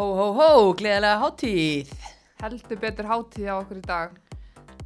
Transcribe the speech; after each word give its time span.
Hó, 0.00 0.06
hó, 0.16 0.28
hó, 0.32 0.52
gleðilega 0.72 1.18
hátíð. 1.20 1.90
Heldur 2.40 2.78
betur 2.80 3.04
hátíð 3.04 3.50
á 3.52 3.60
okkur 3.60 3.76
í 3.76 3.82
dag. 3.84 4.14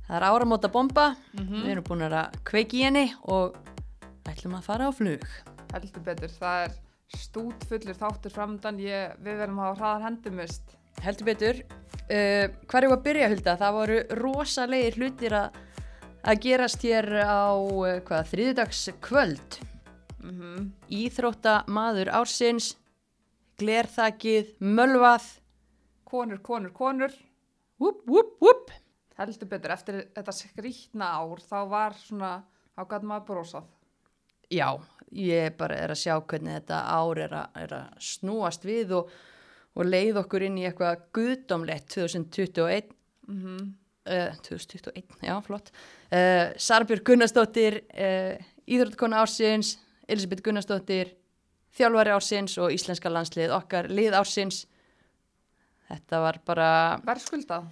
Það 0.09 0.17
er 0.17 0.25
áramóta 0.27 0.71
bomba, 0.75 1.05
Mm 1.37 1.53
við 1.53 1.69
erum 1.71 1.87
búin 1.87 2.03
að 2.09 2.35
kveiki 2.51 2.81
í 2.81 2.83
henni 2.83 3.05
og 3.31 3.55
ætlum 4.27 4.57
að 4.59 4.67
fara 4.67 4.89
á 4.89 4.93
flug. 4.99 5.23
Heldur 5.71 6.03
betur, 6.09 6.35
það 6.35 6.65
er 6.65 6.75
stút 7.15 7.63
fullur 7.71 8.01
þáttur 8.03 8.35
framdann, 8.35 8.83
við 8.83 9.39
verðum 9.39 9.63
að 9.63 9.71
hafa 9.71 9.79
hraðar 9.85 10.05
hendumist. 10.09 10.77
Heldur 11.07 11.31
betur, 11.31 11.63
uh, 11.63 12.45
hvað 12.67 12.83
er 12.83 12.91
að 12.91 13.07
byrja 13.07 13.33
Hulda? 13.37 13.59
Það 13.63 13.79
voru 13.79 14.05
rosalegir 14.19 14.99
hlutir 14.99 15.41
að, 15.45 15.61
að 16.27 16.47
gerast 16.49 16.89
hér 16.91 17.13
á 17.23 17.55
uh, 17.55 18.01
hvað, 18.03 18.33
þriðdags 18.35 18.89
kvöld. 18.99 19.63
Mm 20.27 20.73
Íþrótta 20.91 21.61
maður 21.71 22.11
ársins, 22.19 22.75
glerþakið, 23.61 24.55
mölvað, 24.61 25.27
Konur, 26.15 26.39
konur, 26.45 26.71
konur. 26.71 27.13
whoop, 27.81 28.03
whoop, 28.07 28.37
whoop. 28.41 28.71
Heldur 29.19 29.49
betur, 29.51 29.73
eftir 29.75 29.97
þetta 30.15 30.33
skrítna 30.35 31.09
ár, 31.19 31.41
þá 31.43 31.57
var 31.71 31.95
svona, 31.99 32.33
þá 32.75 32.83
gæti 32.91 33.09
maður 33.11 33.25
brosað. 33.31 33.71
Já, 34.53 34.69
ég 35.11 35.57
bara 35.59 35.79
er 35.79 35.95
að 35.95 36.03
sjá 36.03 36.15
hvernig 36.21 36.59
þetta 36.61 36.83
ár 36.87 37.23
er 37.25 37.35
að, 37.41 37.57
er 37.63 37.75
að 37.79 38.05
snúast 38.11 38.67
við 38.67 38.93
og, 38.99 39.15
og 39.75 39.89
leið 39.89 40.21
okkur 40.23 40.47
inn 40.47 40.61
í 40.61 40.67
eitthvað 40.69 41.09
guðdómlegt 41.17 41.91
2021, 41.97 42.93
Mm 43.25 43.73
uh, 44.05 44.35
2021, 44.45 45.19
já, 45.25 45.35
flott. 45.43 45.71
Uh, 46.13 46.53
Sarbjörg 46.61 47.05
Gunnarsdóttir, 47.09 47.81
uh, 47.97 48.37
Íþróttkona 48.69 49.23
ársins, 49.23 49.79
Elisabeth 50.09 50.45
Gunnarsdóttir, 50.45 51.15
þjálfari 51.75 52.11
ársins 52.15 52.59
og 52.59 52.73
íslenska 52.75 53.09
landslið 53.11 53.51
okkar 53.57 53.89
lið 53.91 54.13
ársins. 54.21 54.67
Þetta 55.89 56.21
var 56.21 56.39
bara 56.47 57.01
Verðskuldað. 57.05 57.65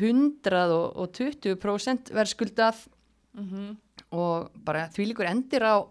120% 0.00 2.10
verðskuldað 2.14 2.74
Mm 3.34 3.48
-hmm. 3.50 3.76
og 4.14 4.50
bara 4.64 4.88
þvílíkur 4.88 5.26
endir 5.26 5.62
á 5.62 5.82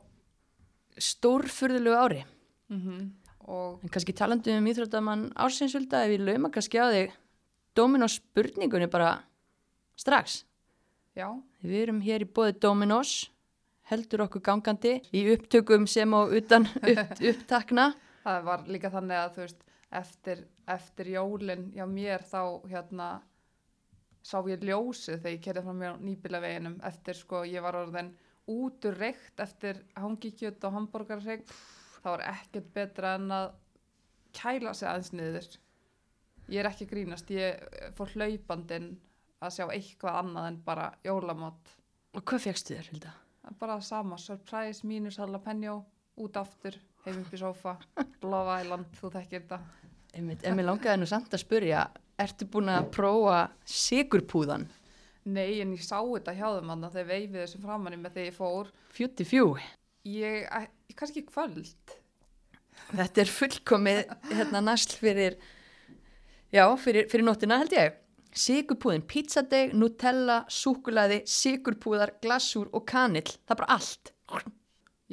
stórfurðulegu 0.98 1.96
ári. 1.96 2.24
Mhm. 2.70 3.10
Og 3.48 3.80
En 3.84 3.90
kannski 3.90 4.14
talandi 4.14 4.58
um 4.58 4.66
íþróttamann 4.66 5.32
ársinsvölda 5.36 6.06
ef 6.06 6.12
ég 6.12 6.20
lauma 6.26 6.50
kannski 6.50 6.78
á 6.80 6.90
þig 6.92 7.12
Dominos 7.76 8.14
spurningunni 8.16 8.88
bara 8.88 9.24
strax. 9.98 10.44
já, 11.16 11.42
Við 11.64 11.82
erum 11.84 12.02
hér 12.02 12.22
í 12.22 12.26
bóði 12.26 12.60
Dominos, 12.60 13.30
heldur 13.92 14.26
okkur 14.28 14.44
gangandi 14.46 14.96
í 15.16 15.26
upptökum 15.34 15.88
sem 15.90 16.14
og 16.16 16.34
utan 16.38 16.68
upp, 16.92 17.14
upptakna. 17.20 17.92
það 18.24 18.48
var 18.48 18.66
líka 18.72 18.92
þannig 18.94 19.20
að 19.20 19.36
þú 19.36 19.46
veist, 19.46 19.64
eftir, 19.94 20.44
eftir 20.78 21.14
jólin 21.14 21.70
hjá 21.76 21.86
mér 21.90 22.24
þá 22.26 22.42
hérna 22.72 23.10
sá 24.24 24.38
ég 24.48 24.64
ljósið 24.64 25.20
þegar 25.20 25.36
ég 25.36 25.42
kerði 25.44 25.66
fram 25.66 25.82
mér 25.82 25.98
á 26.00 26.04
nýbilaveginum 26.08 26.78
eftir 26.88 27.20
sko, 27.20 27.44
ég 27.44 27.64
var 27.66 27.76
orðin 27.76 28.14
útur 28.50 28.96
reykt 29.00 29.40
eftir 29.44 29.82
hangikjöt 30.00 30.64
og 30.68 30.78
hambúrgarreykt 30.78 31.52
þá 32.04 32.08
var 32.08 32.26
ekkert 32.32 32.72
betra 32.76 33.16
en 33.20 33.30
að 33.32 33.52
kæla 34.36 34.74
sig 34.76 34.90
aðeins 34.90 35.12
niður 35.16 35.50
ég 36.52 36.60
er 36.64 36.72
ekki 36.72 36.88
grínast 36.90 37.32
ég 37.32 37.60
fór 37.98 38.12
hlaupandinn 38.16 38.94
að 39.44 39.56
sjá 39.58 39.66
eitthvað 39.76 40.20
annað 40.24 40.50
en 40.50 40.60
bara 40.66 40.92
jólamátt 41.04 41.76
Og 42.14 42.22
hvað 42.30 42.44
fegstu 42.44 42.76
þér, 42.76 42.90
Hilda? 42.92 43.12
Bara 43.60 43.80
sama, 43.82 44.18
surprise, 44.18 44.88
mínus 44.88 45.18
jalapeno 45.20 45.82
út 46.22 46.38
aftur, 46.38 46.78
heim 47.06 47.24
upp 47.24 47.34
í 47.34 47.40
sófa 47.42 47.78
Love 48.22 48.60
Island, 48.62 48.92
þú 49.00 49.12
þekkir 49.18 49.42
þetta 49.42 49.60
en 50.14 50.58
mér 50.58 50.68
langaði 50.68 51.00
nú 51.02 51.08
samt 51.10 51.34
að 51.34 51.42
spurja, 51.42 51.88
ertu 52.22 52.46
búin 52.50 52.70
að 52.72 52.90
prófa 52.94 53.40
sigurpúðan? 53.66 54.68
Nei, 55.24 55.62
en 55.64 55.72
ég 55.74 55.84
sá 55.86 55.98
þetta 56.02 56.36
hjá 56.36 56.48
þeim 56.58 56.72
annað 56.74 56.98
þegar 56.98 57.10
veifið 57.10 57.40
þessu 57.40 57.62
framann 57.64 58.00
með 58.02 58.18
þegar 58.18 58.28
ég 58.28 58.38
fór. 58.38 58.72
Fjúti 58.94 59.26
fjú. 59.28 59.46
Ég, 60.04 60.48
eh, 60.52 60.68
kannski 61.00 61.24
kvöld. 61.26 61.96
Þetta 62.92 63.22
er 63.24 63.32
fullkomið 63.32 64.02
hérna 64.34 64.62
næst 64.62 64.98
fyrir, 65.00 65.38
já, 66.52 66.66
fyrir, 66.78 67.08
fyrir 67.10 67.26
nóttina 67.26 67.62
held 67.62 67.74
ég. 67.78 68.03
Sigurpúðin, 68.34 69.04
pizzadeig, 69.06 69.74
nutella, 69.78 70.40
súkulaði, 70.50 71.20
sigurpúðar, 71.30 72.16
glasúr 72.24 72.70
og 72.74 72.86
kanill. 72.90 73.28
Það 73.46 73.54
er 73.54 73.60
bara 73.62 73.76
allt. 73.78 74.14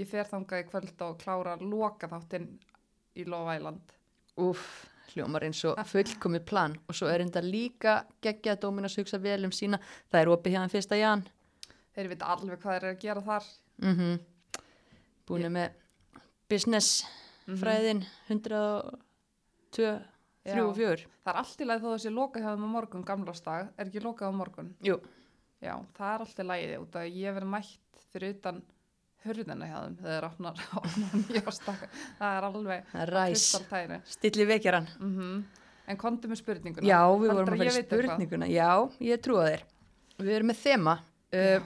Ég 0.01 0.09
fer 0.09 0.25
þangað 0.31 0.63
í 0.63 0.69
kvöld 0.71 1.03
og 1.05 1.19
klára 1.21 1.57
loka 1.61 2.09
þáttinn 2.09 2.47
í 3.21 3.27
Love 3.29 3.57
Island. 3.59 3.93
Úff, 4.41 4.87
hljómar 5.13 5.45
eins 5.45 5.61
og 5.69 5.77
fullkomið 5.91 6.47
plan. 6.49 6.77
Og 6.89 6.97
svo 6.97 7.11
er 7.13 7.21
enda 7.27 7.43
líka 7.45 7.99
geggja 8.25 8.55
að 8.57 8.63
Dóminas 8.65 8.97
hugsa 8.97 9.19
vel 9.21 9.45
um 9.45 9.53
sína. 9.53 9.79
Það 10.11 10.21
er 10.23 10.33
opið 10.33 10.57
hérna 10.57 10.73
fyrsta 10.73 10.97
jan. 11.01 11.27
Þeir 11.97 12.09
vita 12.15 12.31
alveg 12.33 12.61
hvað 12.63 12.73
þeir 12.73 12.85
eru 12.87 12.95
að 12.97 13.01
gera 13.05 13.21
þar. 13.29 13.45
Mm 13.83 14.19
Búin 15.31 15.43
Ég- 15.43 15.53
með 15.53 15.71
business 16.49 17.05
Mhm. 17.47 17.57
fræðin 17.61 18.07
102, 18.29 20.01
3 20.49 20.63
og 20.65 20.75
4. 20.77 21.07
Það 21.25 21.33
er 21.35 21.41
allt 21.43 21.61
í 21.61 21.69
lagi 21.69 21.83
þó 21.85 21.89
þessi 21.95 22.13
lokað 22.17 22.45
hjá 22.45 22.51
þeim 22.55 22.65
á 22.65 22.71
morgun, 22.75 23.05
gamlastag. 23.05 23.71
Er 23.77 23.91
ekki 23.91 24.03
lokað 24.05 24.33
á 24.33 24.35
morgun? 24.41 24.75
Jú, 24.87 24.97
Já, 25.61 25.75
það 25.99 26.13
er 26.15 26.23
allt 26.25 26.39
í 26.41 26.45
lagi 26.49 26.69
út 26.81 26.95
að 26.97 27.09
ég 27.21 27.35
verið 27.37 27.51
mætt 27.53 28.05
fyrir 28.15 28.37
utan 28.39 28.63
hurðina 29.27 29.67
hjá 29.69 29.79
þeim 29.83 29.97
þegar 30.01 30.27
opnar, 30.31 30.63
opnar 30.81 31.17
nýjastag. 31.21 31.83
Það 32.19 32.37
er 32.39 32.47
alveg 32.49 32.95
ræs. 33.13 33.49
Stilli 34.17 34.47
vekjaran. 34.49 34.89
Mm 35.01 35.41
En 35.91 35.99
komdu 35.99 36.29
með 36.31 36.39
spurninguna. 36.39 36.87
Já, 36.87 37.01
við 37.19 37.33
vorum 37.35 37.55
að 37.57 37.63
eitthvað? 37.67 38.05
spurninguna. 38.05 38.47
Já, 38.47 38.69
ég 39.03 39.23
trúa 39.25 39.47
þér. 39.49 39.63
Við 40.21 40.35
erum 40.37 40.51
með 40.53 40.59
þema. 40.61 40.93
Uh, 41.35 41.65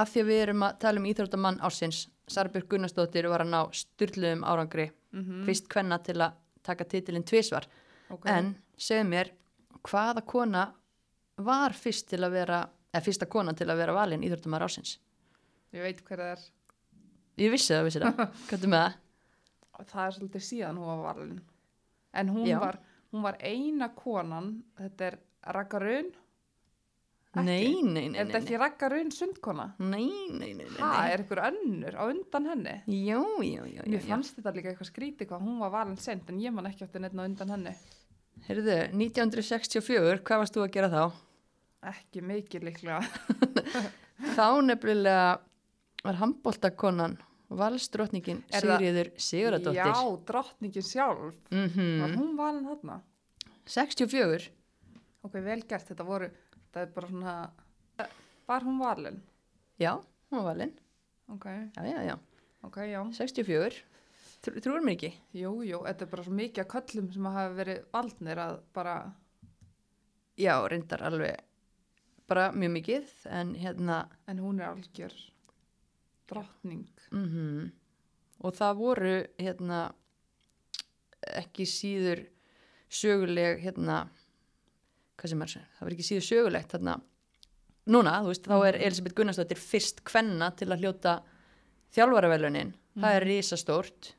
af 0.00 0.10
því 0.10 0.22
að 0.24 0.30
við 0.30 0.40
erum 0.42 0.64
að 0.66 0.78
tala 0.82 0.98
um 0.98 1.06
íþróttamann 1.06 1.60
ásins. 1.68 2.00
Sarbjörg 2.30 2.66
Gunnarsdóttir 2.72 3.28
var 3.30 3.44
að 3.44 3.52
ná 3.52 3.60
styrluðum 3.74 4.42
árangri. 4.42 4.88
Mhm, 5.14 5.44
Fyrst 5.46 5.68
kvenna 5.70 6.00
til 6.02 6.16
að 6.18 6.34
taka 6.66 6.88
titilinn 6.90 7.26
tvisvar. 7.30 7.68
Ok. 8.14 8.26
En 8.32 8.54
segðu 8.80 9.08
mér, 9.10 9.32
hvaða 9.86 10.24
kona 10.28 10.64
var 11.40 11.76
fyrst 11.76 12.10
til 12.10 12.22
að 12.26 12.34
vera, 12.38 12.64
eða 12.92 13.04
fyrsta 13.06 13.28
kona 13.30 13.54
til 13.56 13.68
að 13.70 13.84
vera 13.84 13.96
valin 13.96 14.24
íþróttamann 14.26 14.66
ásins? 14.66 14.98
Ég 15.72 15.86
veit 15.86 16.02
hver 16.04 16.24
það 16.24 16.34
er. 16.34 16.48
Ég 17.40 17.54
vissi 17.54 17.72
það, 17.72 17.86
vissi 17.86 18.02
það. 18.02 18.26
Hvað 18.50 18.66
er 18.66 18.74
með 18.74 18.84
það? 18.86 18.98
það 19.88 20.06
er 20.06 20.16
svolítið 20.16 20.46
síðan 20.46 20.80
hún 20.80 20.90
var 20.90 21.04
valin 21.08 21.36
en 22.20 22.32
hún 22.34 22.48
Já. 22.48 22.58
var, 22.62 22.80
hún 23.12 23.22
var 23.24 23.38
eina 23.40 23.92
konan 23.96 24.56
þetta 24.80 25.10
er 25.10 25.20
Raggarun 25.56 26.10
Ekki? 27.30 27.44
Nei, 27.46 27.78
nei, 27.86 28.08
nei, 28.10 28.18
er 28.18 28.26
þetta 28.26 28.40
ekki 28.40 28.58
Raggarun 28.58 29.12
sundkona? 29.14 29.68
nei, 29.78 30.08
nei, 30.34 30.50
nei, 30.58 30.66
nei. 30.66 30.88
er 31.12 31.22
ykkur 31.22 31.40
önnur 31.46 31.94
á 31.94 32.02
undan 32.08 32.48
henni? 32.50 32.72
Jú, 32.90 33.22
jú, 33.46 33.68
jú, 33.70 33.84
Mér 33.86 34.02
fannst 34.02 34.40
þetta 34.40 34.52
líka 34.56 34.72
eitthvað 34.72 34.90
skrítið 34.90 35.30
hvað 35.30 35.44
hún 35.46 35.60
var 35.62 35.70
valin 35.76 36.00
sent 36.00 36.32
en 36.32 36.40
ég 36.42 36.54
man 36.54 36.66
ekki 36.66 36.88
eftir 36.88 37.04
neitt 37.04 37.14
á 37.14 37.22
undan 37.22 37.54
henni 37.54 37.76
Heyrðu, 38.48 38.76
1964, 38.96 40.20
hvað 40.26 40.40
varst 40.42 40.56
þú 40.56 40.62
að 40.64 40.72
gera 40.76 40.88
þá? 40.92 41.02
ekki 41.90 42.20
mikið 42.20 42.64
líklega 42.68 42.98
Þá 44.36 44.46
nefnilega 44.66 45.38
var 46.04 46.18
handbóltakonan 46.20 47.14
valstrotningin 47.56 48.42
Sigriður 48.52 49.08
Siguradóttir. 49.20 49.80
Já, 49.80 50.02
drottningin 50.28 50.84
sjálf 50.86 51.38
Mm 51.50 52.02
Var 52.02 52.12
hún 52.18 52.34
valin 52.38 52.68
þarna? 52.68 52.98
64, 53.70 54.50
Ok, 55.24 55.34
vel 55.44 55.60
gert, 55.68 55.88
þetta 55.90 56.04
voru 56.08 56.28
þetta 56.30 56.84
er 56.84 56.92
bara 56.96 57.10
svona 57.10 57.34
Var 58.50 58.66
hún 58.68 58.78
valin? 58.82 59.18
já, 59.80 59.94
hún 60.30 60.36
var 60.42 60.50
valinn. 60.52 60.74
Ok, 61.32 61.46
Já, 61.46 61.82
já, 61.86 62.02
já, 62.10 62.16
ok, 62.66 62.76
já 62.90 63.00
64. 63.14 63.84
Trú, 64.40 64.56
trúur 64.64 64.80
mér 64.84 64.96
ekki? 64.96 65.10
Jú, 65.36 65.50
jú, 65.68 65.82
þetta 65.84 66.06
er 66.06 66.10
bara 66.14 66.24
svo 66.24 66.32
mikið 66.38 66.62
að 66.64 66.70
köllum 66.74 67.10
sem 67.12 67.26
að 67.28 67.36
hafa 67.36 67.56
verið 67.58 67.82
valdnir 67.92 68.40
að 68.40 68.54
bara 68.76 68.94
Já, 70.40 70.54
reyndar 70.72 71.02
alveg 71.04 71.42
bara 72.30 72.46
mjög 72.54 72.72
mikið, 72.78 73.10
en 73.36 73.54
hérna, 73.58 73.98
En 74.30 74.38
hún 74.38 74.60
er 74.62 74.70
algjör 74.70 75.12
drottning. 76.30 76.86
mm 77.10 77.70
og 78.40 78.54
það 78.56 78.76
voru, 78.78 79.16
hérna, 79.36 79.80
ekki 81.36 81.66
síður 81.68 82.22
söguleg, 82.88 83.58
hérna, 83.60 83.98
hvað 85.20 85.32
sem 85.34 85.42
er, 85.44 85.56
það 85.76 85.84
var 85.84 85.96
ekki 85.96 86.06
síður 86.06 86.24
sögulegt, 86.24 86.72
hérna, 86.72 86.94
núna, 87.92 88.14
þú 88.24 88.32
veist, 88.32 88.48
þá 88.48 88.56
er 88.70 88.78
Elisabeth 88.80 89.18
Gunnarsdóttir 89.18 89.60
fyrst 89.60 90.00
kvenna 90.08 90.48
til 90.56 90.70
að 90.72 90.86
hljóta 90.86 91.18
þjálfaravelunin, 91.92 92.72
það 92.96 93.18
er 93.18 93.28
risastórt, 93.28 94.14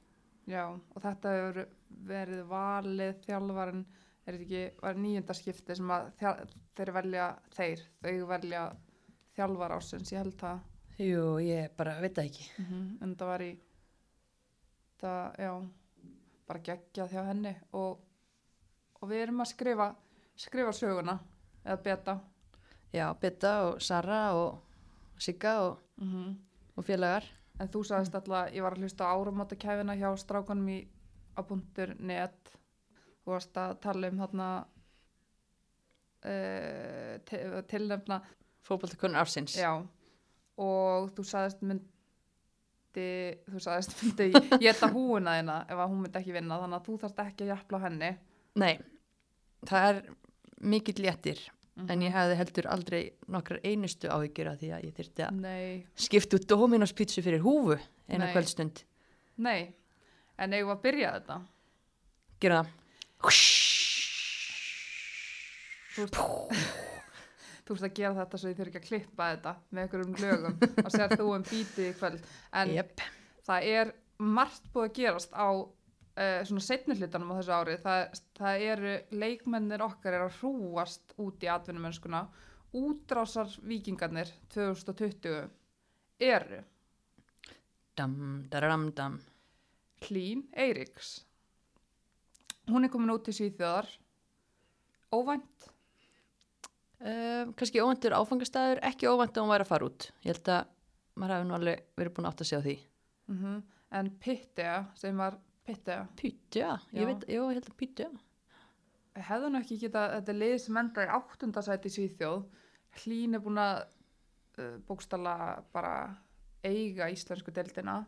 Já, 0.51 0.65
og 0.68 1.03
þetta 1.03 1.33
hefur 1.36 1.59
verið 2.12 2.42
valið 2.50 3.19
þjálfarin, 3.25 3.83
er 4.25 4.38
þetta 4.38 4.45
ekki, 4.45 4.63
var 4.83 5.01
nýjöndaskipti 5.06 5.77
sem 5.80 5.94
að 5.95 6.09
þeir 6.77 6.94
velja 6.98 7.27
þeir, 7.56 7.83
þau 8.03 8.13
velja 8.33 8.63
þjálfar 9.38 9.75
ásins, 9.77 10.12
ég 10.12 10.24
held 10.24 10.38
það. 10.42 10.63
jú, 11.01 11.25
ég 11.45 11.75
bara 11.77 11.98
veit 12.03 12.15
það 12.18 12.31
ekki, 12.31 12.48
Mm 12.59 12.98
En 13.01 13.15
það 13.15 13.31
var 13.31 13.45
í, 13.45 13.51
það, 15.01 15.39
já, 15.45 15.53
bara 16.48 16.65
geggjað 16.69 17.13
hjá 17.15 17.21
henni 17.31 17.56
og 17.71 18.07
og 19.01 19.09
við 19.09 19.24
erum 19.24 19.42
að 19.42 19.50
skrifa 19.50 19.88
skrifa 20.38 20.74
söguna 20.77 21.15
eða 21.63 21.77
beta 21.86 22.19
Já, 22.92 23.13
Betta 23.15 23.51
og 23.69 23.81
Sara 23.81 24.33
og 24.36 24.59
Sigga 25.21 25.59
og, 25.63 25.77
mm 25.97 26.36
og 26.75 26.86
félagar. 26.88 27.25
En 27.61 27.69
þú 27.71 27.83
sagðist 27.87 28.17
alltaf, 28.17 28.49
ég 28.55 28.65
var 28.65 28.75
að 28.75 28.85
hlusta 28.85 29.07
á 29.07 29.13
áramóta 29.13 29.57
kæfina 29.59 29.95
hjá 29.99 30.09
strákanum 30.19 30.69
í 30.73 30.79
á 31.37 31.41
punktur 31.45 31.93
net. 32.01 32.53
Þú 33.21 33.35
varst 33.35 33.57
að 33.61 33.75
tala 33.83 34.09
um 34.09 34.21
þarna 34.23 34.47
uh, 36.25 37.63
tilnefna 37.69 38.21
Fótboltakunnur 38.65 39.21
ársins. 39.23 39.55
já. 39.57 39.73
Og 40.61 41.09
þú 41.15 41.25
sagðist 41.25 41.63
myndi 41.65 43.07
þú 43.47 43.61
sagðist 43.63 43.95
myndi 44.01 44.27
ég 44.65 44.75
þetta 44.75 44.91
húuna 44.93 45.37
þína 45.39 45.55
ef 45.65 45.79
að 45.79 45.89
hún 45.93 46.03
myndi 46.03 46.21
ekki 46.21 46.35
vinna 46.35 46.59
þannig 46.61 46.77
að 46.77 46.89
þú 46.89 46.97
þarft 47.05 47.23
ekki 47.25 47.47
að 47.47 47.53
jafla 47.55 47.81
á 47.81 47.85
henni. 47.87 48.11
Nei, 48.61 48.73
það 49.69 49.87
er 49.89 50.01
mikill 50.61 50.99
léttir 51.01 51.41
Mhm. 51.81 51.92
en 51.92 52.01
ég 52.06 52.13
hefði 52.16 52.36
heldur 52.39 52.68
aldrei 52.72 53.01
nokkrar 53.28 53.60
einustu 53.63 54.07
áhyggjur 54.12 54.48
af 54.51 54.60
því 54.62 54.69
að 54.75 54.83
ég 54.86 54.94
þyrfti 54.98 55.25
að 55.28 55.33
út 56.38 56.48
Dominos 56.48 56.94
pítsu 56.94 57.22
fyrir 57.25 57.42
húfu 57.42 57.78
eina 58.10 58.25
Nei. 58.25 58.33
kvöldstund. 58.33 58.83
nei 59.38 59.74
en 60.38 60.54
eigum 60.54 60.72
að 60.75 60.81
byrja 60.81 61.12
þetta 61.19 61.42
Gera 62.42 62.63
það. 62.63 62.69
þú 65.95 66.06
ert, 66.07 67.83
að 67.86 67.94
gera 67.98 68.13
þetta 68.18 68.39
svo 68.39 68.50
ég 68.51 68.57
þurfi 68.57 68.72
ekki 68.72 68.81
að 68.81 68.88
klippa 68.88 69.28
þetta 69.36 69.51
með 69.72 69.83
einhverjum 69.83 70.16
lögum 70.24 70.56
og 70.86 70.92
sér 70.94 71.13
þú 71.18 71.28
um 71.36 71.44
bítið 71.50 71.89
í 71.89 71.94
kvöld 72.00 72.22
en 72.62 72.74
Jep. 72.75 73.04
það 73.48 73.68
er 73.75 73.94
margt 74.22 74.66
búið 74.74 74.88
að 74.89 74.95
gerast 75.01 75.31
á 75.36 75.48
uh, 76.17 76.41
svona 76.47 76.63
setni 76.65 76.97
hlutanum 76.97 77.33
á 77.33 77.39
þessu 77.39 77.55
ári 77.55 77.77
það, 77.81 78.21
það 78.37 78.65
eru 78.73 78.93
leikmennir 79.23 79.85
okkar 79.85 80.17
er 80.17 80.25
að 80.25 80.37
hrúast 80.41 81.15
út 81.21 81.43
í 81.45 81.49
atvinnumennskuna 81.51 82.25
útrásar 82.77 83.51
vikingarnir 83.67 84.31
2020 84.53 85.49
eru 86.21 86.61
Dam, 87.99 88.45
daram, 88.47 88.85
dam. 88.95 89.17
Hlín 90.07 90.45
Eiríks 90.55 91.19
hún 92.71 92.87
er 92.87 92.93
komin 92.93 93.11
út 93.13 93.27
til 93.27 93.37
Svíþjóðar 93.37 93.91
óvænt 95.11 95.69
Uh, 97.01 97.49
kannski 97.57 97.81
óvæntur 97.81 98.13
áfangastæður, 98.13 98.77
ekki 98.85 99.07
óvænt 99.09 99.33
að 99.33 99.41
hún 99.41 99.49
væri 99.49 99.65
að 99.65 99.69
fara 99.71 99.87
út. 99.87 100.03
Ég 100.21 100.35
held 100.35 100.49
að 100.53 100.67
maður 101.17 101.31
hefði 101.33 101.47
nú 101.47 101.55
alveg 101.57 101.79
verið 101.97 102.13
búin 102.13 102.27
að 102.27 102.29
átta 102.29 102.45
sig 102.45 102.59
á 102.61 102.65
því. 102.67 102.75
mm 103.31 103.55
en 103.91 104.09
Pittea 104.23 104.75
sem 104.95 105.17
var 105.19 105.37
Pittea 105.65 106.07
Pítja, 106.19 106.75
Já. 106.91 106.99
ég 106.99 107.09
veit, 107.11 107.25
jú, 107.29 107.47
ég 107.49 107.59
held 107.59 107.69
að 107.69 107.77
pítja. 107.77 108.09
hefðu 109.15 109.49
hann 109.49 109.61
ekki 109.61 109.77
geta, 109.77 110.07
þetta 110.17 110.31
er 110.31 110.39
lið 110.41 110.57
sem 110.65 110.77
enda 110.77 111.05
í 111.05 111.13
áttundasæti 111.17 111.91
í 111.91 111.95
Svíþjóð 111.95 112.43
Hlín 113.01 113.35
er 113.37 113.43
búin 113.43 113.61
að 113.61 113.83
uh, 114.59 114.77
bókstala 114.87 115.35
bara 115.73 115.95
eiga 116.63 117.09
íslensku 117.11 117.51
deildina 117.51 118.01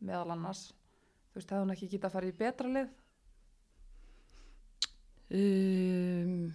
meðal 0.00 0.32
annars 0.36 0.70
þú 1.30 1.38
veist, 1.38 1.50
hefðu 1.50 1.62
hann 1.64 1.74
ekki 1.76 1.90
geta 1.94 2.08
að 2.10 2.16
fara 2.18 2.30
í 2.30 2.36
betra 2.36 2.70
lið 2.70 2.90
Um, 5.30 6.48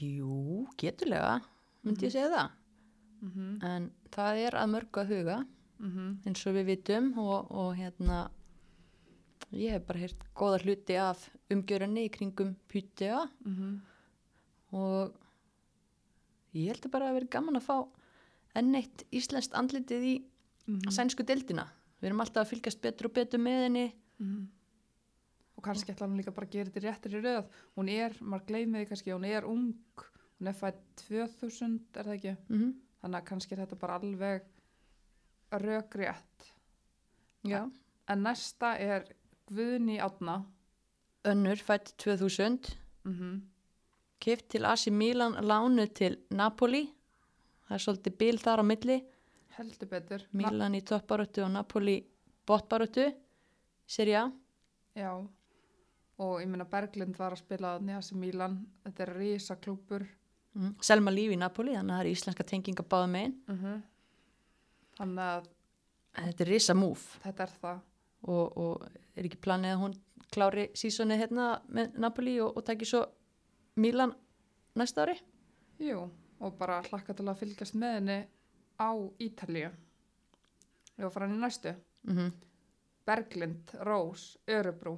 jú, 0.00 0.64
geturlega, 0.80 1.42
myndi 1.84 2.06
ég 2.06 2.14
segja 2.14 2.30
það. 2.32 2.50
mm 3.20 3.30
-hmm. 3.30 3.64
En 3.68 3.92
það 4.10 4.36
er 4.46 4.54
að 4.54 4.70
mörgu 4.74 5.00
að 5.00 5.10
huga, 5.12 5.46
Mm 5.78 6.18
eins 6.26 6.46
og 6.46 6.54
við 6.54 6.64
vitum 6.64 7.18
og, 7.18 7.50
og 7.50 7.76
hérna, 7.76 8.30
ég 9.52 9.74
hef 9.74 9.86
bara 9.86 10.02
heyrt 10.02 10.22
góða 10.38 10.60
hluti 10.62 10.96
af 11.00 11.24
umgjörunni 11.52 12.06
í 12.06 12.12
kringum 12.12 12.54
pítja 12.72 13.26
mhm. 13.44 13.80
og 14.72 15.12
ég 16.56 16.72
held 16.72 16.90
bara 16.92 17.10
að 17.10 17.18
vera 17.20 17.32
gaman 17.36 17.60
að 17.60 17.68
fá 17.68 17.76
enn 18.58 18.74
eitt 18.76 19.04
íslenskt 19.12 19.56
andlitið 19.56 20.08
í 20.08 20.16
Mhm. 20.62 20.92
sænsku 20.94 21.24
deildina. 21.26 21.66
Við 22.00 22.06
erum 22.10 22.20
alltaf 22.22 22.46
að 22.46 22.52
fylgjast 22.52 22.80
betur 22.80 23.08
og 23.08 23.14
betur 23.16 23.40
með 23.42 23.62
henni. 23.66 23.92
Mhm. 24.18 24.48
og 25.56 25.62
kannski 25.64 25.92
ætla 25.92 26.06
hann 26.06 26.16
líka 26.16 26.32
bara 26.34 26.46
að 26.46 26.52
gera 26.52 26.70
þetta 26.70 26.82
réttir 26.82 27.12
í 27.14 27.22
röð 27.22 27.46
hún 27.76 27.88
er, 27.88 28.10
maður 28.20 28.46
gleymið 28.46 28.80
því 28.80 28.88
kannski 28.88 29.12
hún 29.12 29.26
er 29.28 29.44
ung, 29.44 29.74
hún 30.40 30.48
er 30.48 30.52
fætt 30.54 30.80
2000 30.96 31.80
er 31.94 32.04
það 32.04 32.14
ekki, 32.16 32.36
Mm 32.48 32.72
þannig 33.02 33.18
að 33.18 33.26
kannski 33.26 33.52
er 33.52 33.60
þetta 33.64 33.78
bara 33.82 33.98
alveg 33.98 34.42
rökrétt 35.50 36.50
Já. 37.44 37.70
en 38.08 38.22
næsta 38.22 38.78
er 38.78 39.08
Guðni 39.52 39.98
Átna 40.00 40.42
Önnur 41.28 41.60
fætt 41.62 41.94
2000, 42.02 42.72
mm 43.04 43.40
kipt 44.22 44.48
til 44.54 44.64
Asi 44.64 44.90
Milan, 44.90 45.34
lánu 45.42 45.86
til 45.94 46.16
Napoli. 46.30 46.84
Það 47.66 47.74
er 47.74 47.82
svolítið 47.82 48.16
bíl 48.20 48.38
þar 48.38 48.62
á 48.62 48.64
milli. 48.64 48.98
heldur 49.56 49.88
betur 49.90 50.22
Milan 50.32 50.74
í 50.74 50.80
toppbarötu 50.80 51.42
og 51.44 51.50
Napoli 51.50 51.96
botbarötu. 52.46 53.08
Serja. 53.86 54.30
Já, 54.94 55.10
og 56.18 56.40
ég 56.40 56.48
meina 56.48 56.64
Berglind 56.64 57.18
var 57.18 57.34
að 57.34 57.42
spila 57.42 57.74
að 57.76 57.82
Nýjasi 57.88 58.14
Mílan, 58.16 58.58
þetta 58.84 59.02
er 59.02 59.14
risa 59.18 59.56
klúpur. 59.56 60.06
Mm. 60.54 60.74
Selma 60.80 61.10
Líf 61.10 61.32
í 61.32 61.38
Napoli, 61.40 61.74
þannig 61.74 61.92
að 61.92 61.98
það 61.98 62.04
er 62.06 62.12
íslenska 62.12 62.44
tenginga 62.44 62.82
báða 62.84 63.10
megin. 63.10 63.34
Mhm. 63.48 63.82
Þannig 64.98 65.24
að 65.24 65.50
Þetta 66.12 66.44
er 66.44 66.48
risa 66.48 66.74
múf 66.74 67.18
þetta 67.24 67.42
er 67.42 67.52
það. 67.60 67.78
Og, 68.28 68.56
og 68.56 68.86
er 69.16 69.28
ekki 69.28 69.40
planið 69.42 69.74
að 69.74 69.82
hún 69.82 69.96
klári 70.32 70.68
sísonið 70.78 71.24
hérna 71.24 71.48
með 71.68 71.98
Napoli 72.00 72.38
og, 72.40 72.56
og 72.56 72.66
taki 72.66 72.88
svo 72.88 73.04
Milan 73.80 74.14
næsta 74.78 75.06
ári. 75.06 75.16
Jú, 75.82 76.06
og 76.40 76.56
bara 76.58 76.82
hlakka 76.88 77.16
til 77.16 77.26
að 77.28 77.40
fylgjast 77.42 77.76
með 77.78 77.98
henni 77.98 78.18
á 78.80 78.90
Ítalíu. 79.22 79.72
Að 81.00 81.12
fara 81.12 81.26
hann 81.26 81.38
í 81.38 81.42
næstu. 81.42 81.76
Mm 82.08 82.32
Berglind, 83.02 83.72
Rós, 83.82 84.36
Örubrú. 84.46 84.92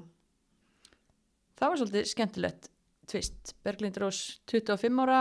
Það 1.57 1.71
var 1.71 1.79
svolítið 1.81 2.09
skemmtilegt 2.11 2.67
tvist. 3.09 3.55
Berglind 3.65 3.97
Rós 3.97 4.19
25 4.51 5.01
ára 5.07 5.21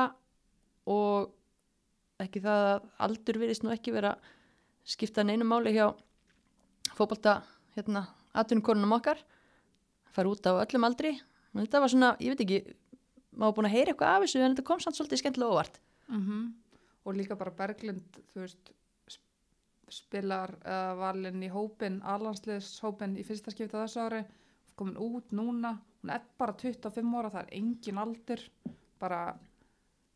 og 0.91 1.31
ekki 2.19 2.41
það 2.43 2.65
að 2.73 2.87
aldur 3.07 3.39
virðist 3.39 3.63
nú 3.63 3.71
ekki 3.71 3.93
vera 3.95 4.17
skipta 4.83 5.23
neinu 5.23 5.47
máli 5.47 5.71
hjá 5.77 5.93
fótbolta 6.97 7.37
hérna 7.77 8.05
atvinnukonunum 8.33 8.95
okkar. 8.97 9.19
Fara 10.13 10.29
út 10.29 10.45
á 10.45 10.51
öllum 10.61 10.85
aldri. 10.87 11.15
Og 11.53 11.61
þetta 11.63 11.81
var 11.83 11.91
svona, 11.93 12.11
ég 12.21 12.33
veit 12.33 12.43
ekki 12.45 12.59
maður 13.33 13.55
búin 13.59 13.67
að 13.69 13.75
heyra 13.77 13.93
eitthvað 13.93 14.13
af 14.15 14.23
þessu 14.25 14.41
en 14.43 14.53
þetta 14.55 14.65
kom 14.67 14.81
samt 14.83 14.97
svolítið 14.97 15.21
skemmtilega 15.23 15.55
óvart. 15.55 15.79
Mm 16.09 16.19
Og 17.05 17.15
líka 17.17 17.35
bara 17.35 17.51
Berglind, 17.51 18.19
þú 18.31 18.39
veist, 18.45 18.69
sp- 19.11 19.91
spilar 19.91 20.53
uh, 20.63 20.93
valinn 20.95 21.41
í 21.43 21.49
hópin, 21.51 21.97
alansliðshópin 22.07 23.17
í 23.19 23.25
fyrsta 23.27 23.51
skipta 23.51 23.81
þessu 23.81 23.99
ári, 24.05 24.21
komin 24.79 24.95
út 24.95 25.33
núna, 25.35 25.73
hún 26.01 26.13
er 26.15 26.21
bara 26.39 26.53
25 26.55 27.17
ára, 27.19 27.29
það 27.33 27.41
er 27.41 27.51
engin 27.59 27.99
aldur, 27.99 28.39
bara 29.03 29.19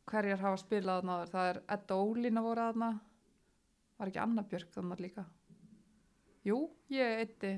hverjar 0.07 0.39
hafa 0.39 0.61
spilað 0.63 1.01
þarna 1.01 1.17
áður, 1.17 1.33
það 1.33 1.49
er 1.51 1.59
Edda 1.75 1.97
Ólína 1.99 2.41
voru 2.45 2.61
þarna, 2.69 2.89
var 3.99 4.07
ekki 4.13 4.23
Anna 4.23 4.43
Björk 4.47 4.71
þarna 4.77 4.97
líka? 5.03 5.25
Jú, 6.47 6.61
ég 6.93 7.21
eitti 7.25 7.53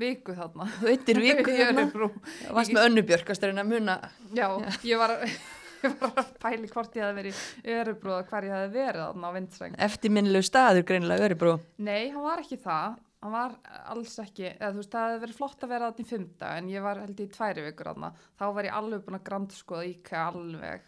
viku 0.00 0.34
þarna. 0.36 0.66
þú 0.80 0.88
eittir 0.92 1.20
viku 1.26 1.50
Í 1.52 1.58
hérna 1.58 1.84
Örebro. 1.86 2.08
varst 2.54 2.72
með 2.74 2.88
önnubjörg 2.88 3.30
að 3.34 3.68
muna 3.70 3.98
Já, 4.34 4.48
ég 4.86 4.98
var, 5.00 5.14
ég 5.84 5.96
var 6.00 6.12
að 6.22 6.30
pæli 6.42 6.70
hvort 6.72 6.96
ég 6.98 7.04
hefði 7.04 7.16
verið 7.20 7.42
í 7.64 7.74
Örebro 7.78 8.18
og 8.20 8.30
hver 8.30 8.46
ég 8.48 8.54
hefði 8.56 8.72
verið 8.78 9.02
þarna 9.04 9.30
á 9.30 9.36
vindsveng. 9.38 9.76
eftirminnilegu 9.88 10.46
staður 10.48 10.86
greinilega 10.88 11.28
Öribrú 11.28 11.56
Nei, 11.78 12.10
hann 12.14 12.24
var 12.26 12.42
ekki 12.42 12.58
það, 12.64 12.96
hann 13.24 13.34
var 13.34 13.54
alls 13.94 14.16
ekki, 14.24 14.48
eða 14.56 14.72
þú 14.74 14.82
veist, 14.82 14.92
það 14.94 15.06
hefði 15.10 15.22
verið 15.26 15.38
flott 15.42 15.62
að 15.66 15.72
vera 15.74 15.90
þarna 15.92 16.04
í 16.04 16.10
fymta, 16.10 16.50
en 16.58 16.72
ég 16.74 16.84
var 16.84 17.00
held 17.04 17.22
í 17.24 17.28
tværi 17.38 17.66
vikur 17.70 17.90
þarna, 17.92 18.12
þá 18.40 18.44
var 18.58 18.68
ég 18.70 18.78
alveg 18.82 19.06
búin 19.06 19.18
að 19.20 19.24
grandskoða 19.30 19.86
íkja 19.92 20.26
alveg. 20.32 20.84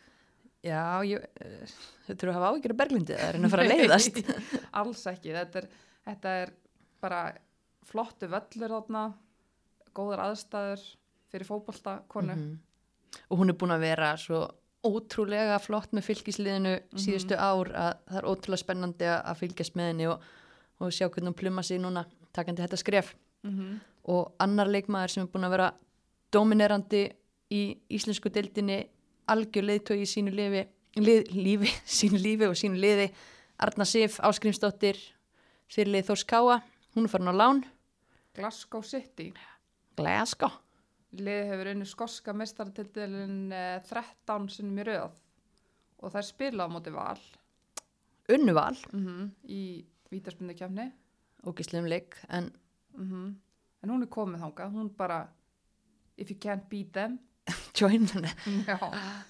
já, 0.66 0.83
ég, 1.06 1.26
uh, 1.47 1.75
þau 2.09 2.14
þurfa 2.14 2.30
að 2.33 2.38
hafa 2.40 2.52
ágjörða 2.56 2.78
Berglindi 2.83 3.14
það 3.16 3.26
er 3.28 3.37
henni 3.38 3.47
að 3.47 3.54
fara 3.54 3.66
að 3.66 3.73
leiðast 3.76 4.16
Nei, 4.18 4.38
alls 4.83 5.04
ekki, 5.12 5.35
þetta 5.37 5.61
er, 5.62 5.68
þetta 6.11 6.33
er 6.42 6.54
bara 7.07 7.23
flottu 7.87 8.29
völlur 8.31 8.77
þarna, 8.77 9.07
góðar 9.97 10.27
aðstæður 10.27 10.85
fyrir 11.33 11.49
fótbolta 11.49 12.01
konu. 12.13 12.37
Mhm. 12.37 12.55
og 13.31 13.39
hún 13.39 13.49
er 13.49 13.57
búin 13.57 13.73
að 13.73 13.81
vera 13.87 14.09
svo 14.21 14.43
ótrúlega 14.85 15.57
flott 15.59 15.95
með 15.97 16.05
fylgisliðinu 16.11 16.73
síðustu 17.01 17.39
ár 17.39 17.71
að 17.73 17.93
það 18.11 18.19
er 18.19 18.27
ótrúlega 18.29 18.61
spennandi 18.61 19.07
að 19.09 19.39
fylgjast 19.41 19.77
með 19.79 19.89
henni 19.91 20.09
og, 20.11 20.27
og 20.81 20.93
sjá 20.93 21.09
hvernig 21.09 21.31
hún 21.31 21.39
pluma 21.39 21.63
sig 21.65 21.81
núna 21.81 22.05
takandi 22.37 22.63
þetta 22.63 22.77
skref 22.77 23.15
Mm 23.47 23.79
og 24.07 24.37
annar 24.43 24.71
leikmaður 24.71 25.13
sem 25.13 25.25
er 25.25 25.31
búin 25.33 25.47
að 25.49 25.55
vera 25.57 25.71
dominerandi 26.35 27.03
í 27.55 27.63
íslensku 27.97 28.31
deildinni 28.31 28.85
algjör 29.31 29.67
leiðtói 29.67 30.03
í 30.05 30.07
sínu 30.07 30.35
lifi, 30.35 30.63
lið, 31.01 31.33
lífi, 31.35 31.73
sínu 31.99 32.21
lífi 32.23 32.47
og 32.47 32.57
sínu 32.59 32.79
liði 32.83 33.09
Arna 33.59 33.87
Sif, 33.89 34.21
Áskrimsdóttir 34.21 34.99
fyrirlið 35.73 36.11
Þórs 36.11 36.27
Káa, 36.29 36.61
hún 36.97 37.07
er 37.07 37.12
farin 37.12 37.31
á 37.33 37.35
lán. 37.37 37.62
Glasgow 38.37 38.83
City, 38.85 39.31
Glasgow, 39.97 40.53
liðið 41.17 41.50
hefur 41.53 41.71
unni 41.73 41.87
skoska 41.88 42.35
mestaratitilin 42.37 43.38
13 43.88 44.49
sinnum 44.53 44.83
í 44.83 44.85
röð. 44.91 45.15
Og 46.03 46.12
það 46.12 46.21
er 46.21 46.26
spilað 46.29 46.69
á 46.69 46.75
móti 46.75 46.93
val. 46.93 47.21
Unnuval, 48.35 48.76
mm 48.93 49.31
í 49.49 49.62
vítaspunni 50.11 50.55
kefni 50.59 50.91
ógislegum 51.47 51.87
leik, 51.88 52.17
en 52.29 52.50
mm 52.97 53.35
en 53.85 53.91
hún 53.93 54.03
er 54.03 54.11
komið 54.11 54.41
þangað, 54.43 54.73
hún 54.75 54.88
bara 54.99 55.21
if 56.19 56.31
you 56.31 56.37
can't 56.41 56.67
beat 56.69 56.93
them. 56.93 57.19
Join 57.79 58.09
já, 58.67 58.79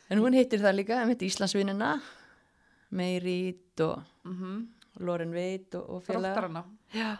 En 0.08 0.18
hún 0.23 0.32
hittir 0.32 0.62
það 0.62 0.78
líka, 0.78 1.00
einmitt 1.02 1.20
Íslandsvinnina, 1.23 2.00
Meirít 2.96 3.80
og 3.85 4.02
mm 4.25 4.66
Loren 5.04 5.32
Veit 5.35 5.75
og, 5.76 5.90
og 5.90 6.02
félaga. 6.06 6.32
þróttarana. 6.32 6.62
Já, 6.94 7.11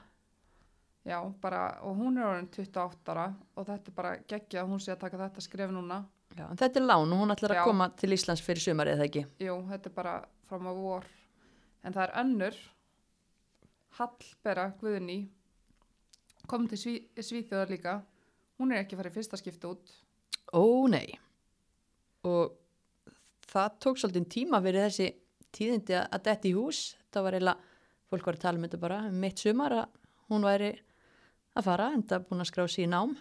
já, 1.07 1.19
bara, 1.43 1.63
og 1.87 1.97
hún 2.01 2.19
er 2.19 2.29
orðin 2.29 2.49
28 2.51 3.13
ára 3.15 3.27
og 3.55 3.67
þetta 3.69 3.93
er 3.93 3.97
bara 4.01 4.15
geggja 4.29 4.63
að 4.63 4.73
hún 4.73 4.83
sé 4.83 4.95
að 4.95 5.03
taka 5.05 5.21
þetta 5.25 5.45
skref 5.45 5.75
núna 5.75 6.01
já, 6.35 6.47
en 6.49 6.61
þetta 6.61 6.81
er 6.81 6.89
lán 6.89 7.13
og 7.15 7.23
hún 7.23 7.35
ætlar 7.35 7.55
að 7.55 7.61
Já. 7.63 7.67
koma 7.69 7.91
til 7.97 8.13
Íslands 8.17 8.43
fyrir 8.45 8.65
sumarið, 8.65 8.97
eða 8.99 9.09
ekki? 9.11 9.27
jú, 9.47 9.61
þetta 9.71 9.91
er 9.93 9.97
bara 10.01 10.17
fram 10.49 10.67
á 10.67 10.73
vor 10.75 11.07
en 11.85 11.95
það 11.95 12.03
er 12.09 12.17
önnur 12.25 12.59
Hallbera 13.97 14.67
Guðni 14.81 15.21
kom 16.47 16.67
til 16.71 16.79
Sví, 16.79 16.97
Svíþjóðar 17.17 17.71
líka 17.73 18.01
hún 18.59 18.73
er 18.73 18.83
ekki 18.83 18.99
að 18.99 19.13
í 19.13 19.17
fyrsta 19.21 19.39
skipti 19.41 19.71
út 19.71 19.95
Ó, 20.55 20.87
nei. 20.91 21.17
Og 22.27 22.55
það 23.51 23.79
tók 23.83 23.99
svolítið 24.01 24.29
tíma 24.31 24.61
fyrir 24.63 24.87
þessi 24.87 25.09
tíðindi 25.57 25.97
að 25.99 26.07
að 26.15 26.25
detti 26.29 26.53
í 26.53 26.57
hús. 26.57 26.81
Það 27.11 27.27
var 27.27 27.37
eiginlega, 27.39 27.73
fólk 28.11 28.29
var 28.29 28.39
að 28.39 28.45
tala 28.45 28.61
um 28.61 28.67
þetta 28.67 28.83
bara 28.83 28.99
um 29.09 29.17
mitt 29.25 29.43
sumar 29.43 29.75
að 29.75 29.99
hún 30.31 30.47
væri 30.47 30.71
að 31.57 31.65
fara, 31.65 31.91
en 31.95 32.03
það 32.03 32.27
búin 32.29 32.41
að 32.45 32.51
skrá 32.51 32.67
sér 32.69 32.85
í 32.87 32.91
nám. 32.93 33.17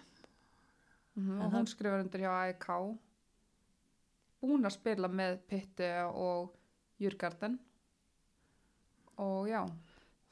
mm 1.15 1.31
En 1.31 1.41
og 1.41 1.51
það- 1.51 1.57
hún 1.59 1.67
skrifar 1.71 1.99
undir 2.03 2.19
hjá 2.21 2.31
AEK 2.43 2.67
búin 4.41 4.65
að 4.67 4.71
spila 4.75 5.07
með 5.07 5.37
Pitti 5.47 5.87
og 6.13 6.51
Jurgarden 6.99 7.59
og 9.17 9.47
já 9.47 9.61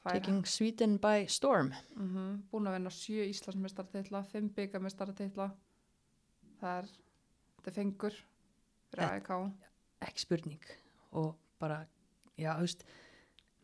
það 0.03 0.09
er 0.15 0.19
Taking 0.19 0.45
Sweden 0.45 0.97
by 0.97 1.25
Storm. 1.27 1.71
mm 1.95 2.43
búin 2.51 2.67
að 2.67 2.73
vinna 2.77 2.89
sjö 2.91 3.23
Íslandsmestartitla, 3.29 4.23
fimm 4.31 4.49
byggamestartitla 4.49 5.51
það 6.61 6.77
er 6.77 6.89
þetta 7.57 7.67
er 7.71 7.77
fengur 7.77 8.17
fyrir. 8.91 9.09
AEK 9.09 9.31
ekki 10.01 10.19
spurning 10.19 10.59
og 11.13 11.35
bara, 11.59 11.85
já, 12.37 12.53
þú 12.57 12.65
veist 12.67 12.83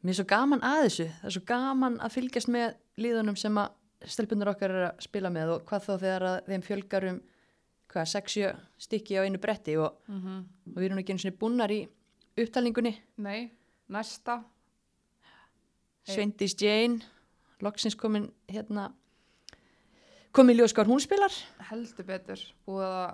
mér 0.04 0.10
er 0.14 0.20
svo 0.22 0.26
gaman 0.32 0.62
að 0.64 0.84
þessu 0.86 1.08
það 1.10 1.26
er 1.26 1.36
svo 1.36 1.46
gaman 1.46 2.00
að 2.00 2.14
fylgjast 2.16 2.48
með 2.56 2.76
líðunum 2.98 3.38
sem 3.38 3.56
að 3.60 3.74
stelpunir 4.06 4.48
okkar 4.54 4.72
er 4.72 4.86
að 4.90 5.02
spila 5.04 5.30
með 5.30 5.56
og 5.56 5.66
hvað 5.70 5.86
þá 5.88 5.94
þegar 6.04 6.28
þeim 6.48 6.62
fjölgar 6.64 7.08
um 7.10 7.20
hvað, 7.90 8.06
6-7 8.14 8.54
stykki 8.78 9.18
á 9.20 9.26
einu 9.26 9.40
bretti 9.42 9.78
og, 9.78 10.00
mm 10.08 10.22
-hmm. 10.22 10.46
og 10.76 10.78
við 10.78 10.86
erum 10.86 11.00
ekki 11.00 11.12
einu 11.12 11.20
sinni 11.20 11.38
búnnar 11.38 11.72
í 11.72 11.88
upptalningunni, 12.40 12.96
nei, 13.18 13.52
næsta 13.88 14.44
Hey. 16.10 16.16
Sveindís 16.16 16.56
Jane 16.58 17.04
loksins 17.62 17.94
komin 18.00 18.32
hérna 18.50 18.88
komin 20.34 20.58
ljós 20.58 20.74
hvað 20.74 20.90
hún 20.90 21.02
spilar 21.04 21.34
heldur 21.70 22.08
betur 22.08 22.42
búið 22.66 22.86
að 22.88 23.12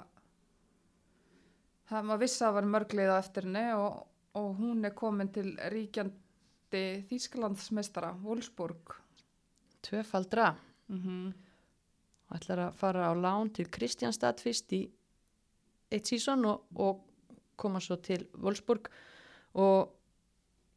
það 1.90 2.06
maður 2.08 2.22
vissi 2.22 2.38
að 2.40 2.46
það 2.46 2.56
var 2.56 2.70
mörglið 2.76 3.12
á 3.12 3.16
eftir 3.18 3.48
henni 3.50 3.66
og, 3.76 3.98
og 4.40 4.48
hún 4.62 4.88
er 4.88 4.96
komin 4.96 5.32
til 5.36 5.50
ríkjandi 5.74 6.84
Þýskalandsmeistara 7.10 8.14
Wolfsburg 8.24 8.96
tvöfaldra 9.84 10.54
mm 10.88 11.02
-hmm. 11.02 11.34
og 12.30 12.38
ætlar 12.38 12.60
að 12.68 12.76
fara 12.76 13.10
á 13.10 13.14
lán 13.14 13.54
til 13.54 13.66
Kristjánstad 13.66 14.40
fyrst 14.40 14.74
í 14.74 14.90
eitt 15.92 16.06
sísón 16.06 16.46
og, 16.46 16.66
og 16.76 17.04
koma 17.56 17.80
svo 17.80 17.96
til 17.96 18.28
Wolfsburg. 18.34 18.90
Og 19.54 19.90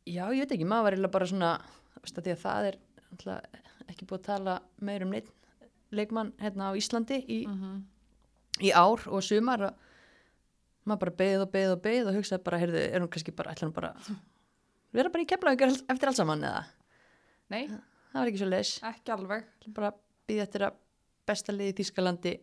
já, 0.07 0.29
ég 0.31 0.39
veit 0.39 0.53
ekki, 0.53 0.65
maður 0.65 0.83
var 0.83 0.93
eiginlega 0.93 1.13
bara 1.13 1.27
svona 1.27 1.61
að 2.05 2.23
því 2.25 2.31
að 2.31 2.45
það 2.45 2.67
er 2.67 2.79
náttúrulega 3.11 3.43
ekki 3.89 4.07
búið 4.07 4.19
að 4.19 4.27
tala 4.27 4.63
meir 4.81 5.03
um 5.03 5.11
neitt 5.11 5.31
leikmann 5.91 6.33
hérna 6.39 6.71
á 6.71 6.73
Íslandi 6.77 7.25
í, 7.29 7.47
Mm 7.47 7.85
í 8.63 8.73
ár 8.75 9.05
og 9.07 9.23
sumar 9.25 9.63
og 9.69 9.87
maður 10.89 11.01
bara 11.05 11.17
beið 11.21 11.45
og 11.45 11.53
beið 11.53 11.75
og 11.75 11.83
beið 11.85 12.11
og 12.11 12.19
hugsaði 12.19 12.45
bara, 12.47 12.61
heyrðu, 12.63 12.83
er 12.87 13.05
hún 13.05 13.11
kannski 13.13 13.35
bara, 13.37 13.55
ætlar 13.55 13.69
hún 13.69 13.77
bara 13.77 13.93
vera 14.97 15.13
bara 15.13 15.25
í 15.25 15.29
keflavíkar 15.29 15.75
eftir 15.93 16.11
alls 16.11 16.21
saman 16.21 16.47
eða, 16.49 16.65
nei, 17.53 17.63
það 18.13 18.21
var 18.21 18.31
ekki 18.31 18.43
svo 18.43 18.51
leis 18.51 18.75
ekki 18.91 19.15
alveg. 19.15 19.49
Bara 19.77 19.93
býði 20.29 20.45
eftir 20.45 20.67
að 20.69 20.79
besta 21.29 21.55
liði 21.55 21.75
í 21.75 21.79
Þýskalandi 21.81 22.35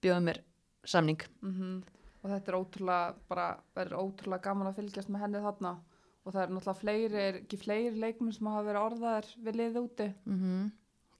bjóða 0.00 0.26
mér 0.28 0.44
samning. 0.88 1.24
Mm 1.44 1.80
og 2.20 2.28
þetta 2.28 2.50
er 2.50 2.56
ótrúlega 2.58 3.28
bara 3.30 3.44
verður 3.72 4.02
ótrúlega 4.02 4.44
gaman 4.44 4.68
að 4.68 4.74
fylgjast 4.82 5.08
með 5.08 5.22
henni 5.24 5.40
þarna. 5.40 5.70
Og 6.20 6.34
það 6.34 6.42
er 6.42 6.50
náttúrulega 6.52 6.80
fleiri, 6.82 7.22
er 7.22 7.38
ekki 7.38 7.58
fleiri 7.62 8.02
leikmenn 8.02 8.34
sem 8.36 8.50
hafa 8.50 8.66
verið 8.66 8.82
orðaðir 8.82 9.30
við 9.46 9.58
liðið 9.60 9.80
úti? 9.80 10.08
Mm 10.28 10.68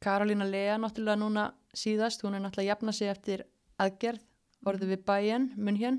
Karolína 0.01 0.47
Lea 0.49 0.77
náttúrulega 0.81 1.21
núna 1.21 1.43
síðast, 1.77 2.23
hún 2.25 2.37
er 2.37 2.41
náttúrulega 2.41 2.75
jafna 2.75 2.93
sig 2.97 3.09
eftir 3.13 3.43
aðgerð, 3.81 4.23
orðið 4.65 4.93
við 4.95 5.03
bæinn 5.09 5.49
mun 5.57 5.77
hér 5.77 5.99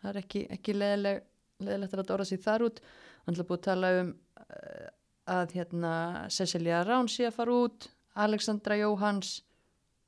það 0.00 0.10
er 0.10 0.20
ekki, 0.22 0.44
ekki 0.54 0.76
leðileg, 0.76 1.26
leðilegt 1.64 1.94
að 1.94 2.02
láta 2.02 2.14
orða 2.16 2.28
sig 2.28 2.42
þar 2.44 2.64
út. 2.68 2.80
Hann 3.26 3.36
er 3.36 3.48
búið 3.48 3.58
að 3.58 3.66
tala 3.66 3.90
um 3.98 4.12
uh, 4.14 4.86
að 5.28 5.54
hérna 5.58 5.92
Cecilia 6.32 6.82
Rán 6.86 7.08
sé 7.12 7.28
að 7.28 7.36
fara 7.36 7.56
út 7.66 7.88
Alexandra 8.18 8.76
Jóhans 8.80 9.38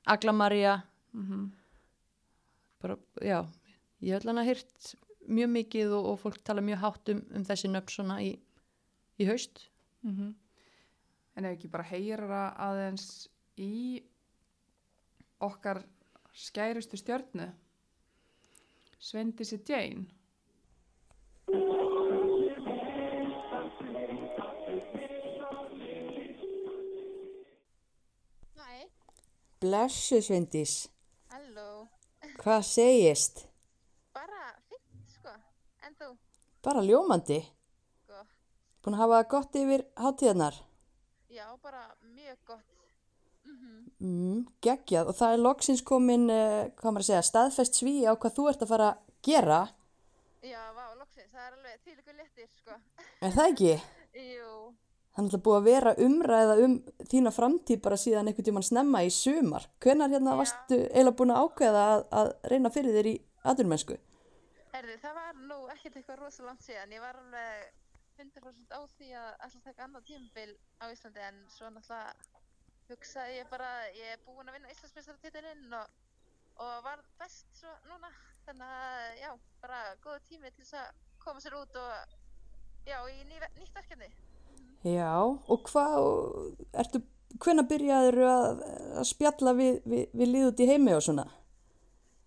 Agla 0.09 0.33
Maria 0.33 0.81
mm 1.13 1.49
bara, 2.81 2.97
já, 3.21 3.45
ég 4.01 4.15
hef 4.15 4.25
allan 4.25 4.41
að 4.41 4.51
hýrt 4.51 4.93
mjög 5.29 5.51
mikið 5.53 5.95
og, 5.97 6.07
og 6.13 6.21
fólk 6.23 6.39
tala 6.45 6.65
mjög 6.65 6.81
hátt 6.81 7.11
um, 7.13 7.21
um 7.37 7.45
þessi 7.45 7.69
nöfn 7.69 7.93
svona 7.93 8.17
í, 8.25 8.31
í 9.21 9.27
haust. 9.29 9.67
-hmm. 10.03 10.35
en 11.37 11.45
ef 11.45 11.57
ekki 11.59 11.69
bara 11.69 11.89
heyra 11.91 12.55
aðeins 12.57 13.29
í 13.61 14.03
okkar 15.41 15.85
skærustu 16.33 16.97
stjörnu? 16.97 17.51
Sveindisi 19.01 19.61
Jane 19.69 20.07
Blessu 29.61 30.23
Svindís, 30.25 30.89
halló, 31.29 31.85
hvað 32.41 32.63
segist? 32.65 33.43
bara 34.17 34.55
fint 34.71 35.13
sko, 35.13 35.35
en 35.85 35.97
þú, 35.99 36.09
Bara 36.65 36.81
ljómandi, 36.85 37.43
gott, 38.09 38.31
búin 38.81 38.97
að 38.97 39.03
hafa 39.03 39.19
það 39.19 39.29
gott 39.35 39.59
yfir 39.61 39.85
hátíðarnar 40.01 40.57
já 41.29 41.45
bara 41.63 41.83
mjög 42.17 42.39
gott, 42.49 42.89
mm 43.45 43.85
mm, 44.01 44.41
geggjað. 44.65 45.13
Og 45.13 45.19
það 45.21 45.37
er 45.37 45.45
loksins 45.45 45.85
komin 45.85 46.25
uh, 46.33 46.73
hvað 46.81 46.93
maður 46.97 47.05
að 47.05 47.09
segja, 47.11 47.23
staðfest 47.29 47.81
sví 47.83 47.95
á 48.09 48.17
hvað 48.17 48.37
þú 48.39 48.49
ert 48.51 48.65
að 48.65 48.73
fara 48.73 48.89
að 48.95 49.07
gera. 49.29 49.61
Já 50.41 50.63
vá, 50.73 50.87
loksins, 50.97 51.29
það 51.37 51.45
er 51.45 51.53
alveg 51.59 51.81
þýlikur 51.85 52.17
léttir 52.17 52.49
sko, 52.57 52.81
er 53.21 53.37
það 53.37 53.53
ekki? 53.53 53.75
jú, 54.33 54.53
Það 55.11 55.19
er 55.19 55.27
náttúrulega 55.27 55.47
búið 55.47 55.59
að 55.59 55.69
vera 55.71 55.95
umræða 56.07 56.59
um 56.65 56.77
þína 57.11 57.33
framtíð 57.35 57.81
bara 57.83 57.99
síðan 57.99 58.31
einhvern 58.31 58.47
tímann 58.47 58.67
snemma 58.67 59.03
í 59.03 59.11
sumar. 59.11 59.67
Hvenar 59.83 60.13
hérna 60.13 60.37
Já. 60.37 60.41
varstu 60.43 60.79
eiginlega 60.87 61.19
búin 61.19 61.35
að 61.35 61.43
ákveða 61.47 61.83
að, 61.95 62.05
að 62.21 62.31
reyna 62.53 62.71
fyrir 62.71 62.97
þér 62.99 63.11
í 63.11 63.17
aðurmennsku? 63.51 63.99
herði 64.81 64.97
það 65.03 65.17
var 65.19 65.39
nú 65.51 65.57
ekkert 65.75 65.97
eitthvað 65.99 66.21
rosa 66.23 66.45
langt 66.47 66.65
síðan, 66.65 66.93
ég 66.95 67.03
var 67.03 67.19
alveg 67.21 67.65
100% 68.21 68.73
á 68.73 68.81
því 68.97 69.09
að 69.19 69.31
alltaf 69.47 69.65
taka 69.67 69.87
annað 69.87 70.07
tímabil 70.09 70.53
á 70.81 70.85
Íslandi 70.93 71.25
en 71.27 71.41
svo 71.53 71.69
náttúrulega 71.75 72.39
hugsaði 72.91 73.37
ég 73.39 73.51
bara, 73.51 73.71
ég 73.97 74.15
er 74.15 74.23
búin 74.25 74.49
að 74.49 74.57
vinna 74.57 74.73
Íslandsmeistaratitilinn 74.73 75.77
og, 75.79 75.93
og 76.65 76.73
var 76.87 77.05
best 77.21 77.51
svo 77.61 77.75
núna, 77.91 78.11
þannig 78.47 78.75
að 78.79 79.21
já, 79.21 79.31
bara 79.63 79.83
góða 80.05 80.25
tími 80.31 80.53
til 80.55 80.65
þess 80.65 80.81
að 80.81 81.05
koma 81.25 81.45
sér 81.45 81.59
út 81.61 81.81
og 81.81 82.17
já, 82.89 82.99
í 83.13 83.21
ný, 83.29 83.37
nýtt 83.61 83.77
verkefni. 83.77 84.11
Já, 84.81 85.13
og 85.21 85.67
hvað, 85.69 86.95
hvenær 87.45 87.67
byrjaður 87.69 88.17
að, 88.25 88.61
að 88.97 89.07
spjalla 89.11 89.53
við, 89.59 89.81
við, 89.85 90.05
við 90.17 90.31
lið 90.31 90.47
út 90.49 90.63
í 90.65 90.69
heimi 90.71 90.95
og 90.97 91.03
svona? 91.05 91.27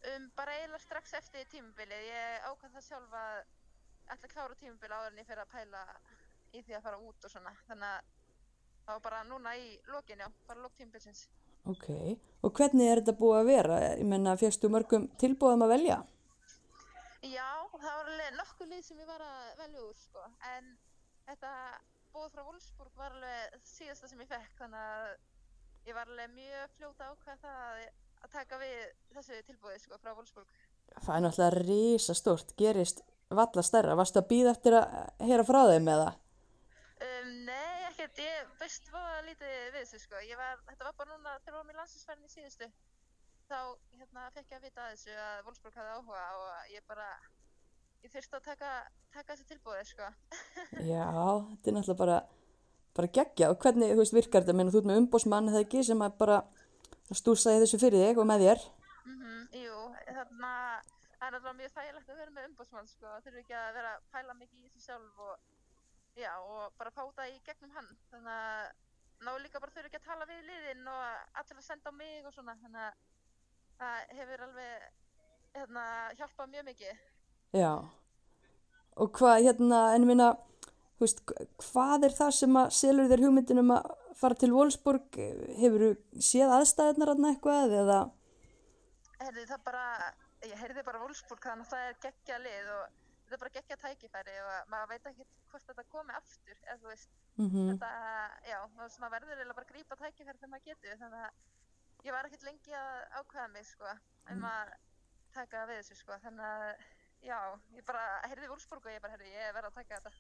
Um, 0.04 0.28
bara 0.38 0.54
eiginlega 0.60 0.84
strax 0.84 1.16
eftir 1.18 1.48
tímabilið, 1.50 2.04
ég 2.12 2.46
ákvað 2.46 2.76
það 2.76 2.86
sjálf 2.86 3.16
að 3.18 3.40
ætla 4.14 4.28
að 4.28 4.34
klára 4.36 4.60
tímabilið 4.60 4.98
áður 5.00 5.10
en 5.10 5.22
ég 5.24 5.30
fyrir 5.32 5.42
að 5.42 5.56
pæla 5.56 5.82
í 6.54 6.62
því 6.62 6.76
að 6.78 6.86
fara 6.86 7.00
út 7.02 7.26
og 7.26 7.34
svona, 7.34 7.54
þannig 7.70 7.88
að 7.90 8.12
það 8.84 8.94
var 8.94 9.04
bara 9.08 9.24
núna 9.32 9.56
í 9.58 9.66
lokin, 9.90 10.22
já, 10.22 10.30
bara 10.52 10.62
lók 10.62 10.76
tímabilsins. 10.78 11.24
Ok, 11.72 11.90
og 12.44 12.54
hvernig 12.60 12.92
er 12.92 13.02
þetta 13.02 13.16
búið 13.18 13.40
að 13.40 13.50
vera? 13.50 13.80
Ég 13.96 14.06
menna, 14.12 14.36
fegstu 14.38 14.70
mörgum 14.70 15.08
tilbúðum 15.18 15.66
að 15.66 15.74
velja? 15.74 15.98
Já, 17.24 17.50
það 17.72 17.90
var 17.90 18.04
alveg 18.04 18.38
nokkuð 18.38 18.72
lið 18.76 18.86
sem 18.86 19.02
ég 19.02 19.10
var 19.10 19.26
að 19.26 19.52
velja 19.64 19.88
úr, 19.88 19.98
sko, 20.04 20.28
en 20.54 20.72
þetta 21.32 21.56
bóð 22.14 22.30
frá 22.34 22.44
Wolfsburg 22.48 23.00
var 23.00 23.16
alveg 23.18 23.58
síðasta 23.68 24.10
sem 24.10 24.22
ég 24.24 24.30
fekk, 24.30 24.54
þannig 24.60 24.84
að 24.84 25.88
ég 25.90 25.98
var 25.98 26.12
alveg 26.12 26.36
mjög 26.38 26.76
fljóta 26.78 27.10
ákveð 27.12 27.42
það 27.44 27.64
að, 27.64 27.88
að 28.24 28.36
taka 28.38 28.60
við 28.62 28.78
þessu 29.16 29.42
tilbúið 29.50 29.82
sko 29.84 30.00
frá 30.04 30.14
Wolfsburg. 30.14 30.62
Það 30.94 31.16
er 31.16 31.26
náttúrulega 31.26 31.64
risa 31.64 32.16
stort, 32.18 32.54
gerist 32.60 33.04
valla 33.34 33.64
stærra. 33.66 33.98
Varstu 33.98 34.22
að 34.22 34.30
býða 34.30 34.54
eftir 34.54 34.78
að 34.78 35.28
heyra 35.28 35.46
frá 35.48 35.60
þeim 35.72 35.90
eða? 35.96 36.10
Um, 37.04 37.30
nei, 37.48 37.78
ekkert, 37.90 38.20
ég 38.24 38.52
veist 38.62 38.90
voða 38.94 39.22
lítið 39.28 39.54
við 39.74 39.80
þessu 39.82 40.02
sko. 40.04 40.22
Var, 40.40 40.66
þetta 40.70 40.88
var 40.88 40.98
bara 41.00 41.14
núna 41.14 41.38
þegar 41.44 41.54
við 41.54 41.58
varum 41.58 41.74
í 41.74 41.78
landsinsferðin 41.80 42.30
í 42.30 42.34
síðustu. 42.34 42.70
Þá 43.50 43.60
hérna 43.98 44.28
fekk 44.36 44.54
ég 44.54 44.60
að 44.60 44.68
vita 44.70 44.86
að 44.86 44.94
þessu 44.94 45.18
að 45.26 45.42
Wolfsburg 45.48 45.80
hafði 45.80 45.96
áhuga 45.98 46.28
og 46.40 46.72
ég 46.72 46.86
bara, 46.88 47.10
ég 48.04 48.14
þurfti 48.14 48.40
að 48.40 48.48
taka, 48.52 48.72
taka 49.16 49.34
þessu 49.34 49.50
tilbúið 49.52 49.84
sko. 49.94 50.10
Já, 50.92 51.08
þetta 51.50 51.72
er 51.72 51.78
náttúrulega 51.78 52.00
bara, 52.04 52.20
bara 52.98 53.12
geggja. 53.20 53.52
Og 53.54 53.60
hvernig, 53.64 53.96
veist, 54.00 54.16
virkar 54.16 54.44
þetta? 54.44 54.58
Meina, 54.58 54.74
þú 54.74 54.84
ert 54.84 54.92
með 54.92 55.02
umbósmann 55.04 55.52
eða 55.52 55.64
ekki 55.66 55.84
sem 55.88 56.04
að 56.04 56.18
bara 56.22 56.42
stúsaði 57.14 57.64
þessu 57.64 57.80
fyrir 57.82 58.08
þig 58.08 58.22
og 58.22 58.30
með 58.30 58.48
þér. 58.48 58.66
Mm 59.08 59.34
jú, 59.54 59.80
þarna, 60.08 60.52
það 61.18 61.28
er 61.28 61.36
náttúrulega 61.36 61.58
mjög 61.60 61.74
þægilegt 61.78 62.12
að 62.12 62.22
vera 62.22 62.36
með 62.36 62.48
umbóðsmann 62.50 62.90
sko, 62.90 63.12
þurfi 63.26 63.44
ekki 63.44 63.58
að 63.58 63.76
vera 63.78 63.92
að 63.98 64.08
pæla 64.14 64.38
mikið 64.40 64.60
í 64.60 64.66
þessu 64.68 64.86
sjálf 64.88 65.22
og, 65.28 65.34
já, 66.20 66.32
og 66.40 66.78
bara 66.80 66.94
fáta 66.96 67.28
í 67.30 67.40
gegnum 67.48 67.74
hann, 67.78 67.90
þannig 68.12 68.34
að 68.34 68.72
ná 69.24 69.32
líka 69.40 69.62
bara 69.64 69.76
þurfi 69.76 69.92
ekki 69.92 70.02
að 70.02 70.10
tala 70.10 70.30
við 70.30 70.46
liðin 70.50 70.90
og 70.92 71.40
allir 71.42 71.62
að 71.62 71.68
senda 71.68 71.94
á 71.94 72.00
mig 72.00 72.28
og 72.28 72.36
svona, 72.36 72.58
þannig 72.64 72.88
að 72.88 73.02
það 73.80 74.16
hefur 74.20 74.46
alveg, 74.48 74.88
hérna, 75.54 75.86
hjálpað 76.20 76.54
mjög 76.56 76.68
mikið. 76.72 77.04
Já. 77.54 77.74
Og 78.98 79.12
hvað, 79.18 79.44
hérna, 79.48 79.84
en 79.98 80.08
minna, 80.10 80.32
þú 80.98 81.06
veist, 81.06 81.22
hvað 81.62 82.08
er 82.10 82.18
það 82.18 82.34
sem 82.40 82.58
að 82.62 82.74
selur 82.80 83.10
þér 83.12 83.24
hugmyndin 83.28 83.62
um 83.64 83.72
að 83.76 83.94
fara 84.18 84.38
til 84.40 84.52
Wolfsburg? 84.54 85.22
Hefur 85.60 85.86
þú 85.86 86.22
séð 86.32 86.54
aðstæðunar 86.58 87.14
aðna 87.14 87.34
eitthvað 87.34 87.78
eða? 87.84 88.02
Herði 89.24 89.48
það 89.50 89.64
bara, 89.66 89.86
ég 90.50 90.60
heyrði 90.62 90.86
bara 90.86 91.02
Wolfsburg, 91.06 91.42
þannig 91.46 91.70
að 91.70 91.74
það 91.74 91.88
er 91.90 92.00
geggja 92.08 92.40
lið 92.44 92.72
og 92.76 92.84
þetta 93.24 93.38
er 93.38 93.42
bara 93.44 93.56
geggja 93.58 93.78
tækifæri 93.82 94.38
og 94.44 94.72
maður 94.72 94.90
veit 94.92 95.08
ekki 95.10 95.26
hvort 95.52 95.68
þetta 95.70 95.86
komi 95.90 96.18
aftur, 96.18 96.58
eða 96.68 96.80
þú 96.82 96.92
veist, 96.92 97.20
Mm 97.34 97.50
þetta, 97.72 97.88
já, 98.46 98.58
maður 98.78 99.14
verður 99.16 99.32
eiginlega 99.40 99.58
bara 99.58 99.70
grípa 99.72 99.96
tækifæri 99.98 100.38
þegar 100.38 100.52
maður 100.52 100.68
getur, 100.68 100.98
þannig 101.00 101.24
að 101.26 102.06
ég 102.06 102.14
var 102.14 102.28
ekkert 102.28 102.44
lengi 102.46 102.76
að 102.78 103.00
ákveða 103.18 103.48
mig, 103.54 103.66
sko, 103.66 103.94
um 104.34 104.44
að 104.50 104.74
taka 105.34 105.64
við 105.70 105.80
þessu, 105.80 105.98
sko, 105.98 106.18
þannig 106.22 106.46
að, 106.46 106.84
já, 107.24 107.40
ég 107.78 107.86
bara 107.88 108.04
heyrði 108.30 108.50
Wolfsburg 108.52 108.86
og 108.86 108.92
ég 108.94 109.02
bara, 109.04 109.14
heyrði, 109.16 109.32
ég 109.34 109.54
verð 109.56 109.70
að 109.70 109.76
taka 109.80 110.00
þetta. 110.00 110.12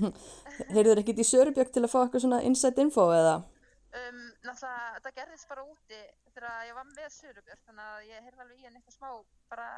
Heyrðu 0.74 0.90
þér 0.92 1.00
ekkert 1.02 1.22
í 1.22 1.26
Sörubjörg 1.30 1.72
til 1.74 1.82
að 1.84 1.92
fá 1.92 1.98
eitthvað 2.04 2.24
svona 2.24 2.42
inside 2.48 2.84
info 2.84 3.06
eða? 3.14 3.34
Um, 3.90 4.20
náttúrulega, 4.46 4.92
þetta 4.96 5.12
gerðist 5.18 5.48
bara 5.50 5.64
úti 5.66 6.00
þegar 6.34 6.66
ég 6.68 6.76
var 6.78 6.86
með 6.94 7.08
Sörubjörn, 7.16 7.62
þannig 7.66 7.88
að 7.90 8.06
ég 8.10 8.26
heyrði 8.28 8.44
alveg 8.44 8.60
í 8.60 8.64
henni 8.68 8.80
eitthvað 8.80 8.96
smá, 8.96 9.10
bara, 9.50 9.68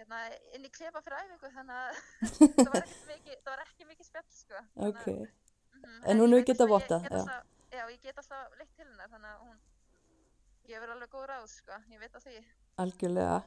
hérna, 0.00 0.18
inn 0.58 0.66
í 0.66 0.72
klefa 0.74 1.02
fyrir 1.06 1.20
æfingu, 1.22 1.52
þannig 1.54 1.76
að 1.78 2.00
það 2.58 2.72
var 2.74 2.80
ekki 2.82 3.06
mikið, 3.12 3.36
það 3.46 3.52
var 3.54 3.64
ekki 3.66 3.88
mikið 3.92 4.08
spjall, 4.10 4.26
sko. 4.40 4.64
þannig 4.76 4.90
Ok. 4.90 5.06
að- 5.14 5.38
Mhm, 5.82 6.02
En 6.12 6.20
hún 6.20 6.30
veit 6.36 6.44
getað 6.46 6.68
alltaf- 6.70 7.02
vottað, 7.02 7.06
ég 7.08 7.26
já. 7.26 7.38
Já, 7.72 7.84
ég 7.90 8.02
get 8.04 8.18
alltaf 8.20 8.52
leitt 8.58 8.74
til 8.76 8.84
hennar, 8.86 9.08
þannig 9.10 9.30
að 9.32 9.38
hún 9.46 9.56
gefur 10.68 10.90
alveg 10.94 11.08
góð 11.14 11.24
ráð, 11.30 11.46
sko, 11.50 11.78
ég 11.90 11.98
veit 12.02 12.18
að 12.18 12.26
því. 12.26 12.42
Algjörlega. 12.84 13.38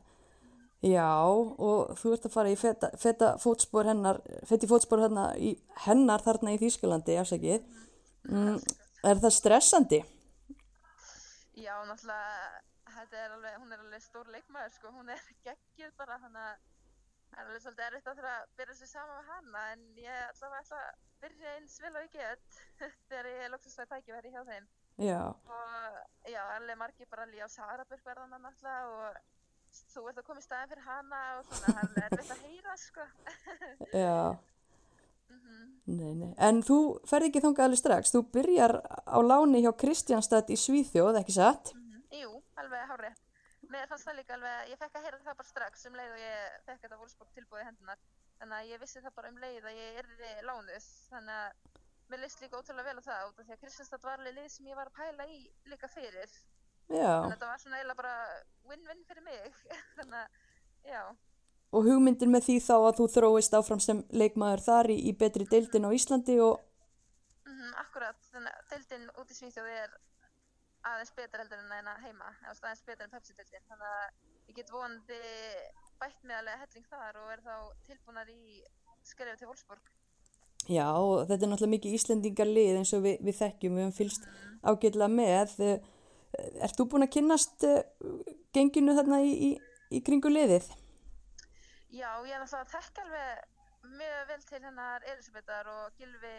Já, 0.85 1.09
og 1.25 1.95
þú 1.97 2.11
ert 2.13 2.27
að 2.27 2.33
fara 2.35 2.49
í 2.53 2.57
feta, 2.59 2.91
feta 3.01 3.31
fótspor 3.41 3.87
hennar, 3.89 4.19
feti 4.45 4.67
fótspor 4.69 5.01
hennar, 5.01 5.33
í, 5.41 5.55
hennar 5.87 6.21
þarna 6.21 6.53
í 6.53 6.59
Þýskalandi, 6.61 7.15
afsakið. 7.17 7.65
Mm, 8.29 8.59
er 9.09 9.21
það 9.23 9.33
stressandi? 9.33 9.99
Já, 11.57 11.73
náttúrulega, 11.87 12.61
þetta 12.99 13.17
er 13.23 13.33
alveg, 13.33 13.57
hún 13.63 13.73
er 13.73 13.81
alveg 13.81 14.05
stór 14.05 14.29
leikmaður, 14.29 14.75
sko, 14.75 14.93
hún 14.93 15.09
er 15.15 15.25
geggjuð 15.47 15.97
bara, 15.97 16.19
þannig 16.21 16.45
að 16.45 16.63
það 17.31 17.41
er 17.41 17.49
alveg 17.49 17.63
svolítið 17.65 17.85
erfitt 17.87 18.09
að 18.11 18.19
þurfa 18.19 18.37
að 18.37 18.55
byrja 18.61 18.79
sig 18.79 18.91
saman 18.91 19.17
með 19.17 19.31
hana, 19.33 19.67
en 19.73 19.85
ég 20.05 20.23
allavega 20.29 20.63
ætla 20.65 20.81
að 20.83 21.03
byrja 21.25 21.53
eins 21.55 21.79
vel 21.81 21.93
og 21.95 22.05
ég 22.05 22.13
get 22.13 22.59
þegar 23.09 23.31
ég 23.31 23.53
loksast 23.55 23.81
að 23.81 23.95
tækifæri 23.95 24.35
hjá 24.35 24.43
þeim. 24.51 24.69
Já, 25.01 25.21
Og 25.33 26.29
já, 26.29 26.43
alveg 26.59 26.77
margir 26.79 27.09
bara 27.09 27.25
líka 27.27 27.49
á 27.49 27.55
Sarabörg 27.57 28.05
verðan 28.05 28.37
náttúrulega 28.37 28.93
og 28.93 29.23
þú 29.93 30.03
ert 30.09 30.17
að 30.21 30.27
koma 30.29 30.39
í 30.41 30.45
staðin 30.45 30.69
fyrir 30.73 30.85
hana 30.87 31.21
og 31.39 31.45
svona, 31.49 31.73
það 31.79 31.97
er 31.97 32.05
erfitt 32.09 32.31
að 32.35 32.43
heyra, 32.47 32.75
sko. 32.77 33.07
já, 34.05 34.37
Mhm. 35.29 35.81
nei, 35.97 36.13
nei. 36.21 36.33
En 36.37 36.61
þú 36.63 36.77
ferð 37.09 37.27
ekki 37.29 37.41
þangað 37.43 37.65
alveg 37.67 37.79
strax. 37.81 38.11
Þú 38.13 38.21
byrjar 38.35 38.73
á 38.85 39.17
láni 39.25 39.61
hjá 39.65 39.71
Kristjánstad 39.77 40.49
í 40.53 40.57
Svíþjóð, 40.57 41.19
ekki 41.21 41.33
satt? 41.35 41.73
Mhm. 41.75 42.03
Jú, 42.21 42.41
alveg 42.57 42.85
hárið. 42.91 43.15
Mér 43.69 43.87
fannst 43.89 44.05
það 44.07 44.15
líka 44.19 44.33
alveg, 44.37 44.69
ég 44.71 44.77
fekk 44.79 44.95
að 44.95 45.03
heyra 45.07 45.17
það 45.25 45.37
bara 45.39 45.49
strax 45.49 45.85
um 45.89 45.93
leið 45.97 46.11
og 46.13 46.19
ég 46.21 46.59
fekk 46.67 46.81
þetta 46.85 46.99
Wolfsburg 47.01 47.31
tilbúið 47.35 47.65
hendunar. 47.65 47.97
Þannig 48.39 48.57
að 48.61 48.69
ég 48.71 48.79
vissi 48.79 49.01
það 49.01 49.15
bara 49.15 49.29
um 49.33 49.37
leið 49.41 49.65
að 49.65 49.79
ég 49.81 49.97
er 49.99 50.43
lánuð. 50.45 50.85
Þannig 51.09 51.39
að 51.41 51.51
mér 52.13 52.19
leist 52.21 52.41
líka 52.41 52.59
ótrúlega 52.61 52.85
vel 52.85 52.99
á 53.01 53.07
það 53.09 53.27
út 53.31 53.39
af 53.39 53.45
því 53.47 53.53
að 53.55 53.61
Kristjánstad 53.65 54.03
var 54.05 54.19
alveg 54.19 54.35
lið 54.37 54.49
sem 54.53 54.67
ég 54.69 54.75
var 54.75 54.87
að 54.91 54.97
pæla 55.01 55.25
í 55.27 55.39
líka 55.65 55.87
fyrir. 55.89 56.29
Þetta 57.31 57.49
var 57.49 57.61
svona 57.61 57.79
eiginlega 57.79 57.99
bara 58.01 58.15
win-win 58.69 59.05
fyrir 59.07 59.25
mig. 59.25 59.63
Þannig 59.97 60.19
að, 60.21 60.43
já, 60.89 61.01
og 61.75 61.83
hugmyndin 61.89 62.31
með 62.31 62.47
því 62.47 62.55
þá 62.63 62.75
að 62.77 62.97
þú 62.99 63.07
þróist 63.15 63.57
áfram 63.57 63.81
sem 63.83 64.01
leikmaður 64.15 64.63
þar 64.67 64.91
í, 64.93 64.97
í 65.09 65.11
betri 65.19 65.47
deildin 65.49 65.87
á 65.87 65.91
Íslandi 65.95 66.37
og, 66.43 66.61
mm 67.49 67.73
akkurat. 67.83 68.19
Þannig 68.31 68.53
að 68.53 68.69
deildin 68.75 69.09
út 69.19 69.33
í 69.33 69.37
Svíþjóð 69.39 69.71
er 69.73 69.97
aðeins 70.85 71.11
betur 71.17 71.41
heldur 71.41 71.59
en 71.63 71.73
hérna 71.73 71.97
heima. 72.03 72.31
Aðeins 72.51 72.85
betur 72.87 73.07
en 73.07 73.13
Pepsi-deildin. 73.15 73.67
Þannig 73.71 73.91
að 73.91 74.07
ég 74.51 74.57
get 74.59 74.71
vonandi 74.71 75.19
bætt 75.99 76.23
með 76.23 76.41
alveg 76.41 76.63
helling 76.63 76.87
þar 76.91 77.21
og 77.21 77.33
er 77.33 77.43
þá 77.45 77.55
tilbúnar 77.89 78.31
í 78.31 78.63
skrefið 79.05 79.41
til 79.41 79.49
Wolfsburg. 79.49 79.91
já, 80.67 80.87
og 80.97 81.27
þetta 81.29 81.45
er 81.45 81.49
náttúrulega 81.51 81.75
mikið 81.75 81.95
Íslendingarlið 81.99 82.77
eins 82.79 82.93
og 82.97 83.03
við, 83.05 83.19
við 83.21 83.37
þekkjum, 83.41 83.75
við 83.75 83.85
höfum 83.85 83.97
fylst 83.99 84.29
ágætlega 84.63 85.11
með. 85.13 85.59
Ert 86.65 86.79
þú 86.79 86.87
búin 86.91 87.05
að 87.05 87.13
kynnast 87.15 87.63
eh, 87.67 87.83
genginu 88.55 88.95
þarna 88.97 89.21
í, 89.23 89.31
í, 89.49 89.51
í 89.95 90.01
kringu 90.05 90.31
liðið? 90.31 90.67
Já, 91.95 92.09
ég 92.27 92.35
er 92.35 92.41
náttúrulega 92.41 92.65
að 92.65 92.73
þekka 92.75 93.05
alveg 93.05 93.91
mjög 93.95 94.21
vel 94.31 94.43
til 94.49 94.61
hennar 94.65 95.05
Elisabethar 95.11 95.69
og 95.71 95.99
Gilvi, 95.99 96.37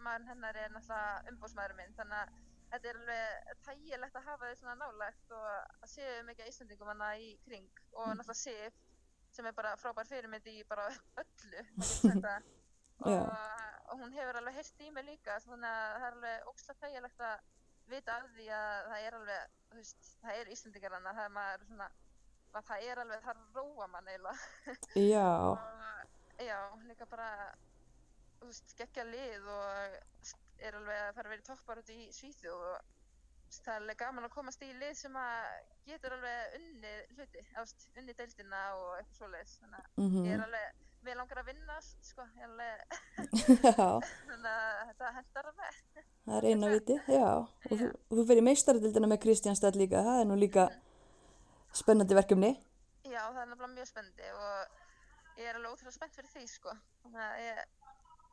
maður 0.00 0.28
hennar 0.30 0.58
er 0.60 0.74
náttúrulega 0.74 1.32
umbóðsmaðurinn 1.32 1.80
minn, 1.82 1.96
þannig 1.98 2.20
að 2.20 2.34
þetta 2.72 2.90
er 2.90 3.00
alveg 3.00 3.54
þægilegt 3.66 4.18
að 4.18 4.28
hafa 4.30 4.50
þau 4.50 4.60
svona 4.60 4.76
nálægt 4.80 5.34
og 5.36 5.48
að 5.50 5.90
séu 5.92 6.14
mikið 6.28 6.50
Íslandingum 6.52 6.92
hana 6.92 7.10
í 7.20 7.32
kring 7.46 7.82
og 7.94 8.12
náttúrulega 8.12 8.38
Sif 8.40 8.80
sem 9.36 9.48
er 9.48 9.56
bara 9.56 9.74
frábær 9.76 10.08
fyrirmynd 10.08 10.46
í 10.48 10.62
bara 10.68 10.86
öllu. 11.20 11.64
Já. 13.04 13.20
og, 13.20 13.32
og 13.92 13.98
hún 14.00 14.14
hefur 14.16 14.38
alveg 14.40 14.56
heyrt 14.56 14.78
í 14.80 14.90
mig 14.94 15.04
líka, 15.04 15.36
þannig 15.44 15.68
að 15.68 15.90
það 16.00 16.06
er 16.06 16.14
alveg 16.14 16.46
ógslag 16.48 16.78
þægilegt 16.80 17.24
að 17.26 17.34
vita 17.92 18.16
af 18.16 18.26
því 18.34 18.48
að 18.56 18.90
það 18.90 19.06
er 19.06 19.18
alveg, 19.20 19.54
þú 19.70 19.78
veist, 19.80 20.10
það 20.22 20.40
er 20.40 20.50
Íslandingar 20.54 20.96
hana, 20.96 21.14
það 21.18 21.28
er 21.28 21.36
maður 21.36 21.68
svona, 21.70 21.88
að 22.56 22.66
það 22.70 22.88
er 22.90 23.02
alveg, 23.04 23.24
það 23.26 23.44
róa 23.60 23.88
mann 23.92 24.10
eiginlega. 24.12 24.76
Já, 25.12 25.28
og 25.52 26.44
já, 26.46 26.58
líka 26.88 27.08
bara 27.10 27.30
þú 28.40 28.50
veist, 28.50 28.74
geggja 28.78 29.06
lið 29.08 29.48
og 29.52 30.34
er 30.66 30.76
alveg 30.78 31.00
að 31.04 31.14
fara 31.16 31.28
að 31.28 31.34
vera 31.34 31.46
toppar 31.46 31.80
út 31.82 31.92
í 31.92 32.00
Svíþjóð 32.16 32.66
og 32.70 32.92
það 33.56 33.72
er 33.72 33.80
alveg 33.80 34.00
gaman 34.00 34.26
að 34.26 34.34
komast 34.34 34.64
í 34.64 34.72
lið 34.80 34.94
sem 34.98 35.16
að 35.20 35.46
getur 35.86 36.16
alveg 36.16 36.56
unni 36.58 36.94
hluti, 37.14 37.44
ást, 37.60 37.88
unni 37.96 38.16
deildina 38.18 38.62
og 38.80 38.88
eitthvað 38.98 39.20
svoleiðis. 39.20 39.56
Þannig 39.62 39.80
að 39.80 40.02
mhm, 40.04 40.26
ég 40.26 40.36
er 40.36 40.44
alveg, 40.46 40.84
mér 41.06 41.20
langar 41.22 41.42
að 41.42 41.52
vinna 41.52 41.78
allt, 41.78 42.10
sko, 42.10 42.26
já, 42.36 43.88
þannig 44.26 44.52
að 44.52 44.84
þetta 44.90 45.14
hendar 45.20 45.50
alveg 45.52 46.04
það 46.26 46.38
er 46.38 46.46
eina 46.50 46.70
viti, 46.72 46.96
já. 47.10 47.28
Og 47.70 47.72
þú, 47.80 47.88
og 47.94 48.18
þú 48.18 48.24
fyrir 48.30 48.46
meistaradildina 48.46 49.10
með 49.10 49.22
Kristjánstad 49.24 49.78
líka, 49.78 50.02
það 50.06 50.20
er 50.20 50.28
nú 50.28 50.38
líka 50.40 50.66
spennandi 51.76 52.16
verkefni. 52.18 52.52
Já, 53.06 53.20
það 53.22 53.42
er 53.42 53.50
nefnilega 53.52 53.74
mjög 53.76 53.90
spennandi 53.90 54.32
og 54.34 55.38
ég 55.38 55.50
er 55.50 55.58
alveg 55.58 55.76
ótrúlega 55.76 55.94
spennt 55.94 56.18
fyrir 56.18 56.32
því, 56.32 56.46
sko. 56.50 56.74
Þannig 57.04 57.22
að 57.26 57.44
ég, 57.44 57.62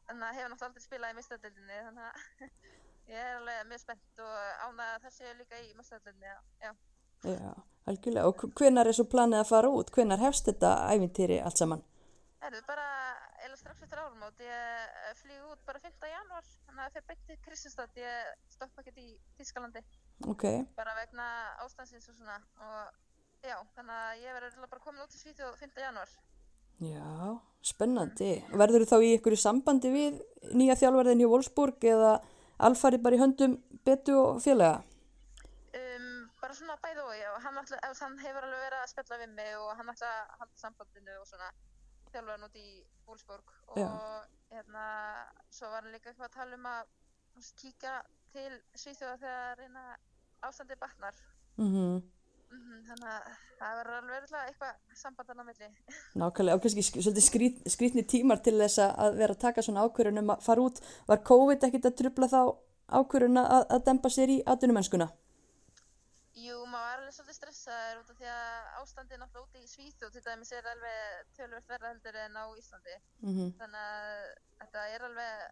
að 0.10 0.24
hefur 0.24 0.24
náttúrulega 0.24 0.70
aldrei 0.70 0.88
spilað 0.88 1.14
í 1.14 1.20
mistadöldinni, 1.20 1.84
þannig 1.90 2.08
að 2.08 2.48
ég 3.14 3.22
er 3.28 3.38
alveg 3.38 3.70
mjög 3.70 3.86
spennt 3.86 4.26
og 4.26 4.34
ánað 4.66 4.90
að 4.90 5.06
það 5.06 5.16
séu 5.20 5.38
líka 5.38 5.62
í 5.62 5.72
mistadöldinni, 5.78 6.36
já. 6.66 6.74
Já, 7.24 7.54
algjörlega. 7.88 8.28
Og 8.28 8.58
hvenar 8.58 8.90
er 8.90 8.98
svo 8.98 9.06
planið 9.08 9.44
að 9.44 9.50
fara 9.54 9.70
út? 9.72 9.94
Hvenar 9.94 10.20
hefst 10.24 10.50
þetta 10.50 10.74
ævintýri 10.92 11.38
allt 11.46 11.62
saman? 11.62 11.86
Það 12.44 12.58
er 12.58 12.66
bara, 12.68 12.86
eða 13.46 13.56
strax 13.56 13.86
eftir 13.86 14.00
áramót, 14.02 14.42
ég 14.44 15.20
flýg 15.22 15.44
út 15.48 15.62
bara 15.64 15.80
5. 15.80 15.94
janúar, 16.12 16.48
þannig 16.66 16.82
að 16.84 16.98
þegar 16.98 17.06
beinti 17.12 17.38
Kristinsdótt, 17.46 18.00
ég 18.02 18.50
stoppa 18.52 18.84
ekkert 18.84 19.00
í 19.00 19.06
Þískalandi, 19.38 19.84
Ok, 20.28 20.44
bara 20.76 20.96
vegna 20.98 21.28
ástansins 21.64 22.10
og 22.12 22.18
svona 22.18 22.36
og 22.68 23.48
já, 23.48 23.56
þannig 23.78 23.96
að 23.96 24.26
ég 24.26 24.36
verður 24.36 24.68
bara 24.74 24.84
komin 24.84 25.06
út 25.06 25.16
í 25.16 25.22
Svíþjóð 25.22 25.56
5. 25.62 25.80
janúar. 25.86 26.12
já, 26.84 27.08
spennandi. 27.64 28.32
Verður 28.52 28.84
þú 28.84 28.92
þá 28.92 29.08
í 29.08 29.16
ykkur 29.22 29.40
sambandi 29.40 29.92
við 29.94 30.22
nýja 30.52 30.76
þjálfarðin 30.84 31.24
hjá 31.24 31.32
Wolfsburg 31.32 31.88
eða 31.96 32.18
alfari 32.60 33.00
bara 33.00 33.16
í 33.16 33.24
höndum 33.24 33.56
betu 33.88 34.18
og 34.20 34.42
félaga? 34.44 34.82
Um, 35.80 36.28
bara 36.44 36.60
svona 36.60 36.76
bæði 36.84 37.08
og 37.08 37.16
já, 37.16 37.30
hann, 37.46 37.64
ef, 37.64 38.02
hann 38.04 38.20
hefur 38.20 38.50
alveg 38.50 38.66
verið 38.68 38.82
að 38.82 38.92
spjalla 38.92 39.22
við 39.24 39.38
mig 39.40 39.54
og 39.62 39.78
hann 39.80 39.96
ætla 39.96 40.12
að 40.12 40.42
halda 40.42 40.60
sambandinu 40.60 41.22
og 41.22 41.30
svona 41.32 41.54
þjálfur 42.14 42.48
út 42.48 42.58
í 42.62 42.68
Wolfsburg 43.08 43.54
og 43.74 43.80
Já. 43.82 43.90
hérna, 44.54 44.84
svo 45.52 45.70
var 45.74 45.82
hann 45.84 45.94
líka 45.96 46.12
eitthvað 46.12 46.30
að 46.30 46.36
tala 46.40 46.58
um 46.60 46.68
að 46.72 46.92
kíka 47.62 47.94
til 48.34 48.52
Svíþjóða 48.78 49.18
þegar 49.24 49.62
reyna 49.64 49.86
ástandi 50.48 50.80
batnar 50.82 51.18
Mm 51.58 51.72
mm 51.78 52.02
þannig 52.86 53.08
að 53.10 53.30
það 53.58 53.78
verður 53.80 53.96
alveg 53.98 54.34
eitthvað 54.46 54.98
sambandan 55.00 55.40
á 55.42 55.46
milli 55.48 55.70
Nákvæmlega, 56.22 56.56
og 56.58 56.62
kannski 56.62 56.84
sk- 56.86 57.02
svolítið 57.02 57.26
skrít, 57.26 57.62
skrítni 57.74 58.04
tímar 58.06 58.42
til 58.46 58.54
þess 58.60 58.78
að- 58.84 59.16
vera 59.18 59.34
að 59.34 59.42
taka 59.42 59.64
svona 59.66 59.86
ákvörðun 59.88 60.22
um 60.22 60.30
að 60.36 60.44
fara 60.46 60.62
út. 60.68 60.82
Var 61.10 61.24
COVID 61.32 61.66
ekkit 61.66 61.88
að 61.90 61.96
trubla 62.02 62.30
þá 62.30 62.40
ákvörðun 63.00 63.42
að, 63.42 63.66
að 63.74 63.86
dempa 63.88 64.12
sér 64.14 64.30
í 64.36 64.38
atvinnumennskuna? 64.54 65.08
Jú, 66.44 66.60
maður 66.70 66.86
var 66.86 67.00
alveg 67.00 67.16
svolítið 67.18 67.40
stressaður 67.54 68.00
út 68.02 68.12
af 68.12 68.20
því 68.20 68.30
að 68.34 68.70
ástandið 68.82 69.20
náttúrulega 69.22 69.48
úti 69.48 69.64
í 69.64 69.70
Svíþjóð 69.72 70.14
til 70.16 70.24
dæmis 70.26 70.52
er 70.58 70.70
alveg 70.72 71.34
tölvöld 71.38 71.68
verða 71.70 71.92
heldur 71.92 72.18
en 72.24 72.40
á 72.40 72.46
Íslandi. 72.60 72.96
Mm 73.22 73.52
þannig 73.60 73.84
að 73.84 74.24
þetta 74.64 74.86
er 74.94 75.06
alveg 75.10 75.44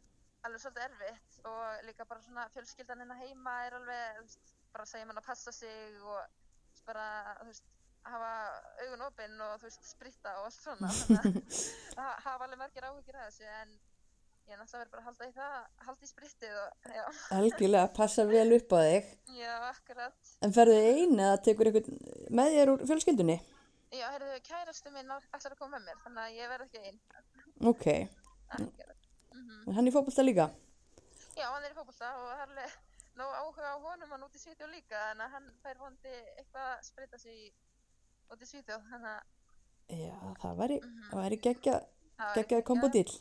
alveg 0.41 0.61
svolítið 0.63 0.85
erfitt 0.87 1.37
og 1.51 1.85
líka 1.85 2.07
bara 2.09 2.23
svona 2.25 2.47
fjölskyldan 2.55 3.03
hérna 3.03 3.19
heima 3.19 3.53
er 3.67 3.77
alveg 3.77 4.21
veist, 4.21 4.55
bara 4.73 4.87
að 4.87 4.93
segja 4.93 5.05
mann 5.05 5.21
að 5.21 5.27
passa 5.27 5.51
sig 5.53 6.01
og 6.01 6.17
veist, 6.17 6.85
bara 6.87 7.05
veist, 7.45 7.69
hafa 8.09 8.33
augun 8.81 9.05
opinn 9.05 9.41
og 9.45 9.65
spritta 9.69 10.39
og 10.39 10.49
allt 10.49 10.57
svona. 10.57 10.89
Þannig 11.05 11.97
að 11.97 12.13
hafa 12.25 12.47
alveg 12.47 12.63
margir 12.63 12.89
áhyggjur 12.89 13.21
af 13.21 13.29
þessu 13.29 13.51
en 13.61 13.77
ég 14.47 14.53
er 14.55 14.59
náttúrulega 14.59 14.81
verið 14.81 14.91
bara 14.91 15.01
að 15.01 15.07
halda 15.09 15.27
í 15.27 15.33
það 15.37 15.85
halda 15.85 16.05
í 16.05 16.09
sprittið 16.11 16.55
og 16.61 16.89
já, 16.95 17.03
Helgilega, 17.31 17.87
passa 17.97 18.25
vel 18.25 18.49
upp 18.57 18.73
á 18.75 18.79
þig. 18.87 19.09
já, 19.37 19.53
akkurat 19.69 20.31
En 20.41 20.53
ferðu 20.55 20.77
ein 20.91 21.15
eða 21.19 21.41
tekur 21.45 21.69
einhvern 21.69 21.99
með 22.39 22.55
þér 22.57 22.71
úr 22.73 22.83
fjölskyldunni? 22.89 23.37
já, 23.91 24.05
heyrðu, 24.15 24.37
kærastu 24.47 24.91
minn 24.95 25.11
ætlar 25.17 25.51
að 25.53 25.57
koma 25.59 25.77
með 25.79 25.85
mér 25.89 26.01
þannig 26.05 26.23
að 26.25 26.37
ég 26.39 26.51
verð 26.53 26.67
ekki 26.67 26.83
einn 26.87 26.99
Ok, 27.71 27.85
akkurat 28.49 28.97
mm 29.35 29.67
en 29.67 29.75
hann 29.77 29.87
í 29.87 29.91
fótbolta 29.93 30.23
líka? 30.25 30.49
Já, 31.37 31.45
hann 31.53 31.63
er 31.63 31.71
í 31.71 31.77
fótbolta 31.77 32.07
og 32.17 32.23
það 32.31 32.39
er 32.41 32.47
alveg 32.47 32.79
nóg 33.19 33.33
áhuga 33.41 33.71
á 33.71 33.77
honum 33.83 34.11
hann 34.15 34.23
út 34.25 34.35
í 34.35 34.41
Svíþjóð 34.41 34.71
líka 34.73 35.01
en 35.11 35.21
að 35.21 35.33
hann 35.35 35.47
fær 35.63 35.77
vondi 35.79 36.13
eitthvað 36.39 36.67
að 36.71 36.83
spreita 36.87 37.19
sig 37.21 37.51
út 38.31 38.41
í 38.41 38.47
Svíþjóð 38.49 38.89
þannig 38.91 39.13
að 39.15 39.21
Já, 39.91 40.15
það 40.41 40.53
væri, 40.61 40.77
Mhm. 40.81 41.07
það 41.11 41.19
væri 41.25 41.37
geggja, 41.43 41.73
það 42.15 42.27
var 42.27 42.35
geggjaði 42.37 42.63
kombodýl. 42.69 43.11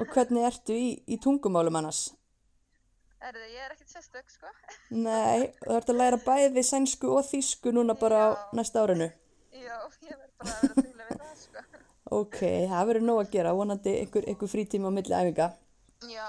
Og 0.00 0.06
hvernig 0.14 0.44
ertu 0.48 0.74
í, 0.76 0.88
í 1.06 1.18
tungumálum 1.22 1.76
annars? 1.80 2.00
Erðu, 3.26 3.46
ég 3.50 3.62
er 3.64 3.72
ekkert 3.74 3.90
sérstök, 3.94 4.28
sko. 4.30 4.50
Nei, 4.94 5.48
þú 5.64 5.76
ert 5.78 5.88
að 5.90 5.98
læra 6.00 6.18
bæði 6.22 6.62
sænsku 6.68 7.08
og 7.16 7.24
þýsku 7.26 7.72
núna 7.74 7.96
bara 7.98 8.18
á 8.22 8.28
Já. 8.36 8.44
næsta 8.60 8.82
árinu. 8.84 9.08
Já, 9.56 9.76
ég 10.04 10.12
verð 10.12 10.34
bara 10.38 10.52
að 10.52 10.60
vera 10.62 10.74
dugleg 10.76 11.08
við 11.10 11.22
það, 11.22 11.40
sko. 11.40 11.64
Ok, 12.20 12.38
það 12.70 12.86
verður 12.90 13.06
nóg 13.08 13.22
að 13.24 13.32
gera, 13.32 13.54
vonandi 13.56 13.94
einhver, 14.02 14.28
einhver 14.30 14.52
frítíma 14.52 14.92
á 14.92 14.96
milli 14.98 15.16
æfinga. 15.16 15.48
Já, 16.12 16.28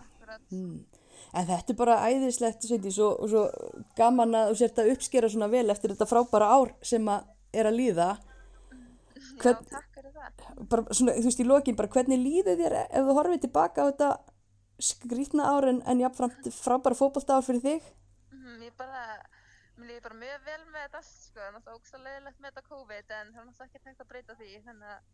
akkurat. 0.00 0.42
Mm. 0.50 0.80
En 1.34 1.46
þetta 1.52 1.72
er 1.74 1.78
bara 1.78 2.00
æðislegt, 2.08 2.66
Sveindís, 2.66 2.98
og, 3.04 3.20
og 3.22 3.30
svo 3.30 3.44
gaman 3.98 4.34
að 4.38 4.50
þú 4.52 4.58
sért 4.62 4.80
að 4.82 4.90
uppskera 4.96 5.30
svona 5.30 5.48
vel 5.52 5.66
eftir 5.70 5.92
þetta 5.94 6.08
frábæra 6.10 6.50
ár 6.56 6.74
sem 6.82 7.06
að 7.10 7.28
er 7.54 7.68
að 7.70 7.78
líða. 7.78 8.08
Hvern- 9.42 9.60
Já, 9.62 9.70
takk. 9.76 9.93
Bara 10.70 10.84
svona, 10.94 11.14
þú 11.18 11.28
veist, 11.28 11.42
í 11.42 11.46
lokin, 11.48 11.76
bara 11.78 11.92
hvernig 11.94 12.20
líður 12.22 12.60
þér 12.62 12.76
ef 12.84 13.08
þú 13.08 13.16
horfið 13.18 13.44
tilbaka 13.46 13.84
á 13.84 13.88
þetta 13.90 14.08
skrítna 14.82 15.46
ár 15.54 15.68
en, 15.70 15.82
en 15.86 16.00
jafnframt 16.02 16.48
frábæra 16.54 16.98
fótbolta 16.98 17.36
ár 17.38 17.46
fyrir 17.46 17.62
þig? 17.64 17.90
Mhm, 18.34 18.62
Ég 18.66 18.74
bara, 18.78 19.02
mér 19.76 19.90
líður 19.90 20.06
bara 20.08 20.20
mjög 20.22 20.48
vel 20.48 20.62
með 20.70 20.80
þetta 20.86 21.02
allt, 21.02 21.12
sko. 21.26 21.44
Það 21.44 21.68
er 21.68 21.76
ógst 21.76 21.98
leiðilegt 21.98 22.40
með 22.40 22.50
þetta 22.50 22.68
COVID 22.70 23.12
en 23.18 23.30
það 23.34 23.42
er 23.42 23.46
náttúrulega 23.50 23.68
ekki 23.68 23.88
hægt 23.90 24.02
að 24.04 24.10
breyta 24.12 24.36
því. 24.40 24.50
Þannig 24.66 24.90
að 24.94 25.12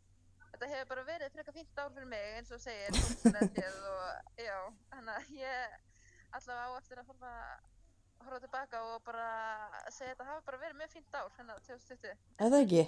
þetta 0.54 0.70
hefur 0.72 0.88
bara 0.92 1.04
verið 1.10 1.34
frekar 1.36 1.56
fínt 1.58 1.82
ár 1.82 1.92
fyrir 1.96 2.08
mig, 2.10 2.30
eins 2.38 2.54
og 2.56 2.62
segir, 2.62 2.90
og 3.92 4.40
já, 4.40 4.56
þannig 4.94 5.12
að 5.14 5.36
ég 5.40 5.76
allavega 6.38 6.64
á 6.66 6.78
eftir 6.80 7.02
að 7.02 7.10
horfa, 7.10 7.34
horfa 8.24 8.40
tilbaka 8.46 8.80
og 8.88 9.04
bara 9.06 9.28
segja 9.90 10.10
að 10.10 10.16
þetta 10.16 10.28
hafi 10.30 10.44
bara 10.48 10.62
verið 10.64 10.80
mjög 10.80 10.92
fínt 10.96 11.16
ár, 11.20 11.30
hérna 11.36 11.58
2020. 11.68 12.18
Er 12.40 12.52
það 12.54 12.64
ekki? 12.64 12.84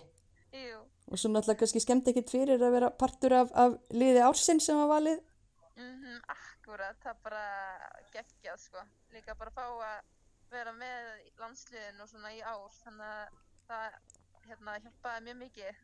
Jú, 0.52 0.80
Og 1.12 1.18
svo 1.18 1.28
náttúrulega 1.32 1.60
kannski 1.62 1.80
skemmt 1.82 2.08
ekkit 2.08 2.30
fyrir 2.32 2.60
að 2.62 2.74
vera 2.76 2.90
partur 2.90 3.32
af, 3.36 3.52
af 3.56 3.76
liði 3.92 4.20
ársins 4.24 4.66
sem 4.68 4.76
var 4.78 4.88
valið. 4.90 5.20
mhm, 5.76 6.18
akkurat, 6.34 6.96
það 7.04 7.16
bara 7.24 7.44
geggjað, 8.14 8.58
sko. 8.60 8.84
Líka 9.12 9.34
bara 9.38 9.50
fá 9.50 9.64
að 9.66 10.02
vera 10.52 10.72
með 10.76 11.26
í 11.26 11.30
landsliðinu 11.40 12.04
og 12.04 12.08
svona 12.10 12.32
í 12.36 12.40
ár, 12.44 12.68
þannig 12.84 13.06
að 13.08 13.38
það 13.68 13.96
hérna, 14.48 14.78
hjálpaði 14.84 15.24
mjög 15.26 15.38
mikið. 15.42 15.80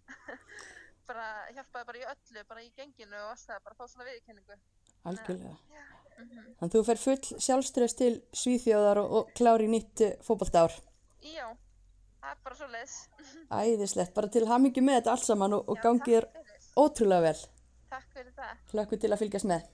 bara 1.08 1.26
hjálpaði 1.56 1.86
bara 1.90 1.98
í 2.02 2.08
öllu, 2.12 2.44
bara 2.48 2.64
í 2.64 2.70
genginu 2.76 3.16
og 3.22 3.30
allt 3.32 3.46
það, 3.48 3.62
bara 3.64 3.78
fá 3.78 3.84
svona 3.88 4.08
viðurkenningu. 4.10 4.58
Algjörlega. 5.08 5.56
Mhm. 6.18 6.52
Þannig 6.58 6.74
þú 6.74 6.84
fer 6.88 7.00
full 7.04 7.40
sjálfströðs 7.46 7.96
til 7.96 8.14
Svíþjóðar 8.36 9.00
og, 9.04 9.12
og 9.20 9.32
klári 9.38 9.68
nýtt 9.70 10.00
eh, 10.04 10.16
fótboltaár. 10.26 10.74
Já, 11.22 11.46
það 12.28 12.34
er 12.36 12.42
bara 12.44 12.58
svo 12.58 12.68
leiðis. 12.72 12.96
Æðislegt, 13.58 14.12
bara 14.16 14.28
til 14.34 14.44
hamingi 14.48 14.82
með 14.84 14.98
þetta 15.00 15.14
allt 15.14 15.24
saman 15.24 15.56
og, 15.56 15.68
og 15.72 15.80
gangi 15.84 16.04
þér 16.12 16.26
takk 16.28 16.44
fyrir. 16.44 16.68
ótrúlega 16.84 17.24
vel. 17.24 17.38
Takk 17.88 18.08
fyrir 18.14 18.34
það. 18.36 18.58
Hlökku 18.74 18.98
til 19.00 19.12
að 19.14 19.22
fylgjast 19.22 19.48
með. 19.48 19.68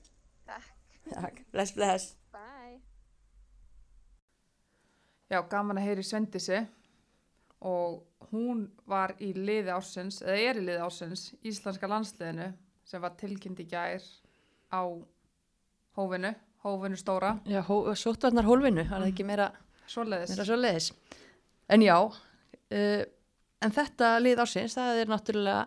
Takk. 0.46 0.70
Takk, 1.10 1.40
bless, 1.52 1.74
bless. 1.76 2.06
Bye. 2.32 2.78
Já, 5.32 5.40
gaman 5.50 5.80
að 5.80 5.88
heyri 5.88 6.04
Svendisi 6.06 6.60
og 7.64 8.28
hún 8.30 8.66
var 8.88 9.14
í 9.24 9.32
liði 9.36 9.72
ársins, 9.72 10.20
eða 10.22 10.36
er 10.50 10.60
í 10.60 10.64
liði 10.66 10.82
ársins, 10.84 11.26
íslenska 11.48 11.88
landsliðinu 11.90 12.50
sem 12.84 13.00
var 13.02 13.14
tilkynnt 13.18 13.62
í 13.64 13.66
gær 13.70 14.04
á 14.68 14.82
hófinu, 15.96 16.34
hófinu 16.64 16.98
stóra, 17.00 17.38
Já, 17.48 17.62
sóttvarnar 17.96 18.44
hólfinu, 18.44 18.84
það 18.90 19.00
er 19.00 19.12
ekki 19.12 19.24
meira, 19.26 19.48
svoleiðis. 19.88 20.34
meira 20.34 20.46
svo 20.50 20.58
leiðis. 20.60 20.90
En 21.72 21.80
já, 21.84 21.96
uh, 22.54 23.02
en 23.64 23.74
þetta 23.74 24.14
lið 24.22 24.42
ásins, 24.44 24.76
það 24.76 25.00
er 25.02 25.10
náttúrulega 25.12 25.64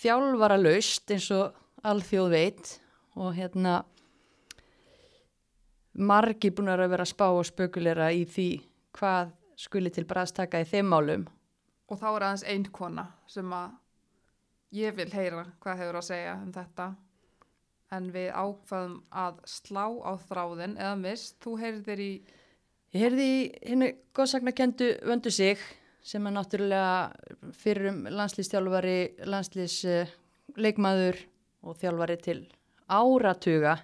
þjálfara 0.00 0.58
laust 0.60 1.12
eins 1.14 1.28
og 1.34 1.56
alþjóð 1.86 2.32
veit 2.32 2.72
og 3.16 3.32
hérna 3.36 3.80
margi 5.96 6.50
búin 6.52 6.68
að 6.72 6.88
vera 6.90 7.06
að 7.06 7.12
spá 7.12 7.26
og 7.30 7.46
spökulera 7.48 8.10
í 8.12 8.26
því 8.28 8.50
hvað 8.96 9.32
skuli 9.56 9.92
til 9.92 10.04
bræðstaka 10.08 10.60
í 10.60 10.68
þeim 10.68 10.92
málum. 10.92 11.24
Og 11.88 12.00
þá 12.00 12.08
er 12.10 12.26
aðeins 12.26 12.46
ein 12.50 12.66
kona 12.74 13.06
sem 13.30 13.52
að 13.54 13.76
ég 14.76 14.96
vil 14.96 15.08
heyra 15.12 15.46
hvað 15.62 15.82
hefur 15.82 16.00
að 16.00 16.08
segja 16.10 16.36
um 16.42 16.52
þetta. 16.52 16.88
En 17.94 18.08
við 18.10 18.32
ákvaðum 18.34 18.96
að 19.14 19.38
slá 19.46 19.84
á 20.02 20.12
þráðin 20.26 20.74
eða 20.74 20.96
mist. 20.98 21.36
Þú 21.40 21.52
heyrðir 21.60 22.02
í, 22.02 22.12
Ég 22.94 23.02
heyrði 23.04 23.26
í 23.28 23.40
henni 23.62 23.92
góðsagnakendu 24.16 24.88
vöndu 25.06 25.30
sig 25.30 25.62
sem 26.06 26.26
er 26.28 26.34
náttúrulega 26.36 27.10
fyrrum 27.58 28.04
landslýstjálfari, 28.14 28.98
landslýsleikmaður 29.26 31.16
og 31.66 31.72
þjálfari 31.80 32.16
til 32.22 32.38
áratuga, 32.86 33.74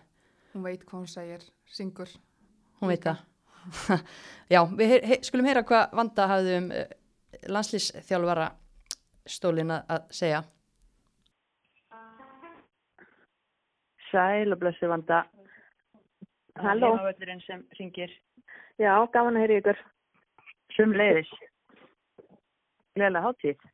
hún 0.52 0.62
veit 0.68 0.84
hvað 0.86 0.98
hún 1.00 1.10
segir, 1.10 1.42
syngur. 1.66 2.10
hún 2.80 2.88
veit 2.92 3.04
það. 3.08 3.18
Já, 4.52 4.60
við 4.78 4.88
heyr, 5.06 5.20
skulum 5.26 5.46
heyra 5.46 5.62
hvað 5.66 5.84
Vanda 5.98 6.22
hafði 6.30 6.52
um 6.60 6.66
uh, 6.74 6.86
landslýsþjálfara 7.50 8.48
stólin 9.26 9.70
að 9.74 9.82
að 9.94 10.02
segja. 10.22 10.40
Sæl 14.12 14.52
og 14.52 14.58
blessu 14.60 14.86
vanda. 14.90 15.18
Halló. 16.60 16.90
Heimavöllurinn 16.92 17.40
sem 17.46 17.62
ringir 17.78 18.10
Já, 18.80 18.92
gaman 19.14 19.36
að 19.38 19.42
heyra 19.46 19.58
ykkur. 19.62 19.78
sum 20.76 20.92
leiðis. 20.96 21.30
Gleðilega 22.96 23.24
hátíð. 23.26 23.68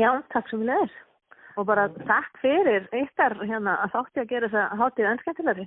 Já, 0.00 0.08
takk 0.32 0.48
sem 0.48 0.62
við 0.62 0.70
leðis. 0.72 0.94
Og 1.60 1.66
bara 1.68 1.88
takk 2.08 2.38
fyrir 2.40 2.86
ykkar 2.96 3.36
hérna 3.44 3.76
að 3.84 3.96
þátti 3.96 4.22
að 4.22 4.30
gera 4.30 4.48
þessa 4.48 4.78
hátíð 4.80 5.08
ennskemmtilegri. 5.10 5.66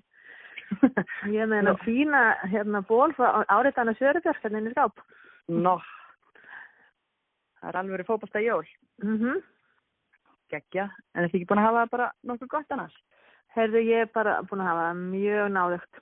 Ég 1.35 1.43
hennar 1.45 1.77
fína 1.83 2.21
hérna 2.49 2.81
ból 2.89 3.13
frá 3.13 3.43
áriðana 3.53 3.93
Sörubjörg 3.99 4.41
hérna 4.41 4.61
inn 4.61 4.71
í 4.71 4.73
skáp. 4.73 5.03
Nó. 5.53 5.75
Það 7.59 7.69
er 7.69 7.79
alveg 7.81 8.07
fótballta 8.07 8.41
jól. 8.41 8.65
Mhm. 9.03 9.43
Gekkja. 10.53 10.89
En 11.13 11.25
þið 11.25 11.39
ekki 11.39 11.49
búin 11.49 11.61
að 11.61 11.67
hafa 11.69 11.83
það 11.83 11.93
bara 11.93 12.09
nokkuð 12.29 12.51
gott 12.55 12.73
annars? 12.73 12.97
Herðu, 13.55 13.81
ég 13.85 14.05
er 14.05 14.11
bara 14.13 14.39
búin 14.49 14.61
að 14.61 14.71
hafa 14.71 14.89
það 14.89 15.05
mjög 15.13 15.53
náðugt. 15.53 16.01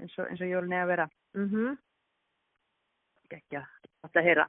Eins 0.00 0.18
og, 0.20 0.30
og 0.36 0.46
jólun 0.52 0.76
er 0.76 0.84
að 0.84 0.92
vera. 0.92 1.08
Mhm. 1.36 1.76
Gekkja. 3.32 3.64
Þetta 4.04 4.20
að 4.20 4.28
heyra. 4.28 4.46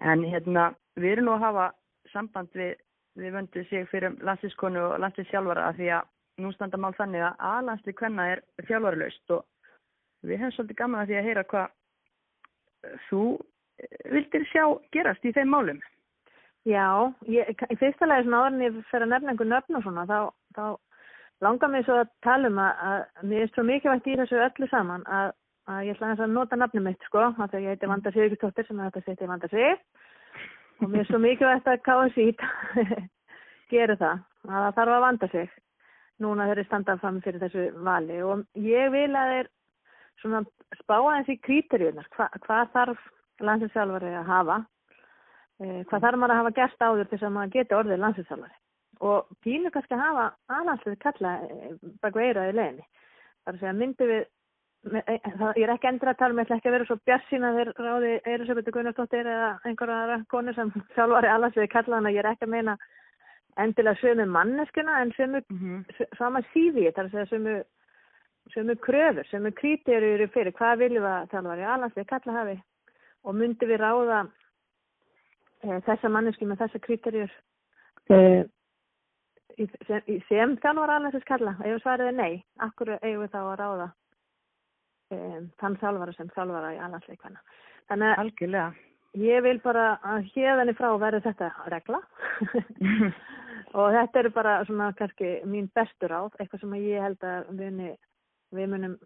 En 0.00 0.24
hérna, 0.24 0.70
við 0.96 1.16
erum 1.16 1.28
nú 1.28 1.34
að 1.36 1.44
hafa 1.44 1.66
samband 2.12 2.48
við, 2.56 2.72
við 3.20 3.34
vöndu 3.36 3.64
sig 3.68 3.86
fyrir 3.90 4.16
landslískonu 4.24 4.80
og 4.86 4.98
landslísjálfara 5.04 5.68
af 5.68 5.76
því 5.76 5.92
að 5.98 6.08
nú 6.40 6.52
standa 6.54 6.80
mál 6.80 6.94
þannig 6.96 7.24
að 7.26 7.44
aðlandslík 7.50 8.00
hvenna 8.00 8.26
er 8.32 8.42
þjálfarlaust 8.68 9.34
og 9.36 9.44
við 10.24 10.40
hefum 10.40 10.54
svolítið 10.56 10.78
gaman 10.80 11.02
að 11.02 11.10
því 11.10 11.18
að 11.18 11.28
heyra 11.28 11.46
hvað 11.52 12.98
þú 13.08 13.24
vildir 14.12 14.46
sjá 14.50 14.64
gerast 14.94 15.24
í 15.24 15.32
þeim 15.36 15.52
málum? 15.52 15.80
Já, 16.68 17.08
ég, 17.28 17.48
í 17.72 17.76
fyrsta 17.80 18.08
lagi 18.08 18.26
svona 18.26 18.42
áður 18.44 18.56
en 18.56 18.64
ég 18.66 18.80
fer 18.90 19.04
að 19.04 19.12
nefna 19.14 19.32
einhver 19.32 19.48
nöfn 19.48 19.78
og 19.78 19.84
svona, 19.84 20.04
þá, 20.08 20.18
þá 20.56 20.64
langar 21.46 21.72
mér 21.72 21.86
svo 21.86 22.00
að 22.02 22.10
tala 22.26 22.50
um 22.50 22.60
að, 22.60 22.82
að 22.90 23.30
mér 23.30 23.44
er 23.46 23.52
svo 23.54 23.64
mikilvægt 23.64 24.10
í 24.10 24.16
þessu 24.20 24.42
öllu 24.44 24.68
saman 24.72 25.06
að, 25.08 25.32
að 25.68 25.86
ég 25.88 25.96
ætla 25.96 26.12
að 26.14 26.32
nota 26.32 26.56
nafnum 26.56 26.86
mitt 26.88 27.06
sko, 27.08 27.26
að 27.34 27.52
þegar 27.52 27.64
ég 27.64 27.74
heiti 27.74 27.90
Vanda 27.90 28.12
Sigurðsdóttir 28.14 28.68
sem 28.68 28.82
þetta 28.84 29.04
seti 29.04 29.28
Vanda 29.28 29.50
Sig. 29.52 29.84
Og 30.80 30.88
mér 30.88 31.02
er 31.02 31.10
svo 31.10 31.20
mikilvægt 31.20 31.68
að 31.68 31.82
KSI 31.84 32.26
gera 33.72 33.96
það, 34.00 34.24
að 34.48 34.64
það 34.64 34.76
þarf 34.80 34.96
að 34.96 35.04
vanda 35.04 35.28
sig 35.34 35.50
núna 36.20 36.46
þegar 36.48 36.62
ég 36.62 36.68
standað 36.70 37.00
fram 37.04 37.22
fyrir 37.24 37.42
þessu 37.44 37.66
vali. 37.84 38.20
Og 38.24 38.44
ég 38.64 38.92
vil 38.94 39.10
að 39.12 39.32
þeir 39.34 39.50
svona 40.22 40.44
spá 40.80 40.96
aðeins 40.96 41.32
í 41.32 41.40
krítiríunar, 41.44 42.08
Hva, 42.16 42.30
hvað 42.46 42.72
þarf 42.74 43.08
landsinsjálfari 43.40 44.14
að 44.16 44.30
hafa 44.30 44.62
Eh, 45.60 45.82
hvað 45.90 46.04
þarf 46.06 46.16
maður 46.16 46.32
að 46.32 46.38
hafa 46.40 46.56
gert 46.56 46.82
áður 46.86 47.08
til 47.10 47.16
að 47.20 47.32
maður 47.34 47.50
geti 47.52 47.76
orðið 47.76 47.98
landsinsálari 48.00 48.54
og 49.04 49.32
pínu 49.44 49.70
kannski 49.72 49.92
að 49.92 50.02
hafa 50.06 50.22
aðlandslið 50.56 50.94
kalla 51.02 51.32
eh, 51.44 51.74
baka 52.00 52.22
eiraði 52.24 52.54
leginni 52.56 52.86
þar 52.86 53.52
að 53.52 53.58
segja 53.60 53.74
myndu 53.76 54.08
við 54.08 54.22
ég 54.90 55.64
er 55.64 55.72
ekki 55.74 55.90
endur 55.90 56.12
að 56.12 56.20
tala 56.22 56.36
með 56.36 56.50
um, 56.50 56.56
ekki 56.56 56.70
að 56.70 56.76
vera 56.76 56.86
svo 56.88 56.96
bjassina 57.04 57.52
þegar 57.56 57.72
ráði 57.84 58.14
Eirisöpildur 58.24 58.76
Gunnarsdóttir 58.76 59.28
eða 59.28 59.50
einhverja 59.68 59.98
aðra 60.04 60.16
konu 60.32 60.54
sem 60.56 60.72
sjálfari 60.94 61.28
allansliði 61.28 61.72
kalla 61.74 61.98
þannig 61.98 62.10
að 62.10 62.16
ég 62.16 62.24
er 62.24 62.30
ekki 62.32 62.48
að 62.48 62.54
meina 62.54 62.76
endilega 63.60 64.00
sömu 64.00 64.26
manneskuna 64.30 65.02
en 65.02 65.12
sömu 65.18 65.42
mm 65.42 65.60
-hmm. 65.60 66.08
sama 66.18 66.42
síði 66.54 66.90
þar 66.96 67.04
að 67.04 67.12
segja 67.12 67.30
sömu 67.34 67.62
sömu 68.50 68.74
kröfur, 68.82 69.26
sömu 69.30 69.52
krítiður 69.52 70.26
fyrir 70.34 70.52
hvað 70.52 70.78
viljum 70.78 71.04
að 71.04 71.60
í 71.60 71.70
allansliði 71.74 72.08
kalla 72.08 72.32
hafi. 72.32 72.56
Og 73.22 73.34
myndu 73.36 73.66
við 73.68 73.78
ráða 73.78 74.24
Eh, 75.60 75.80
þessa 75.84 76.08
manneski 76.08 76.46
með 76.48 76.62
þessa 76.62 76.78
kriterjur 76.86 77.32
uh, 78.14 78.44
sem, 79.58 80.06
sem 80.24 80.54
þjálfar 80.62 80.92
alveg 80.94 81.18
þess 81.18 81.28
kalla? 81.28 81.52
Ef 81.68 81.82
svarið 81.82 82.08
er 82.08 82.16
nei, 82.16 82.38
akkur 82.64 82.94
eigum 83.02 83.26
við 83.26 83.34
þá 83.34 83.40
að 83.42 83.58
ráða 83.60 83.88
um, 85.16 85.50
þann 85.60 85.80
þjálfara 85.82 86.16
sem 86.16 86.30
þjálfara 86.36 86.74
í 86.76 86.80
allansleikvæna 86.84 87.42
þannig 87.90 88.54
að 88.60 88.78
ég 89.18 89.42
vil 89.42 89.58
bara 89.62 89.98
að 90.06 90.28
hérðan 90.34 90.70
í 90.70 90.76
frá 90.78 90.90
verði 91.00 91.24
þetta 91.26 91.50
regla. 91.72 92.00
Og 93.78 93.94
þetta 93.94 94.18
eru 94.18 94.30
bara 94.34 94.52
svona 94.66 94.90
kannski 94.98 95.40
mín 95.46 95.68
bestur 95.74 96.10
áð 96.10 96.38
eitthvað 96.38 96.62
sem 96.62 96.76
ég 96.80 97.04
held 97.04 97.26
að 97.26 97.50
við, 97.58 97.82
við 98.56 98.70
munum 98.72 98.96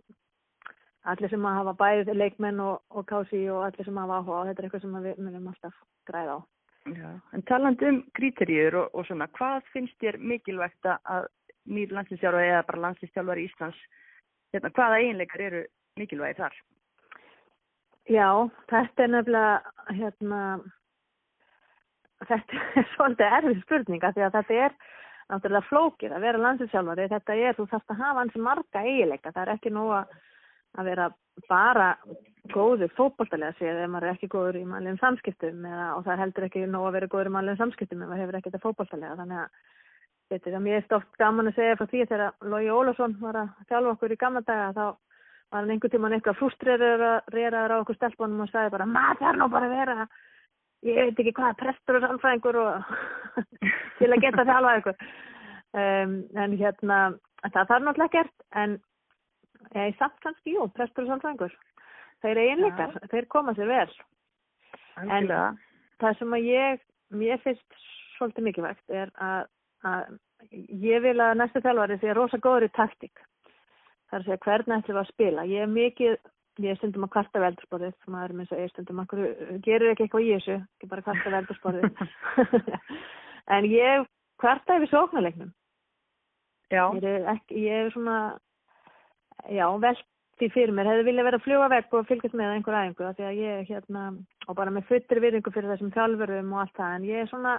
allir 1.04 1.32
sem 1.32 1.44
að 1.44 1.58
hafa 1.58 1.74
bæðið 1.82 2.16
leikmenn 2.16 2.62
og, 2.64 2.78
og 2.88 3.04
kási 3.08 3.42
og 3.52 3.66
allir 3.66 3.84
sem 3.84 3.98
hafa 4.00 4.20
áhuga 4.20 4.38
og 4.38 4.46
þetta 4.48 4.62
er 4.62 4.68
eitthvað 4.68 4.84
sem 4.86 4.94
við 5.04 5.20
munum 5.26 5.50
alltaf 5.52 5.82
græða 6.08 6.36
á. 6.36 6.40
Já, 6.84 7.10
en 7.32 7.44
talandu 7.48 7.88
um 7.88 8.00
kríterjur 8.16 8.78
og, 8.80 8.88
og 8.96 9.06
svona, 9.08 9.28
hvað 9.36 9.68
finnst 9.72 9.96
þér 10.00 10.18
mikilvægt 10.20 10.88
að 10.88 11.28
nýr 11.68 11.92
landslýstjálfari 11.96 12.50
eða 12.52 12.64
bara 12.68 12.82
landslýstjálfari 12.86 13.44
í 13.44 13.48
Íslands, 13.48 13.78
hérna, 14.52 14.72
hvaða 14.76 14.98
eiginleikar 15.00 15.44
eru 15.44 15.62
mikilvægi 16.00 16.38
þar? 16.40 16.56
Já, 18.10 18.28
þetta 18.68 19.04
er 19.04 19.12
nefnilega, 19.14 19.74
hérna, 20.00 20.42
þetta 22.28 22.60
er 22.80 22.90
svolítið 22.96 23.38
erfið 23.38 23.64
spurninga 23.64 24.12
því 24.12 24.26
að 24.26 24.36
þetta 24.38 24.60
er 24.66 24.76
náttúrulega 25.32 25.68
flókir 25.70 26.12
að 26.12 26.26
vera 26.26 26.44
landslýstjálfari, 26.44 27.10
þetta 27.14 27.40
er, 27.40 27.56
þú 27.56 27.68
þarfst 27.72 27.94
að 27.94 28.02
hafa 28.04 28.20
hansi 28.20 28.44
marga 28.44 28.84
eiginleika, 28.84 29.32
það 29.32 29.44
er 29.46 29.54
ekki 29.56 29.72
nú 29.72 29.88
að 29.96 30.14
að 30.74 30.90
vera 30.90 31.10
bara 31.50 31.88
góður 32.52 32.90
fókbóltalega 32.96 33.54
séð 33.58 33.84
ef 33.84 33.90
maður 33.90 34.08
er 34.08 34.16
ekki 34.16 34.30
góður 34.32 34.58
í 34.58 34.64
mannlegum 34.68 35.00
samskiptum 35.00 35.64
eða, 35.68 35.86
og 35.96 36.04
það 36.06 36.20
heldur 36.22 36.46
ekki 36.48 36.66
nóg 36.70 36.88
að 36.88 36.96
vera 36.98 37.10
góður 37.14 37.30
í 37.30 37.34
mannlegum 37.36 37.60
samskiptum 37.62 38.02
ef 38.02 38.10
maður 38.10 38.22
hefur 38.22 38.38
ekki 38.38 38.50
þetta 38.50 38.62
fókbóltalega 38.64 39.18
þannig 39.20 39.40
að 39.42 39.58
þetta 40.32 40.50
er 40.50 40.64
mjög 40.66 40.84
stóft 40.86 41.18
gaman 41.20 41.50
að 41.50 41.58
segja 41.58 41.78
frá 41.78 41.88
því 41.90 42.04
þegar 42.10 42.50
Lógi 42.52 42.70
Ólafsson 42.74 43.16
var 43.22 43.40
að 43.42 43.52
þjálfa 43.70 43.94
okkur 43.94 44.14
í 44.14 44.20
gamla 44.24 44.44
daga 44.46 44.68
þá 44.74 44.84
var 45.54 45.62
hann 45.62 45.70
einhvern 45.70 45.92
tíman 45.92 46.16
eitthvað 46.16 46.38
frústreraður 46.40 47.74
á 47.78 47.78
okkur 47.78 47.98
stelpunum 47.98 48.42
og 48.42 48.50
sagði 48.50 48.72
bara 48.74 48.86
maður 48.90 49.20
þarf 49.20 49.38
nú 49.38 49.46
bara 49.52 49.68
að 49.68 49.76
vera 49.78 50.06
ég 50.84 50.96
veit 50.98 51.20
ekki 51.22 51.34
hvað, 51.36 51.58
prestur 51.60 51.98
og 51.98 52.06
samfræðingur 52.08 52.58
og 52.60 52.88
til 54.00 54.08
að 54.10 54.24
geta 54.24 54.46
þjálfa 54.48 54.72
ykkur 54.80 55.04
um, 55.78 56.16
en 56.42 56.56
hérna 56.58 56.98
það 57.44 57.70
þarf 57.70 57.86
náttúrulega 57.86 58.16
gert 58.16 58.48
en 58.64 58.74
eða 59.70 59.86
í 59.92 59.94
samt 60.00 60.18
kannski, 60.24 60.56
jú, 60.56 60.66
prestur 60.74 61.06
og 61.06 61.12
sálfrængur 61.12 61.54
þeir 62.24 62.40
eiginleikar, 62.42 62.96
ja. 62.98 63.10
þeir 63.12 63.28
koma 63.30 63.54
sér 63.54 63.70
vel 63.70 63.92
Algjörlega. 64.98 65.46
en 65.54 66.02
það 66.02 66.18
sem 66.18 66.36
að 66.36 66.48
ég 66.50 66.82
mér 67.14 67.42
finnst 67.44 67.78
svolítið 68.16 68.48
mikilvægt 68.48 68.98
er 69.02 69.14
að, 69.22 69.46
að 69.86 70.18
ég 70.82 71.06
vil 71.06 71.16
að 71.22 71.38
næstu 71.38 71.62
þjálfari 71.62 72.00
sé 72.02 72.18
rosa 72.18 72.42
góður 72.42 72.68
í 72.68 72.74
taktík 72.74 73.22
þar 74.14 74.22
að 74.22 74.28
segja 74.28 74.44
hvernig 74.44 74.78
ætlum 74.78 74.94
við 74.94 75.02
að 75.02 75.10
spila? 75.10 75.44
Ég 75.50 75.64
er 75.64 75.74
mikið, 75.74 76.16
ég 76.62 76.70
er 76.70 76.78
stundum 76.78 77.06
að 77.06 77.12
kvarta 77.16 77.42
veldursporðið, 77.42 77.94
maður 78.14 78.30
er 78.34 78.38
minnst 78.38 78.54
að 78.54 78.62
ég 78.62 78.68
er 78.68 78.72
stundum 78.72 79.02
að 79.02 79.14
gerur 79.66 79.90
ekki 79.90 80.06
eitthvað 80.06 80.24
í 80.24 80.32
þessu, 80.36 80.56
ekki 80.62 80.90
bara 80.92 81.04
kvarta 81.08 81.34
veldursporðið 81.34 82.02
en 83.56 83.68
ég 83.72 84.08
kvarta 84.42 84.78
yfir 84.78 84.92
sóknarleiknum. 84.92 85.52
Ég 86.72 87.06
er, 87.06 87.26
ekki, 87.34 87.64
ég 87.66 87.86
er 87.86 87.94
svona 87.94 88.18
já, 89.50 89.66
velt 89.82 90.06
því 90.38 90.50
fyrir 90.54 90.74
mér, 90.74 90.90
hefði 90.90 91.08
viljað 91.08 91.28
vera 91.28 91.38
að 91.38 91.44
fljúa 91.44 91.66
vekk 91.70 91.98
og 91.98 92.06
fylgjast 92.08 92.38
með 92.38 92.54
einhver 92.54 92.78
aðeingu 92.78 93.10
því 93.18 93.26
að 93.28 93.42
ég, 93.42 93.66
hérna, 93.68 94.06
og 94.48 94.56
bara 94.58 94.72
með 94.74 94.88
futtir 94.88 95.20
virðingu 95.22 95.52
fyrir 95.54 95.70
þessum 95.70 95.92
þjálfurum 95.94 96.54
og 96.54 96.62
allt 96.64 96.78
það, 96.78 96.96
en 96.96 97.04
ég 97.10 97.22
er 97.22 97.30
svona, 97.30 97.52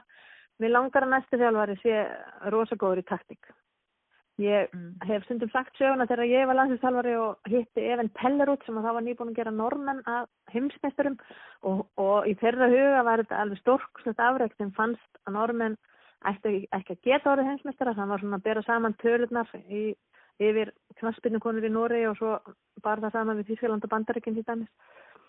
mér 0.60 0.74
langar 0.74 1.06
að 1.06 1.14
næstu 1.14 1.40
þjálfari 1.40 1.78
sé 1.80 2.02
rosagóður 2.52 3.04
í 3.04 3.08
taktík. 3.08 3.56
Ég 4.42 4.68
mm. 4.74 4.88
hef 5.08 5.24
stundum 5.24 5.50
sagt 5.54 5.78
söguna 5.80 6.08
þegar 6.10 6.28
ég 6.28 6.48
var 6.50 6.58
landsinsþjálfari 6.60 7.14
og 7.24 7.48
hitti 7.48 7.84
Even 7.88 8.10
Pellerút 8.20 8.66
sem 8.66 8.76
að 8.76 8.88
það 8.90 8.98
var 8.98 9.06
nýbúin 9.06 9.32
að 9.32 9.38
gera 9.38 9.54
normenn 9.56 10.02
að 10.12 10.26
heimsmeisturum 10.52 11.16
og, 11.64 11.86
og 11.96 12.28
í 12.28 12.34
þeirra 12.42 12.68
huga 12.74 13.06
var 13.08 13.24
þetta 13.24 13.40
alveg 13.44 13.62
storkslegt 13.62 14.20
afregt 14.20 14.58
sem 14.60 14.74
fannst 14.76 15.22
að 15.24 15.38
normenn 15.38 15.78
ætti 16.28 16.66
ekki 16.76 16.98
að 16.98 17.08
geta 17.08 17.32
orðið 17.32 17.50
heimsmeistara, 17.52 17.96
það 17.96 18.12
var 18.12 18.24
svona 18.24 18.42
að 18.42 18.46
bera 18.50 18.66
saman 18.66 18.98
tölunar 19.00 19.56
í 19.70 19.86
yfir 20.44 20.74
knaspinnukonur 21.00 21.70
í 21.70 21.72
Nóri 21.72 22.04
og 22.10 22.20
svo 22.20 22.36
bara 22.84 23.06
það 23.06 23.16
sama 23.16 23.38
við 23.40 23.54
Þískland 23.54 23.88
og 23.88 23.92
Bandaríkinn 23.92 24.36
til 24.36 24.44
dæmis. 24.48 24.72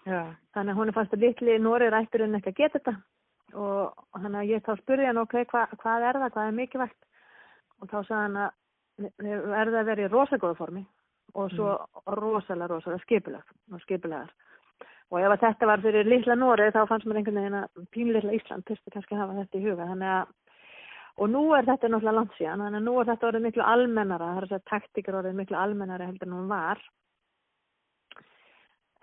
Já. 0.06 0.34
Þannig 0.54 0.72
að 0.72 0.78
hún 0.80 0.90
er 0.90 0.96
fannst 0.96 1.14
að 1.14 1.26
litli 1.26 1.58
Nóri 1.62 1.90
rættur 1.94 2.26
en 2.26 2.38
ekki 2.38 2.54
að 2.54 2.60
geta 2.62 2.80
þetta 2.80 2.96
og 3.54 4.06
þannig 4.18 4.40
að 4.40 4.50
ég 4.50 4.66
þá 4.66 4.72
spurði 4.80 5.06
hann 5.06 5.22
ok, 5.22 5.36
hva, 5.52 5.66
hvað 5.78 6.06
er 6.08 6.18
það, 6.20 6.32
hvað 6.34 6.48
er 6.48 6.56
mikilvægt 6.56 7.02
og 7.80 7.90
þá 7.92 7.98
sagði 8.00 8.22
hann 8.24 8.40
að 8.42 8.54
verði 8.96 9.80
að 9.80 9.88
vera 9.90 10.06
í 10.06 10.10
rosagóðu 10.12 10.58
formi 10.58 10.82
og 11.36 11.52
svo 11.52 11.72
mm. 11.74 12.02
rosalega, 12.16 12.70
rosalega 12.72 13.04
skipulag 13.04 13.54
og 13.72 13.82
skipulegar. 13.84 14.32
Og 15.12 15.20
ef 15.22 15.36
þetta 15.38 15.68
var 15.68 15.82
fyrir 15.84 16.08
litla 16.08 16.34
Nóri 16.34 16.72
þá 16.74 16.80
fannst 16.88 17.06
mér 17.06 17.20
einhvern 17.20 17.38
veginn 17.38 17.60
að 17.60 17.86
pínleitla 17.94 18.34
Ísland 18.34 18.66
þurfti 18.66 18.94
kannski 18.94 19.14
að 19.14 19.22
hafa 19.22 19.38
þetta 19.42 19.60
í 19.60 19.66
huga. 19.66 19.86
Að 19.92 20.32
og 21.16 21.32
nú 21.32 21.42
er 21.56 21.64
þetta 21.64 21.88
náttúrulega 21.90 22.18
langt 22.18 22.36
síðan 22.36 22.62
þannig 22.62 22.80
að 22.80 22.86
nú 22.86 22.94
er 23.00 23.10
þetta 23.10 23.28
orðið 23.30 23.44
miklu 23.46 23.64
almennara 23.64 24.30
það 24.30 24.38
er 24.38 24.46
þess 24.46 24.58
að 24.58 24.70
taktíkar 24.72 25.18
orðið 25.20 25.38
miklu 25.40 25.58
almennara 25.60 26.08
heldur 26.08 26.28
en 26.28 26.36
hún 26.36 26.50
var 26.50 26.82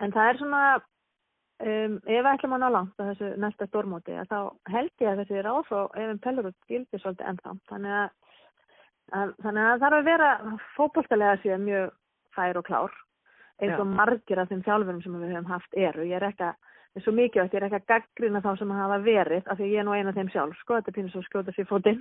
en 0.04 0.14
það 0.14 0.30
er 0.30 0.40
svona 0.40 0.60
um, 0.74 1.96
ef 2.18 2.28
ætlum 2.34 2.56
að 2.56 2.62
ná 2.62 2.68
langt 2.76 3.02
á 3.02 3.08
þessu 3.10 3.30
næsta 3.42 3.68
stórmóti 3.70 4.18
þá 4.30 4.38
held 4.76 4.92
ég 5.02 5.10
að 5.10 5.22
þessi 5.22 5.40
er 5.40 5.50
áfrá 5.50 5.80
ef 5.90 6.12
en 6.12 6.22
pellur 6.26 6.50
út 6.52 6.70
gildi 6.70 7.02
svolítið 7.02 7.30
ennþá 7.32 7.56
þannig 7.72 7.98
að 8.02 8.23
þannig 9.12 9.62
að 9.62 9.70
það 9.70 9.82
þarf 9.84 9.96
að 9.98 10.10
vera 10.10 10.28
fókbóltalega 10.76 11.40
síðan 11.42 11.66
mjög 11.68 11.90
fær 12.34 12.60
og 12.60 12.68
klár 12.68 13.00
eins 13.62 13.78
og 13.78 13.90
margir 13.90 14.40
af 14.42 14.50
þeim 14.50 14.62
þjálfurum 14.66 15.02
sem 15.02 15.18
við 15.20 15.34
höfum 15.34 15.50
haft 15.52 15.76
eru. 15.78 16.06
Ég 16.08 16.18
er 16.18 16.28
ekki 16.28 16.48
að 16.48 17.02
svo 17.04 17.12
mikið 17.14 17.42
að 17.42 17.54
ég 17.54 17.58
er 17.58 17.66
ekki 17.68 17.78
að 17.80 17.88
gaggrina 17.90 18.42
þá 18.42 18.50
sem 18.58 18.72
hafa 18.74 18.98
verið 19.02 19.50
af 19.50 19.58
því 19.58 19.68
ég 19.70 19.82
er 19.82 19.86
nú 19.86 19.94
eina 19.94 20.10
af 20.10 20.18
þeim 20.18 20.30
sjálf. 20.34 20.58
Sko, 20.60 20.78
þetta 20.78 20.90
er 20.90 20.96
pínus 20.98 21.16
að 21.18 21.26
skjóta 21.28 21.54
sér 21.54 21.68
fótinn. 21.70 22.00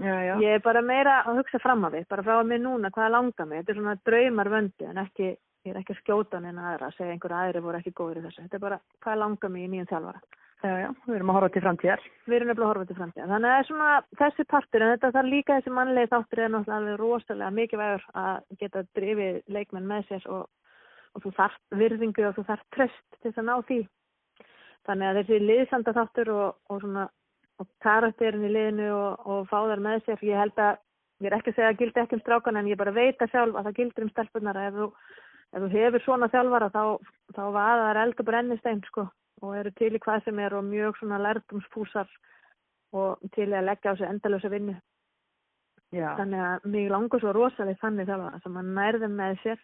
Ég 0.00 0.56
er 0.56 0.64
bara 0.64 0.84
meira 0.84 1.18
að 1.24 1.42
hugsa 1.42 1.60
fram 1.60 1.84
af 1.84 1.94
því 1.94 2.04
bara 2.08 2.24
frá 2.26 2.38
að 2.38 2.48
mig 2.52 2.62
núna 2.64 2.92
hvaða 2.92 3.12
langar 3.18 3.50
mig. 3.50 3.62
Þetta 3.62 3.74
er 3.74 3.80
svona 3.80 3.96
draumar 4.08 4.52
vöndi 4.52 4.88
en 4.88 5.02
ekki 5.04 5.30
ég 5.64 5.72
er 5.72 5.80
ekki 5.80 5.94
að 5.94 6.00
skjóta 6.02 6.40
en 6.40 6.58
aðra 6.60 6.90
að 6.90 6.96
segja 6.98 7.14
einhverja 7.14 7.44
aðri 7.44 7.62
voru 7.64 7.78
ekki 7.80 7.92
góður 7.96 8.20
í 8.20 8.24
þessu, 8.26 8.42
þetta 8.44 8.58
er 8.58 8.64
bara 8.66 8.80
hvaða 9.04 9.20
langar 9.22 9.52
mig 9.52 9.64
í 9.64 9.70
nýjum 9.72 9.88
þjálfara 9.88 10.20
Já, 10.64 10.74
já, 10.80 10.88
við 11.04 11.16
erum 11.18 11.30
að 11.30 11.36
horfa 11.36 11.48
til 11.52 11.60
framtíðar. 11.60 12.04
Við 12.24 12.34
erum 12.38 12.48
nefnilega 12.48 12.64
að 12.64 12.70
horfa 12.72 12.88
til 12.88 12.94
framtíðar. 12.96 13.32
Þannig 13.34 13.48
að 13.48 13.54
það 13.54 13.58
er 13.60 13.66
svona 13.68 13.88
þessi 14.20 14.44
partur, 14.48 14.84
en 14.84 14.92
þetta 14.94 15.10
þarf 15.16 15.32
líka 15.34 15.58
þessi 15.58 15.72
mannlegi 15.76 16.10
þáttur 16.14 16.40
er 16.40 16.54
náttúrulega 16.54 16.78
alveg 16.78 17.00
rosalega 17.02 17.56
mikið 17.58 17.82
vegur 17.82 18.06
að 18.22 18.38
geta 18.62 18.84
drifið 18.96 19.42
leikmenn 19.58 19.90
með 19.90 20.06
sér 20.08 20.30
og, 20.32 20.46
og 21.12 21.26
þú 21.26 21.34
þarf 21.36 21.58
virðingu 21.82 22.24
og 22.30 22.38
þú 22.38 22.46
þarf 22.48 22.64
tröst 22.78 23.20
til 23.20 23.34
að 23.34 23.46
ná 23.50 23.54
því 23.68 23.78
Þannig 24.84 25.10
að 25.10 25.18
þessi 25.20 25.40
liðsanda 25.40 25.94
þáttur 25.96 26.30
og, 26.34 26.56
og, 26.68 26.80
svona, 26.82 27.04
og 27.60 27.68
karakterin 27.84 28.44
í 28.44 28.52
liðinu 28.52 28.88
og, 28.92 29.28
og 29.32 29.46
fá 29.48 29.58
þar 29.70 29.84
með 29.84 30.02
sér, 30.04 30.24
ég 30.28 30.40
held 30.42 30.60
að, 30.60 30.80
ég 31.24 31.30
er 31.30 31.36
ekki 31.38 31.52
að 31.52 31.58
segja 31.58 31.70
að 31.72 31.78
gildi 31.80 32.02
ekki 32.02 32.18
um 32.18 32.22
strákan 32.24 32.60
en 32.60 32.68
ég 32.68 32.80
bara 32.80 32.92
veit 32.92 33.22
að 33.22 33.32
sjálf 33.32 33.56
að 33.56 33.70
það 33.70 33.78
gildir 33.78 34.04
um 34.04 34.10
stelpunar 34.12 34.60
að 34.60 34.68
ef 34.68 34.80
þú, 34.80 34.88
ef 35.54 35.64
þú 35.64 35.70
hefur 35.78 36.04
svona 36.04 36.30
þjálfara 36.34 36.70
þá, 36.74 36.82
þá 37.36 37.42
var 37.56 37.84
það 37.84 38.00
eld 38.02 38.20
og 38.20 38.28
brennistein 38.28 38.82
sko 38.90 39.06
og 39.42 39.56
eru 39.58 39.72
til 39.78 39.94
í 39.94 40.00
hvað 40.02 40.24
sem 40.24 40.38
er 40.38 40.54
og 40.54 40.66
mjög 40.68 40.98
svona 40.98 41.20
lærdomsfúsar 41.22 42.10
og 42.94 43.22
til 43.34 43.48
að 43.52 43.66
leggja 43.68 43.94
á 43.94 43.98
sig 43.98 44.08
endalösa 44.08 44.50
vinnu. 44.52 44.74
Já, 45.94 46.14
Þannig 46.18 46.40
að 46.42 46.66
mig 46.70 46.90
langur 46.90 47.22
svo 47.22 47.32
rosalega 47.34 47.78
þannig 47.82 48.10
sem 48.42 48.56
að 48.58 48.70
nærðum 48.78 49.14
með 49.18 49.36
sér 49.42 49.60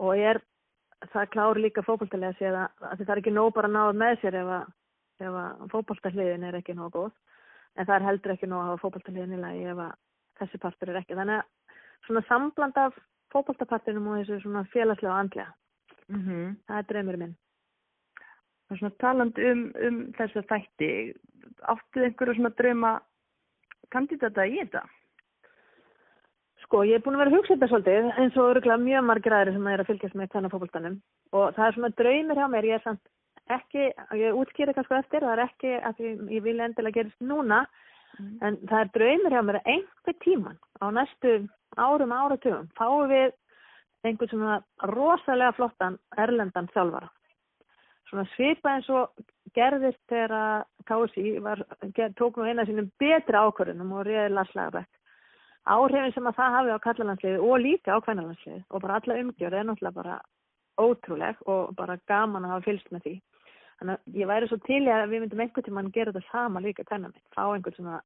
og 0.00 0.16
er 0.16 0.40
það 1.12 1.30
klár 1.32 1.60
líka 1.60 1.84
fótboltalega 1.84 2.36
sér 2.38 2.56
að, 2.56 2.70
að 2.80 3.02
það 3.04 3.12
er 3.14 3.20
ekki 3.22 3.34
nóg 3.36 3.52
bara 3.56 3.68
að 3.68 3.76
náða 3.76 3.96
með 4.00 4.20
sér 4.22 4.38
ef 4.40 4.52
að, 4.56 4.70
að 5.28 5.66
fótboltahliðin 5.74 6.46
er 6.48 6.56
ekki 6.60 6.76
nóg 6.76 6.94
góð 6.94 7.12
en 7.76 7.84
það 7.84 7.96
er 7.98 8.06
heldur 8.08 8.32
ekki 8.32 8.48
nóg 8.48 8.62
að 8.62 8.70
hafa 8.70 8.82
fótboltahliðin 8.84 9.36
í 9.36 9.42
lagi 9.42 9.68
ef 9.72 9.82
að 9.84 9.92
þessi 10.40 10.60
partur 10.62 10.92
er 10.92 11.00
ekki. 11.02 11.18
Þannig 11.18 11.42
að 11.42 11.76
svona 12.06 12.24
sambland 12.28 12.80
af 12.80 12.96
fótboltapartinum 13.34 14.08
og 14.10 14.20
þessu 14.20 14.40
svona 14.44 14.64
félagslega 14.72 15.18
andlega, 15.20 15.52
mhm. 16.12 16.56
það 16.68 16.80
er 16.80 16.88
draumur 16.90 17.20
minn. 17.22 17.34
Svona 18.66 18.92
talandi 18.98 19.44
um, 19.46 19.66
um 19.86 19.98
þessa 20.16 20.42
þætti, 20.50 20.90
áttu 21.70 22.02
einhverju 22.02 22.38
svona 22.38 22.54
drauma 22.58 22.92
kandidata 23.94 24.46
í 24.48 24.56
þetta? 24.58 24.82
Sko, 26.64 26.80
ég 26.88 26.98
er 26.98 27.04
búin 27.04 27.14
að 27.14 27.22
vera 27.22 27.30
að 27.30 27.36
hugsa 27.38 27.54
þetta 27.54 27.68
svolítið 27.70 28.08
eins 28.18 28.38
og 28.40 28.48
örgulega 28.50 28.82
mjög 28.82 29.04
margir 29.06 29.36
aðri 29.36 29.52
sem 29.54 29.68
er 29.70 29.82
að 29.82 29.90
fylgjast 29.92 30.16
með 30.18 30.32
hvernig 30.32 30.54
fókbaltanum 30.54 30.96
og 31.36 31.52
það 31.54 31.66
er 31.66 31.76
svona 31.76 31.92
draumir 32.00 32.40
hjá 32.40 32.46
mér, 32.50 32.66
ég 32.66 32.78
er 32.80 32.82
samt 32.82 33.12
ekki, 33.54 33.84
ég 34.18 34.38
útskýri 34.40 34.74
kannski 34.74 34.96
eftir, 34.98 35.22
það 35.22 35.34
er 35.36 35.42
ekki 35.44 35.74
að 35.78 36.00
ég, 36.02 36.24
ég 36.34 36.42
vil 36.42 36.56
endilega 36.58 36.98
gerist 36.98 37.22
núna 37.22 37.60
en 38.18 38.58
það 38.66 38.78
er 38.80 38.92
draumir 38.96 39.36
hjá 39.36 39.42
mér 39.46 39.60
að 39.60 39.70
einhver 39.76 40.18
tíman 40.24 40.58
á 40.82 40.86
næstu 40.96 41.36
árum 41.78 42.16
áratugum 42.16 42.66
fáum 42.78 43.12
við 43.12 43.36
einhvern 44.06 44.32
svona 44.32 44.58
rosalega 44.90 45.54
flottan 45.56 46.00
erlendan 46.18 46.70
þjálfara. 46.74 47.10
Svona 48.10 48.26
svipa 48.34 48.76
eins 48.76 48.88
og 48.92 49.10
gerðist 49.56 50.02
þegar 50.10 50.34
að 50.36 51.06
ger, 51.96 52.12
tók 52.14 52.36
nú 52.36 52.46
eina 52.46 52.66
sínum 52.68 52.92
betri 53.00 53.38
ákvörðunum 53.40 53.96
og 53.98 54.06
réði 54.06 54.34
Lars 54.34 54.54
Lagerbæk 54.54 54.96
áhrifin 55.66 56.14
sem 56.14 56.26
að 56.30 56.38
það 56.38 56.56
hafi 56.56 56.74
á 56.74 56.84
kallalandsliði 56.84 57.38
og 57.42 57.62
líka 57.62 57.96
á 57.98 58.04
kvennalandsliði 58.04 58.62
og 58.70 58.82
bara 58.82 58.98
alla 59.00 59.18
umgjörð 59.22 59.58
er 59.58 59.66
náttúrulega 59.66 59.98
bara 59.98 60.18
ótrúleg 60.78 61.40
og 61.50 61.72
bara 61.78 61.98
gaman 62.06 62.46
að 62.46 62.52
hafa 62.54 62.66
fylgst 62.68 62.92
með 62.94 63.06
því. 63.06 63.14
Þannig 63.80 63.96
að 63.96 64.20
ég 64.20 64.30
væri 64.30 64.50
svo 64.50 64.58
til 64.64 64.82
í 64.84 64.92
að 64.92 65.08
við 65.10 65.22
myndum 65.24 65.42
einhvern 65.42 65.66
tímann 65.66 65.92
gera 65.92 66.12
þetta 66.14 66.30
sama 66.30 66.62
líka 66.64 66.84
kvennaminn, 66.86 67.26
fá 67.34 67.42
einhvern 67.48 67.76
svona, 67.76 67.98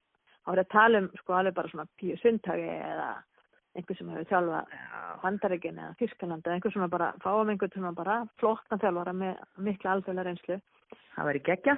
þá 0.44 0.52
er 0.54 0.62
að 0.62 0.70
tala 0.72 1.02
um 1.02 1.10
sko 1.20 1.36
alveg 1.36 1.56
bara 1.58 1.72
svona 1.72 1.86
píu 2.00 2.16
sundhagi 2.22 2.70
eða 2.78 3.10
einhvern 3.78 3.98
sem 3.98 4.10
hefur 4.10 4.28
þjálfað 4.30 4.74
Bandaríkin 5.22 5.78
eða 5.78 5.96
Þískaland 6.00 6.46
eða 6.46 6.56
einhvern 6.56 6.74
svona 6.74 6.90
bara, 6.90 7.10
fáum 7.22 7.52
einhvern 7.52 7.74
svona 7.74 7.92
bara 7.96 8.16
flottna 8.42 8.78
þjálfara 8.82 9.14
með 9.14 9.42
mikla 9.66 9.94
alþjóðlega 9.94 10.26
reynslu. 10.26 10.58
Það 11.14 11.28
væri 11.30 11.42
geggja. 11.46 11.76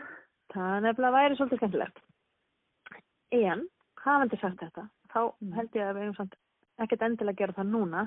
Það 0.52 0.76
nefnilega 0.86 1.16
væri 1.16 1.38
svolítið 1.38 1.60
skemmtilegt. 1.62 2.02
En, 3.32 3.66
hafandi 4.04 4.38
sagt 4.40 4.60
þetta, 4.60 4.86
þá 5.12 5.20
held 5.56 5.76
ég 5.78 5.88
að 5.88 5.96
við 5.96 6.06
eigum 6.06 6.16
samt 6.20 6.38
ekkert 6.82 7.04
endilega 7.06 7.36
að 7.36 7.42
gera 7.42 7.58
það 7.58 7.70
núna 7.72 8.06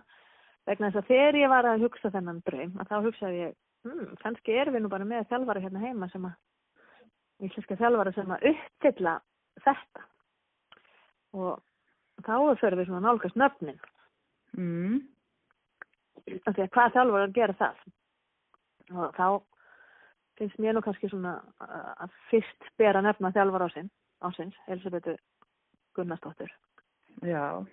vegna 0.66 0.90
þess 0.90 1.02
að 1.02 1.12
þegar 1.12 1.40
ég 1.40 1.54
var 1.54 1.70
að 1.70 1.86
hugsa 1.86 2.12
þennan 2.14 2.42
draum 2.46 2.74
að 2.82 2.92
þá 2.92 2.96
hugsaði 3.06 3.40
ég, 3.42 3.56
hm, 3.86 4.12
kannski 4.22 4.58
erum 4.58 4.76
við 4.76 4.84
nú 4.86 4.92
bara 4.94 5.08
með 5.10 5.30
þjálfara 5.30 5.64
hérna 5.66 5.84
heima 5.84 6.10
sem 6.14 6.26
að 6.26 7.46
íslenska 7.46 7.78
þjálfara 7.80 8.14
sem 8.16 8.34
að 8.34 8.48
uppfylla 8.52 9.16
þetta 9.66 10.06
og 11.36 11.62
þá 12.24 12.56
fyrir 12.62 12.80
við 12.80 12.90
svona 12.90 13.04
nálgast 13.08 13.38
nöfnin. 13.40 13.80
Mm. 14.56 15.02
af 16.48 16.56
því 16.56 16.64
að 16.64 16.72
hvað 16.74 16.94
þjálfara 16.96 17.34
gera 17.36 17.56
það 17.60 17.82
og 18.96 19.18
þá 19.18 19.28
finnst 20.40 20.62
mér 20.62 20.76
nú 20.76 20.84
kannski 20.86 21.10
svona 21.10 21.36
uh, 21.64 21.92
að 22.06 22.16
fyrst 22.30 22.70
bera 22.80 23.02
nefna 23.04 23.32
þjálfara 23.36 23.70
ásinn, 23.70 23.92
ásins, 24.26 24.56
Elisabethu 24.68 25.16
Gunnarsdóttur. 25.96 26.52
Já, 27.24 27.64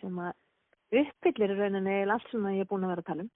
sem 0.00 0.18
að 0.20 1.00
uppfyllir 1.02 1.54
í 1.54 1.58
rauninni 1.60 1.96
allt 2.04 2.28
sem 2.30 2.44
ég 2.52 2.66
er 2.66 2.70
búin 2.70 2.84
að 2.86 2.94
vera 2.94 3.04
að 3.04 3.10
tala 3.10 3.26
um. 3.26 3.32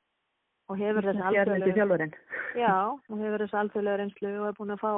Og 0.71 0.79
hefur 0.79 1.09
þess 1.09 1.23
þessi 1.25 1.73
þjálfarinn. 1.79 2.13
já, 2.61 2.75
og 2.95 3.23
hefur 3.25 3.45
þess 3.45 3.57
alþjóðlega 3.63 4.03
reynslu 4.03 4.35
og 4.37 4.51
er 4.51 4.59
búin 4.59 4.77
að 4.77 4.85
fá 4.85 4.93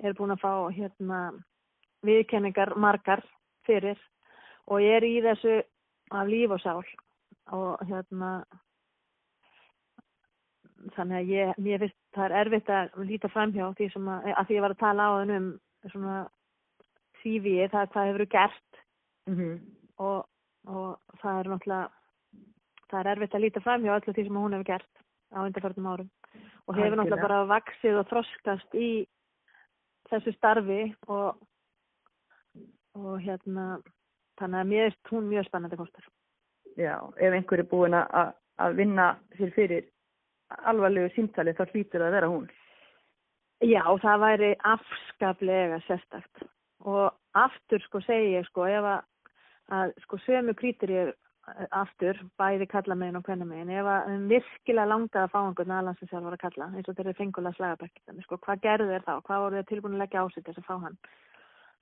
er 0.00 0.16
búin 0.18 0.34
að 0.34 0.42
fá 0.42 0.52
hérna 0.74 1.20
viðkenningar 2.06 2.74
margar 2.80 3.22
fyrir 3.70 4.02
og 4.66 4.82
ég 4.84 4.98
er 4.98 5.06
í 5.06 5.14
þessu 5.24 5.60
af 6.10 6.28
líf 6.28 6.56
og 6.56 6.60
sál. 6.64 6.84
Og 7.54 7.80
hérna 7.86 8.34
þannig 10.96 11.16
að 11.16 11.32
ég, 11.34 11.56
mér 11.60 11.82
finnst 11.84 11.98
það 12.16 12.26
er 12.26 12.36
erfitt 12.42 12.70
að 12.74 13.02
líta 13.06 13.30
framhjá 13.30 13.72
því 13.78 13.90
sem 13.94 14.06
að, 14.10 14.30
að 14.34 14.46
því 14.48 14.56
ég 14.56 14.64
var 14.64 14.74
að 14.74 14.82
tala 14.84 15.08
á 15.08 15.12
þenn 15.20 15.36
um 15.36 15.50
svona 15.92 16.16
CV, 17.20 17.52
það 17.72 17.92
hvað 17.92 18.10
hefur 18.10 18.32
gert. 18.36 18.80
Mm 19.30 19.60
og, 20.00 20.24
og 20.68 21.18
það 21.20 21.38
er 21.38 21.50
náttúrulega 21.52 21.88
það 22.90 23.00
er 23.00 23.10
erfitt 23.12 23.36
að 23.36 23.44
líta 23.44 23.62
fram 23.64 23.84
hjá 23.84 23.94
öllu 23.96 24.14
því 24.16 24.26
sem 24.26 24.40
hún 24.40 24.56
hefur 24.56 24.68
gert 24.70 25.04
á 25.30 25.38
undarförnum 25.44 25.90
árum. 25.90 26.10
Og 26.66 26.78
hefur 26.78 26.98
náttúrulega 26.98 27.26
bara 27.26 27.40
vaksið 27.50 28.00
og 28.00 28.08
þroskast 28.10 28.76
í 28.78 28.90
þessu 30.10 30.34
starfi 30.34 30.80
og, 31.06 31.38
og 32.98 33.20
hérna 33.22 33.80
þannig 34.40 34.60
að 34.60 34.70
mér 34.72 34.86
er 34.90 34.96
hún 35.10 35.28
mjög 35.30 35.46
spennandi 35.48 35.76
kostur 35.76 36.06
Já, 36.78 36.96
ef 37.18 37.32
einhver 37.34 37.58
er 37.58 37.68
búin 37.68 37.94
að- 37.98 38.10
að 38.14 38.34
að 38.60 38.76
vinna 38.76 39.06
sér 39.38 39.52
fyrir 39.56 39.84
alvarlegu 40.70 41.10
símtali 41.14 41.54
þá 41.56 41.64
hlýtur 41.70 42.02
það 42.02 42.08
að 42.08 42.16
vera 42.16 42.28
hún. 42.28 42.50
Já, 43.60 43.82
það 44.02 44.22
væri 44.24 44.50
afskaplega 44.64 45.80
sérstakt 45.86 46.44
og 46.80 47.12
aftur 47.36 47.82
sko 47.84 48.00
segi 48.00 48.34
ég 48.38 48.46
sko 48.48 48.64
ef 48.64 48.84
að, 48.84 49.02
að 49.76 49.92
sko 50.04 50.16
sömu 50.24 50.54
krítur 50.56 50.92
ég 50.94 51.12
aftur, 51.74 52.18
bæði 52.38 52.68
kalla 52.70 52.94
megin 52.94 53.16
og 53.16 53.24
hvenna 53.26 53.44
megin, 53.48 53.70
ef 53.70 53.86
að 53.86 54.06
þeim 54.08 54.26
virkilega 54.30 54.88
langaði 54.88 55.24
að 55.24 55.32
fá 55.32 55.38
einhvern 55.40 55.74
aðlands 55.76 55.98
sem 56.00 56.08
sjálf 56.08 56.24
var 56.28 56.36
að 56.36 56.42
kalla, 56.44 56.68
eins 56.76 56.88
og 56.88 56.96
þeirri 56.96 57.14
fengulega 57.18 57.56
slagabæk, 57.56 58.00
sko, 58.24 58.38
hvað 58.44 58.62
gerðu 58.66 58.88
þeir 58.92 59.06
þá, 59.08 59.14
hvað 59.26 59.42
voru 59.44 59.58
þeir 59.58 59.68
tilbúin 59.70 59.96
að 59.96 60.02
leggja 60.04 60.22
á 60.22 60.26
sig 60.30 60.44
til 60.44 60.54
þess 60.54 60.62
að 60.62 60.68
fá 60.68 60.76
hann. 60.84 60.98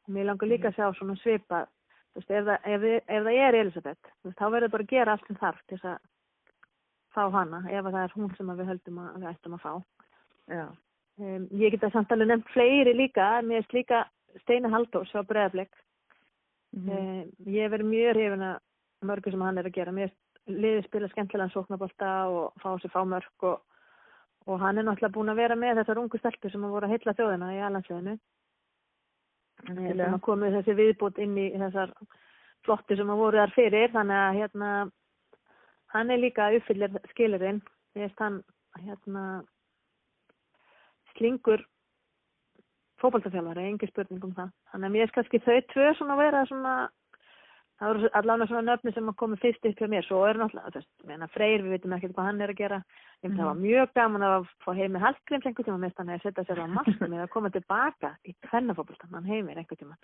Mér 0.08 0.28
langar 0.30 0.48
líka 0.48 0.70
að 0.70 0.78
sjá 0.78 0.86
svona 0.96 1.16
svipa, 1.20 1.64
þú 2.12 2.20
veist, 2.20 2.30
ef 2.30 2.46
það, 2.48 2.68
ef, 2.74 2.86
ef 3.04 3.24
það 3.26 3.40
er 3.44 3.58
Elisabeth, 3.62 4.12
þú 4.22 4.30
veist, 4.30 4.38
þá 4.38 4.46
verður 4.54 4.74
bara 4.74 4.86
að 4.86 4.92
gera 4.94 5.14
allt 5.14 5.26
sem 5.28 5.40
þarf 5.40 5.64
til 5.66 5.78
þess 5.78 5.90
að 5.92 5.98
fá 7.14 7.22
hana, 7.34 7.62
ef 7.68 7.82
að 7.82 7.96
það 7.96 8.04
er 8.04 8.14
hún 8.16 8.36
sem 8.36 8.52
við 8.52 8.70
höldum 8.72 9.00
að 9.02 9.18
við 9.18 9.30
ættum 9.32 9.56
að 9.58 9.64
fá. 9.64 9.72
Um, 11.18 11.48
ég 11.58 11.74
get 11.74 11.84
að 11.84 11.96
samt 11.96 12.12
alveg 12.14 12.30
nefnt 12.30 12.52
fleiri 12.54 12.94
líka, 12.94 13.26
mér 13.42 13.64
er 13.64 13.74
líka 13.74 14.04
Steina 14.44 14.70
Halldórs 14.70 15.14
á 15.18 15.26
Breiðablik. 15.26 15.72
Mhm. 16.76 16.90
Um, 16.92 17.52
ég 17.52 17.72
verið 17.72 17.90
mjög 17.90 18.14
hrifin 18.14 18.44
að 18.46 18.58
mörgu 19.08 19.30
sem 19.32 19.42
hann 19.42 19.58
er 19.58 19.68
að 19.68 19.74
gera. 19.74 19.92
Mér 19.92 20.12
liðið 20.48 20.84
spila 20.86 21.08
skemmtilegan 21.12 21.52
sóknabólta 21.52 22.12
og 22.32 22.52
fá 22.62 22.70
sér 22.78 22.92
fá 22.92 23.02
mörg 23.04 23.46
og, 23.50 23.60
og 24.46 24.60
hann 24.60 24.78
er 24.78 24.86
náttúrulega 24.86 25.14
búin 25.16 25.32
að 25.32 25.40
vera 25.42 25.56
með 25.56 25.82
þessar 25.82 26.02
ungu 26.02 26.18
stelpur 26.18 26.52
sem 26.52 26.64
að 26.64 26.74
voru 26.76 26.88
að 26.88 26.94
heilla 26.94 27.16
þjóðina 27.18 27.50
í 27.54 27.62
alansveðinu. 27.66 28.18
Sem 29.66 30.00
að 30.04 30.20
komið 30.24 30.58
þessi 30.58 30.76
viðbútt 30.78 31.18
inn 31.22 31.36
í 31.38 31.48
þessar 31.56 31.92
flottu 32.66 32.96
sem 32.98 33.10
að 33.10 33.22
voru 33.22 33.40
þar 33.42 33.54
fyrir. 33.56 33.90
Þannig 33.94 34.20
að 34.22 34.38
hérna, 34.38 34.70
hann 35.94 36.12
er 36.14 36.22
líka 36.22 36.50
uppfyllir 36.56 37.00
skilirinn. 37.12 37.62
Ég 37.98 38.06
veist 38.06 38.22
hann 38.22 38.42
hérna 38.78 39.24
slingur 41.14 41.64
fótballtafjálfari, 42.98 43.66
engi 43.70 43.88
spurning 43.90 44.24
um 44.26 44.34
það. 44.34 44.54
Þannig 44.72 44.88
að 44.88 44.94
mér 44.94 45.06
er 45.06 45.14
kannski 45.14 45.42
þau 45.44 45.58
tvö 45.72 45.90
svona 45.98 46.16
að 46.16 46.22
vera 46.24 46.44
svona, 46.50 46.74
það 47.78 47.90
voru 47.90 48.10
allavega 48.18 48.48
svona 48.50 48.64
nöfni 48.66 48.92
sem 48.94 49.10
að 49.10 49.16
komi 49.20 49.38
fyrst 49.42 49.66
upp 49.68 49.80
hjá 49.80 49.90
mér, 49.90 50.06
svo 50.06 50.22
er 50.26 50.40
náttúrulega, 50.40 51.28
Freyr, 51.34 51.64
við 51.64 51.74
veitum 51.76 51.94
ekkert 51.96 52.14
hvað 52.16 52.28
hann 52.28 52.40
er 52.42 52.52
að 52.52 52.62
gera, 52.62 52.78
ég 53.22 53.28
myndi 53.28 53.42
það 53.42 53.50
var 53.50 53.60
mjög 53.60 53.92
gaman 53.98 54.26
að 54.28 54.48
fá 54.64 54.70
heimi 54.78 55.02
Hallgríms 55.02 55.46
einhvern 55.46 55.68
tíma, 55.68 55.82
mest 55.84 56.02
hann 56.02 56.10
er 56.10 56.18
að 56.18 56.26
setja 56.26 56.46
sér 56.48 56.62
á 56.62 56.66
markið 56.74 57.04
með 57.04 57.24
að 57.24 57.30
koma 57.34 57.52
tilbaka 57.54 58.14
í 58.26 58.34
tvennafótballtan, 58.48 59.14
hann 59.14 59.30
heimir 59.30 59.60
einhvern 59.62 59.82
tíma. 59.84 59.98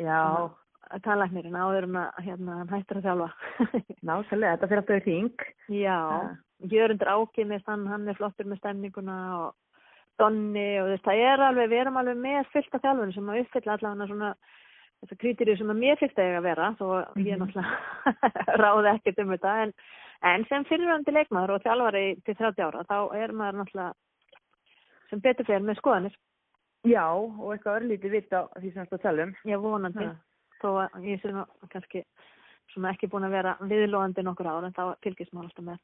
Já, 0.00 0.20
Talæknirinn 1.04 1.56
áður 1.56 1.86
en 1.86 1.98
að 2.02 2.22
hérna, 2.26 2.60
hann 2.60 2.70
hættir 2.74 3.00
að 3.00 3.08
þjálfa. 3.08 3.30
nákvæmlega, 4.08 4.54
þetta 4.56 4.70
fyrir 4.70 4.82
alltaf 4.82 4.96
í 4.96 5.02
hring. 5.06 5.44
Já, 5.76 5.98
Jörundur 6.68 7.12
Áki 7.14 7.44
með 7.48 7.68
hann, 7.70 7.84
hann 7.88 8.08
er 8.10 8.18
flottur 8.18 8.48
með 8.48 8.60
stemninguna 8.60 9.18
og 9.38 9.50
Donni 10.20 10.66
og 10.82 10.90
þess, 10.90 11.04
það 11.06 11.22
er 11.24 11.42
alveg, 11.46 11.70
við 11.70 11.82
erum 11.82 12.00
alveg 12.00 12.18
með 12.20 12.48
fullt 12.52 12.74
af 12.76 12.82
þjálfunum 12.84 13.12
sem 13.14 13.30
að 13.30 13.38
uppfylla 13.40 13.76
allavega 13.76 14.08
svona 14.10 14.32
þessar 15.00 15.20
krítirju 15.22 15.56
sem 15.58 15.72
að 15.72 15.80
mér 15.80 16.00
fyrst 16.00 16.18
að 16.18 16.28
eiga 16.28 16.40
að 16.40 16.48
vera, 16.48 16.70
þó 16.78 16.86
að 16.98 17.20
ég 17.26 17.40
náttúrulega 17.40 18.56
ráði 18.62 18.94
ekkert 18.94 19.22
um 19.24 19.34
þetta, 19.34 19.54
en, 19.64 19.74
en 20.32 20.48
sem 20.50 20.66
fyrirvændi 20.68 21.14
leikmaður 21.16 21.56
og 21.56 21.62
þjálfari 21.64 22.06
til 22.26 22.36
30 22.40 22.66
ára, 22.66 22.88
þá 22.88 22.98
er 23.20 23.36
maður 23.36 23.62
náttúrulega 23.62 25.08
sem 25.10 25.22
betur 25.24 25.48
fyrir 25.48 25.64
með 25.66 25.80
skoðanir, 25.80 26.18
Já, 26.88 27.04
og 27.12 27.52
eitthvað 27.52 27.82
örlítið 27.82 28.14
vitt 28.14 28.32
á 28.32 28.48
því 28.56 28.72
sem 28.72 28.86
þetta 28.86 28.98
tala 29.02 29.24
um. 29.26 29.32
ég 29.44 29.60
vonandi, 29.60 30.04
Ha. 30.06 30.14
þó 30.62 30.68
að 30.80 31.08
ég 31.10 31.20
sé 31.20 31.32
nú 31.32 31.44
kannski 31.68 32.04
svona 32.72 32.92
ekki 32.94 33.10
búin 33.12 33.26
að 33.26 33.36
vera 33.36 33.56
viðlóðandi 33.60 34.24
nokkur 34.24 34.48
ára, 34.48 34.70
en 34.70 34.76
þá 34.76 34.96
fylgist 35.04 35.32
maður 35.32 35.50
alltaf 35.50 35.66
með. 35.66 35.80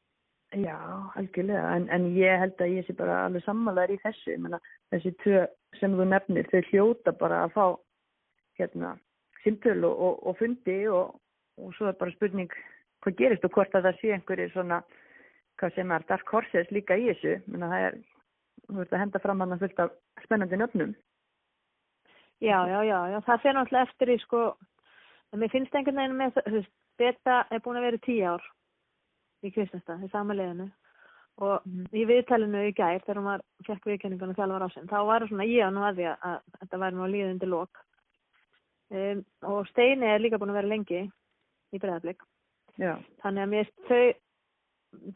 Já, 0.63 0.77
algjörlega, 1.19 1.75
en, 1.75 1.89
en 1.91 2.07
ég 2.15 2.39
held 2.39 2.61
að 2.63 2.73
ég 2.77 2.87
sé 2.87 2.95
bara 2.97 3.25
alveg 3.25 3.43
sammálaður 3.43 3.93
í 3.93 3.99
þessu, 4.05 4.31
ég 4.31 4.41
meina 4.41 4.59
þessi 4.93 5.11
tvö 5.21 5.43
sem 5.77 5.97
þú 5.99 6.07
nefnir, 6.07 6.49
þau 6.49 6.61
hljóta 6.71 7.13
bara 7.19 7.43
að 7.45 7.53
fá 7.57 7.65
hérna 8.57 8.95
símtöl 9.47 9.79
og, 9.87 9.95
og, 9.95 10.19
og 10.27 10.37
fundi 10.41 10.77
og, 10.91 11.15
og 11.57 11.73
svo 11.77 11.87
er 11.87 11.97
bara 11.99 12.13
spurning 12.15 12.51
hvað 13.05 13.17
gerist 13.17 13.45
og 13.47 13.53
hvort 13.55 13.75
að 13.77 13.87
það 13.87 13.99
sé 14.01 14.13
einhverju 14.13 14.49
svona, 14.53 14.81
hvað 15.57 15.75
sem 15.75 15.91
er 15.95 16.05
dark 16.09 16.31
horses 16.33 16.71
líka 16.73 16.97
í 16.97 17.07
þessu, 17.11 17.35
ég 17.37 17.51
meina 17.53 17.69
það 17.71 17.85
er, 17.87 17.99
þú 18.67 18.79
veist 18.81 18.95
að 18.95 19.03
henda 19.03 19.21
fram 19.23 19.43
hann 19.43 19.55
að 19.55 19.63
fullt 19.65 19.83
af 19.85 19.93
spennandi 20.25 20.59
nöfnum. 20.59 20.95
Já, 22.41 22.57
já, 22.69 22.79
já, 22.85 22.97
já, 23.13 23.19
það 23.25 23.41
fer 23.43 23.55
náttúrulega 23.57 23.87
eftir 23.87 24.11
í 24.13 24.17
sko, 24.21 24.41
mér 25.33 25.53
finnst 25.53 25.77
einhvern 25.77 26.01
veginn 26.01 26.19
með, 26.19 26.41
þú 26.45 26.59
veist, 26.59 26.73
Beta 26.97 27.43
er 27.53 27.61
búin 27.61 27.77
að 27.77 27.85
vera 27.85 28.01
tíu 28.01 28.25
ár 28.25 28.45
í 29.45 29.51
Kristianstað, 29.53 30.05
í 30.05 30.09
sama 30.09 30.33
liðinu 30.33 30.67
og 31.37 31.61
Mhm. 31.65 31.83
í 31.93 32.05
viðtælinu 32.09 32.63
í 32.65 32.73
gær 32.73 33.03
þegar 33.05 33.19
hún 33.19 33.29
var, 33.29 33.41
fekk 33.65 33.85
viðkenningunum 33.85 34.35
þjálfar 34.35 34.65
ásinn, 34.65 34.89
þá 34.89 35.05
var 35.05 35.21
það 35.21 35.29
svona 35.29 35.45
ég 35.45 35.67
og 35.67 35.73
nú 35.73 35.83
að 35.85 35.99
því 35.99 36.07
að, 36.09 36.17
að 36.29 36.39
þetta 36.59 36.79
væri 36.81 36.95
nú 36.95 37.03
að 37.05 37.13
líða 37.13 37.31
undir 37.35 37.51
lok 37.53 37.83
um, 38.93 39.25
og 39.51 39.67
Steini 39.71 40.07
er 40.07 40.23
líka 40.23 40.39
búin 40.39 40.53
að 40.53 40.61
vera 40.61 40.73
lengi 40.73 41.03
í 41.03 41.81
breðablík 41.81 42.23
Já, 42.77 42.93
þannig 43.23 43.43
að 43.43 43.51
mér 43.53 43.69
þau 43.87 44.01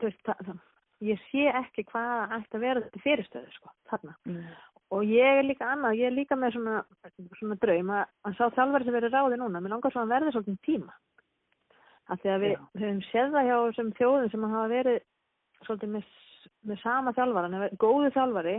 það, 0.01 0.15
það, 0.47 0.59
ég 1.05 1.23
sé 1.29 1.45
ekki 1.61 1.85
hvað 1.91 2.35
ætti 2.37 2.57
að 2.57 2.65
vera 2.65 2.83
þetta 2.85 3.03
fyrirstöðu 3.05 3.55
sko, 3.55 3.73
þarna. 3.91 4.15
Mm. 4.29 4.41
og 4.91 5.05
ég 5.07 5.39
er 5.39 5.45
líka 5.47 5.69
annað, 5.71 5.99
ég 6.01 6.09
er 6.09 6.15
líka 6.15 6.35
með 6.35 6.57
svona, 6.57 6.81
svona 7.39 7.57
draum 7.61 7.93
að, 7.95 8.03
að 8.27 8.35
sá 8.39 8.43
þjálfari 8.57 8.87
sem 8.87 8.97
verið 8.97 9.15
ráði 9.15 9.39
núna, 9.39 9.61
mér 9.61 9.75
langar 9.75 9.93
svo 9.93 10.03
að 10.03 10.13
verði 10.15 10.33
svolítið 10.35 10.59
tíma. 10.67 10.97
Af 12.11 12.19
því 12.19 12.33
að 12.33 12.43
við 12.43 12.55
höfum 12.81 13.01
séð 13.07 13.35
það 13.35 13.47
hjá 13.47 13.55
þessum 13.55 13.91
þjóðum 13.99 14.31
sem 14.33 14.47
hafa 14.51 14.71
verið 14.73 14.97
svolítið 15.67 15.93
með, 15.93 16.09
með 16.67 16.81
sama 16.81 17.13
þjálfaran, 17.15 17.57
eða 17.59 17.69
góðu 17.85 18.11
þjálfari 18.17 18.57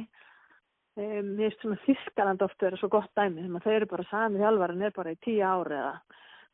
um, 0.96 1.30
mér 1.36 1.52
finnst 1.52 1.62
svona 1.64 1.78
Þískaland 1.86 2.44
oft 2.44 2.62
vera 2.62 2.78
svo 2.80 2.90
gott 2.92 3.10
dæmi, 3.18 3.44
þeim 3.44 3.58
að 3.58 3.66
þau 3.66 3.76
eru 3.76 3.88
bara 3.92 4.08
sami 4.10 4.42
þjálfarin 4.42 4.86
er 4.86 4.96
bara 4.96 5.14
í 5.14 5.20
tíu 5.24 5.40
ári 5.46 5.78
eða 5.78 5.94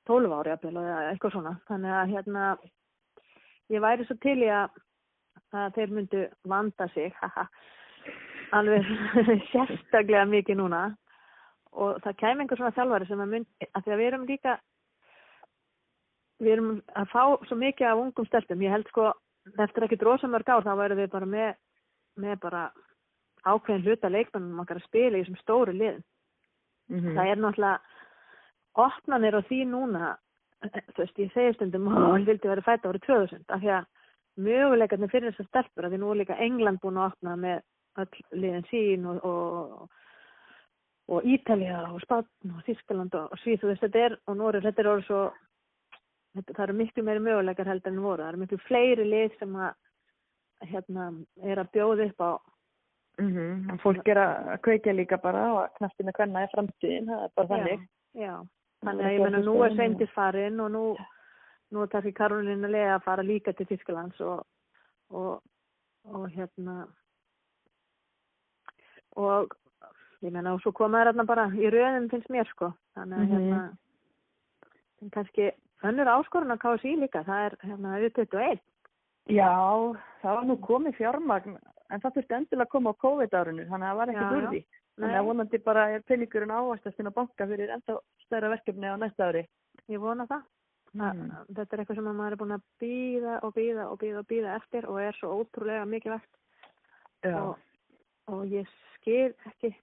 tólf 0.08 0.36
ári 0.38 0.54
jafnvel, 0.54 0.76
eða 0.82 1.00
eitthvað 1.10 1.34
svona. 1.34 1.56
Þannig 1.68 1.96
að 1.96 2.14
hérna 2.14 2.44
ég 3.74 3.84
væri 3.84 4.06
svo 4.08 4.16
til 4.22 4.38
í 4.40 4.48
að, 4.52 4.80
að 5.52 5.76
þeir 5.76 5.92
myndu 5.98 6.24
vanda 6.48 6.88
sig 6.94 7.12
haha, 7.20 7.48
alveg 8.56 8.88
sérstaklega 9.52 10.24
mikið 10.30 10.62
núna. 10.62 10.82
Og 11.78 12.00
það 12.02 12.18
kæmi 12.22 12.42
einhver 12.42 12.58
svona 12.58 12.74
þjálfari 12.76 13.06
sem 13.06 13.20
að 13.22 13.32
mynd 13.34 13.68
að 13.68 13.84
því 13.84 13.92
að 13.92 14.00
við 14.00 14.08
erum 14.08 14.28
líka 14.28 14.58
við 16.38 16.54
erum 16.54 16.74
að 16.96 17.08
fá 17.12 17.22
svo 17.48 17.58
mikið 17.58 17.90
af 17.90 18.02
ungum 18.02 18.26
stelpum, 18.28 18.62
ég 18.62 18.72
held 18.72 18.88
sko 18.92 19.10
eftir 19.58 19.86
ekki 19.86 19.98
drosamörg 20.00 20.50
ár 20.52 20.66
þá 20.66 20.74
væru 20.78 20.98
við 20.98 21.10
bara 21.12 21.28
með, 21.28 21.50
með 22.20 22.40
bara 22.42 22.62
ákveðin 23.44 23.84
hluta 23.86 24.10
leikmennum 24.12 24.62
okkar 24.62 24.80
að 24.80 24.88
spila 24.88 25.18
í 25.18 25.22
þessum 25.22 25.42
stóru 25.42 25.74
liðin 25.76 26.04
Mm 26.88 27.14
það 27.14 27.26
er 27.28 27.36
náttúrulega 27.36 27.80
opnanir 28.80 29.36
á 29.36 29.40
því 29.44 29.60
núna 29.68 30.16
þú 30.62 31.02
veist, 31.02 31.18
ég 31.18 31.32
segi 31.34 31.54
stundum 31.54 31.88
ó, 31.92 32.16
ég 32.18 32.26
vildi 32.26 32.48
vera 32.48 32.64
fætt 32.64 32.86
árið 32.88 33.04
2000 33.06 33.44
af 33.48 33.60
því 33.60 33.72
að 33.76 33.84
möguleikarnir 34.38 35.10
fyrir 35.12 35.34
þessar 35.34 35.48
stelpur 35.48 35.86
að 35.86 35.94
því 35.94 36.00
nú 36.00 36.10
er 36.10 36.20
líka 36.22 36.38
England 36.46 36.80
búin 36.82 36.98
að 36.98 37.10
opna 37.12 37.36
með 37.36 37.60
öll 37.98 38.40
liðin 38.40 38.66
sín 38.70 39.06
og, 39.10 39.20
og, 39.26 39.90
og 41.08 41.28
Ítalja 41.28 41.82
og 41.92 42.00
Spátn 42.06 42.54
og 42.54 42.64
Þískaland 42.66 43.14
og, 43.18 43.32
og 43.32 43.42
Svíð 43.42 43.62
þú 43.62 43.70
veist, 43.72 43.84
þetta 43.86 44.04
er, 44.06 44.18
og 44.26 44.38
Nóri, 44.38 44.62
þetta 44.64 44.82
er 44.82 44.90
orðið 44.92 45.08
svo 45.10 45.22
þetta, 46.38 46.54
það 46.54 46.64
eru 46.66 46.78
miklu 46.80 47.04
meiri 47.06 47.24
möguleikar 47.26 47.72
heldur 47.72 47.92
en 47.92 48.04
voru, 48.04 48.22
það 48.22 48.32
eru 48.32 48.42
miklu 48.44 48.60
fleiri 48.66 49.08
lið 49.08 49.38
sem 49.38 49.58
að 49.58 50.70
hérna, 50.72 51.10
er 51.42 51.62
að 51.62 51.74
bjóða 51.74 52.08
upp 52.08 52.24
á 52.24 52.30
-hmm. 53.18 53.78
Fólk 53.82 54.08
er 54.08 54.16
að 54.16 54.60
kveikja 54.62 54.92
líka 54.94 55.16
bara 55.22 55.52
og 55.54 55.68
knastina 55.78 56.12
hvenna 56.12 56.42
er 56.42 56.50
framtíðin, 56.54 57.06
það 57.06 57.24
er 57.24 57.30
bara 57.36 57.48
þannig. 57.48 57.80
Já, 58.14 58.20
já. 58.26 58.46
Þannig 58.84 59.04
að 59.04 59.12
ég 59.12 59.22
menna 59.24 59.38
nú 59.38 59.62
er 59.64 59.74
Sveindis 59.74 60.10
farin 60.14 60.60
og 60.60 60.70
nú, 60.70 60.96
nú 61.72 61.82
er 61.82 61.88
kannski 61.88 62.12
Karolina 62.14 62.68
Lea 62.68 62.94
að 62.94 63.02
fara 63.02 63.22
líka 63.22 63.52
til 63.52 63.66
Þísklands 63.66 64.20
og, 64.20 64.46
og, 65.10 65.42
og 66.04 66.28
hérna 66.30 66.86
og 69.16 69.54
ég 70.22 70.32
menna 70.32 70.54
og 70.54 70.62
svo 70.62 70.72
koma 70.72 71.00
þær 71.02 71.12
hérna 71.12 71.26
bara 71.26 71.46
í 71.54 71.70
rauðin 71.70 72.10
finnst 72.10 72.30
mér 72.30 72.46
sko 72.52 72.72
þannig 72.96 73.18
að 73.18 73.24
Mhm. 73.24 73.32
hérna 73.32 73.76
en 75.02 75.10
kannski 75.10 75.50
önnur 75.82 76.06
áskorun 76.10 76.52
að 76.54 76.62
KSI 76.64 76.96
líka 77.00 77.24
það 77.24 77.44
er 77.46 77.56
hérna 77.62 77.98
U21 77.98 78.60
Já, 79.28 79.52
það 80.22 80.34
var 80.34 80.44
nú 80.44 80.56
komið 80.56 80.94
fjármagn, 80.96 81.58
en 81.90 82.00
það 82.00 82.14
þurfti 82.18 82.36
endilega 82.38 82.66
að 82.66 82.72
koma 82.74 82.92
á 82.92 83.00
COVID-árinu, 83.04 83.64
þannig 83.70 83.88
að 83.88 83.96
það 83.96 83.98
var 83.98 84.36
úr 84.38 84.48
því. 84.52 84.60
Þannig 84.98 85.18
að 85.18 85.26
vonandi 85.28 85.58
bara 85.62 85.82
er 85.94 86.02
peningurinn 86.02 86.50
ávæstast 86.50 86.98
inn 87.00 87.10
á 87.10 87.18
banka 87.18 87.46
fyrir 87.46 87.70
enda 87.70 87.98
stærra 88.26 88.48
verkefni 88.50 88.90
á 88.90 88.96
næsta 88.98 89.28
ári. 89.30 89.46
ég 89.88 90.00
vona 90.00 90.26
það. 90.26 90.42
Þa, 90.96 91.12
Mhm. 91.14 91.30
þetta 91.54 91.72
er 91.72 91.78
eitthvað 91.80 91.94
sem 91.96 92.08
að 92.08 92.16
maður 92.16 92.32
er 92.32 92.36
búin 92.36 92.56
að 92.56 92.62
býða 92.80 93.42
og 93.44 93.54
býða 93.54 93.84
og 93.92 93.98
býða 93.98 94.18
og 94.18 94.26
býða 94.26 94.56
eftir 94.56 94.86
og 94.88 95.00
er 95.00 95.12
svo 95.12 95.28
ótrúlega 95.44 95.84
mikið 95.88 96.12
vekt 96.16 96.34
og, 97.34 97.58
og 98.28 98.44
ég 98.46 98.66
skil 98.96 99.34
ekki 99.46 99.74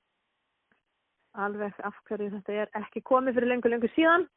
alveg 1.35 1.73
af 1.83 1.95
hverju 2.07 2.31
þetta 2.31 2.53
er 2.53 2.69
ekki 2.81 3.01
komið 3.03 3.35
fyrir 3.37 3.51
lengur 3.51 3.73
lengur 3.73 3.91
síðan. 3.95 4.27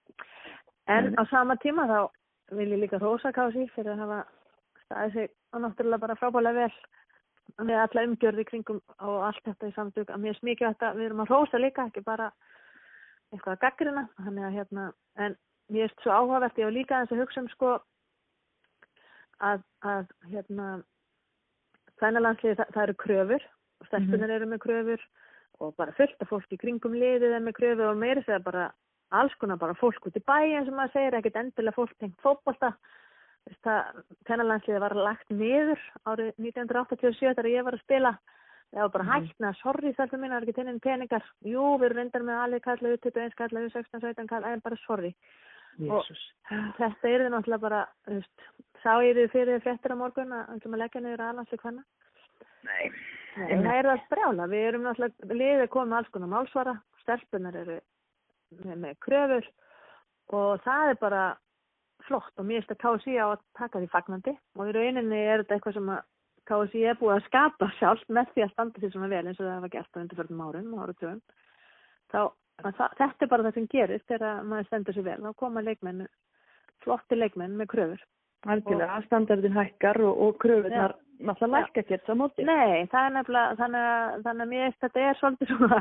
En 0.88 1.14
á 1.16 1.22
sama 1.30 1.56
tíma 1.56 1.86
þá 1.86 2.08
vil 2.56 2.70
ég 2.72 2.80
líka 2.82 3.00
rosa 3.00 3.32
kási 3.32 3.68
fyrir 3.74 3.92
að 3.94 4.02
hafa 4.04 4.20
staðið 4.86 5.12
sig 5.12 5.30
og 5.52 5.60
náttúrulega 5.62 6.00
bara 6.00 6.16
frábælega 6.16 6.54
vel 6.54 6.72
með 7.66 7.80
alla 7.82 8.04
umgjörði 8.06 8.44
kringum 8.46 8.80
og 9.02 9.18
allt 9.26 9.42
þetta 9.44 9.70
í 9.70 9.74
samtök 9.74 10.12
að 10.12 10.22
mér 10.22 10.34
er 10.34 10.38
smikið 10.38 10.68
þetta, 10.68 10.92
við 10.94 11.08
erum 11.08 11.22
að 11.24 11.32
rosa 11.34 11.60
líka 11.60 11.86
ekki 11.88 12.04
bara 12.06 12.30
eitthvað 13.32 13.54
að 13.54 13.62
gaggrina 13.64 14.04
þannig 14.18 14.46
að 14.46 14.56
hérna, 14.58 14.84
en 15.18 15.36
mér 15.74 15.88
er 15.88 15.94
svo 16.02 16.14
áhugavert 16.14 16.60
ég 16.60 16.70
á 16.70 16.76
líka 16.76 17.00
þess 17.02 17.16
að 17.16 17.22
hugsa 17.24 17.42
um 17.42 17.48
sko 17.54 17.72
að, 19.38 19.64
að 19.82 20.12
hérna 20.30 20.68
Sænalandslið, 21.98 22.60
það, 22.60 22.74
það 22.74 22.84
eru 22.84 22.98
kröfur 23.02 23.46
og 23.78 23.88
stelpunar 23.88 24.34
eru 24.36 24.46
með 24.46 24.62
kröfur 24.62 25.08
og 25.58 25.74
bara 25.80 25.94
fullt 25.98 26.22
af 26.22 26.30
fólk 26.30 26.54
í 26.54 26.60
kringum 26.60 26.94
liðið 26.94 27.34
er 27.34 27.42
með 27.42 27.56
kröfur 27.58 27.90
og 27.90 27.98
meiri 27.98 28.22
segja 28.22 28.38
bara 28.44 28.68
alls 29.18 29.34
konar 29.40 29.58
bara 29.58 29.74
fólk 29.78 30.06
út 30.06 30.16
í 30.16 30.22
bæin 30.22 30.66
sem 30.66 30.76
maður 30.76 30.94
segir, 30.94 31.18
ekkert 31.18 31.40
endilega 31.40 31.74
fólk 31.74 31.94
tengt 31.98 32.18
fótbolta 32.22 32.74
Sænalandsliðið 34.28 34.82
var 34.84 34.94
lagt 34.98 35.30
niður 35.32 35.80
árið 36.08 36.32
1987 36.36 37.20
þegar 37.22 37.50
ég 37.52 37.66
var 37.66 37.76
að 37.78 37.84
spila. 37.84 38.12
Það 38.68 38.82
var 38.84 38.90
bara 38.94 39.08
hægt 39.08 39.38
með 39.40 39.48
að 39.48 39.60
sorry 39.62 39.92
stelpum 39.94 40.20
mín, 40.20 40.32
það 40.32 40.38
er 40.38 40.46
ekki 40.46 40.56
tennin 40.58 40.80
peningar. 40.84 41.28
Jú, 41.48 41.62
við 41.80 41.86
erum 41.88 42.00
reyndar 42.02 42.24
með 42.28 42.40
alveg 42.42 42.64
kallega 42.66 42.98
21 43.06 43.36
kallega 43.38 43.70
16, 43.72 44.02
17 44.02 44.28
kallega, 44.28 44.58
en 44.58 44.64
bara 44.64 44.80
sorry. 44.82 45.12
Jésús. 45.78 46.22
þetta 46.76 47.08
er 47.08 47.22
þið 47.22 47.30
náttúrulega 47.32 47.62
bara, 47.62 47.80
veist, 48.08 48.46
sá 48.82 48.98
ég 49.04 49.14
þið 49.16 49.30
fyrir 49.34 49.52
þið 49.54 49.64
fréttir 49.64 49.94
á 49.94 50.00
morgun 50.00 50.34
að 50.34 50.52
ætlum 50.56 50.74
að 50.74 50.82
leggja 50.82 51.02
niður 51.04 51.24
aðlandsleik 51.28 51.64
hvenna. 51.64 51.84
Nei. 52.66 52.86
En 53.46 53.62
það 53.62 53.76
er 53.78 53.88
það 53.88 54.06
brjála, 54.12 54.48
við 54.50 54.66
erum 54.68 54.86
náttúrulega, 54.88 55.28
liðið 55.32 55.64
er 55.64 55.72
komið 55.74 55.92
með 55.92 55.98
alls 56.00 56.12
konar 56.14 56.32
málsvara, 56.32 56.74
stelpunar 57.04 57.58
eru 57.62 57.78
með, 58.58 58.74
með 58.84 58.96
kröfur. 59.06 59.50
Og 60.38 60.64
það 60.66 60.92
er 60.92 60.98
bara 61.00 61.22
flott 62.06 62.40
og 62.40 62.46
mér 62.46 62.62
finnst 62.62 62.74
að 62.74 62.82
KSI 62.84 63.16
á 63.18 63.26
að 63.32 63.42
taka 63.58 63.82
því 63.82 63.90
fagnandi 63.92 64.34
og 64.56 64.68
í 64.68 64.74
rauninni 64.76 65.20
er 65.24 65.42
þetta 65.42 65.58
eitthvað 65.58 65.78
sem 65.78 65.90
að 65.94 66.04
KSI 66.48 66.84
er 66.88 66.98
búið 67.00 67.16
að 67.16 67.26
skapa 67.26 67.70
sjálf 67.78 68.04
með 68.08 68.30
því 68.34 68.44
að 68.44 68.52
standa 68.54 68.82
því 68.82 68.90
svona 68.92 69.10
vel 69.12 69.24
eins 69.24 69.40
og 69.40 69.48
það 69.48 69.64
var 69.64 69.72
gert 69.74 69.98
á 69.98 70.00
undirförnum 70.02 70.44
árum 70.46 70.70
og 70.74 70.84
áratugum. 70.84 71.18
Þá, 72.08 72.20
að 72.64 72.78
það, 72.78 72.94
þetta 73.00 73.26
er 73.26 73.32
bara 73.32 73.46
það 73.46 73.58
sem 73.58 73.66
gerist 73.74 74.06
þegar 74.08 74.46
maður 74.48 74.68
stendur 74.70 74.96
sér 74.96 75.06
vel, 75.10 75.18
þá 75.26 75.42
koma 75.42 75.64
leikmenn, 75.66 76.06
flotti 76.84 77.18
leikmenn 77.18 77.58
með 77.58 77.70
kröfur. 77.74 78.06
Algjörlega, 78.48 79.02
standardin 79.08 79.56
hækkar 79.58 80.00
og, 80.06 80.22
og 80.24 80.40
kröfunar 80.40 80.94
náttúrulega 81.18 81.64
lækka 81.66 81.82
ekkert 81.82 82.08
á 82.08 82.14
móti. 82.14 82.46
Nei, 82.46 82.84
er 82.84 82.90
þannig 82.92 83.32
að, 83.34 83.60
þannig 83.60 84.44
að 84.44 84.50
mér 84.52 84.64
finnst 84.68 84.84
þetta 84.86 85.04
er 85.04 85.18
svolítið 85.18 85.52
svona 85.52 85.80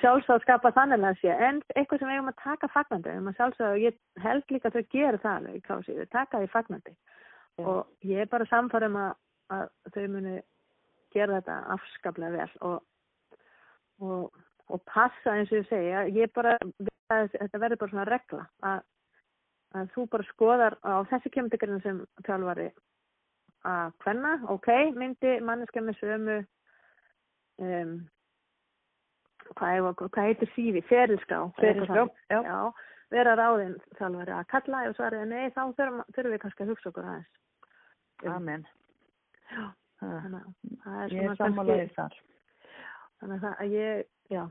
sjálfsagt 0.00 0.46
skapa 0.46 0.72
þannig 0.74 1.04
að 1.04 1.18
sé, 1.20 1.32
en 1.32 1.60
eitthvað 1.74 2.00
sem 2.00 2.08
við 2.08 2.18
eigum 2.18 2.30
að 2.32 2.40
taka 2.42 2.70
fagnandi, 2.72 3.16
um 3.20 3.28
að 3.28 3.36
sjálfsagt, 3.40 3.66
og 3.70 3.82
ég 3.82 3.98
held 4.24 4.54
líka 4.54 4.70
að 4.70 4.78
þau 4.78 4.94
gera 4.96 5.20
það 5.24 5.36
alveg 5.40 5.66
kási, 5.66 5.98
þau 5.98 6.14
taka 6.14 6.40
því 6.40 6.50
fagnandi. 6.54 6.96
Já. 7.54 7.66
og 7.66 7.86
ég 8.02 8.24
er 8.24 8.26
bara 8.26 8.46
samfærum 8.50 8.96
að, 8.98 9.12
að 9.54 9.68
þau 9.94 10.06
muni 10.10 10.38
gera 11.14 11.36
þetta 11.38 11.58
afskaplega 11.74 12.32
vel. 12.34 12.56
Og, 12.66 13.36
og, 14.02 14.40
og 14.66 14.82
passa 14.90 15.36
eins 15.36 15.52
og 15.52 15.60
ég 15.60 15.68
segja, 15.68 16.00
ég 16.10 16.32
bara, 16.34 16.56
þetta 17.12 17.60
verður 17.62 17.80
bara 17.84 17.92
svona 17.92 18.08
regla. 18.08 18.48
Að, 18.66 18.80
að 19.78 19.92
þú 19.94 20.08
bara 20.16 20.28
skoðar 20.32 20.78
á 20.82 20.94
þessi 21.12 21.30
kemdegurinn 21.36 21.84
sem 21.84 22.02
þjálfari 22.26 22.72
að 23.64 23.94
hvenna, 24.04 24.34
ok, 24.52 24.68
myndi 24.98 25.38
manneskja 25.40 25.80
með 25.84 26.00
sömu 26.02 26.34
um, 27.64 27.94
hvað, 29.52 29.76
er, 29.76 30.08
hvað 30.08 30.26
heitir 30.28 30.50
sífi, 30.54 30.82
ferilská 30.88 31.38
Ferilskrá, 31.60 32.06
já. 32.30 32.40
já, 32.42 32.58
vera 33.14 33.34
ráðinn 33.38 33.76
þjálfari 33.98 34.32
að 34.38 34.46
kalla 34.54 34.82
og 34.88 34.96
svara 34.96 35.24
nei, 35.28 35.50
þá 35.54 35.62
þurfum, 35.78 36.02
þurfum 36.16 36.32
við 36.34 36.42
kannski 36.44 36.64
að 36.64 36.72
hugsa 36.74 36.88
okkur 36.92 37.08
aðeins 37.12 38.30
Amen. 38.34 38.66
Já, 39.52 39.64
Ha, 40.02 40.06
þannig 40.24 40.40
að 40.40 40.78
það 40.84 41.02
er 41.04 41.10
svona 41.12 41.30
er 41.30 41.36
sammálaðið 41.38 41.90
þar. 41.94 42.14
þannig 43.20 43.34
að 43.36 43.44
það, 43.44 43.54
að 43.64 43.74
ég, 43.78 44.00
já, 44.34 44.42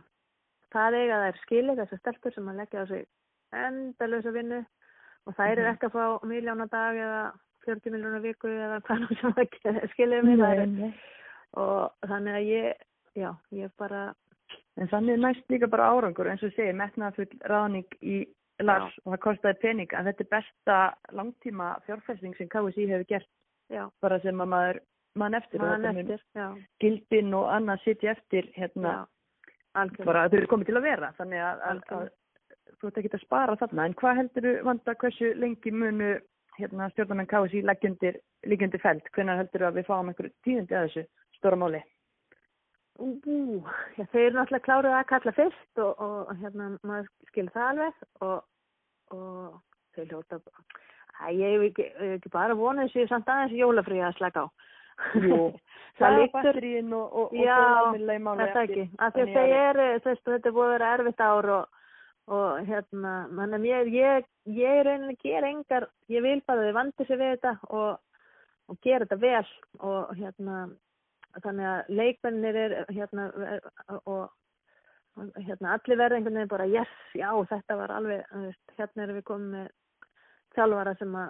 það 0.73 0.97
eiga 0.99 1.17
þær 1.23 1.39
skilið 1.43 1.79
þessar 1.81 1.99
stelpur 2.03 2.33
sem 2.37 2.47
að 2.53 2.59
leggja 2.61 2.83
á 2.83 2.85
sig 2.93 3.03
endalösa 3.53 4.31
vinnu 4.33 4.59
og 5.27 5.35
þær 5.37 5.51
eru 5.51 5.61
Mhm. 5.65 5.73
ekki 5.73 5.89
að 5.89 5.95
fá 5.97 6.05
miljón 6.31 6.63
á 6.63 6.67
dag 6.71 6.95
eða 6.95 7.19
40 7.65 7.91
miljónar 7.93 8.23
viku 8.23 8.47
eða 8.47 8.79
hvað 8.87 9.03
sem 9.19 9.33
það 9.33 9.43
þær 10.43 10.63
Nei, 10.63 10.65
nei. 10.77 10.93
og 11.53 11.91
þannig 12.07 12.33
að 12.39 12.47
ég, 12.49 12.73
já, 13.15 13.29
ég 13.51 13.71
bara, 13.77 14.13
En 14.82 14.89
þannig 14.89 15.19
næst 15.21 15.51
líka 15.53 15.69
bara 15.69 15.91
árangur 15.93 16.30
eins 16.32 16.41
og 16.45 16.53
segi, 16.55 16.74
metnaðafull 16.78 17.30
ráðning 17.49 17.97
í 18.01 18.24
Lars 18.63 18.95
og 19.03 19.13
það 19.13 19.21
kostaði 19.26 19.59
pening 19.61 19.93
en 19.93 20.07
þetta 20.07 20.24
er 20.24 20.32
besta 20.32 20.78
langtíma 21.13 21.69
fjárfæsting 21.88 22.36
sem 22.38 22.49
KSI 22.49 22.88
hefur 22.89 23.05
gert. 23.09 23.30
Já, 23.74 23.86
bara 24.03 24.19
sem 24.21 24.41
að 24.43 24.51
maður 24.53 24.80
mann 25.19 25.38
eftir 25.38 25.61
og 25.61 25.69
mann 25.69 25.86
þetta 25.86 25.93
mun 25.95 26.11
eftir, 26.15 26.26
já, 26.38 26.47
gildin 26.84 27.38
og 27.38 27.47
annað 27.53 27.86
sitja 27.86 28.11
eftir 28.13 28.49
hérna 28.57 28.91
já, 28.93 29.86
bara 30.03 30.28
þau 30.28 30.38
eru 30.39 30.51
komið 30.51 30.69
til 30.69 30.78
að 30.78 30.88
vera 30.89 31.09
þannig 31.17 31.45
að, 31.47 31.63
að, 31.69 31.82
að 31.97 32.78
þú 32.80 32.89
ert 32.89 32.99
ekki 33.01 33.13
að 33.13 33.26
spara 33.26 33.57
þarna. 33.61 33.88
En 33.88 33.97
hvað 34.01 34.19
heldur 34.21 34.47
þú 34.49 34.53
vanda 34.69 34.95
hversu 35.05 35.34
lengi 35.39 35.74
munu 35.74 36.11
hérna 36.57 36.89
stjórnarmenn 36.93 37.32
KSI 37.32 37.63
leggjundir 37.65 38.82
feld, 38.82 39.09
hvenær 39.15 39.41
heldur 39.41 39.63
þú 39.63 39.69
að 39.69 39.80
við 39.80 39.89
fáum 39.89 40.11
einhverju 40.11 40.36
tíðindi 40.45 40.78
að 40.78 40.89
þessu 40.89 41.05
stóra 41.39 41.61
máli 41.61 41.82
Ú, 43.01 43.09
já, 43.97 44.05
þeir 44.11 44.27
eru 44.27 44.37
náttúrulega 44.37 44.65
kláruð 44.67 44.95
að 44.95 45.07
kalla 45.09 45.33
fyrst 45.33 45.79
og, 45.81 46.01
og 46.03 46.33
hérna, 46.43 46.67
maður 46.85 47.07
skilur 47.31 47.55
það 47.55 47.69
alveg 47.71 48.03
og, 48.27 48.43
og 49.17 49.55
þeir 49.95 50.11
hljóta 50.11 50.39
Æ, 51.21 51.29
ég 51.37 51.55
hef 51.55 51.63
ekki, 51.69 51.85
ekki 52.17 52.31
bara 52.33 52.57
vonið 52.57 52.89
þessu 52.89 53.09
samt 53.09 53.29
aðeins 53.29 53.55
jólafrí 53.57 53.99
að 54.01 54.15
slaka 54.17 54.45
á. 54.45 54.47
Jú, 55.17 55.37
það 55.97 56.07
er 56.07 56.17
líktur, 56.19 56.37
batteríin 56.37 56.93
og, 56.97 57.05
og, 57.05 57.33
og 57.33 57.37
Já, 57.37 57.57
er 57.93 58.53
það 58.53 58.63
ekki, 58.63 58.85
af 58.97 59.13
því 59.15 59.23
að 59.23 59.31
þannig 59.33 59.37
þeir 59.37 59.55
eru, 59.61 59.87
þú 60.03 60.11
veist, 60.11 60.25
þetta 60.29 60.49
er 60.49 60.55
búið 60.57 60.67
að 60.67 60.73
vera 60.75 60.93
erfitt 60.97 61.25
ár 61.25 61.49
og, 61.57 61.83
og 62.37 62.69
hérna, 62.69 63.13
mannum 63.39 63.67
ég, 63.69 63.91
ég, 63.93 64.31
ég 64.57 64.79
er 64.79 64.89
rauninni 64.89 65.17
að 65.17 65.27
gera 65.27 65.51
engar, 65.53 65.89
ég 66.13 66.25
vil 66.25 66.39
bara 66.47 66.63
að 66.63 66.69
þau 66.69 66.79
vandi 66.79 67.07
sig 67.09 67.21
við 67.21 67.35
þetta 67.35 67.53
og, 67.69 67.91
og 68.69 68.81
gera 68.85 69.07
þetta 69.07 69.21
vel 69.25 69.45
og 69.81 70.15
hérna, 70.19 70.59
þannig 71.41 71.65
að 71.65 71.91
leikmennir 71.99 72.55
er, 72.55 72.75
hérna, 72.93 73.27
er, 73.49 73.67
og 74.05 74.31
hérna, 75.38 75.75
allir 75.75 75.99
verða 75.99 76.17
einhvern 76.17 76.39
veginn 76.39 76.51
bara, 76.53 76.69
yes, 76.69 76.93
já, 77.17 77.29
þetta 77.49 77.77
var 77.77 77.93
alveg, 77.97 78.23
hérna 78.77 79.03
erum 79.03 79.19
við 79.19 79.27
komið 79.29 79.53
með 79.57 79.69
þjálfara 80.55 80.95
sem 80.99 81.15
að, 81.17 81.29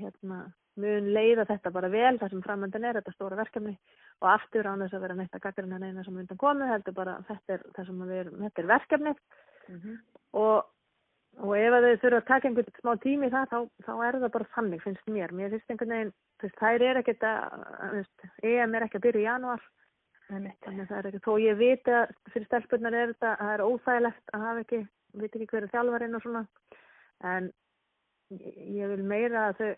hérna, 0.00 0.40
mun 0.82 1.10
leiða 1.12 1.44
þetta 1.50 1.70
bara 1.74 1.90
vel 1.92 2.18
þar 2.18 2.32
sem 2.32 2.42
framöndan 2.42 2.84
er 2.88 2.96
þetta 3.00 3.12
stóra 3.12 3.36
verkefni 3.36 3.74
og 4.22 4.28
aftur 4.32 4.68
án 4.70 4.80
þess 4.80 4.96
að 4.96 5.02
vera 5.04 5.16
neitt 5.18 5.34
að 5.36 5.42
gaggrina 5.44 5.78
neina 5.82 6.04
sem 6.06 6.16
undan 6.16 6.40
komið 6.40 6.70
heldur 6.72 6.94
bara 6.96 7.18
þetta 7.28 7.58
er 7.58 7.66
erum, 8.22 8.38
þetta 8.46 8.62
er 8.62 8.70
verkefni 8.70 9.16
Mhm. 9.68 9.98
og, 10.32 10.64
og 11.40 11.54
ef 11.56 11.74
þau 11.74 12.00
þurfa 12.02 12.18
að 12.20 12.26
taka 12.28 12.48
einhvern 12.48 12.74
smá 12.80 12.92
tími 13.02 13.30
það 13.32 13.52
þá, 13.52 13.58
þá 13.86 13.92
er 14.06 14.18
það 14.20 14.32
bara 14.36 14.50
þannig 14.56 14.82
finnst 14.84 15.06
mér, 15.08 15.32
mér 15.32 15.54
finnst 15.54 15.72
einhvern 15.72 15.94
veginn 15.94 16.12
veist, 16.42 16.58
þær 16.60 16.84
er 16.88 17.00
ekkert 17.00 17.24
að, 17.28 18.02
EM 18.42 18.74
er 18.76 18.86
ekki 18.86 19.00
að 19.00 19.06
byrja 19.06 19.22
í 19.22 19.30
er 20.98 21.08
ekki, 21.10 21.22
þó 21.24 21.32
ég 21.42 21.58
viti 21.58 21.92
að 21.92 22.12
fyrir 22.32 22.48
stelpurnar 22.48 22.96
er 22.96 23.12
þetta, 23.12 23.34
að 23.34 23.42
það 23.42 23.54
er 23.54 23.64
óþægilegt 23.66 24.32
að 24.32 24.46
hafa 24.46 24.64
ekki, 24.64 24.80
veit 25.20 25.36
ekki 25.36 25.48
hver 25.50 25.66
er 25.66 25.72
þjálfarinn 25.74 26.16
og 26.16 26.24
svona. 26.24 26.42
En 27.32 27.50
ég, 28.32 28.86
vil 28.92 29.04
meira 29.04 29.48
að 29.50 29.60
þau 29.60 29.70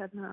hérna 0.00 0.32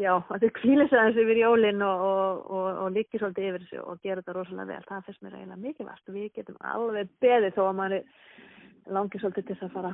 já, 0.00 0.10
að 0.18 0.42
þau 0.46 0.50
kvíli 0.58 0.88
sig 0.88 0.98
aðeins 0.98 1.20
yfir 1.22 1.40
jólin 1.44 1.86
og, 1.86 2.04
og, 2.08 2.42
og, 2.56 2.66
og 2.82 2.96
líki 2.96 3.20
svolítið 3.20 3.50
yfir 3.50 3.66
þessu 3.66 3.84
og 3.84 4.02
gera 4.02 4.22
þetta 4.22 4.36
rosalega 4.38 4.70
vel, 4.72 4.88
það 4.88 5.06
finnst 5.08 5.22
mér 5.22 5.38
eiginlega 5.38 5.62
mikilvægt. 5.68 6.14
Við 6.16 6.28
getum 6.40 6.60
alveg 6.74 7.14
beðið 7.22 7.56
þó 7.58 7.64
að 7.68 7.78
maður 7.78 8.10
langi 8.92 9.20
svolítið 9.20 9.46
til 9.48 9.56
þess 9.56 9.66
að 9.68 9.74
fara. 9.74 9.92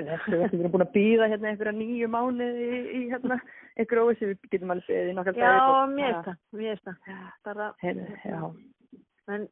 Þessu, 0.00 0.32
við 0.36 0.58
erum 0.60 0.74
búin 0.74 0.84
að 0.84 0.92
býða 0.94 1.28
hérna 1.32 1.50
einhverja 1.50 1.76
nýju 1.76 2.08
mánuði 2.12 2.66
í, 2.66 2.80
í 2.96 3.00
hérna 3.10 3.38
einhverju 3.76 4.06
óvissu, 4.06 4.30
við 4.30 4.50
getum 4.54 4.74
alveg 4.74 4.88
beðið 4.90 5.12
í 5.12 5.14
nokkar 5.18 5.40
já, 5.40 5.52
mér 5.94 6.10
finnst 6.10 6.28
það, 6.28 6.40
mér 6.60 6.70
finnst 6.70 6.88
það. 6.88 7.20
Bara, 7.48 7.68
Heyrðu, 7.84 8.18
já, 8.24 8.40
en 9.30 9.46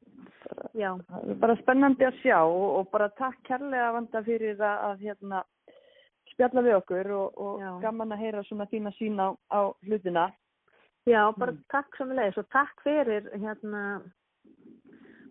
já, 0.79 0.91
er 1.21 1.39
bara 1.45 1.59
spennandi 1.63 2.09
að 2.09 2.19
sjá 2.23 2.39
og, 2.43 2.67
og 2.81 2.91
bara 2.93 3.13
takk 3.21 3.41
kærlega 3.49 3.95
vanda 3.97 4.25
fyrir 4.27 4.59
að, 4.59 4.85
að 4.91 5.07
hérna 5.07 5.45
spjalla 6.33 6.65
við 6.67 6.77
okkur 6.79 7.15
og, 7.19 7.41
og 7.43 7.81
gaman 7.83 8.15
að 8.15 8.23
heyra 8.27 8.45
svona 8.47 8.69
þína 8.71 8.93
sín 8.99 9.19
á, 9.19 9.35
á 9.51 9.61
hlutina. 9.87 10.29
Já, 11.09 11.23
bara 11.33 11.53
Mm. 11.53 11.65
takk 11.73 11.97
leiðis 12.05 12.39
og 12.39 12.49
takk 12.53 12.83
fyrir 12.85 13.31
hérna 13.33 14.03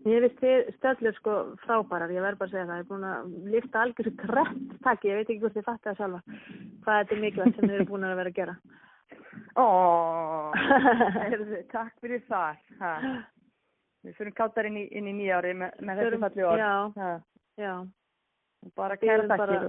Mér 0.08 0.24
finnst 0.24 0.40
þið 0.44 0.68
stöllur 0.78 1.16
sko 1.18 1.32
frábærar, 1.66 2.12
ég 2.16 2.24
verð 2.24 2.38
bara 2.40 2.48
að 2.48 2.54
segja 2.54 2.66
það, 2.70 2.78
ég 2.78 2.84
er 2.86 2.90
búin 2.92 3.08
að 3.12 3.52
lifta 3.54 3.82
algjörðu 3.84 4.14
krett 4.22 4.76
takk, 4.86 5.06
ég 5.10 5.18
veit 5.20 5.26
ekki 5.34 5.40
hvort 5.42 5.58
þið 5.58 5.66
fatta 5.68 5.90
það 5.90 5.98
sjálfa, 6.00 6.22
hvað 6.86 7.00
þetta 7.02 7.16
er 7.18 7.24
mikilvægt 7.26 7.58
sem 7.58 7.68
þið 7.68 7.76
eru 7.80 7.88
búin 7.90 8.06
að 8.08 8.20
vera 8.22 8.32
að 8.32 8.38
gera. 8.38 8.56
Ó, 9.58 9.66
takk 11.74 11.94
fyrir 12.04 12.24
það. 12.30 12.62
Ha. 12.80 12.94
Við 14.08 14.16
fyrir 14.22 14.36
káttar 14.38 14.70
inn 14.70 14.78
í, 14.80 14.86
inn 14.96 15.10
í 15.12 15.16
nýja 15.18 15.42
ári 15.42 15.54
með, 15.58 15.76
Förum- 16.00 16.24
falli 16.28 16.46
orð. 16.48 16.62
Já, 16.64 16.74
Ha. 17.02 17.12
já. 17.58 17.74
Bara 18.78 18.98
kæra 18.98 19.28
takkir 19.30 19.68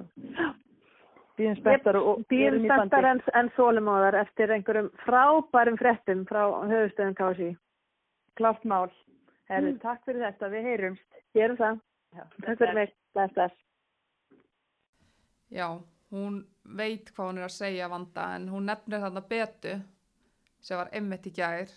býðum 1.38 1.56
spenntar 1.60 1.96
og, 2.00 2.22
Býðum 2.30 2.64
í 2.64 2.68
bandi. 2.68 2.88
spenntar 2.88 3.04
en, 3.12 3.20
en 3.38 3.50
þólumóðar 3.56 4.16
eftir 4.24 4.50
einhverjum 4.54 4.88
frábærum 5.04 5.76
frettum 5.78 6.24
frá 6.26 6.40
höfustöðum 6.70 7.14
KSI. 7.18 7.50
Klárt 8.38 8.64
mál. 8.64 8.88
Herðu, 9.48 9.72
Mm. 9.72 9.78
takk 9.80 10.04
fyrir 10.04 10.22
þetta, 10.26 10.48
við 10.52 10.66
heyrumst. 10.68 11.18
Gerum 11.34 11.56
það. 11.56 11.80
Já, 12.16 12.22
Takk 12.44 12.58
fyrir 12.58 12.74
mig. 12.74 12.94
Bless, 13.14 13.32
bless. 13.34 13.54
Já, 15.50 15.68
hún 16.12 16.46
veit 16.64 17.10
hvað 17.14 17.30
hún 17.30 17.38
er 17.38 17.46
að 17.48 17.54
segja 17.56 17.88
vanda 17.88 18.26
en 18.36 18.48
hún 18.52 18.66
nefnir 18.68 19.00
þarna 19.00 19.22
betu 19.28 19.74
sem 20.60 20.76
var 20.76 20.90
emmitt 20.92 21.26
í 21.26 21.32
gær 21.32 21.70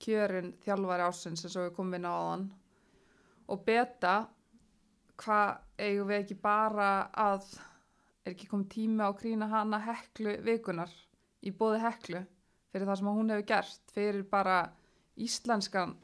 kjörin 0.00 0.52
þjálfari 0.64 1.04
ásins 1.06 1.44
eins 1.44 1.56
og 1.56 1.66
við 1.68 1.74
komum 1.76 1.94
inn 1.98 2.08
á 2.08 2.12
áðan 2.16 2.46
og 3.52 3.64
beta 3.66 4.14
hvað 5.20 5.58
eigum 5.78 6.08
við 6.08 6.22
ekki 6.22 6.38
bara 6.42 6.88
að 7.12 7.44
er 8.24 8.32
ekki 8.32 8.48
komið 8.48 8.68
tími 8.74 9.04
á 9.04 9.08
að 9.12 9.18
krýna 9.20 9.48
hana 9.52 9.78
heklu 9.84 10.36
vikunar 10.46 10.90
í 11.44 11.52
bóði 11.52 11.82
heklu 11.84 12.24
fyrir 12.72 12.86
það 12.88 12.98
sem 13.02 13.12
hún 13.12 13.30
hefur 13.34 13.46
gert 13.52 13.92
fyrir 13.94 14.22
bara 14.30 14.58
íslenskan 15.16 15.94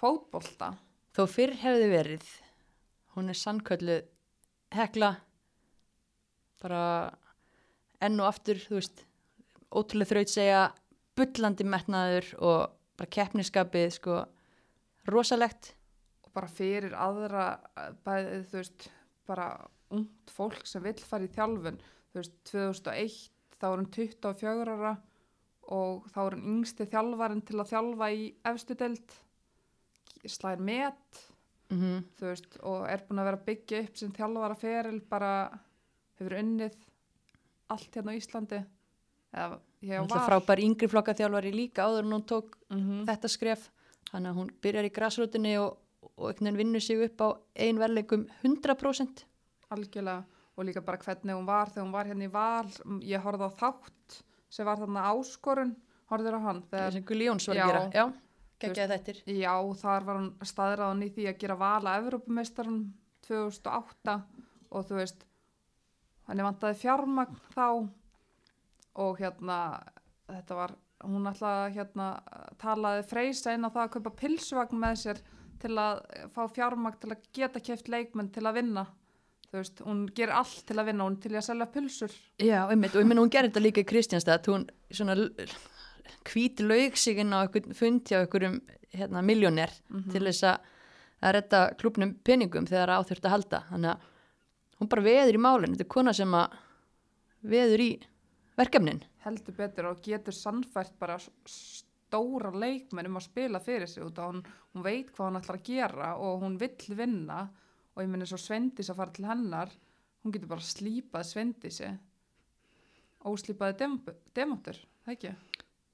fótbolta? 0.00 0.74
Þó 1.16 1.24
fyrr 1.28 1.56
hefði 1.60 1.88
verið, 1.90 2.28
hún 3.16 3.32
er 3.32 3.38
sannkölluð 3.38 4.06
hekla, 4.74 5.14
bara 6.62 6.84
enn 8.00 8.20
og 8.22 8.30
aftur, 8.30 8.60
þú 8.62 8.78
veist, 8.78 9.02
ótrúlega 9.70 10.12
þraut 10.12 10.32
segja, 10.32 10.62
bullandi 11.18 11.66
metnaður 11.66 12.30
og 12.38 12.76
bara 13.00 13.12
keppniskapið, 13.16 13.90
sko, 13.98 14.22
rosalegt. 15.10 15.74
og 16.24 16.32
bara 16.36 16.48
fyrir 16.48 16.94
aðra 16.94 17.44
eh, 17.76 17.92
bæði, 18.06 18.40
þú 18.50 18.58
veist, 18.60 18.88
bara 19.26 19.46
ungt 19.90 20.30
fólk 20.30 20.66
sem 20.66 20.82
vill 20.82 20.98
fara 21.02 21.26
í 21.26 21.32
þjálfun. 21.34 21.80
Þú 22.10 22.20
veist, 22.20 22.36
2001 22.50 23.16
þá 23.60 23.66
er 23.68 23.80
hún 23.80 23.90
24 23.92 24.76
ára 24.76 24.92
og 25.70 26.06
þá 26.10 26.20
er 26.22 26.36
hún 26.36 26.46
yngsti 26.54 26.86
þjálfarin 26.90 27.42
til 27.46 27.58
að 27.60 27.72
þjálfa 27.74 28.08
í 28.14 28.22
efstu 28.50 28.76
deild 28.78 29.16
slæðir 30.28 30.64
met 30.66 31.26
Mm 31.70 32.00
þú 32.18 32.26
veist, 32.26 32.56
og 32.66 32.86
er 32.90 33.02
búin 33.06 33.20
að 33.22 33.28
vera 33.30 33.44
byggja 33.46 33.80
upp 33.84 33.98
sem 34.00 34.12
þjálfara 34.12 34.56
feril 34.58 34.96
bara 35.06 35.32
hefur 36.18 36.34
unnið 36.40 36.74
allt 37.70 37.94
hérna 37.94 38.10
á 38.10 38.18
Íslandi 38.18 38.58
eða 39.30 39.60
ég 39.86 40.00
er 40.00 40.24
frábær 40.26 40.62
yngri 40.64 40.88
flokka 40.90 41.14
þjálfari 41.14 41.52
líka 41.54 41.86
áður 41.86 42.08
en 42.08 42.16
hún 42.16 42.26
tók 42.26 42.58
mm 42.68 43.04
þetta 43.06 43.30
skref. 43.30 43.68
Þannig 44.10 44.32
að 44.32 44.40
hún 44.40 44.50
byrjar 44.66 44.88
í 44.88 44.92
græsrútinni 44.96 45.52
og, 45.62 45.78
og 46.16 46.32
einhvern 46.32 46.50
veginn 46.50 46.58
vinnur 46.58 46.82
sig 46.82 47.04
upp 47.06 47.22
á 47.22 47.28
ein 47.54 47.78
verleikum 47.78 48.26
100%. 48.42 49.24
algjörlega 49.70 50.24
og 50.56 50.66
líka 50.66 50.82
bara 50.82 50.98
hvernig 50.98 51.36
hún 51.36 51.46
var 51.46 51.70
þegar 51.70 51.84
hún 51.86 51.94
var 51.94 52.10
hérna 52.10 52.26
í 52.26 52.32
val 52.34 53.00
ég 53.06 53.22
horfði 53.22 53.46
á 53.46 53.50
þátt 53.62 54.18
sem 54.50 54.66
var 54.66 54.80
þarna 54.82 55.06
áskorun 55.14 55.76
horfður 56.10 56.36
á 56.36 56.40
hann 56.48 56.62
þegar, 56.66 56.92
sem 56.92 57.06
Gulli 57.06 57.28
Jóns 57.28 57.46
var 57.46 57.60
að 57.62 57.70
gera. 57.70 57.82
Já, 57.94 58.04
geggjaði 58.60 58.96
þettir. 58.96 59.22
já 59.40 59.54
þar 59.80 60.06
var 60.08 60.20
hann 60.20 60.30
staðræðan 60.52 61.06
í 61.06 61.10
því 61.14 61.26
að 61.30 61.40
gera 61.42 61.56
val 61.60 61.80
að 61.84 62.04
Evrópumeistarum 62.04 62.78
2008 63.26 64.16
og 64.70 64.86
þú 64.88 65.00
veist 65.00 65.26
henni 66.28 66.46
vantaði 66.46 66.78
fjármagn 66.80 67.40
þá 67.54 67.66
og 69.00 69.18
hérna 69.20 69.58
þetta 70.30 70.58
var, 70.58 70.76
hún 71.06 71.28
ætlaði 71.30 71.74
hérna 71.78 72.08
talaði 72.60 73.04
freysa 73.10 73.54
inn 73.56 73.66
á 73.66 73.70
það 73.70 73.84
að 73.84 73.92
kaupa 73.96 74.16
pilsvagn 74.22 74.80
með 74.82 74.96
sér 75.04 75.22
til 75.60 75.74
að 75.80 76.00
fá 76.34 76.42
fjármagn 76.54 76.98
til 77.00 77.12
að 77.14 77.28
geta 77.36 77.62
keft 77.64 77.90
leikmenn 77.92 78.32
til 78.34 78.46
að 78.46 78.60
vinna 78.60 78.86
þú 79.50 79.58
veist, 79.58 79.82
hún 79.86 80.04
gerir 80.14 80.36
allt 80.38 80.62
til 80.68 80.78
að 80.78 80.90
vinna 80.90 81.06
hún 81.06 81.18
er 81.18 81.24
til 81.24 81.34
að 81.34 81.46
selja 81.48 81.68
pilsur 81.74 82.14
Já, 82.38 82.60
einmitt, 82.70 82.94
og 82.94 83.02
ég 83.02 83.10
menn 83.10 83.20
hún 83.22 83.32
gerir 83.32 83.50
þetta 83.50 83.64
líka 83.64 83.82
í 83.82 83.88
Kristjánstad, 83.90 84.46
hún 84.52 84.68
svona 84.90 85.16
hvít 86.30 86.60
laug 86.64 86.96
sig 86.96 87.18
inn 87.18 87.32
á 87.34 87.42
einhvern 87.44 87.74
fund 87.74 88.04
hjá 88.08 88.20
einhverjum 88.24 88.60
hérna, 88.94 89.22
miljóner 89.22 89.70
Mhm. 89.90 90.10
til 90.10 90.22
þess 90.26 90.42
að 90.42 90.58
að 91.22 91.32
redda 91.36 91.74
klubnum 91.76 92.14
peningum 92.24 92.66
þegar 92.66 92.88
á 92.96 92.98
þurft 93.04 93.26
að 93.28 93.30
halda. 93.34 93.58
Þannig 93.70 93.90
að 93.90 94.00
hún 94.80 94.88
bara 94.88 95.02
veður 95.02 95.34
í 95.36 95.42
málinn 95.44 95.74
þetta 95.76 95.84
er 95.84 95.94
kona 95.94 96.12
sem 96.16 96.32
að 96.32 96.54
veður 97.44 97.80
í 97.84 97.90
verkefnin. 98.56 99.02
Heldur 99.24 99.54
betur 99.56 99.84
og 99.90 100.00
getur 100.02 100.32
sannfært 100.32 100.98
bara 100.98 101.18
stóra 101.46 102.50
leikmenn 102.52 103.06
um 103.06 103.16
að 103.20 103.26
spila 103.28 103.60
fyrir 103.60 103.86
sig 103.88 104.02
út 104.02 104.16
að 104.16 104.32
hún, 104.32 104.44
hún 104.74 104.82
veit 104.82 105.12
hvað 105.12 105.28
hún 105.28 105.40
ætlar 105.42 105.58
að 105.60 105.62
gera 105.68 106.16
og 106.16 106.40
hún 106.42 106.58
vill 106.58 106.96
vinna. 106.96 107.50
Og 107.96 108.02
ég 108.04 108.08
minni 108.08 108.24
svo 108.26 108.38
Svendis 108.38 108.88
að 108.88 108.96
fara 108.96 109.10
til 109.12 109.26
hennar 109.26 109.70
hún 110.24 110.32
getur 110.32 110.48
bara 110.48 110.60
slípað 110.60 111.24
Svendisi 111.26 111.98
óslípaði 113.26 113.76
dem, 113.82 113.96
demotur, 114.34 114.78
það 115.04 115.12
ekki 115.16 115.32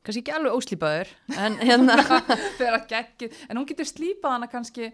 kannski 0.07 0.23
ekki 0.23 0.35
alveg 0.37 0.57
óslýpaður 0.57 1.13
en 1.43 1.59
hérna, 1.61 1.99
geggi, 2.93 3.31
en 3.49 3.59
hún 3.59 3.69
getur 3.69 3.89
slípað 3.89 4.37
hana 4.37 4.51
kannski 4.51 4.93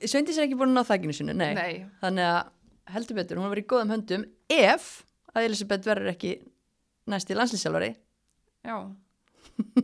Sveindís 0.00 0.38
er 0.38 0.46
ekki 0.46 0.56
búin 0.56 0.72
ná 0.72 0.80
þakkinu 0.88 1.14
sinu 1.16 1.34
nei. 1.36 1.52
nei, 1.56 1.72
þannig 2.00 2.28
að 2.30 2.94
heldur 2.94 3.18
betur, 3.20 3.40
hún 3.40 3.52
var 3.52 3.60
í 3.60 3.66
góðum 3.68 3.92
höndum 3.92 4.24
ef 4.52 4.88
að 5.34 5.48
Elisabeth 5.50 5.88
verður 5.88 6.12
ekki 6.14 6.34
næsti 7.10 7.36
landslýsjálfari 7.36 7.90
já. 8.64 8.76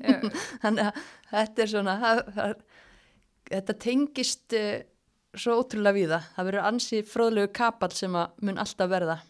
Eh, 0.01 0.25
þannig 0.63 0.89
að 0.89 1.03
þetta 1.33 1.65
er 1.65 1.73
svona 1.75 1.97
það, 2.01 2.23
það, 2.39 2.55
þetta 3.51 3.77
tengist 3.85 4.57
uh, 4.59 4.73
svo 5.37 5.61
ótrúlega 5.61 5.97
víða. 5.97 6.23
Það 6.35 6.51
verður 6.51 6.71
ansi 6.71 7.03
fróðlegu 7.07 7.53
kapall 7.61 7.93
sem 7.95 8.17
að 8.19 8.41
mun 8.47 8.61
alltaf 8.63 8.91
verða 8.91 9.21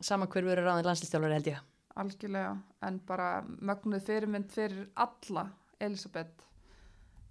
sama 0.00 0.28
hver 0.30 0.46
verður 0.46 0.70
ráðið 0.70 0.90
landslýstjálfari 0.90 1.38
held 1.38 1.52
ég 1.52 1.69
algjörlega 1.98 2.54
en 2.86 3.00
bara 3.06 3.30
mögnuð 3.46 4.04
fyrirmynd 4.06 4.52
fyrir 4.52 4.86
alla 4.94 5.48
Elisabeth 5.80 6.46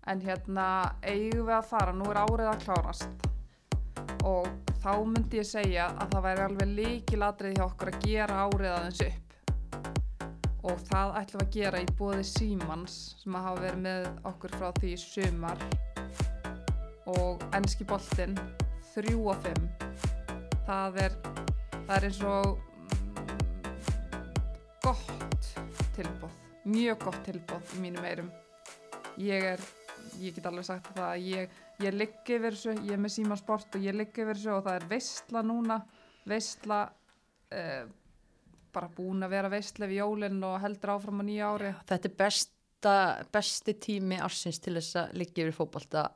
en 0.10 0.22
hérna 0.24 0.66
eigum 1.04 1.48
við 1.48 1.56
að 1.56 1.68
fara 1.70 1.94
nú 1.94 2.10
er 2.10 2.22
árið 2.24 2.52
að 2.52 2.64
klárast. 2.66 3.28
Og 4.28 4.48
þá 4.82 4.94
myndi 5.08 5.40
ég 5.40 5.48
segja 5.48 5.90
að 6.00 6.14
það 6.14 6.26
væri 6.28 6.46
alveg 6.46 6.72
líkilatrið 6.80 7.58
hjá 7.58 7.66
okkur 7.66 7.92
að 7.92 8.06
gera 8.06 8.46
árið 8.46 8.72
aðeins 8.74 9.04
upp. 9.08 9.36
Og 10.70 10.82
það 10.90 11.14
ætlum 11.22 11.42
við 11.42 11.46
að 11.46 11.54
gera 11.58 11.84
í 11.84 11.92
bóði 12.00 12.24
Símans 12.28 12.98
sem 13.22 13.36
að 13.38 13.46
hafa 13.48 13.66
verið 13.66 13.84
með 13.86 14.10
okkur 14.32 14.56
frá 14.58 14.72
því 14.80 14.96
sumar. 15.04 15.68
Og 17.20 17.46
enski 17.58 17.88
boltinn 17.88 18.36
3 18.94 19.16
og 19.20 19.46
5 19.46 19.70
það 20.68 21.00
er, 21.06 21.16
það 21.88 21.96
er 21.96 22.10
eins 22.10 22.20
og 22.28 22.69
gott 24.90 25.50
tilbóð 25.94 26.32
mjög 26.66 27.04
gott 27.04 27.20
tilbóð 27.28 27.74
í 27.76 27.82
mínum 27.84 28.06
eirum 28.10 28.30
ég 29.22 29.44
er, 29.52 29.62
ég 30.18 30.34
get 30.34 30.48
alveg 30.50 30.66
sagt 30.66 30.88
það 30.96 31.06
að 31.12 31.28
ég, 31.30 31.52
ég 31.86 31.94
ligg 31.94 32.32
yfir 32.34 32.56
þessu 32.56 32.74
ég 32.88 32.96
er 32.96 33.04
með 33.04 33.14
Síman 33.14 33.38
Sport 33.38 33.78
og 33.78 33.86
ég 33.86 33.94
ligg 34.00 34.18
yfir 34.18 34.34
þessu 34.40 34.56
og 34.56 34.64
það 34.66 34.80
er 34.80 34.88
veistla 34.90 35.44
núna 35.46 35.78
veistla 36.32 36.80
uh, 36.90 37.84
bara 38.74 38.90
búin 38.98 39.28
að 39.28 39.36
vera 39.36 39.52
veistla 39.54 39.90
við 39.92 40.02
jólinn 40.02 40.42
og 40.50 40.58
heldur 40.64 40.96
áfram 40.96 41.22
á 41.22 41.24
nýja 41.28 41.52
ári. 41.54 41.72
Þetta 41.90 42.10
er 42.10 42.18
besta, 42.24 42.96
besti 43.34 43.78
tími 43.82 44.18
ársins 44.22 44.58
til 44.62 44.76
þess 44.80 44.98
að 45.04 45.14
liggja 45.22 45.46
yfir 45.46 45.58
fótbolta 45.62 46.08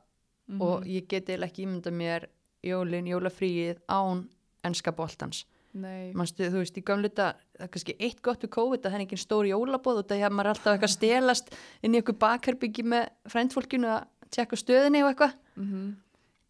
Mhm. 0.44 0.60
og 0.60 0.82
ég 0.84 1.06
geti 1.08 1.32
eiginlega 1.32 1.48
ekki 1.48 1.62
ímynda 1.64 1.90
mér 1.94 2.26
jólin, 2.62 3.06
jólafríið 3.08 3.78
án 3.88 4.26
enska 4.64 4.92
boltans. 4.92 5.46
Nei, 5.46 5.53
Manstu, 5.74 6.46
þú 6.52 6.60
veist, 6.62 6.76
í 6.78 6.84
gamluta, 6.86 7.32
það 7.56 7.66
er 7.66 7.70
kannski 7.74 7.96
eitt 7.98 8.22
gott 8.22 8.44
við 8.46 8.52
COVID 8.54 8.84
að 8.84 8.92
það 8.92 9.00
er 9.00 9.04
ekki 9.08 9.18
stór 9.18 9.48
jólabóð 9.50 10.00
og 10.04 10.08
það 10.10 10.22
hefur 10.22 10.36
maður 10.38 10.52
alltaf 10.52 10.76
eitthvað 10.76 10.92
stelast 10.94 11.50
inn 11.82 11.96
í 11.96 11.98
eitthvað 11.98 12.20
bakherbyggi 12.22 12.84
með 12.92 13.08
frændfólkinu 13.32 13.90
að 13.90 14.30
tjekka 14.34 14.58
stöðinni 14.60 15.02
og 15.02 15.10
eitthvað. 15.10 15.36
mm 15.58 15.92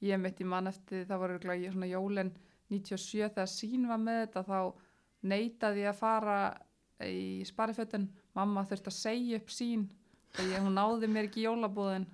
ég 0.04 0.20
mitt 0.20 0.40
í 0.40 0.46
mann 0.48 0.68
eftir 0.70 1.06
það 1.08 1.22
voru 1.22 1.38
svona 1.42 1.88
jólinn 1.88 2.32
97 2.72 3.30
þegar 3.34 3.50
sín 3.50 3.86
var 3.88 4.00
með 4.00 4.20
þetta 4.24 4.42
þá 4.48 4.58
neitaði 5.30 5.84
ég 5.84 5.92
að 5.92 6.00
fara 6.00 6.38
í 7.04 7.44
sparifötin. 7.48 8.08
Mamma 8.36 8.64
þurfti 8.68 8.90
að 8.90 8.98
segja 8.98 9.40
upp 9.40 9.52
sín 9.52 9.86
þegar 10.36 10.64
hún 10.64 10.76
náði 10.78 11.10
mér 11.10 11.28
ekki 11.28 11.42
í 11.42 11.46
jólabúðin 11.46 12.06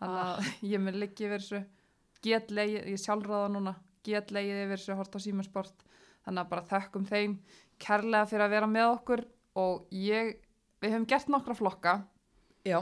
þannig 0.00 0.22
að 0.22 0.50
ég 0.72 0.84
mun 0.84 1.00
liggi 1.00 1.28
yfir 1.28 1.42
þessu. 1.42 1.62
Get 2.26 2.50
leið, 2.50 2.78
ég 2.92 3.02
sjálfráða 3.02 3.50
núna. 3.54 3.76
Get 4.06 4.32
leið 4.34 4.64
yfir 4.64 4.76
þessu 4.76 4.98
hort 4.98 5.18
á 5.18 5.20
símasport 5.22 5.86
þannig 6.26 6.42
að 6.42 6.52
bara 6.52 6.68
þökkum 6.72 7.08
þeim 7.08 7.38
kærlega 7.82 8.28
fyrir 8.30 8.46
að 8.46 8.54
vera 8.56 8.70
með 8.70 8.92
okkur 8.92 9.24
og 9.62 9.90
ég, 9.94 10.36
við 10.82 10.96
höfum 10.96 11.10
gert 11.10 11.32
nokkra 11.32 11.56
flokka 11.56 11.98
Já, 12.66 12.80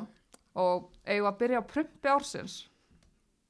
og 0.56 0.88
eigum 1.04 1.28
að 1.28 1.40
byrja 1.42 1.60
á 1.60 1.70
prumpi 1.70 2.10
ársins 2.10 2.62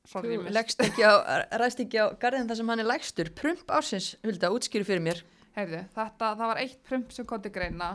Sorry, 0.04 0.34
þú 0.36 0.50
leggst 0.52 0.82
ekki 0.84 1.00
á, 1.00 1.12
ræðst 1.56 1.80
ekki 1.80 1.96
á 1.96 2.12
garðin 2.20 2.48
þar 2.50 2.58
sem 2.58 2.70
hann 2.70 2.82
er 2.82 2.88
lægstur. 2.90 3.30
Prump 3.38 3.70
ársins, 3.72 4.10
vildi 4.20 4.44
að 4.44 4.56
útskýru 4.58 4.84
fyrir 4.84 5.00
mér. 5.00 5.22
Heyrðu, 5.54 5.80
þetta, 5.94 6.28
það 6.36 6.50
var 6.50 6.60
eitt 6.60 6.82
prump 6.84 7.14
sem 7.14 7.28
kom 7.30 7.40
til 7.40 7.52
greina. 7.54 7.88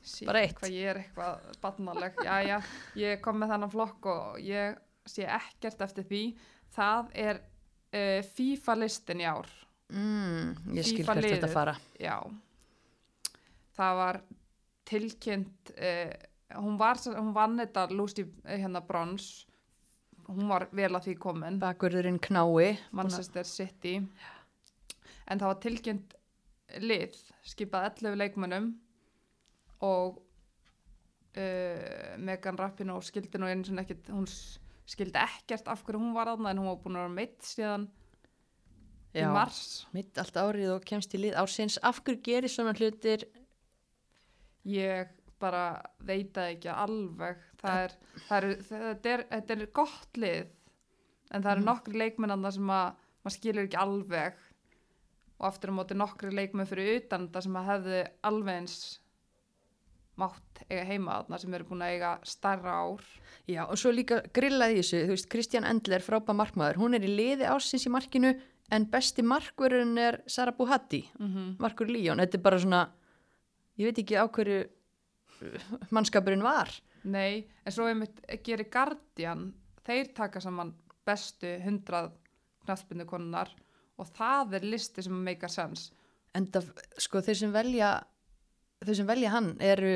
Sí, 0.00 0.24
Bara 0.26 0.40
eitt? 0.46 0.56
Hvað 0.58 0.72
ég 0.72 0.88
er 0.94 1.00
eitthvað 1.02 1.50
barnaleg. 1.62 2.22
Jæja, 2.24 2.56
ég 2.98 3.20
kom 3.22 3.36
með 3.38 3.52
þennan 3.52 3.72
flokk 3.74 4.08
og 4.14 4.40
ég 4.42 4.80
sé 5.12 5.26
ekkert 5.28 5.84
eftir 5.84 6.08
því. 6.08 6.22
Það 6.72 7.12
er 7.26 7.42
uh, 7.42 8.20
FIFA-listin 8.32 9.20
í 9.20 9.28
ár. 9.28 9.52
Mm, 9.92 10.74
ég 10.76 10.88
skil 10.88 11.06
hvert 11.06 11.28
þetta 11.28 11.52
fara. 11.52 11.76
Já. 12.00 12.16
Það 13.76 13.96
var 14.00 14.20
tilkynnt, 14.88 15.72
uh, 15.76 16.12
hún, 16.58 16.76
var, 16.80 17.00
hún 17.16 17.32
vann 17.36 17.58
þetta 17.60 17.86
Lucy 17.92 18.26
eh, 18.44 18.60
hérna 18.64 18.82
brons. 18.84 19.30
Hún 20.28 20.48
var 20.48 20.68
vel 20.72 20.92
að 20.92 21.08
því 21.08 21.16
komin. 21.20 21.58
Bakverðurinn 21.60 22.20
knái. 22.22 22.78
Manchester 22.96 23.48
City 23.48 23.98
en 25.30 25.40
það 25.40 25.52
var 25.52 25.60
tilkynnt 25.62 26.16
lið 26.82 27.16
skipað 27.46 27.88
11 28.02 28.18
leikmönnum 28.20 28.68
og 29.84 30.20
uh, 31.36 32.12
Megan 32.22 32.58
Rapinoe 32.60 33.04
skildi 33.04 33.40
nú 33.40 33.50
einu 33.50 33.66
sinni 33.66 33.84
ekkert 33.84 34.12
hún 34.12 34.28
skildi 34.28 35.20
ekkert 35.20 35.68
af 35.72 35.84
hverju 35.84 36.00
hún 36.00 36.16
var 36.16 36.32
aðna 36.32 36.52
en 36.52 36.62
hún 36.62 36.70
var 36.70 36.80
búin 36.82 36.98
að 36.98 37.06
vera 37.06 37.16
meitt 37.18 37.40
síðan 37.46 37.88
í 39.14 39.24
mars 39.28 39.86
mitt 39.92 40.16
allt 40.18 40.36
árið 40.40 40.70
og 40.76 40.84
kemst 40.88 41.12
í 41.14 41.18
lið 41.20 41.34
ársins. 41.42 41.78
Af 41.82 42.00
hverju 42.02 42.22
gerir 42.24 42.48
svona 42.52 42.72
hlutir? 42.78 43.26
ég 44.64 45.08
bara 45.42 45.82
veit 46.06 46.30
það 46.36 46.52
ekki 46.54 46.70
alveg 46.70 47.40
það 47.58 47.78
er, 47.84 47.94
það 48.28 48.36
er, 48.36 48.46
þetta, 48.68 49.10
er, 49.16 49.24
þetta 49.32 49.54
er 49.56 49.64
gott 49.74 50.20
lið 50.22 50.44
en 51.32 51.42
það 51.42 51.50
eru 51.52 51.60
Mhm. 51.60 51.66
nokkri 51.66 51.98
leikmennan 51.98 52.52
sem 52.52 52.70
að 52.70 52.94
maður 53.24 53.36
skilur 53.36 53.66
ekki 53.66 53.80
alveg 53.82 54.34
og 55.40 55.46
aftur 55.48 55.70
á 55.74 55.78
móti 55.80 55.96
nokkri 55.98 56.30
leikmenn 56.30 56.66
fyrir 56.70 57.00
utan 57.02 57.26
þetta 57.26 57.42
sem 57.42 57.56
að 57.58 57.68
hefði 57.72 58.02
alveg 58.22 58.54
eins 58.60 58.76
mátt 60.20 60.62
eiga 60.70 60.84
heima 60.86 61.18
þarna 61.24 61.38
sem 61.40 61.54
eru 61.58 61.64
búin 61.64 61.82
að 61.82 61.92
eiga 61.96 62.12
starra 62.22 62.72
ár 62.84 63.02
Já, 63.50 63.64
og 63.66 63.74
svo 63.80 63.90
líka 63.90 64.20
grillaði 64.32 64.76
þessu, 64.78 64.98
þú 65.08 65.14
veist, 65.16 65.28
Kristján 65.32 65.64
Endler, 65.66 65.98
frábæð 66.04 66.36
markmaður, 66.38 66.76
hún 66.78 66.94
er 66.94 67.02
í 67.02 67.10
liði 67.10 67.48
ársins 67.50 67.86
í 67.88 67.90
markinu 67.90 68.30
en 68.70 68.86
besti 68.90 69.22
markverðurinn 69.22 69.98
er 69.98 70.20
Sara 70.26 70.52
Buhatti, 70.52 71.02
mm 71.18 71.28
-hmm. 71.28 71.56
markur 71.58 71.86
Líón. 71.86 72.20
Þetta 72.20 72.38
er 72.38 72.42
bara 72.42 72.58
svona, 72.58 72.90
ég 73.78 73.84
veit 73.84 73.98
ekki 73.98 74.16
á 74.16 74.26
hverju 74.28 74.60
uh, 74.62 75.88
mannskapurinn 75.90 76.42
var. 76.42 76.70
Nei, 77.04 77.48
en 77.66 77.72
svo 77.72 77.86
einmitt 77.86 78.20
gerir 78.44 78.70
Guardian, 78.70 79.54
þeir 79.84 80.14
taka 80.14 80.40
saman 80.40 80.74
bestu 81.04 81.58
hundrað 81.64 82.12
knaspindu 82.64 83.04
konunar 83.04 83.50
og 83.98 84.06
það 84.06 84.54
er 84.54 84.64
listi 84.64 85.02
sem 85.02 85.24
make 85.24 85.46
a 85.46 85.48
sense 85.48 85.92
En 86.32 86.48
það, 86.48 86.70
sko, 87.00 87.20
þeir 87.24 87.38
sem 87.42 87.52
velja, 87.52 87.92
þeir 88.84 88.98
sem 89.02 89.08
velja 89.08 89.32
hann 89.34 89.50
eru 89.60 89.92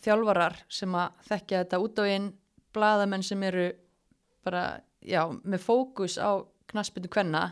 þjálfarar 0.00 0.62
sem 0.72 0.94
að 0.96 1.24
þekkja 1.28 1.62
þetta 1.64 1.80
út 1.84 2.00
á 2.00 2.04
einn, 2.08 2.28
blaðamenn 2.76 3.24
sem 3.26 3.42
eru 3.44 3.66
bara, 4.46 4.80
já, 5.04 5.26
með 5.44 5.64
fókus 5.64 6.16
á 6.16 6.40
knaspindu 6.70 7.10
kvenna 7.12 7.42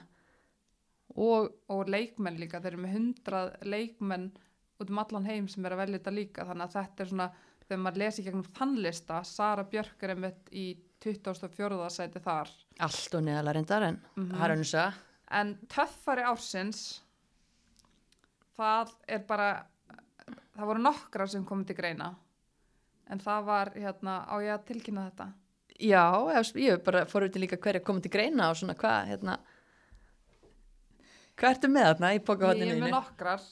og 1.16 1.52
og 1.72 1.90
leikmenn 1.90 2.40
líka, 2.40 2.60
þeir 2.60 2.74
eru 2.74 2.82
með 2.84 2.96
hundrað 2.96 3.52
leikmenn 3.66 4.30
út 4.76 4.92
um 4.92 5.00
allan 5.00 5.28
heim 5.28 5.48
sem 5.48 5.64
er 5.64 5.74
að 5.74 5.82
velja 5.84 5.98
þetta 6.00 6.14
líka, 6.16 6.46
þannig 6.48 6.66
að 6.66 6.76
þetta 6.76 7.04
er 7.04 7.12
svona 7.12 7.28
þegar 7.66 7.82
maður 7.82 8.02
lesi 8.02 8.24
gegnum 8.26 8.50
þann 8.56 8.76
lista 8.84 9.22
Sara 9.26 9.64
Björk 9.66 10.04
er 10.04 10.14
einmitt 10.14 10.52
í 10.52 10.66
24. 11.02 11.80
sæti 11.92 12.22
þar. 12.24 12.50
Allt 12.84 13.16
og 13.16 13.24
neðalega 13.26 13.56
reyndar 13.56 13.88
en 13.88 13.98
er 14.26 14.44
hann 14.44 14.64
að 14.64 15.02
en 15.36 15.56
töffari 15.70 16.22
ársins 16.26 16.84
það 18.56 18.92
er 19.10 19.24
bara 19.26 19.48
það 20.56 20.70
voru 20.70 20.84
nokkrar 20.84 21.30
sem 21.30 21.44
komið 21.46 21.72
til 21.72 21.78
greina. 21.80 22.12
En 23.10 23.20
það 23.22 23.44
var 23.46 23.72
hérna 23.76 24.20
á 24.26 24.34
ég 24.42 24.54
að 24.54 24.64
tilkynna 24.70 25.08
þetta? 25.10 25.26
Já, 25.76 26.06
ég, 26.32 26.52
ég 26.64 26.80
bara 26.86 27.04
fór 27.06 27.26
út 27.26 27.36
í 27.36 27.42
líka 27.42 27.58
hverja 27.60 27.84
komið 27.84 28.06
til 28.06 28.14
greina 28.16 28.48
og 28.50 28.58
svona 28.58 28.74
hvað, 28.78 29.10
hérna, 29.12 29.36
hvað 31.36 31.54
ertu 31.54 31.70
með 31.72 31.88
þarna 31.90 32.10
í 32.14 32.18
ég 32.18 32.26
pokahotninu 32.26 32.74
er 32.74 32.82
með 32.82 32.94
nokkrar. 32.96 33.46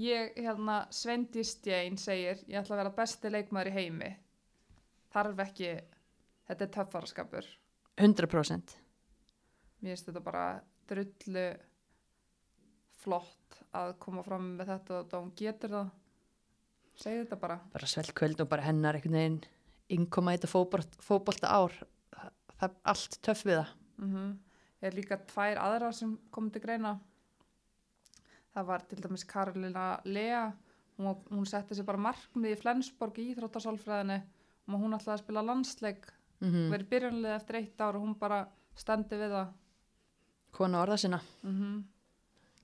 Ég, 0.00 0.32
hérna, 0.36 0.78
Svendi 0.90 1.44
Stjein 1.46 1.98
segir 2.00 2.40
ég 2.50 2.58
ætla 2.58 2.76
að 2.76 2.80
vera 2.82 2.94
besti 2.96 3.30
leikmaður 3.30 3.70
í 3.70 3.74
heimi. 3.78 4.14
Þarf 5.14 5.44
ekki 5.46 5.74
þetta 6.48 6.66
er 6.66 6.72
töffaraskapur. 6.78 7.50
100% 7.94 8.74
mér 9.84 9.92
finnst 9.92 10.08
þetta 10.08 10.22
bara 10.24 10.44
drullu 10.88 11.44
flott 13.04 13.58
að 13.76 13.92
koma 14.00 14.24
fram 14.24 14.54
með 14.58 14.72
þetta 14.72 15.00
og 15.02 15.14
hún 15.18 15.34
getur 15.38 15.74
það. 15.76 15.92
Segi 16.94 17.24
þetta 17.24 17.38
bara. 17.42 17.58
Bara 17.74 17.90
svelt 17.90 18.14
kvöld 18.16 18.40
og 18.40 18.48
bara 18.50 18.64
hennar 18.64 18.96
einhvern 18.96 19.18
veginn 19.18 19.40
innkoma 19.94 20.34
þetta 20.36 20.50
fótbolta 21.04 21.50
ár 21.50 21.74
það, 22.14 22.30
er 22.64 22.74
allt 22.94 23.18
töff 23.26 23.44
við 23.46 23.60
það. 23.60 23.76
Mm 24.00 24.34
er 24.84 24.92
líka 24.92 25.16
tvær 25.30 25.56
aðra 25.64 25.90
sem 25.96 26.10
komið 26.34 26.56
til 26.56 26.60
greina 26.60 26.90
það 28.54 28.66
var 28.70 28.86
til 28.88 29.02
dæmis 29.02 29.24
Karolina 29.24 29.86
Lea 30.04 30.44
hún, 30.98 31.16
hún 31.30 31.46
setti 31.46 31.74
sér 31.74 31.86
bara 31.88 32.04
markmið 32.08 32.56
í 32.56 32.60
Flensborg 32.60 33.18
í 33.18 33.30
Íþróttasálfræðinni 33.32 34.20
og 34.70 34.80
hún 34.80 34.96
ætlaði 34.96 35.16
að 35.16 35.24
spila 35.24 35.42
landsleik 35.44 36.06
mm 36.40 36.50
-hmm. 36.50 36.70
verið 36.72 36.90
byrjunlega 36.92 37.36
eftir 37.36 37.56
eitt 37.60 37.80
ár 37.80 37.96
og 37.96 38.02
hún 38.02 38.18
bara 38.18 38.46
stendi 38.74 39.16
við 39.16 39.30
það 39.36 39.52
kona 40.54 40.82
orða 40.82 40.96
sinna, 40.96 41.20
mm 41.42 41.54
-hmm. 41.60 41.82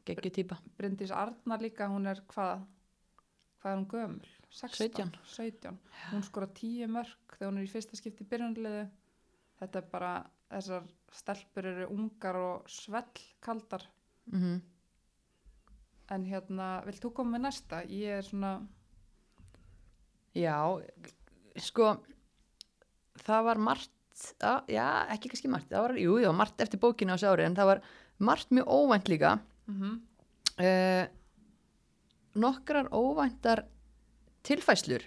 geggju 0.05 0.30
týpa 0.30 0.57
Bryndís 0.78 1.11
Arna 1.11 1.57
líka, 1.57 1.88
hún 1.88 2.07
er 2.07 2.22
hvað 2.26 2.66
hvað 3.61 3.72
er 3.72 3.78
hún 3.78 3.88
gömul? 3.88 4.28
16, 4.51 4.76
17. 4.76 5.12
17. 5.24 5.78
hún 6.12 6.22
skora 6.22 6.47
10 6.47 6.86
mörg 6.86 7.36
þegar 7.36 7.53
hún 7.53 7.59
er 7.59 7.64
í 7.64 7.72
fyrsta 7.72 7.97
skipti 7.97 8.24
í 8.24 8.30
byrjunliði 8.30 8.88
þetta 9.61 9.78
er 9.78 9.86
bara, 9.93 10.12
þessar 10.51 10.82
stelpur 11.12 11.66
eru 11.66 11.86
ungar 11.95 12.36
og 12.36 12.68
svellkaldar 12.68 13.84
mm 14.32 14.41
-hmm. 14.41 14.61
En 16.11 16.24
hérna, 16.26 16.68
vilt 16.86 17.02
þú 17.04 17.12
koma 17.14 17.36
með 17.38 17.44
næsta? 17.46 17.82
ég 17.88 18.18
er 18.18 18.22
svona, 18.26 18.52
já, 20.34 20.56
sko 21.61 21.92
það 23.24 23.44
var 23.50 23.58
margt 23.58 23.90
á, 24.42 24.62
já, 24.70 24.86
ekki 25.14 25.30
kannski 25.32 25.50
margt 25.52 25.70
það 25.70 25.84
var, 25.86 25.94
jú, 26.00 26.18
já, 26.22 26.30
margt 26.34 26.61
eftir 26.64 26.80
bókinu 26.82 27.14
á 27.14 27.16
þessu 27.16 27.30
ári 27.32 27.46
en 27.46 27.56
það 27.58 27.70
var 27.72 27.80
margt 28.20 28.50
mjög 28.54 28.68
óvænt 28.68 29.08
líka 29.12 29.38
mm 29.70 29.96
uh, 30.61 31.06
nokkrar 32.36 32.86
óvæntar 32.94 33.64
tilfæslur 34.46 35.02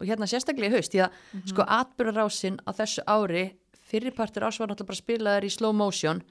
og 0.00 0.06
hérna 0.08 0.26
sérstaklega 0.26 0.72
í 0.72 0.74
haust 0.74 0.90
því 0.94 1.02
að 1.04 1.12
Mhm. 1.34 1.46
sko 1.52 1.62
atbyrðarásin 1.62 2.56
á 2.66 2.70
þessu 2.74 3.04
ári 3.06 3.44
fyrirpartur 3.90 4.42
ás 4.42 4.58
var 4.58 4.68
náttúrulega 4.68 4.86
bara 4.90 5.02
spilaðar 5.02 5.44
í 5.46 5.50
slow 5.54 5.72
motion 5.72 6.22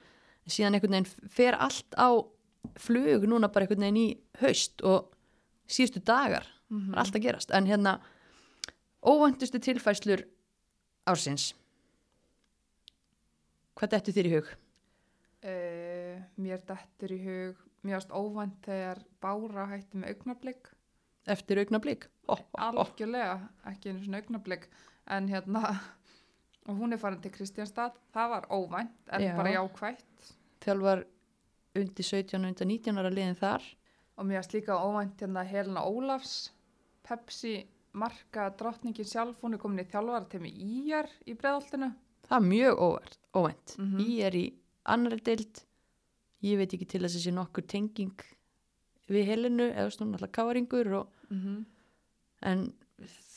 síðan 0.48 0.74
einhvern 0.76 0.92
veginn 0.98 1.30
fer 1.30 1.54
allt 1.56 1.96
á 1.96 2.10
flug 2.80 3.24
núna 3.28 3.48
bara 3.52 3.66
einhvern 3.66 3.82
veginn 3.86 3.98
í 4.02 4.18
haust 4.42 4.82
og 4.82 5.12
síðustu 5.70 6.04
dagar 6.06 6.46
Mhm. 6.70 6.92
það 6.92 6.94
er 6.94 7.00
allt 7.00 7.16
að 7.16 7.22
gerast. 7.24 7.52
En 7.52 7.66
hérna 7.66 8.00
óvæntustu 9.04 9.60
tilfæslur 9.60 10.22
ársins? 11.08 11.54
Hvað 13.80 13.90
dettu 13.96 14.12
þér 14.16 14.28
í 14.30 14.34
hug? 14.36 14.50
uh, 15.40 16.18
mér 16.38 16.60
dettur 16.68 17.14
í 17.16 17.20
hug 17.24 17.56
mér 17.88 17.96
ást 18.02 18.12
óvænt 18.12 18.58
þegar 18.66 19.00
Bára 19.24 19.66
hætti 19.72 19.98
með 20.02 20.10
augnablik. 20.14 20.68
Eftir 21.30 21.58
augnablík 21.62 22.08
oh, 22.28 22.40
oh, 22.58 22.64
algjörlega, 22.84 23.38
ekki 23.72 23.90
einu 23.94 24.04
svona 24.04 24.20
augnablik. 24.22 24.68
En 25.08 25.30
hérna 25.32 25.62
og 26.68 26.76
hún 26.78 26.94
er 26.94 27.00
farin 27.02 27.22
til 27.24 27.32
Kristjánstad, 27.32 27.96
það 28.14 28.30
var 28.36 28.48
óvænt 28.52 28.92
en 29.16 29.22
Já. 29.24 29.36
bara 29.38 29.54
jákvætt. 29.56 30.34
Þjálfar 30.62 31.06
undir 31.84 32.06
17 32.06 32.40
og 32.40 32.50
undir 32.52 32.70
19 32.70 33.02
ára 33.02 33.12
liðin 33.14 33.40
þar 33.40 33.66
og 34.20 34.28
mér 34.28 34.42
varst 34.42 34.56
líka 34.56 34.78
óvænt 34.78 35.22
hérna 35.24 35.46
Helena 35.48 35.86
Ólafs 35.88 36.52
Pepsi 37.08 37.64
marka 37.94 38.50
drottningin 38.60 39.08
sjálf, 39.08 39.40
hún 39.42 39.56
er 39.56 39.62
komin 39.62 39.82
í 39.82 39.90
þjálfaratemi 39.90 40.52
íjar 40.52 41.10
í 41.26 41.34
breðoltinu 41.34 41.94
það 42.28 42.36
er 42.38 42.46
mjög 42.46 42.84
óvænt. 43.34 43.78
Mhm. 43.78 44.00
ég 44.06 44.26
er 44.28 44.36
í 44.36 44.46
annari 44.86 45.22
deild 45.24 45.64
ég 46.44 46.58
veit 46.58 46.74
ekki 46.74 46.88
til 46.88 47.02
þess 47.02 47.18
að 47.18 47.26
sé 47.26 47.34
nokkur 47.34 47.68
tenging 47.68 48.26
við 49.10 49.26
helinu 49.26 49.72
eða 49.72 49.92
svona 49.94 50.18
alltaf 50.18 50.32
káringur 50.32 50.94
og, 50.94 51.08
mm 51.30 51.40
-hmm. 51.40 51.66
en 52.42 52.74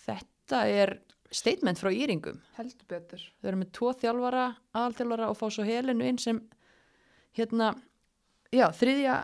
þetta 0.07 0.67
er 0.69 1.01
statement 1.31 1.79
frá 1.79 1.91
Íringum 1.91 2.41
heldur 2.57 2.87
betur 2.89 3.21
þau 3.41 3.49
eru 3.49 3.57
með 3.57 3.73
tvo 3.73 3.93
þjálfara, 3.93 4.57
aðalþjálfara 4.75 5.31
og 5.31 5.37
fá 5.37 5.51
svo 5.51 5.65
helinu 5.65 6.05
inn 6.05 6.19
sem 6.19 6.43
hérna, 7.37 7.75
já, 8.53 8.67
þriðja 8.77 9.17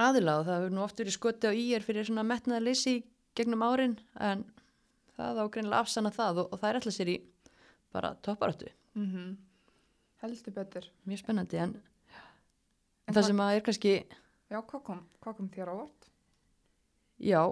aðila 0.00 0.38
og 0.40 0.46
það 0.48 0.58
hefur 0.60 0.74
nú 0.74 0.82
oft 0.84 0.98
verið 1.00 1.14
skoti 1.16 1.50
á 1.50 1.52
ír 1.54 1.84
fyrir 1.86 2.06
svona 2.08 2.24
metnaða 2.26 2.64
leysi 2.66 2.96
gegnum 3.36 3.62
árin 3.66 3.96
en 4.22 4.44
það 5.16 5.40
á 5.42 5.44
greinilega 5.54 5.82
afsanna 5.84 6.10
það 6.14 6.40
og, 6.44 6.52
og 6.54 6.60
það 6.62 6.68
er 6.72 6.78
alltaf 6.80 6.96
sér 6.96 7.10
í 7.14 7.16
bara 7.94 8.14
topparáttu, 8.26 8.70
mm 8.98 9.34
heldur 10.24 10.54
betur. 10.56 10.86
Mjög 11.04 11.18
spennandi 11.20 11.58
en, 11.60 11.74
En 13.04 13.12
það 13.12 13.18
hvað- 13.18 13.26
sem 13.28 13.40
að 13.44 13.54
er 13.58 13.60
kannski 13.66 13.90
já, 14.50 14.58
hvað 14.64 14.82
kom, 14.86 15.00
hvað 15.20 15.34
kom 15.36 15.48
þér 15.52 15.68
á 15.68 15.74
vort? 15.76 16.06
já, 17.20 17.42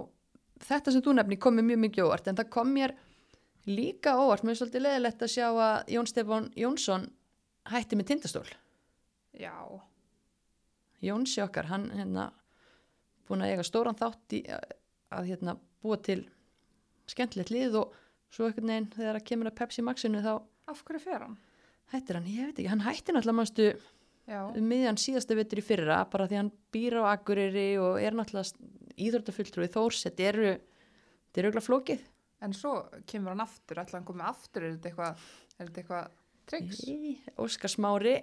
þetta 0.64 0.92
sem 0.94 1.02
þú 1.04 1.12
nefni 1.18 1.36
kom 1.38 1.54
mér 1.58 1.66
mjög 1.68 1.82
mikið 1.84 2.06
óvart 2.08 2.28
en 2.32 2.36
það 2.40 2.48
kom 2.50 2.72
mér 2.72 2.94
líka 3.68 4.14
óvart, 4.16 4.42
mér 4.42 4.54
er 4.56 4.60
svolítið 4.62 4.82
leðilegt 4.86 5.22
að 5.22 5.32
sjá 5.34 5.46
að 5.52 5.92
Jón 5.92 6.08
Stefán 6.08 6.48
Jónsson 6.56 7.04
hætti 7.70 7.96
með 8.00 8.06
tindastól. 8.08 8.48
Já, 9.38 9.52
Jónsi 11.02 11.42
okkar, 11.42 11.68
hann 11.70 11.88
hérna 11.94 12.28
búin 13.28 13.42
að 13.42 13.54
eiga 13.54 13.66
stóran 13.66 13.98
þátt 13.98 14.36
í 14.38 14.42
að, 14.52 14.74
að 15.14 15.30
hérna 15.32 15.56
búa 15.82 15.98
til 15.98 16.20
skemmtilegt 17.10 17.50
lið 17.50 17.80
og 17.80 17.96
svo 18.32 18.46
einhvern 18.46 18.70
veginn 18.70 18.92
þegar 18.94 19.18
það 19.18 19.28
kemur 19.30 19.50
að 19.50 19.58
Pepsi 19.60 19.84
Maxinu 19.84 20.22
þá 20.24 20.34
af 20.70 20.84
hverju 20.86 21.02
fer 21.02 21.26
hann? 21.26 21.40
hættir 21.92 22.18
hann, 22.18 22.28
ég 22.30 22.48
veit 22.48 22.58
ekki, 22.58 22.70
hann 22.70 22.84
hættir 22.86 23.16
náttúrulega 23.16 23.38
mannstu 23.38 23.68
um 24.32 24.68
miðjan 24.70 25.00
síðasta 25.00 25.36
vetur 25.36 25.60
í 25.60 25.64
fyrra 25.66 25.98
bara 26.10 26.28
því 26.30 26.38
hann 26.38 26.52
býr 26.72 27.00
á 27.02 27.12
Akureyri 27.12 27.66
og 27.82 27.98
er 28.00 28.16
náttúrulega 28.16 28.70
íþróttafulltrúi. 29.02 29.68
Þórs, 29.72 30.04
þetta 30.06 30.28
eru 30.30 30.48
þetta 30.52 31.40
eru 31.40 31.50
auðvitað 31.50 31.66
flókið. 31.68 32.06
En 32.42 32.54
svo 32.56 32.74
kemur 33.08 33.34
hann 33.34 33.44
aftur 33.44 33.80
ætla 33.82 33.98
hann 33.98 34.06
komið 34.08 34.28
aftur, 34.30 34.66
er 34.66 34.76
þetta 34.76 34.90
eitthvað 34.90 35.26
er 35.58 35.68
þetta 35.68 35.82
eitthvað 35.82 36.16
triks? 36.52 36.80
Í, 36.88 37.12
Óskar 37.42 37.72
Smári, 37.72 38.16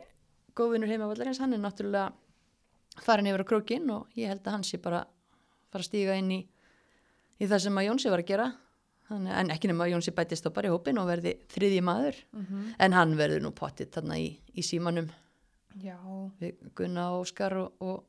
góðvinur 0.57 0.91
heimavallarins 0.91 1.41
hann 1.43 1.55
er 1.55 1.63
náttúrulega 1.63 2.11
farin 2.97 3.29
yfir 3.29 3.45
á 3.45 3.49
krókin 3.51 3.89
og 3.93 4.09
ég 4.19 4.31
held 4.31 4.45
að 4.45 4.57
hann 4.57 4.65
sé 4.67 4.79
bara 4.81 5.03
fara 5.69 5.83
að 5.83 5.89
stíga 5.89 6.17
inn 6.19 6.31
í, 6.33 6.39
í 7.39 7.47
það 7.47 7.63
sem 7.65 7.79
að 7.79 7.87
Jónsi 7.89 8.11
var 8.11 8.23
að 8.23 8.31
gera. 8.31 8.49
Þannig, 9.09 9.33
en 9.41 9.53
ekki 9.53 9.69
nema 9.71 9.87
að 9.87 9.93
Jónsi 9.95 10.13
bætist 10.13 10.45
þá 10.45 10.51
bara 10.53 10.69
í 10.69 10.73
hópin 10.73 10.99
og 11.01 11.07
verði 11.09 11.33
þriðji 11.49 11.81
maður. 11.85 12.19
Mm 12.33 12.45
-hmm. 12.45 12.67
en 12.85 12.93
hann 12.93 13.15
verður 13.17 13.41
nú 13.41 13.51
pottitt 13.57 13.93
þarna 13.95 14.19
í, 14.21 14.29
í 14.53 14.65
símanum. 14.65 15.09
Já, 15.81 15.97
við 16.41 16.59
Gunna 16.75 17.11
og 17.13 17.25
Óskar 17.25 17.55
og, 17.57 17.81
og 17.81 18.05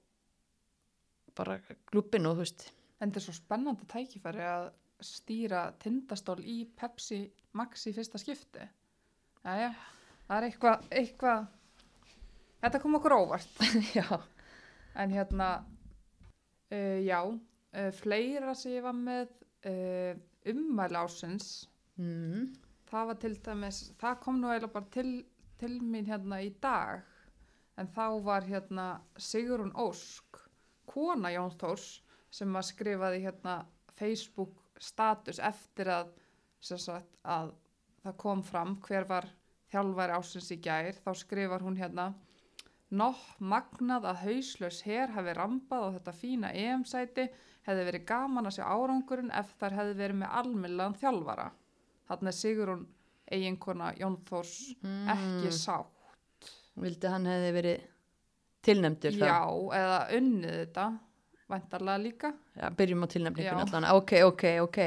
bara 1.36 1.60
klubin 1.88 2.26
og 2.26 2.36
þú 2.36 2.44
veist. 2.44 2.66
En 3.00 3.08
þetta 3.08 3.20
er 3.20 3.24
svo 3.24 3.34
spennandi 3.36 3.86
tækifæri 3.88 4.44
að 4.44 4.66
stýra 5.00 5.62
tindastól 5.80 6.40
í 6.44 6.66
Pepsi 6.76 7.22
Max 7.56 7.86
í 7.88 7.94
fyrsta 7.96 8.20
skipti. 8.20 8.66
Jæja, 9.44 9.70
það 10.26 10.36
er 10.36 10.46
eitthvað 10.48 10.90
eitthvað 10.90 11.46
þetta 12.60 12.82
kom 12.82 12.98
okkur 12.98 13.16
óvart. 13.16 13.62
Já, 13.98 14.04
en 14.94 15.12
hérna 15.14 15.50
uh, 16.72 16.98
já, 17.04 17.20
uh, 17.26 17.92
fleira 18.00 18.54
sem 18.54 18.78
ég 18.78 18.86
var 18.86 18.96
með 18.96 19.30
uh, 19.70 20.16
ummæli 20.50 20.98
ásins 20.98 21.52
mm, 22.00 22.50
það 22.90 23.10
var 23.10 23.18
til 23.22 23.36
dæmis, 23.46 23.80
það 24.00 24.20
kom 24.24 24.40
nú 24.40 24.50
eiginlega 24.50 24.74
bara 24.74 24.92
til, 24.94 25.10
til 25.60 25.76
mín 25.82 26.08
hérna 26.08 26.40
í 26.42 26.50
dag. 26.62 27.02
En 27.78 27.88
þá 27.88 28.06
var 28.26 28.46
hérna 28.48 28.86
Sigrun 29.16 29.72
Ósk 29.78 30.40
kona 30.90 31.30
Jón 31.32 31.54
Þórs 31.60 32.00
sem 32.34 32.56
að 32.56 32.68
skrifaði 32.72 33.22
hérna 33.24 33.60
Facebook 33.98 34.58
status 34.80 35.38
eftir 35.44 35.90
að, 35.92 36.10
sagt, 36.60 37.14
að 37.22 37.54
það 38.02 38.18
kom 38.20 38.42
fram 38.44 38.76
hver 38.84 39.06
var 39.08 39.28
þjálfæri 39.70 40.16
ásins 40.18 40.50
í 40.54 40.58
gær. 40.62 40.98
Þá 41.04 41.10
skrifar 41.22 41.64
hún 41.64 41.78
hérna 41.78 42.10
Nótt 42.90 43.38
magnað 43.38 44.06
að 44.10 44.22
hauslaus 44.24 44.80
her 44.82 45.12
hafi 45.14 45.34
rambað 45.38 45.84
á 45.86 45.88
þetta 45.98 46.14
fína 46.18 46.48
EM-sæti 46.58 47.28
hefði 47.68 47.84
verið 47.86 48.06
gaman 48.08 48.48
að 48.50 48.56
sjá 48.56 48.64
árangurinn 48.66 49.30
ef 49.38 49.52
þær 49.60 49.76
hefði 49.78 49.94
verið 50.00 50.18
með 50.24 50.32
almillan 50.40 50.96
þjálfara. 50.98 51.44
Þannig 52.10 52.32
er 52.32 52.36
Sigrun 52.40 52.82
eiginkona 53.30 53.92
Jón 54.00 54.16
Þórs 54.26 54.56
ekki 55.14 55.52
sátt. 55.54 56.10
vildi 56.80 57.06
hann 57.12 57.28
hefði 57.30 57.52
verið 57.54 57.84
tilnefndur 58.66 59.14
þá? 59.20 59.26
Já, 59.28 59.38
eða 59.78 60.00
unnið 60.18 60.56
þetta, 60.64 60.86
væntarlega 61.50 62.02
líka. 62.02 62.32
já, 62.56 62.66
byrjum 62.70 63.04
á 63.04 63.06
Já. 63.06 63.12
tilnefningun 63.14 63.62
allan 63.64 63.86
ok, 63.94 64.12
ok, 64.26 64.44
ok 64.66 64.78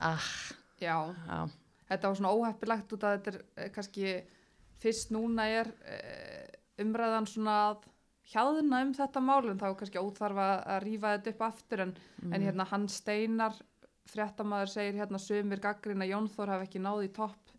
ah, 0.00 0.26
Já, 0.80 0.96
já, 1.28 1.38
þetta 1.88 2.08
var 2.10 2.18
svona 2.18 2.34
óheppilegt 2.34 2.92
út 2.92 3.06
að 3.06 3.14
þetta 3.16 3.30
er 3.32 3.38
eh, 3.56 3.70
kannski 3.72 4.10
fyrst 4.82 5.10
núna 5.14 5.46
er 5.48 5.70
eh, 5.86 6.50
umræðan 6.82 7.28
svona 7.30 7.56
að 7.70 7.86
hjáðina 8.32 8.82
um 8.84 8.92
þetta 8.96 9.22
mál 9.22 9.50
en 9.50 9.60
þá 9.60 9.68
kannski 9.78 10.02
óþarfa 10.02 10.46
að 10.74 10.82
rífa 10.84 11.14
þetta 11.16 11.34
upp 11.34 11.42
aftur 11.46 11.84
en, 11.86 11.96
en 12.32 12.42
hérna 12.42 12.66
hann 12.72 12.88
Steinar 12.90 13.58
fréttamaður 14.10 14.72
segir 14.72 15.00
hérna 15.00 15.20
sumir 15.22 15.62
gaggrina 15.62 16.06
Jón 16.08 16.28
Þór 16.30 16.54
hafi 16.54 16.68
ekki 16.68 16.82
náð 16.82 17.06
í 17.06 17.12
topp 17.14 17.54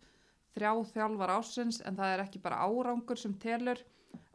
þrjá 0.58 0.72
þjálfar 0.92 1.32
ásins 1.38 1.80
en 1.86 1.98
það 1.98 2.12
er 2.12 2.24
ekki 2.24 2.42
bara 2.42 2.62
árangur 2.66 3.20
sem 3.20 3.34
telur. 3.42 3.80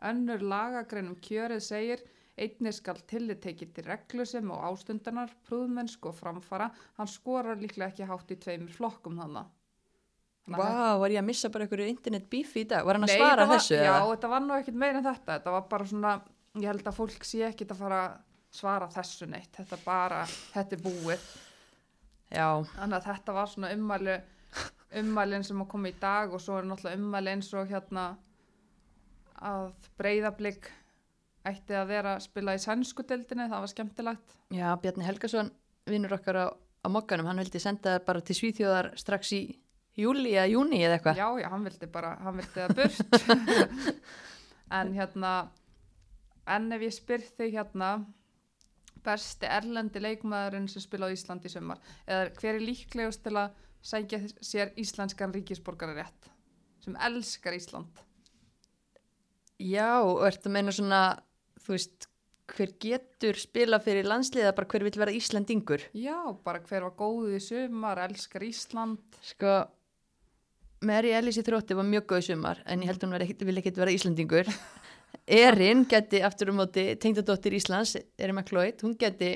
Önnur 0.03 0.43
lagagreinum 0.43 1.17
kjörið 1.23 1.63
segir 1.63 2.03
einnig 2.39 2.75
skal 2.75 2.99
tillit 3.09 3.41
tekið 3.43 3.73
til 3.75 3.85
reglusum 3.87 4.51
og 4.55 4.63
ástundanar, 4.71 5.33
prúðmennsku 5.47 6.09
og 6.09 6.17
framfara. 6.17 6.69
Hann 6.97 7.11
skorar 7.11 7.59
líklega 7.59 7.91
ekki 7.91 8.07
hátt 8.09 8.33
í 8.33 8.39
tveimur 8.45 8.73
flokkum 8.73 9.19
þannig. 9.21 9.51
Vá, 10.43 10.97
var 10.99 11.13
ég 11.13 11.21
að 11.21 11.27
missa 11.29 11.49
bara 11.49 11.63
einhverju 11.63 11.87
internet 11.87 12.25
beef 12.29 12.51
í 12.59 12.65
dag? 12.67 12.83
Var 12.85 12.97
hann 12.97 13.05
að 13.07 13.13
Nei, 13.13 13.19
svara 13.21 13.45
var, 13.47 13.57
þessu? 13.61 13.77
Já, 13.79 13.93
eða? 13.93 14.09
þetta 14.11 14.31
var 14.33 14.41
nú 14.43 14.55
ekkert 14.57 14.75
meira 14.81 14.99
en 14.99 15.05
þetta. 15.07 15.37
Þetta 15.37 15.53
var 15.55 15.63
bara 15.71 15.85
svona, 15.87 16.11
ég 16.59 16.67
held 16.67 16.89
að 16.91 16.97
fólk 16.99 17.23
sé 17.29 17.45
ekkert 17.47 17.71
að 17.71 17.79
fara 17.85 18.01
að 18.03 18.17
svara 18.59 18.89
þessu 18.91 19.29
neitt. 19.31 19.51
Þetta 19.55 19.79
bara, 19.85 20.19
þetta 20.51 20.75
er 20.75 20.83
búið. 20.83 21.25
Já, 22.33 22.47
Þannig 22.75 22.97
að 22.99 23.07
þetta 23.07 23.37
var 23.39 23.49
svona 23.53 23.71
ummæli, 23.77 24.17
ummælin 24.99 25.43
sem 25.47 25.63
að 25.63 25.71
koma 25.71 25.89
í 25.93 25.95
dag 26.01 26.33
og 26.35 26.41
svo 26.43 26.59
er 26.59 26.67
náttúrulega 26.69 26.99
ummæli 26.99 27.33
eins 27.37 27.51
og 27.55 27.71
hérna 27.71 28.05
að 29.43 29.71
breyðablík 29.99 30.69
ætti 31.49 31.75
að 31.75 31.89
vera 31.91 32.13
að 32.17 32.23
spila 32.27 32.53
í 32.55 32.61
sænsku 32.63 33.03
deildinni, 33.07 33.49
það 33.51 33.63
var 33.65 33.71
skemmtilegt. 33.71 34.35
já, 34.55 34.67
Bjarni 34.79 35.03
Helgason, 35.07 35.49
vinnur 35.89 36.13
okkar 36.15 36.37
á, 36.39 36.45
á 36.55 36.87
mokkanum, 36.91 37.27
hann 37.27 37.41
vildi 37.43 37.59
senda 37.59 37.97
það 37.97 38.05
bara 38.07 38.21
til 38.23 38.35
Svíþjóðar 38.39 38.91
strax 38.99 39.33
í 39.35 39.41
júli 39.99 40.33
eða 40.35 40.49
júni 40.51 40.81
eða 40.83 40.97
eitthvað. 40.97 41.21
Já, 41.21 41.27
já, 41.43 41.49
hann 41.53 41.67
vildi 41.67 41.89
bara, 41.93 42.13
hann 42.23 42.39
vildi 42.41 42.61
það 42.61 42.75
burt. 42.79 43.97
en 44.79 44.93
hérna, 44.97 45.33
en 46.55 46.69
ef 46.77 46.85
ég 46.87 46.95
spyr 46.95 47.25
þig 47.37 47.57
hérna, 47.57 47.89
besti 49.03 49.49
erlendi 49.49 50.01
leikmaðurinn 50.03 50.69
sem 50.71 50.83
spila 50.83 51.09
á 51.11 51.13
Íslandi 51.13 51.51
í 51.51 51.53
sumar, 51.53 51.81
eða 52.07 52.31
hver 52.39 52.55
er 52.55 52.63
líklegust 52.63 53.23
til 53.25 53.35
að 53.35 53.59
sækja 53.83 54.21
sér 54.39 54.71
íslenskan 54.79 55.35
ríkisborgari 55.35 55.97
rétt, 55.99 56.31
sem 56.83 56.95
elskar 57.09 57.57
Ísland? 57.57 58.01
Já, 59.61 60.01
og 60.01 60.23
ertu 60.27 60.49
að 60.49 60.55
meina 60.55 60.73
svona, 60.73 61.03
þú 61.63 61.75
veist, 61.75 62.07
hver 62.53 62.73
getur 62.81 63.37
spila 63.39 63.79
fyrir 63.83 64.07
landsliða, 64.07 64.53
bara 64.55 64.69
hver 64.71 64.85
vill 64.87 64.99
vera 64.99 65.13
Íslandingur? 65.15 65.85
Já, 65.95 66.17
bara 66.43 66.63
hver 66.63 66.87
var 66.87 66.95
góð 66.99 67.37
í 67.37 67.41
sumar, 67.43 68.01
elskar 68.03 68.43
Ísland. 68.47 69.19
Sko, 69.23 69.61
Mary 70.83 71.13
Ellis 71.15 71.39
í 71.39 71.45
þrótti 71.45 71.77
var 71.77 71.87
mjög 71.87 72.07
góð 72.11 72.25
sumar, 72.29 72.59
en 72.67 72.83
ég 72.83 72.91
held 72.91 73.05
hún 73.05 73.15
ekki, 73.17 73.47
vil 73.47 73.57
ekkit 73.61 73.79
vera 73.79 73.93
Íslandingur. 73.93 74.51
Erin 75.43 75.85
geti 75.89 76.21
aftur 76.25 76.51
um 76.51 76.59
móti, 76.59 76.85
tengdadóttir 76.99 77.55
Íslands, 77.55 77.95
Erin 78.17 78.35
McLeod, 78.35 78.83
hún 78.83 78.97
geti 78.99 79.31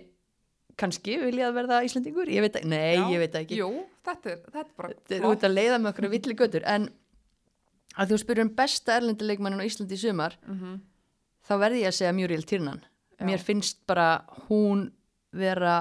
kannski 0.78 1.16
viljað 1.22 1.56
verða 1.56 1.82
Íslandingur, 1.88 2.30
ég 2.30 2.44
veit 2.46 2.60
ekki, 2.60 2.70
nei, 2.70 2.98
Já, 2.98 3.08
ég 3.14 3.24
veit 3.24 3.40
ekki. 3.40 3.62
Jú, 3.62 3.72
þetta 4.06 4.34
er, 4.34 4.44
þetta 4.46 4.66
er 4.66 4.76
bara 4.78 4.94
Þetta 4.94 5.18
er 5.18 5.32
út 5.32 5.48
að 5.48 5.56
leiða 5.56 5.80
með 5.82 5.94
okkur 5.94 6.10
að 6.10 6.16
villi 6.18 6.38
götur, 6.44 6.68
en 6.68 6.92
að 7.98 8.12
þú 8.12 8.22
spyrir 8.22 8.46
um 8.46 8.54
besta 8.60 9.00
erlendileikmannin 9.00 9.64
á 9.64 9.70
Íslandi 9.70 9.98
í 9.98 10.04
sumar, 10.04 10.38
mm 10.46 10.78
þá 11.48 11.56
verði 11.62 11.84
ég 11.84 11.92
að 11.92 11.98
segja 12.02 12.16
Muriel 12.16 12.46
Tyrnan. 12.48 12.82
Já. 13.18 13.26
Mér 13.30 13.44
finnst 13.44 13.80
bara 13.90 14.08
hún 14.48 14.88
vera, 15.36 15.80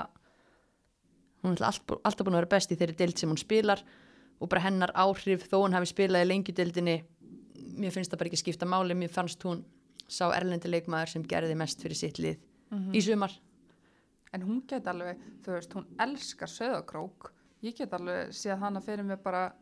hún 1.43 1.57
er 1.57 1.65
alltaf, 1.69 1.99
alltaf 2.07 2.27
búin 2.27 2.37
að 2.37 2.45
vera 2.45 2.53
best 2.55 2.73
í 2.73 2.79
þeirri 2.79 2.97
deild 3.01 3.21
sem 3.21 3.33
hún 3.33 3.41
spilar 3.41 3.83
og 4.41 4.49
bara 4.53 4.63
hennar 4.67 4.93
áhrif 4.95 5.47
þó 5.51 5.63
hún 5.65 5.73
hafi 5.77 5.89
spilað 5.91 6.25
í 6.27 6.29
lengjudeildinni, 6.31 6.97
mér 7.81 7.93
finnst 7.95 8.13
það 8.13 8.19
bara 8.21 8.31
ekki 8.33 8.41
skipta 8.43 8.67
máli, 8.69 8.95
mér 8.99 9.13
fannst 9.13 9.43
hún 9.49 9.63
sá 10.09 10.29
erlendileikmaður 10.37 11.09
sem 11.15 11.23
gerði 11.27 11.57
mest 11.59 11.81
fyrir 11.83 11.97
sitt 11.99 12.19
lið 12.23 12.39
í 12.95 13.01
sumar. 13.03 13.33
En 14.35 14.43
hún 14.45 14.61
get 14.69 14.87
alveg, 14.91 15.19
þú 15.45 15.55
veist, 15.55 15.73
hún 15.75 15.87
elskar 16.03 16.51
söðakrók. 16.51 17.31
Ég 17.65 17.77
get 17.79 17.93
alveg 17.97 18.35
séð 18.37 18.59
hana 18.61 18.81
fyrir 18.85 19.05
mig 19.07 19.23
bara 19.25 19.53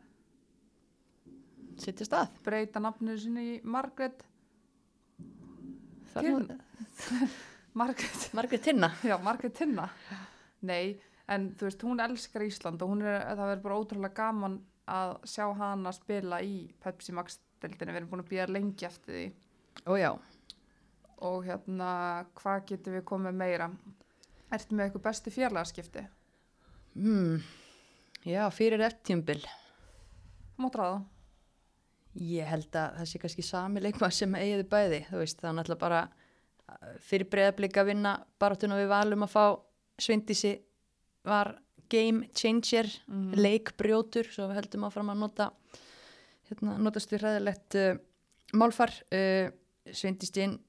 Sittja 1.79 2.05
stað. 2.07 2.29
breyta 2.43 2.79
nafninu 2.79 3.17
sinni 3.19 3.45
í 3.57 3.61
nú- 6.23 6.59
Margaret, 7.75 8.29
Margrét 8.33 8.61
Tinna. 8.63 8.89
já, 9.03 9.17
Margaret 9.21 9.53
Tinna. 9.57 9.89
Nei, 10.61 10.95
en 11.31 11.49
þú 11.57 11.67
veist, 11.69 11.83
hún 11.87 12.03
elskar 12.03 12.45
Ísland 12.45 12.83
og 12.85 12.95
er, 13.01 13.23
það 13.31 13.49
verður 13.49 13.65
bara 13.65 13.79
ótrúlega 13.81 14.17
gaman 14.19 14.59
að 14.91 15.15
sjá 15.29 15.45
hana 15.57 15.93
spila 15.95 16.41
í 16.45 16.57
Pepsi 16.83 17.15
Max 17.17 17.39
deildinni. 17.63 17.93
Við 17.93 18.01
erum 18.01 18.11
búin 18.11 18.23
að 18.25 18.31
býða 18.33 18.47
lengi 18.53 18.87
eftir 18.87 19.15
því. 19.17 19.27
Ó 19.89 19.93
já, 19.99 20.11
Og 21.25 21.45
hérna, 21.47 22.25
hvað 22.35 22.65
getum 22.69 22.97
við 22.97 23.05
komið 23.07 23.37
meira? 23.39 23.69
Ertu 24.53 24.75
með 24.75 24.89
eitthvað 24.89 25.05
bestu 25.07 25.31
fjarlagarskipti? 25.33 26.03
hmm. 26.95 27.39
já 28.27 28.43
fyrir 28.51 28.83
eftirtjumbil. 28.83 29.41
Mátt 30.59 30.75
ráða. 30.79 30.99
Ég 32.15 32.47
held 32.47 32.75
að 32.79 32.99
það 32.99 33.09
sé 33.11 33.19
kannski 33.19 33.43
sami 33.43 33.81
leikmaður 33.83 34.15
sem 34.15 34.35
eigiði 34.39 34.67
bæði, 34.71 34.99
þú 35.09 35.17
veist, 35.19 35.39
það 35.41 35.49
er 35.49 35.55
náttúrulega 35.57 35.81
bara 35.81 36.03
uh, 36.05 36.93
fyrir 37.03 37.29
breyðablika 37.31 37.81
að 37.81 37.89
vinna 37.91 38.13
baráttuna 38.39 38.77
við 38.79 38.91
valum 38.93 39.25
að 39.25 39.33
fá 39.33 39.43
Sveindísi 39.99 40.53
var 41.25 41.55
game 41.89 42.27
changer, 42.33 42.87
Mhm. 43.07 43.35
leikbrjótur, 43.37 44.25
svo 44.33 44.47
við 44.49 44.55
heldum 44.61 44.87
áfram 44.87 45.11
að 45.13 45.19
nota, 45.21 45.51
hérna, 46.49 46.77
notast 46.81 47.11
við 47.13 47.21
hræðilegt 47.21 47.75
uh, 47.81 47.97
málfar, 48.57 48.93
uh, 49.13 49.51
Sveindístin 49.91 50.59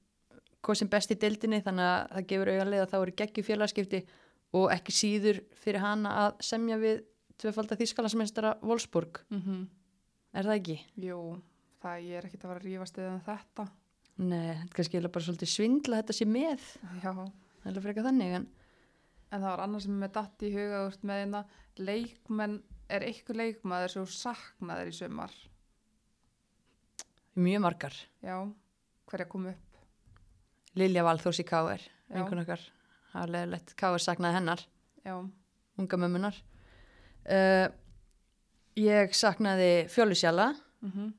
hvað 0.61 0.75
sem 0.77 0.89
best 0.91 1.11
í 1.11 1.15
deildinni, 1.17 1.61
þannig 1.63 1.87
að 1.87 2.09
það 2.13 2.27
gefur 2.27 2.51
auðanlega 2.51 2.83
að 2.85 2.91
það 2.91 3.01
voru 3.03 3.15
geggju 3.21 3.43
félagskipti 3.47 4.01
og 4.57 4.71
ekki 4.75 4.93
síður 4.93 5.39
fyrir 5.63 5.79
hana 5.81 6.11
að 6.27 6.41
semja 6.43 6.77
við 6.81 7.01
tvefaldar 7.37 7.77
þýskalansmeistara 7.81 8.55
Wolfsburg, 8.61 9.21
Mm 9.31 9.67
er 10.37 10.43
það 10.43 10.59
ekki? 10.59 10.75
Jú, 11.01 11.41
það 11.81 12.09
er 12.13 12.25
ekkert 12.27 12.43
að 12.45 12.51
að 12.51 12.63
rífast 12.67 12.97
eða 13.01 13.21
þetta. 13.25 13.67
Nei, 14.17 14.53
þetta 14.53 14.65
er 14.67 14.75
kannski 14.75 14.97
eiginlega 14.97 15.13
bara 15.15 15.25
svolítið 15.25 15.49
svindla 15.53 16.01
þetta 16.01 16.13
sé 16.13 16.25
með, 16.25 16.59
Já, 17.01 17.13
það 17.63 17.77
er 17.77 17.81
frekar 17.81 18.05
þannig 18.05 18.35
en 18.37 18.47
en 19.31 19.41
það 19.41 19.49
var 19.51 19.59
annars 19.65 19.83
sem 19.87 19.99
með 19.99 20.11
datt 20.15 20.43
í 20.47 20.51
huga 20.53 20.85
úr 20.87 20.97
með 21.03 21.21
hérna, 21.21 21.41
leikmenn, 21.77 22.57
er 22.89 23.03
eitthvað 23.03 23.39
leikmaður 23.41 23.91
sem 23.93 24.05
þú 24.05 24.13
saknaðir 24.17 24.87
í 24.93 24.95
sumar? 24.95 25.33
mjög 27.37 27.61
margar. 27.61 27.93
Já, 28.25 28.37
hverja 29.11 29.27
kom 29.29 29.45
upp? 29.51 29.81
Lilja 30.77 31.03
Valþórs 31.05 31.39
í 31.41 31.45
K.R. 31.47 31.83
Einhvern 32.13 32.41
okkar, 32.43 32.61
það 33.11 33.23
er 33.27 33.33
leðilegt 33.35 33.73
K.R. 33.77 33.99
saknaði 34.01 34.37
hennar, 34.39 34.63
Já, 35.05 35.13
unga 35.79 35.97
mömmunar. 36.01 36.35
Uh, 37.27 37.67
ég 38.79 39.13
saknaði 39.15 39.87
Fjólusjala, 39.93 40.51
mm 40.85 41.13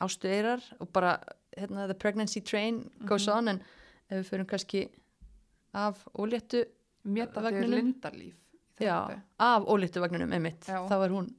Ástu 0.00 0.30
Eirar 0.32 0.62
og 0.80 0.88
bara 0.96 1.10
hérna, 1.52 1.82
the 1.86 1.92
pregnancy 1.94 2.40
train 2.40 2.78
goes 3.04 3.26
Mhm. 3.28 3.36
on 3.36 3.48
en 3.48 3.58
ef 4.08 4.16
við 4.16 4.28
förum 4.30 4.46
kannski 4.48 4.88
af 5.74 6.06
óléttu, 6.16 6.62
mér 7.04 7.26
datt 7.26 7.38
í 7.38 7.42
Vagninum? 7.48 7.70
Lindarlíf. 7.78 8.34
í 8.80 8.84
já, 8.84 9.20
af 9.38 9.64
óléttu 9.68 10.00
vagninum 10.00 10.32
einmitt, 10.32 10.64
Já. 10.66 10.86
þá 10.88 11.04
er 11.04 11.10
hún 11.10 11.34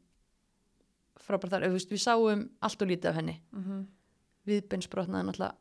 frábært 1.22 1.50
þar, 1.52 1.64
við 1.70 2.02
sáum 2.02 2.50
allt 2.62 2.82
og 2.82 2.88
lítið 2.88 3.10
af 3.10 3.16
henni, 3.16 3.42
Mhm, 3.54 3.88
viðbeinsbrotnaði 4.48 5.26
náttúrulega 5.26 5.56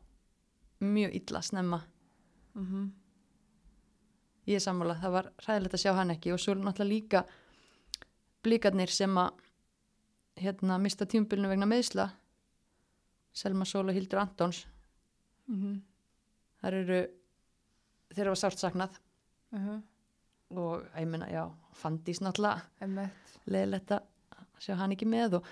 mjög 0.81 1.13
illa 1.15 1.41
snemma. 1.41 1.81
Mhm. 2.55 2.91
ég 4.47 4.55
er 4.55 4.59
sammála, 4.59 4.95
það 4.99 5.11
var 5.11 5.31
ræðilegt 5.45 5.73
að 5.73 5.81
sjá 5.85 5.93
hann 5.95 6.09
ekki. 6.09 6.33
Og 6.33 6.39
svo 6.39 6.53
náttúrulega 6.55 6.89
líka 6.89 7.25
blíkarnir 8.43 8.89
sem 8.89 9.09
að 9.15 9.31
hérna 10.37 10.79
mista 10.81 11.05
tímbilinu 11.05 11.47
vegna 11.47 11.65
meðsla 11.65 12.11
Selma 13.33 13.63
Sól 13.65 13.87
og 13.89 13.93
Hildur 13.95 14.19
Antons. 14.19 14.65
Mhm, 15.47 15.81
þar 16.61 16.73
eru 16.73 17.07
þeirra 18.13 18.33
var 18.33 18.35
sárt 18.35 18.59
saknað. 18.59 18.97
Mhm. 19.53 19.83
Og 20.57 20.85
ég 20.97 21.07
meina, 21.07 21.27
já, 21.31 21.43
Fandís 21.73 22.19
náttúrulega 22.21 23.09
leðilegt 23.47 23.91
að 23.95 24.01
sjá 24.59 24.75
hann 24.77 24.91
ekki 24.95 25.07
með 25.09 25.37
og, 25.39 25.45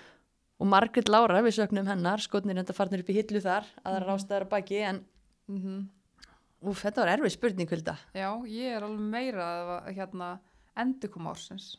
og 0.60 0.66
Margrét 0.68 1.08
Lára, 1.08 1.40
við 1.42 1.56
söknum 1.58 1.86
hennar 1.88 2.20
skotnir 2.22 2.58
enda 2.60 2.72
farnir 2.76 3.00
upp 3.02 3.10
í 3.10 3.16
hillu 3.16 3.40
þar 3.40 3.64
aðra 3.84 4.04
Mhm. 4.04 4.10
rástaðar 4.10 4.44
að 4.46 4.52
baki 4.56 4.82
en 4.86 5.04
Mm 5.50 5.88
úf, 6.62 6.82
þetta 6.84 7.00
var 7.02 7.08
erfið 7.16 7.32
spurning 7.32 7.68
vilda 7.70 7.96
Já, 8.14 8.28
ég 8.46 8.76
er 8.76 8.82
alveg 8.84 9.00
meira 9.00 9.46
að 9.80 9.94
hérna 9.96 10.38
endurkom 10.76 11.26
ársins. 11.26 11.78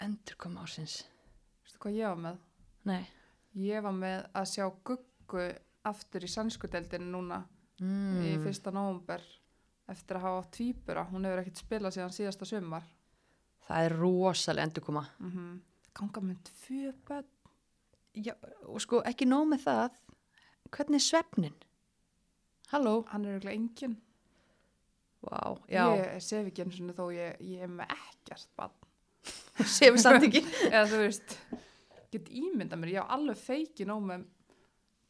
endur 0.00 0.36
koma 0.38 0.62
ásins 0.62 1.02
Veistu 1.64 1.78
hvað 1.82 1.96
ég 1.98 2.08
var 2.08 2.16
með? 2.16 2.36
nei 2.84 3.06
Ég 3.56 3.82
var 3.82 3.92
með 3.92 4.26
að 4.34 4.46
sjá 4.52 4.70
guggu 4.84 5.46
aftur 5.84 6.20
í 6.24 6.28
sannskudeldinu 6.28 7.10
núna 7.10 7.42
mm. 7.80 8.22
í 8.22 8.38
fyrsta 8.44 8.70
nóvumber 8.70 9.20
eftir 9.92 10.18
að 10.18 10.26
hafa 10.26 10.46
tvíbura. 10.56 11.06
Hún 11.10 11.26
hefur 11.28 11.42
ekkert 11.42 11.62
spilað 11.62 11.96
síðan 11.96 12.14
síðasta 12.16 12.48
sumar. 12.48 12.86
það 13.66 13.84
er 13.84 13.96
rosalega 13.98 14.66
endur 14.66 14.84
koma 14.84 15.06
Mm 15.20 15.62
Ganga 15.96 16.20
með 16.20 16.36
tvö 16.44 16.92
börn. 17.08 17.24
Já, 18.12 18.34
og 18.68 18.80
sko 18.84 18.98
ekki 19.08 19.24
nóg 19.24 19.46
með 19.48 19.62
það 19.64 19.94
hvernig 20.70 20.98
er 21.00 21.04
svefnin? 21.06 21.54
Halló? 22.68 23.04
Hann 23.08 23.24
er 23.24 23.38
auðvitað 23.38 23.54
engin. 23.54 23.94
Vá, 25.24 25.56
já, 25.72 25.86
Ég 25.96 26.20
sef 26.20 26.50
ekki 26.50 26.66
eins 26.66 26.80
og 26.80 26.92
þó 26.98 27.06
ég, 27.14 27.40
ég 27.40 27.64
er 27.64 27.72
með 27.72 27.94
ekkert 27.96 28.50
barn. 28.56 28.76
Sefur 29.78 29.98
samt 29.98 30.28
ekki. 30.28 30.44
eða 30.74 30.84
þú 30.90 31.00
veist 31.00 31.38
get 32.12 32.28
ímynda 32.30 32.76
mér, 32.78 32.92
ég 32.96 33.08
á 33.08 33.12
alveg 33.16 33.38
feikin 33.40 33.92
á 33.92 33.96
með 33.98 34.26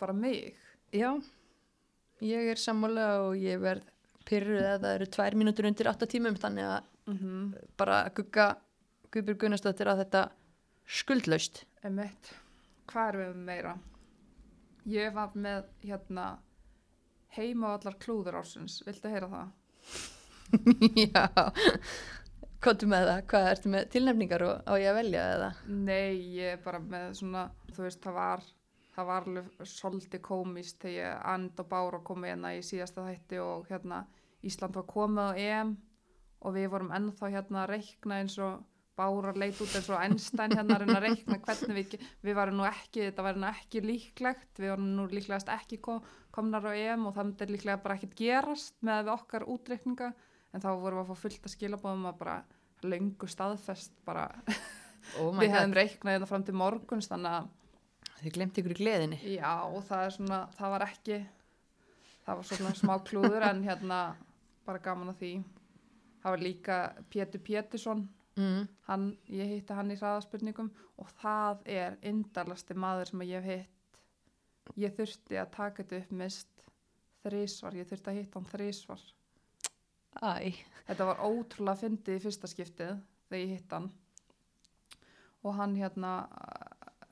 bara 0.00 0.14
mig 0.16 0.54
Já, 0.94 1.10
ég 2.22 2.50
er 2.52 2.60
sammála 2.60 3.08
og 3.26 3.36
ég 3.40 3.58
verð 3.60 3.88
pyrruð 4.26 4.64
að 4.66 4.80
það 4.84 4.94
eru 4.98 5.08
tvær 5.16 5.36
mínútur 5.38 5.68
undir 5.68 5.90
8 5.92 6.08
tímum 6.10 6.38
þannig 6.40 6.70
að 6.70 6.92
mm 7.10 7.44
bara 7.78 8.00
gugga 8.14 8.48
Guðbjörg 9.14 9.38
Gunnarsdóttir 9.44 9.88
að 9.88 10.00
þetta 10.02 10.22
skuldlaust. 10.86 11.62
Emmett, 11.86 12.32
hvað 12.90 13.12
erum 13.12 13.22
við 13.22 13.46
meira? 13.46 13.76
Ég 14.86 15.14
var 15.14 15.32
með 15.34 15.70
hérna 15.82 16.26
heima 17.36 17.72
á 17.72 17.76
allar 17.76 17.96
klúður 18.02 18.38
ársins, 18.40 18.80
viltu 18.86 19.10
heyra 19.12 19.28
það? 19.30 19.54
Já, 21.06 21.24
komdu 22.62 22.88
með 22.90 23.08
það, 23.10 23.22
hvað 23.30 23.48
ertu 23.52 23.72
með 23.72 23.88
tilnefningar 23.94 24.44
og 24.46 24.68
á 24.68 24.72
ég 24.80 24.90
að 24.90 24.98
velja 25.00 25.24
eða? 25.36 25.48
Nei, 25.70 26.36
ég 26.36 26.56
er 26.56 26.62
bara 26.64 26.82
með 26.82 27.16
svona, 27.20 27.46
þú 27.72 27.86
veist, 27.86 28.02
það 28.04 28.18
var, 28.20 28.44
það 28.96 29.10
var 29.10 29.30
alveg 29.30 29.72
svolítið 29.72 30.24
komist 30.28 30.78
þegar 30.82 30.96
ég 30.98 31.26
and 31.34 31.64
og 31.64 31.70
bára 31.72 32.02
komið 32.06 32.34
hérna 32.34 32.54
í 32.56 32.62
síðasta 32.66 33.06
þætti 33.08 33.42
og 33.42 33.66
hérna 33.70 34.04
Ísland 34.44 34.76
var 34.76 34.86
komið 34.90 35.28
á 35.30 35.32
EM 35.40 35.76
og 36.46 36.56
við 36.56 36.70
vorum 36.72 36.92
ennþá 36.94 37.30
hérna 37.32 37.62
að 37.64 37.72
reikna 37.76 38.20
eins 38.20 38.36
og 38.42 38.64
bára 38.96 39.32
leit 39.36 39.58
út 39.60 39.74
eins 39.76 39.88
og 39.92 40.00
Einstein 40.00 40.54
hérna 40.56 40.78
að 40.80 41.02
reikna 41.04 41.38
hvernig 41.44 41.76
við, 41.76 41.96
við 42.24 42.36
varum 42.38 42.56
nú 42.60 42.66
ekki, 42.68 43.08
þetta 43.08 43.26
var 43.26 43.40
nú 43.40 43.48
ekki 43.50 43.82
líklegt, 43.84 44.52
við 44.60 44.72
varum 44.72 44.94
nú 44.96 45.08
líklegast 45.10 45.50
ekki 45.52 45.80
kom, 45.84 46.00
komnar 46.32 46.64
á 46.64 46.72
EM 46.72 47.08
og 47.08 47.16
það 47.16 47.28
myndi 47.28 47.50
líklega 47.52 47.82
bara 47.84 47.98
ekkert 47.98 48.16
gerast 48.16 48.76
með 48.86 49.12
okkar 49.12 49.44
útreikninga 49.52 50.12
en 50.52 50.64
þá 50.64 50.70
vorum 50.80 51.02
við 51.02 51.04
að 51.04 51.10
fá 51.10 51.22
fullt 51.24 51.48
að 51.48 51.56
skilabóðum 51.56 52.08
að 52.08 52.18
bara 52.22 52.38
löngu 52.86 53.28
staðfest 53.28 53.96
bara 54.06 54.30
Oh 55.14 55.30
við 55.38 55.52
hefðum 55.54 55.76
reiknað 55.76 56.16
þetta 56.16 56.28
fram 56.30 56.44
til 56.46 56.56
morguns 56.58 57.08
þannig 57.10 57.36
að 57.36 58.20
þið 58.20 58.32
glemt 58.34 58.60
ykkur 58.60 58.74
í 58.74 58.78
gleðinni. 58.80 59.18
já 59.36 59.52
og 59.68 59.82
það 59.86 60.04
er 60.04 60.14
svona 60.16 60.38
það 60.56 60.72
var 60.72 60.84
ekki 60.88 61.18
það 62.26 62.40
var 62.40 62.48
svona 62.50 62.74
smá 62.76 62.94
klúður 63.06 63.46
en 63.48 63.62
hérna 63.64 64.00
bara 64.66 64.82
gaman 64.82 65.14
að 65.14 65.22
því. 65.22 65.32
Það 66.22 66.34
var 66.34 66.44
líka 66.44 66.78
Pétur 67.10 67.44
Pétursson. 67.46 68.06
Mm. 68.36 68.66
hann, 68.84 69.04
ég 69.32 69.48
hitti 69.48 69.72
hann 69.72 69.88
í 69.88 69.94
hraðaspurningum 69.96 70.66
og 71.00 71.12
það 71.22 71.62
er 71.72 71.94
indalasti 72.04 72.74
maður 72.76 73.08
sem 73.08 73.22
ég 73.24 73.46
hef 73.46 73.62
hitt. 73.62 74.00
Ég 74.76 74.92
þurfti 74.92 75.38
að 75.40 75.54
taka 75.54 75.82
þetta 75.82 76.00
upp 76.02 76.10
mist 76.20 76.66
þrísvar, 77.24 77.78
ég 77.80 77.88
þurfti 77.88 78.12
að 78.12 78.18
hitta 78.18 78.36
hann 78.36 78.50
þrísvar 78.50 79.06
Æ, 80.16 80.52
Þetta 80.86 81.06
var 81.10 81.22
ótrúlega 81.26 81.80
fyndið 81.80 82.18
í 82.18 82.22
fyrsta 82.24 82.48
skiptið 82.48 82.92
þegar 83.28 83.40
ég 83.42 83.54
hitt 83.54 83.72
hann. 83.74 83.88
Og 85.44 85.56
hann 85.56 85.74
hérna 85.76 86.12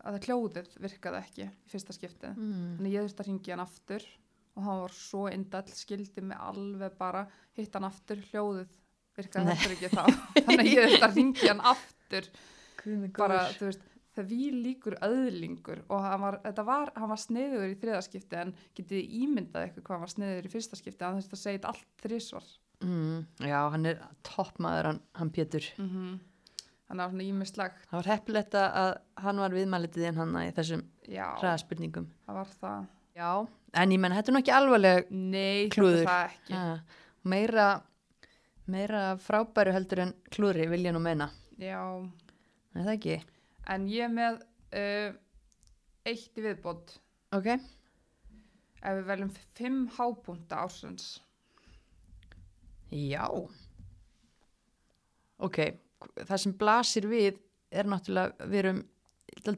að 0.05 0.19
það 0.19 0.29
hljóðið 0.29 0.71
virkaði 0.85 1.21
ekki 1.21 1.47
í 1.49 1.73
fyrsta 1.73 1.97
skiptið. 1.97 2.37
Mm. 2.37 2.77
þannig 2.77 2.97
ég 2.99 3.09
þurfti 3.09 3.25
að 3.25 3.31
ringi 3.31 3.55
hann 3.55 3.65
aftur 3.65 4.07
og 4.55 4.63
hann 4.63 4.83
var 4.85 4.95
svo 4.95 5.27
indall, 5.31 5.67
skildi 5.75 6.23
mig 6.23 6.39
alveg 6.39 6.97
bara 6.99 7.25
hitt 7.57 7.75
hann 7.75 7.89
aftur, 7.89 8.21
hljóðið 8.31 8.77
virkaði 9.17 9.55
heldur 9.55 9.75
ekki 9.77 9.91
þá. 9.93 10.05
Þannig 10.45 10.65
að 10.65 10.71
ég 10.73 11.03
að 11.03 11.19
ringi 11.19 11.49
hann 11.51 11.65
aftur. 11.75 12.31
Bara, 13.17 13.45
þú 13.57 13.71
veist, 13.71 13.85
það 14.15 14.29
við 14.31 14.59
líkur 14.65 14.97
öðlingur 15.05 15.81
og 15.89 16.05
hann 16.05 16.21
var, 16.23 16.37
þetta 16.45 16.65
var, 16.67 16.93
hann 16.99 17.11
var 17.11 17.21
sniður 17.21 17.73
í 17.73 17.79
þriðaskipti 17.81 18.39
en 18.41 18.53
getið 18.77 19.17
ímyndað 19.23 19.67
eitthvað 19.67 19.87
hvað 19.87 19.97
hann 19.97 20.05
var 20.05 20.13
sniður 20.13 20.47
í 20.47 20.53
fyrsta 20.53 20.79
skipti? 20.79 21.03
Hann 21.03 21.19
þurfti 21.19 21.39
að 21.39 21.43
segja 21.43 21.59
þetta 21.59 21.73
allt 21.73 22.05
þrísvar 22.05 22.53
mm. 22.85 23.49
Já, 23.49 23.59
hann 23.75 23.91
er 23.91 24.05
toppmaður, 24.27 24.91
hann, 24.91 25.03
hann 25.19 25.35
Pétur. 25.35 25.69
mm 25.79 25.91
-hmm. 25.91 26.15
þannig 26.87 27.05
að 27.05 27.15
svona 27.15 27.29
ímislegt 27.31 27.85
Það 27.91 27.99
var 27.99 28.13
heppilegt 28.13 28.59
að 28.61 28.93
hann 29.27 29.43
var 29.45 29.59
viðmælitið 29.59 30.09
en 30.11 30.23
hann 30.23 30.41
í 30.45 30.55
þessum 30.55 30.87
já, 31.09 31.27
hraðaspurningum. 31.41 32.11
það 32.27 32.41
var 32.41 32.55
það. 32.61 32.87
Já, 33.15 33.31
en 33.75 33.95
ég 33.95 34.01
menn, 34.01 34.15
þetta 34.17 34.31
er 34.33 34.37
nú 34.37 34.43
ekki 34.43 34.55
alvarleg 34.55 35.11
nei, 35.11 35.69
Klúður. 35.75 36.07
ekki 36.09 36.55
ja, 36.55 36.79
meira, 37.25 37.69
meira 38.71 39.05
frábæru 39.21 39.75
heldur 39.75 40.05
en 40.07 40.15
klúðri 40.31 40.69
vil 40.71 40.85
ég 40.87 40.95
nú 40.97 41.03
meina. 41.05 41.31
já, 41.59 41.81
það 42.75 42.93
ekki? 42.97 43.19
en 43.75 43.89
ég 43.91 44.11
með 44.13 44.41
uh, 44.79 45.11
eitt 46.05 46.41
viðbót 46.41 46.99
Ok. 47.35 47.47
ef 47.55 48.99
við 48.99 49.07
veljum 49.11 49.37
fimm 49.59 49.87
hápunta 49.99 50.63
ársins 50.65 51.15
Já. 52.95 53.27
Ok, 55.43 55.59
það 56.29 56.39
sem 56.41 56.53
blasir 56.59 57.09
við 57.11 57.41
er 57.75 57.89
náttúrulega, 57.91 58.47
við 58.47 58.61
erum 58.61 58.83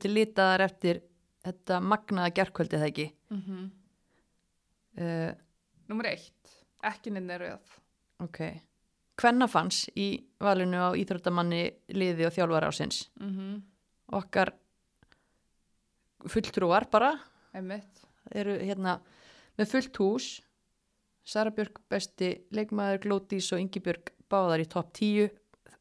litaðar 0.08 0.64
eftir 0.64 1.02
þetta 1.44 1.80
magnaða 1.84 2.32
gerkvöldi 2.38 2.80
það 2.80 2.88
ekki. 2.88 3.06
mm 3.30 3.42
-hmm. 3.42 3.66
Uh, 4.96 5.32
nummer 5.90 6.08
eitt, 6.08 6.52
ekki 6.82 7.12
nynni 7.12 7.36
rauð 7.38 7.74
ok. 8.24 8.40
Hvenna 9.16 9.48
fanns 9.48 9.86
í 9.96 10.10
valinu 10.40 10.80
á 10.80 10.90
íþróttamanni 10.96 11.62
liði 11.96 12.26
og 12.28 12.34
þjálfara 12.36 12.68
ásins? 12.72 13.08
mm 13.20 13.32
-hmm. 13.32 13.62
Okkar 14.16 14.52
fulltrúar 16.30 16.86
bara 16.90 17.18
einmitt 17.54 18.02
eru 18.34 18.58
hérna 18.58 19.00
með 19.58 19.70
fullt 19.70 19.96
hús 19.96 20.26
Sara 21.26 21.50
Björk 21.50 21.80
besti 21.90 22.46
leikmaður 22.54 23.02
Glódís 23.02 23.52
og 23.52 23.60
Ingi 23.60 23.80
Björk 23.82 24.12
báðar 24.30 24.62
í 24.62 24.68
topp 24.70 24.92
10 24.94 25.30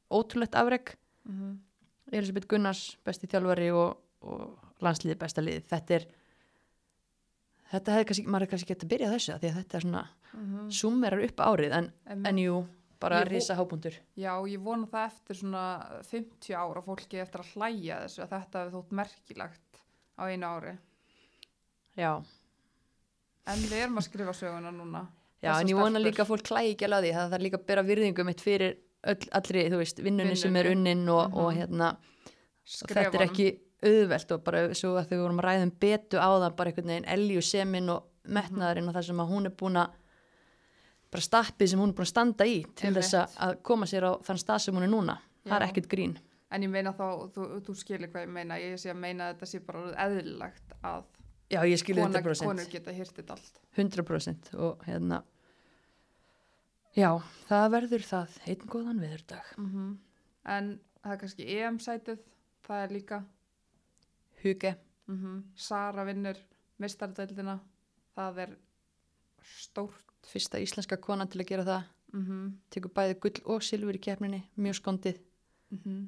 ótrúlegt 0.10 0.56
afreg 0.56 0.98
mm 1.24 1.34
-hmm. 1.36 1.58
Elisabeth 2.12 2.48
Gunnars 2.48 2.98
besti 3.06 3.28
þjálfari 3.28 3.72
og, 3.72 3.98
og 4.22 4.60
landsliði 4.82 5.18
besta 5.20 5.42
liði 5.42 5.62
þetta 5.70 5.94
er 5.94 6.08
þetta 7.72 7.96
hefði 7.96 8.06
kannski, 8.10 8.26
maður 8.28 8.46
hefði 8.46 8.52
kannski 8.56 8.68
gett 8.74 8.84
að 8.86 8.92
byrja 8.94 9.12
þessu 9.16 9.34
af 9.36 9.42
því 9.42 9.50
að 9.52 9.60
þetta 9.62 9.78
er 9.80 9.86
svona, 9.86 10.04
summerar 10.70 11.24
upp 11.26 11.38
árið 11.46 11.72
en, 11.80 11.92
einmitt. 12.08 12.28
en 12.30 12.38
jú, 12.44 12.56
bara 13.00 13.20
vo- 13.24 13.30
risa 13.30 13.56
hábundur 13.56 13.96
Já, 14.18 14.32
ég 14.48 14.60
vona 14.64 14.88
það 14.92 15.06
eftir 15.12 15.36
svona 15.42 15.64
50 16.10 16.56
ára 16.56 16.82
fólki 16.86 17.20
eftir 17.24 17.42
að 17.44 17.52
hlæja 17.56 18.00
þessu 18.06 18.24
að 18.26 18.34
þetta 18.36 18.64
hefði 18.64 18.76
þótt 18.78 18.92
merkilegt 19.02 19.82
á 20.16 20.24
einu 20.30 20.46
ári. 20.48 20.78
já, 21.98 22.12
En 23.48 23.60
við 23.70 23.78
erum 23.86 24.00
að 24.02 24.08
skrifa 24.08 24.34
söguna 24.34 24.72
núna. 24.74 25.04
já 25.44 25.54
en 25.62 25.68
ég 25.70 25.76
vona 25.78 26.00
stelpur. 26.00 26.06
líka 26.10 26.24
að 26.24 26.30
fólk 26.32 26.44
klæði 26.48 26.72
ekki 26.74 26.86
alveg 26.88 26.98
á 26.98 27.04
því 27.06 27.12
það 27.16 27.32
þarf 27.36 27.44
líka 27.46 27.58
að 27.60 27.66
bera 27.68 27.84
virðingu 27.84 28.26
mitt 28.26 28.42
fyrir 28.42 28.78
öll, 29.06 29.28
allri, 29.38 29.66
þú 29.70 29.78
veist, 29.78 30.00
vinnunni 30.02 30.36
sem 30.36 30.56
er 30.56 30.66
unnin 30.72 31.08
og, 31.10 31.34
og 31.38 31.52
Mhm. 31.54 31.58
hérna 31.62 31.90
og 31.94 32.02
Skrifa 32.66 33.04
þetta 33.04 33.20
er 33.22 33.28
ekki 33.30 33.60
auðvelt 33.84 34.32
og 34.32 34.44
bara 34.46 34.62
svo 34.74 34.94
að 35.00 35.10
þau 35.12 35.20
vorum 35.24 35.40
að 35.42 35.48
ræðum 35.50 35.72
betu 35.80 36.18
á 36.22 36.30
það 36.32 36.56
bara 36.56 36.70
einhvern 36.72 36.88
veginn 36.94 37.10
elju 37.16 37.42
semin 37.42 37.90
og 37.90 38.06
metnaðurinn 38.26 38.88
og 38.90 38.96
það 38.96 39.08
sem 39.10 39.20
að 39.22 39.32
hún 39.34 39.46
er 39.50 39.56
búin 39.60 39.78
að 39.82 39.98
bara 41.12 41.22
stappið 41.28 41.70
sem 41.72 41.80
hún 41.80 41.92
er 41.92 41.98
búin 41.98 42.08
að 42.08 42.14
standa 42.14 42.46
í 42.48 42.56
til 42.76 42.88
Einmitt. 42.90 43.04
þess 43.04 43.14
að- 43.20 43.36
koma 43.64 43.86
sér 43.86 44.04
á 44.10 44.12
þann 44.26 44.42
stað 44.42 44.60
sem 44.62 44.76
hún 44.76 44.84
er 44.84 44.90
núna. 44.90 45.18
Það 45.46 45.56
er 45.62 45.62
Já. 45.62 45.70
ekkert 45.72 45.88
grín. 45.92 46.18
En 46.52 46.62
ég 46.64 46.70
meina 46.70 46.94
þá, 46.94 47.06
þú, 47.34 47.62
þú 47.66 47.76
skilir 47.76 48.10
hvað 48.12 48.24
ég 48.26 48.30
meina, 48.32 48.56
ég 48.58 48.74
sé 48.80 48.90
að 48.92 48.98
meina 48.98 49.30
að 49.30 49.36
þetta 49.36 49.46
sé 49.52 49.60
bara 49.66 49.80
eðlilegt 50.06 50.74
að 50.84 51.04
já 51.52 51.60
kona, 52.02 52.20
100% 52.20 52.46
konur 52.48 52.66
geta 52.72 52.92
þetta 52.92 53.32
allt. 53.36 53.60
100% 53.78 54.54
og 54.56 54.80
hérna 54.88 55.24
já, 56.96 57.10
það 57.50 57.70
verður 57.76 58.06
það. 58.10 58.38
Einn 58.48 58.66
góðan 58.72 59.02
viðurdag 59.04 59.52
Mm 59.58 59.98
En 60.46 60.80
það 61.04 61.12
er 61.12 61.18
kannski 61.18 61.46
EM-sætið, 61.58 62.20
það 62.68 62.84
er 62.84 62.92
líka, 62.94 63.24
Huge, 64.46 64.76
mm 65.10 65.42
Sara 65.58 66.06
vinnur 66.06 66.38
mistardöldina, 66.82 67.60
það 68.16 68.42
er 68.46 68.58
stórt. 69.42 70.04
fyrsta 70.26 70.58
íslenska 70.58 70.98
kona 70.98 71.28
til 71.30 71.42
að 71.42 71.50
gera 71.50 71.66
það. 71.66 71.88
Mm 72.14 72.54
tekur 72.70 72.94
bæði 72.94 73.18
gull 73.22 73.42
og 73.56 73.64
silfur 73.64 73.98
í 73.98 74.02
keppninni. 74.02 74.44
Mjög 74.58 74.76
skondið. 74.82 75.20
-hmm. 75.72 76.08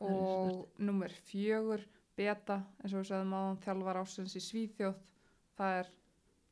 og 0.00 0.68
nummer 0.78 1.08
fjögur 1.08 1.80
beta, 2.16 2.62
eins 2.82 2.92
og 2.92 3.00
við 3.00 3.08
sagðum 3.08 3.34
áðan 3.34 3.62
þjálfar 3.64 3.96
ásins 4.02 4.36
í 4.36 4.40
Svíþjóð. 4.40 4.94
Það 5.56 5.78
er 5.78 5.90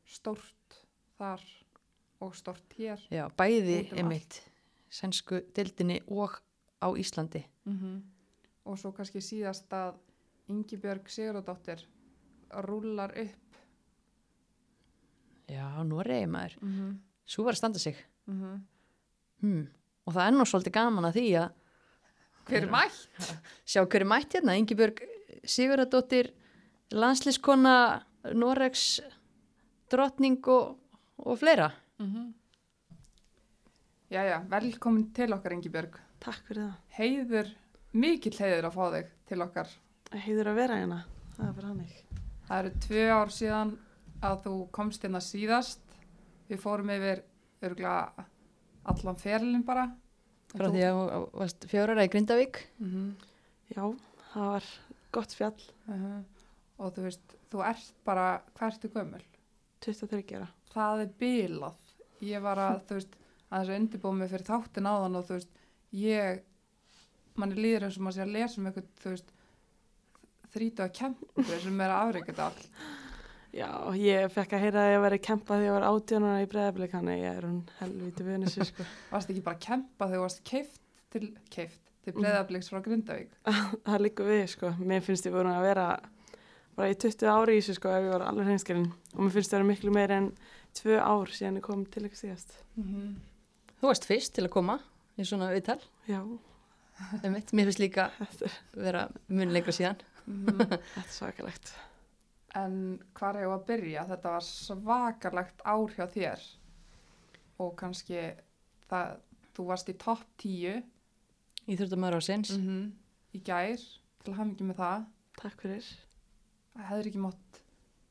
stórt 0.04 0.84
þar 1.18 1.42
og 2.20 2.34
stórt 2.34 2.72
hér. 2.78 3.00
Já, 3.10 3.28
bæði 3.36 3.92
um 3.92 3.98
einmitt 3.98 4.42
sænsku 4.90 5.40
dildinni 5.54 6.00
og 6.06 6.40
á 6.82 6.88
Íslandi. 6.94 7.44
Mm 7.64 8.02
og 8.66 8.78
svo 8.80 8.90
kannski 8.90 9.20
síðast 9.22 9.70
að 9.76 9.94
Ingibjörg 10.52 11.08
Sigurðardóttir 11.10 11.82
rúlar 12.66 13.12
upp 13.18 13.58
já, 15.50 15.66
nú 15.86 16.00
er 16.02 16.10
reyði 16.12 16.30
maður 16.30 16.56
mm 16.60 16.72
-hmm. 16.72 16.96
svo 17.24 17.44
var 17.44 17.52
að 17.52 17.62
standa 17.62 17.78
sig 17.78 17.96
Mm 18.26 18.66
hmm. 19.40 19.68
og 20.06 20.14
það 20.14 20.26
er 20.26 20.32
nú 20.32 20.44
svolítið 20.44 20.72
gaman 20.72 21.04
að 21.04 21.14
því 21.14 21.28
að 21.38 21.50
hver 22.46 22.62
er 22.62 22.70
mætt? 22.70 23.08
sjá 23.70 23.86
hverju 23.86 24.06
mætt 24.06 24.32
hérna, 24.34 24.56
Ingibjörg 24.56 25.02
Sigurðardóttir 25.44 26.32
landslískona 26.90 28.02
Noregs 28.34 29.00
drottning 29.90 30.46
og, 30.48 30.78
og 31.18 31.38
fleira 31.38 31.72
Mm 31.98 32.06
-hmm. 32.14 32.32
Jæja, 34.10 34.44
velkomin 34.48 35.12
til 35.12 35.32
okkar 35.32 35.52
Ingibjörg 35.52 35.96
takk 36.20 36.46
fyrir 36.46 36.62
það 36.62 36.74
heiður 36.98 37.48
mikill 37.92 38.38
heiður 38.38 38.68
að 38.68 38.74
fá 38.76 38.84
þig 38.92 39.06
til 39.26 39.42
okkar. 39.42 39.68
Heiður 40.24 40.50
að 40.52 40.58
vera 40.60 40.78
hérna, 40.80 41.00
það 41.36 41.48
er 41.48 41.52
bara 41.58 41.68
hannig. 41.72 41.94
Það 42.46 42.58
eru 42.58 42.72
tvö 42.86 43.04
ár 43.10 43.32
síðan 43.34 43.72
að 44.26 44.36
þú 44.46 44.54
komst 44.72 45.02
hérna 45.02 45.20
síðast. 45.20 45.80
Við 46.48 46.60
fórum 46.62 46.90
yfir 46.94 47.22
örgulega 47.66 48.26
allan 48.86 49.16
ferlinn 49.18 49.64
bara. 49.66 49.88
frá 50.54 50.68
því 50.70 50.82
að 50.86 50.98
þú 51.00 51.20
varst 51.40 51.66
fjórara 51.68 52.04
í 52.06 52.08
Grindavík 52.08 52.60
Mm 52.78 52.90
-hmm. 52.92 53.14
Já, 53.74 53.98
það 54.32 54.46
var 54.52 54.64
gott 55.12 55.30
spjall, 55.30 55.62
Og 56.78 56.92
þú 56.94 57.02
veist, 57.02 57.36
þú 57.50 57.62
ert 57.64 57.94
bara, 58.04 58.42
hvað 58.54 58.72
ertu 58.72 58.88
gömul? 58.88 59.22
23 59.80 60.36
ára. 60.36 60.48
Það 60.74 61.00
er 61.00 61.10
bilað. 61.18 61.76
Ég 62.20 62.42
var 62.42 62.56
að, 62.58 62.80
þú 62.86 62.94
veist, 62.94 63.16
að 63.50 63.60
þessu 63.62 63.76
undirbúið 63.80 64.18
mig 64.18 64.30
fyrir 64.30 64.46
þáttin 64.46 64.86
áðan 64.90 65.16
og 65.16 65.24
þú 65.26 65.32
veist, 65.38 65.48
ég, 65.92 66.42
manni 67.34 67.54
líður 67.54 67.84
eins 67.84 67.96
og 67.96 68.02
maður 68.02 68.14
sé 68.14 68.22
að 68.22 68.34
lesa 68.36 68.60
um 68.60 68.66
eitthvað, 68.66 68.84
þú 69.02 69.10
veist, 69.14 69.32
þrítu 70.56 70.84
að 70.84 70.94
kempa 70.98 71.58
sem 71.62 71.82
er 71.84 71.92
að 71.94 72.02
afreika 72.04 72.32
þetta 72.32 72.46
allt. 72.48 72.68
Já, 73.56 73.68
ég 73.96 74.26
fekk 74.34 74.56
að 74.56 74.64
heyra 74.66 74.82
að 74.82 74.92
ég 74.92 75.02
væri 75.06 75.18
kempað 75.24 75.62
þegar 75.62 75.66
ég 75.66 75.76
var 75.76 75.86
átjónuna 75.88 76.40
í 76.42 76.48
breðablik, 76.52 76.96
hann 76.96 77.12
ég 77.12 77.28
er 77.30 77.46
hún 77.46 77.60
helviti 77.78 78.26
vunissi, 78.26 78.66
sko. 78.68 78.88
Varst 79.12 79.30
ekki 79.32 79.44
bara 79.46 79.56
að 79.56 79.62
kempa 79.68 80.08
þegar 80.10 80.18
þú 80.18 80.24
varst 80.26 80.42
keift 80.50 80.82
til, 81.14 81.22
keift 81.54 81.80
til 82.04 82.16
breyðabliks 82.18 82.68
frá 82.72 82.82
Grindavík? 82.84 83.38
það 83.86 84.04
líkur 84.04 84.28
við, 84.28 84.42
sko. 84.52 84.74
Mér 84.82 85.06
finnst 85.06 85.30
ég 85.30 85.36
búin 85.36 85.48
að 85.54 85.64
vera 85.70 85.86
bara 86.76 86.90
í 86.92 86.98
20 87.06 87.32
ári 87.32 87.56
í 87.56 87.62
þessu, 87.62 87.78
sko, 87.78 87.94
ef 87.96 88.04
ég 88.04 88.12
var 88.12 88.26
alveg 88.26 88.50
hreinskilin. 88.50 88.90
Og 89.14 89.22
mér 89.22 89.32
finnst 89.38 89.54
það 89.54 89.62
vera 89.62 89.70
miklu 89.70 89.94
meir 89.96 90.14
en 90.18 90.28
tvö 90.76 91.00
ár 91.00 91.32
síðan 91.32 91.62
ég 91.62 91.64
kom 91.64 91.86
til 91.88 92.04
ekki 92.10 92.20
síðast. 92.26 92.58
Mm 92.76 93.16
þú 93.80 93.90
varst 93.90 94.08
fyrst 94.08 94.36
til 94.36 94.46
að 94.46 94.54
koma 94.56 94.78
í 95.16 95.24
svona 95.26 95.50
viðtal 95.52 95.80
Já, 96.08 96.20
mér 97.22 97.42
finnst 97.68 97.82
líka 97.82 98.08
vera 98.74 99.06
mun 99.28 99.52
lengra 99.54 99.74
síðan 100.26 100.58
þetta 100.62 100.78
er 101.02 101.12
svakalegt. 101.14 101.72
En 102.56 102.76
hvað 103.16 103.38
er 103.38 103.46
ég 103.46 103.54
að 103.54 103.66
byrja? 103.70 104.06
Þetta 104.10 104.34
var 104.36 104.46
svakarlegt 104.46 105.64
ár 105.64 105.94
hjá 105.96 106.06
þér 106.12 106.44
og 107.62 107.72
kannski 107.80 108.20
það, 108.90 109.16
þú 109.56 109.68
varst 109.70 109.92
í 109.92 109.96
topp 110.00 110.26
10 110.42 110.84
Íþróttamæður 111.66 112.20
ásins 112.20 112.52
-hmm. 112.62 112.82
í 113.34 113.40
gær 113.42 113.80
til 114.22 114.32
að 114.32 114.36
hafa 114.36 114.50
mikið 114.50 114.66
með 114.66 114.76
það. 114.82 115.06
Takk 115.40 115.62
fyrir. 115.64 115.88
Það 116.76 116.88
hefur 116.90 117.08
ekki 117.10 117.24
mátt 117.24 117.62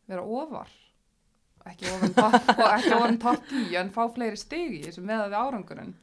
vera 0.08 0.22
ofar 0.22 0.74
ekki 1.66 1.90
ofan 1.90 2.14
topp 2.14 2.50
ofan 2.98 3.18
topp 3.22 3.48
10 3.50 3.78
en 3.80 3.92
fá 3.94 4.04
fleiri 4.14 4.38
í 4.80 4.84
þessu 4.86 5.04
með 5.06 5.26
við 5.30 5.38
árangurinn. 5.40 5.96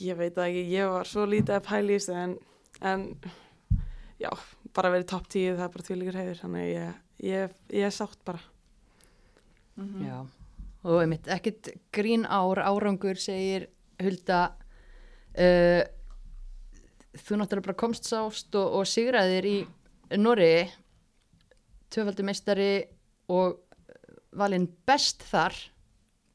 Ég 0.00 0.18
veit 0.18 0.38
ekki, 0.40 0.64
ég 0.72 0.90
var 0.90 1.08
svo 1.08 1.26
lítið 1.28 1.56
að 1.58 1.66
í 1.94 1.98
þessu 1.98 2.16
en, 2.20 2.36
en 2.80 3.06
já, 4.20 4.30
bara 4.74 4.92
verið 4.94 5.10
topp 5.12 5.28
10 5.32 5.58
það 5.58 5.66
er 5.66 5.74
bara 5.76 5.86
tvílegur 5.88 6.18
heiður, 6.20 6.40
þannig 6.42 6.64
að 6.64 6.70
ég, 6.72 7.00
ég, 7.28 7.54
ég 7.78 7.88
er 7.88 7.94
sátt 7.94 8.20
bara. 8.26 8.42
Mm 9.78 10.04
Já, 10.06 10.18
og 10.84 11.00
einmitt 11.00 11.28
ekkert 11.32 11.72
grín 11.94 12.26
ár, 12.28 12.60
árangur 12.62 13.18
segir 13.18 13.68
Hulda 14.02 14.40
uh, 15.38 15.82
þú 17.14 17.38
náttúrulega 17.38 17.68
bara 17.70 17.78
komst 17.78 18.08
sást 18.10 18.54
og, 18.58 18.80
og 18.80 18.88
sigraðir 18.90 19.46
í 19.48 19.58
Noregi 20.18 20.68
tvöfaldi 21.94 22.26
meistari 22.26 22.72
og 23.32 23.60
valinn 24.34 24.66
best 24.86 25.22
þar 25.30 25.56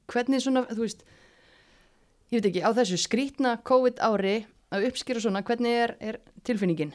hvernig 0.10 0.42
svona, 0.44 0.66
þú 0.72 0.86
veist 0.86 1.04
ég 2.32 2.40
veit 2.40 2.50
ekki, 2.52 2.64
á 2.66 2.72
þessu 2.78 3.00
skrítna 3.02 3.58
COVID 3.68 4.02
ári 4.02 4.40
að 4.74 4.90
uppskýra 4.90 5.22
svona, 5.24 5.44
hvernig 5.46 5.76
er, 5.84 5.96
er 6.00 6.20
tilfinningin? 6.46 6.94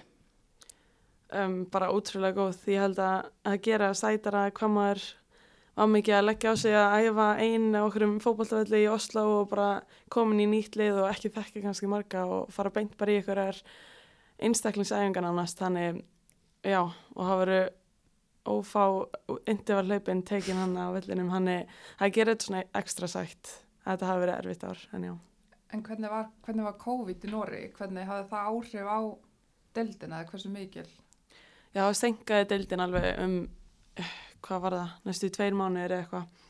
Um, 1.41 1.59
bara 1.73 1.91
ótrúlega 1.93 2.39
góð 2.39 2.57
því 2.63 2.75
ég 2.75 2.85
held 2.85 3.03
að 3.03 3.29
að 3.51 3.61
gera 3.67 3.91
sætara 3.99 4.47
hvað 4.55 4.75
maður 4.75 5.05
var 5.75 5.91
mikið 5.91 6.17
að 6.19 6.27
leggja 6.29 6.53
á 6.55 6.57
sig 6.59 6.77
að 6.79 7.09
æfa 7.09 7.29
einn 7.43 7.79
okkur 7.81 8.07
um 8.07 8.19
fótballtaföldi 8.23 8.83
í 8.85 8.91
Oslo 8.91 9.25
og 9.41 9.49
bara 9.51 9.69
komin 10.13 10.45
í 10.45 10.49
nýtt 10.51 10.79
lið 10.79 11.01
og 11.03 11.11
ekki 11.11 11.33
þekka 11.35 11.65
kannski 11.65 11.91
marga 11.91 12.25
og 12.31 12.53
fara 12.55 12.73
beint 12.75 12.95
bara 12.99 13.15
í 13.15 13.19
ykkur 13.23 13.41
er 13.49 13.59
einstaklingsæfingan 14.45 15.27
annars 15.31 15.57
þannig 15.59 16.05
já 16.65 16.81
og 16.85 17.21
það 17.21 17.43
veru 17.43 17.61
ófá 18.45 18.85
indivar 19.51 19.87
hlaupin 19.89 20.23
tekin 20.23 20.61
hann 20.61 20.77
á 20.79 20.93
vellinum 20.95 21.33
hann 21.33 21.49
er 21.49 21.79
það 21.99 22.17
gerir 22.19 22.35
þetta 22.35 22.49
svona 22.51 22.67
ekstra 22.81 23.11
sætt 23.11 23.55
að 23.85 23.95
þetta 23.95 24.11
hafi 24.11 24.25
verið 24.25 24.37
erfitt 24.39 24.69
ár 24.69 24.89
en 24.93 25.09
já 25.11 25.15
En 25.75 25.83
hvernig 25.83 26.11
var, 26.11 26.29
hvernig 26.47 26.67
var 26.69 26.77
COVID 26.79 27.25
í 27.27 27.31
Nóri? 27.33 27.61
Hvernig 27.75 28.07
hafði 28.07 28.29
það 28.31 28.51
áhrif 28.51 28.91
á 28.95 28.99
deildina 29.75 30.21
eða 30.21 30.29
hversu 30.31 30.51
mikil? 30.55 30.85
Já, 31.75 31.89
senkaði 31.99 32.47
deildin 32.53 32.83
alveg 32.85 33.07
um, 33.19 33.39
eh, 33.99 34.11
hvað 34.47 34.61
var 34.63 34.77
það, 34.79 34.91
næstu 35.09 35.31
tveir 35.35 35.57
mánuðir 35.59 35.97
eða 35.97 36.05
eitthvað. 36.05 36.43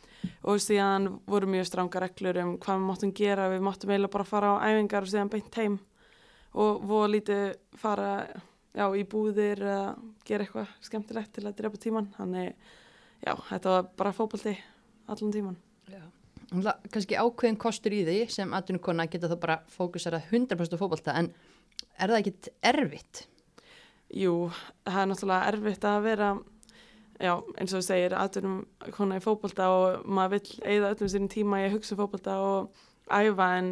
Og 0.49 0.61
síðan 0.61 1.09
voru 1.29 1.49
mjög 1.49 1.69
stranga 1.69 2.03
reglur 2.05 2.41
um 2.43 2.51
hvað 2.61 2.81
við 2.81 2.89
máttum 2.91 3.13
gera, 3.17 3.49
við 3.53 3.65
máttum 3.65 3.93
eiginlega 3.93 4.13
bara 4.13 4.29
fara 4.29 4.53
á 4.53 4.65
æfingar 4.69 5.07
og 5.07 5.13
síðan 5.13 5.33
beint 5.33 5.59
heim. 5.61 5.79
Og 6.61 6.85
voru 6.85 7.15
lítið 7.15 7.57
fara 7.81 8.11
já, 8.77 8.85
í 8.85 9.05
búðir 9.09 9.65
eða 9.65 9.97
gera 10.29 10.45
eitthvað 10.45 10.77
skemmtilegt 10.85 11.33
til 11.37 11.49
að 11.49 11.59
drepa 11.63 11.81
tíman. 11.81 12.13
Þannig, 12.19 12.71
já, 13.25 13.33
þetta 13.49 13.77
var 13.79 13.91
bara 13.97 14.17
fótbolti 14.21 14.57
allan 15.09 15.35
tíman. 15.35 15.61
Já. 15.89 16.03
Kanski 16.93 17.17
ákveðin 17.17 17.61
kostur 17.61 17.97
í 17.97 18.05
því 18.05 18.23
sem 18.33 18.53
atvinnukona 18.57 19.09
geta 19.09 19.33
þá 19.33 19.39
bara 19.41 19.63
fókusera 19.73 20.21
100% 20.29 20.77
á 20.77 20.81
fótbolta 20.81 21.17
en 21.17 21.33
er 21.97 22.13
það 22.13 22.21
ekkit 22.21 22.53
erfitt? 22.75 23.29
Jú, 24.15 24.35
það 24.87 25.01
er 25.01 25.09
náttúrulega 25.11 25.51
erfitt 25.51 25.85
að 25.91 26.01
vera, 26.05 26.31
já, 27.19 27.33
eins 27.59 27.73
og 27.73 27.81
þú 27.81 27.85
segir, 27.89 28.15
aðtunum 28.15 28.61
kona 28.95 29.19
í 29.19 29.25
fótbolta 29.25 29.69
og 29.75 30.05
maður 30.07 30.37
vill 30.37 30.59
eigða 30.63 30.93
öllum 30.95 31.11
sínum 31.11 31.31
tíma 31.33 31.63
í 31.63 31.69
að 31.69 31.77
hugsa 31.79 31.97
um 31.97 32.03
fótbolta 32.03 32.37
og 32.45 32.85
æfa 33.11 33.49
en 33.59 33.71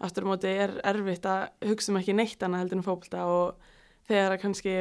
aftur 0.00 0.26
á 0.26 0.30
móti 0.30 0.52
er 0.52 0.76
erfitt 0.86 1.26
að 1.26 1.70
hugsa 1.72 1.90
um 1.90 1.98
ekki 2.00 2.14
neitt 2.14 2.42
annað 2.46 2.62
heldur 2.64 2.78
en 2.80 2.86
fótbolta 2.86 3.24
og 3.28 3.72
þegar 4.06 4.34
það 4.34 4.42
kannski 4.44 4.76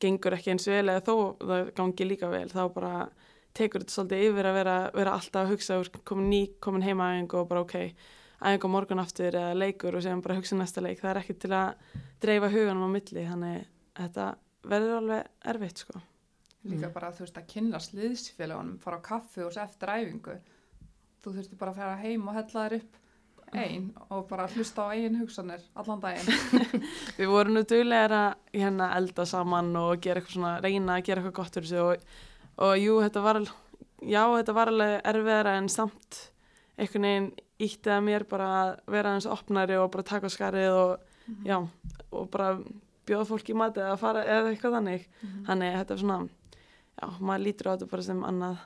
gengur 0.00 0.36
ekki 0.36 0.54
eins 0.54 0.68
vel 0.70 0.86
eða 0.88 1.02
þó 1.04 1.14
það 1.44 1.70
gangi 1.76 2.06
líka 2.08 2.30
vel 2.32 2.46
þá 2.50 2.62
bara 2.72 2.94
tekur 3.56 3.84
þetta 3.84 3.94
svolítið 3.94 4.24
yfir 4.30 4.48
að 4.48 4.56
vera, 4.60 4.76
vera 4.94 5.16
alltaf 5.18 5.42
að 5.44 5.52
hugsa 5.54 5.78
úr 5.82 5.90
komin 6.08 6.30
ný, 6.30 6.40
komin 6.62 6.86
heima 6.86 7.10
aðeins 7.10 7.34
og 7.36 7.50
bara 7.50 7.64
ok, 7.66 7.76
aðeins 8.40 8.64
á 8.64 8.68
morgun 8.72 9.02
aftur 9.02 9.36
eða 9.36 9.58
leikur 9.58 9.98
og 9.98 10.04
séðan 10.04 10.22
bara 10.24 10.38
hugsa 10.38 10.56
um 10.56 10.62
næsta 10.62 10.84
leik. 10.84 11.02
Það 11.02 11.10
er 11.12 11.20
ekki 11.22 11.36
til 11.42 11.52
að 11.58 11.98
dreifa 12.22 12.50
huganum 12.52 12.86
á 12.86 12.90
milli 12.94 13.26
þannig 13.26 13.66
þetta 14.00 14.30
verður 14.70 14.96
alveg 15.00 15.50
erfitt 15.52 15.84
sko. 15.84 16.00
Líka 16.68 16.90
bara 16.92 17.12
þú 17.16 17.24
veist 17.24 17.38
að 17.40 17.50
kynna 17.54 17.80
sliðsfélagunum, 17.80 18.80
fara 18.82 18.98
á 19.00 19.06
kaffi 19.06 19.44
og 19.46 19.54
svo 19.54 19.62
eftir 19.64 19.92
æfingu. 19.94 20.34
Þú 21.20 21.36
þurfti 21.36 21.60
bara 21.60 21.72
að 21.72 21.80
fara 21.80 22.00
heim 22.02 22.26
og 22.28 22.36
hella 22.36 22.64
þér 22.66 22.76
upp 22.80 22.98
einn 23.50 23.88
og 24.10 24.26
bara 24.30 24.46
hlusta 24.52 24.86
á 24.86 24.94
eigin 24.94 25.18
hugsanir 25.18 25.62
allan 25.74 26.02
daginn. 26.02 26.28
Við 27.18 27.30
vorum 27.30 27.56
nú 27.56 27.64
duglegar 27.66 28.14
að 28.14 28.28
hérna, 28.54 28.90
elda 28.98 29.26
saman 29.26 29.72
og 29.80 30.02
gera 30.04 30.20
eitthvað 30.20 30.36
svona, 30.36 30.52
reyna 30.62 30.98
að 30.98 31.06
gera 31.08 31.22
eitthvað 31.22 31.38
gott 31.40 31.58
fyrir 31.58 31.70
sig 31.70 31.82
og, 31.82 32.04
og 32.66 32.74
jú, 32.78 32.98
þetta 33.02 33.24
var, 33.24 33.40
já, 34.04 34.22
þetta 34.36 34.56
var 34.60 34.72
alveg 34.74 34.94
erfiðara 35.12 35.56
en 35.58 35.70
samt 35.72 36.20
einhvern 36.80 37.08
veginn 37.08 37.30
ítti 37.60 37.92
að 37.92 38.04
mér 38.06 38.26
bara 38.28 38.50
að 38.60 38.70
vera 38.94 39.16
eins 39.16 39.28
opnari 39.28 39.76
og 39.80 39.90
bara 39.92 40.06
taka 40.12 40.30
skarið 40.32 40.76
og, 40.76 41.10
já, 41.44 41.58
og 41.58 42.30
bara 42.32 42.54
bjóða 43.10 43.26
fólk 43.32 43.50
í 43.52 43.56
mati 43.58 43.82
eða 43.84 43.98
fara 44.00 44.22
eða 44.24 44.54
eitthvað 44.54 44.76
þannig. 44.78 45.04
Þannig 45.50 45.76
þetta 45.80 45.96
er 45.96 46.02
svona, 46.04 46.18
já, 47.02 47.06
maður 47.20 47.44
lítur 47.44 47.68
á 47.68 47.72
þetta 47.74 47.90
bara 47.90 48.06
sem 48.08 48.24
annað, 48.30 48.64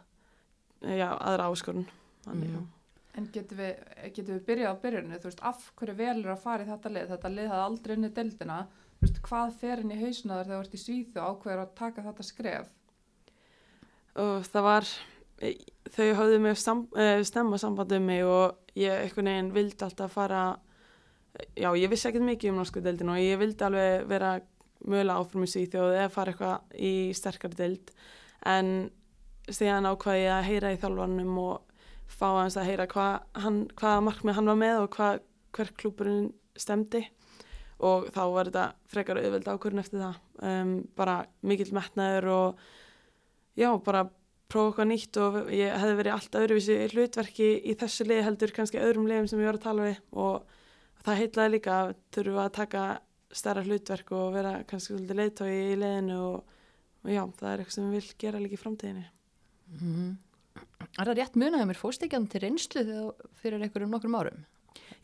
já, 0.85 1.09
aðra 1.19 1.51
áskorun. 1.51 1.87
Þannig, 2.29 2.49
Mhm. 2.49 2.55
já. 2.55 2.71
En 3.17 3.27
getum 3.31 3.59
við, 3.59 3.75
getum 4.15 4.35
við 4.35 4.47
byrjað 4.49 4.73
á 4.75 4.83
byrjunni, 4.83 5.19
þú 5.23 5.29
veist, 5.31 5.43
af 5.47 5.67
hverju 5.79 5.95
velur 5.97 6.33
að 6.35 6.41
fara 6.43 6.65
í 6.65 6.67
þetta 6.67 6.91
lið? 6.91 7.09
Þetta 7.13 7.31
lið 7.35 7.49
hafði 7.53 7.67
aldrei 7.69 7.93
unni 7.97 8.09
deildina. 8.11 8.57
Þú 8.99 9.07
veist, 9.07 9.21
hvað 9.23 9.53
fer 9.61 9.79
inn 9.85 9.93
í 9.95 10.01
hausna 10.01 10.35
þar 10.35 10.45
þegar 10.49 10.59
þú 10.59 10.65
ert 10.65 10.75
í 10.75 10.81
Svíþu 10.83 11.17
og 11.23 11.29
ákveður 11.43 11.63
að 11.63 11.75
taka 11.79 12.03
þetta 12.03 12.25
skref? 12.25 12.67
og 14.17 14.45
það 14.47 14.63
var 14.63 14.85
þau 15.91 16.15
höfðu 16.15 16.41
mig 16.41 16.57
sam, 16.59 16.85
uh, 16.95 17.23
stemma 17.27 17.59
sambandi 17.59 17.97
um 17.99 18.07
mig 18.07 18.23
og 18.25 18.55
ég 18.79 19.01
einhvern 19.09 19.27
veginn 19.31 19.53
vildi 19.55 19.83
alltaf 19.87 20.13
fara 20.15 20.43
já, 21.57 21.71
ég 21.77 21.91
vissi 21.91 22.09
ekkert 22.11 22.27
mikið 22.27 22.53
um 22.53 22.61
norsku 22.61 22.83
deildin 22.85 23.13
og 23.15 23.23
ég 23.23 23.39
vildi 23.41 23.67
alveg 23.67 24.07
vera 24.11 24.35
mögulega 24.85 25.21
áfram 25.21 25.47
í 25.47 25.51
Svíþjóð 25.51 25.97
eða 25.97 26.13
fara 26.13 26.35
eitthvað 26.35 26.79
í 26.79 26.95
sterkari 27.17 27.59
deild. 27.59 27.93
En 28.45 28.71
síðan 29.49 29.89
ákvaði 29.89 30.25
ég 30.25 30.35
að 30.35 30.49
heyra 30.49 30.73
í 30.75 30.81
þjálfarnum 30.81 31.39
og 31.43 31.75
fá 32.11 32.27
hans 32.39 32.57
að 32.61 32.71
heyra 32.71 32.89
hvað 32.91 33.69
hvaða 33.81 34.05
markmið 34.05 34.39
hann 34.39 34.51
var 34.53 34.61
með 34.61 34.81
og 34.83 34.91
hvað, 34.97 35.23
hver 35.55 35.71
klúburinn 35.81 36.33
stemdi 36.59 37.03
og 37.85 38.09
þá 38.15 38.23
var 38.33 38.51
þetta 38.51 38.67
frekar 38.93 39.21
auðveld 39.21 39.49
ákvörðin 39.51 39.83
eftir 39.83 40.03
það. 40.03 40.19
Um, 40.45 40.75
bara 40.97 41.17
mikill 41.43 41.73
metnaður 41.75 42.29
og 42.35 42.67
já, 43.59 43.71
bara 43.85 44.07
prófa 44.51 44.71
eitthvað 44.71 44.91
nýtt 44.91 45.21
og 45.23 45.39
ég 45.55 45.73
hefði 45.81 45.97
verið 45.99 46.15
allt 46.15 46.39
öðruvísi 46.39 46.77
hlutverki 46.93 47.49
í 47.65 47.75
þessu 47.81 48.07
liði 48.07 48.27
heldur 48.29 48.55
kannski 48.55 48.83
öðrum 48.83 49.09
liðum 49.11 49.29
sem 49.31 49.43
ég 49.43 49.51
var 49.51 49.59
að 49.59 49.67
tala 49.67 49.89
við. 49.89 50.01
Og 50.13 50.54
það 51.05 51.21
heitlaði 51.21 51.55
líka 51.55 51.79
að 51.81 51.95
þurfa 52.17 52.45
að 52.45 52.55
taka 52.59 52.85
stærra 53.35 53.65
hlutverk 53.67 54.13
og 54.15 54.35
vera 54.37 54.53
kannski 54.69 54.95
svolítið 54.95 55.21
leiðtói 55.21 55.51
í 55.55 55.79
leiðinu 55.81 56.19
og, 56.23 56.57
og 57.05 57.11
já, 57.11 57.23
það 57.41 57.51
er 57.51 57.63
eitthvað 57.63 57.77
sem 57.77 57.91
við 57.91 57.97
vil 57.99 58.19
gera 58.25 58.43
líka 58.43 58.59
í 58.59 58.63
framtíðinni. 58.63 59.07
Mhm. 59.75 60.13
Er 60.95 61.09
það 61.09 61.17
rétt 61.19 61.39
munið 61.41 61.63
að 61.65 61.71
mér 61.73 61.79
fóst 61.81 62.05
ekki 62.07 62.15
hann 62.15 62.29
til 62.31 62.45
reynslu 62.45 62.83
fyrir 63.41 63.63
einhverjum 63.65 63.91
nokkrum 63.91 64.15
árum? 64.15 64.45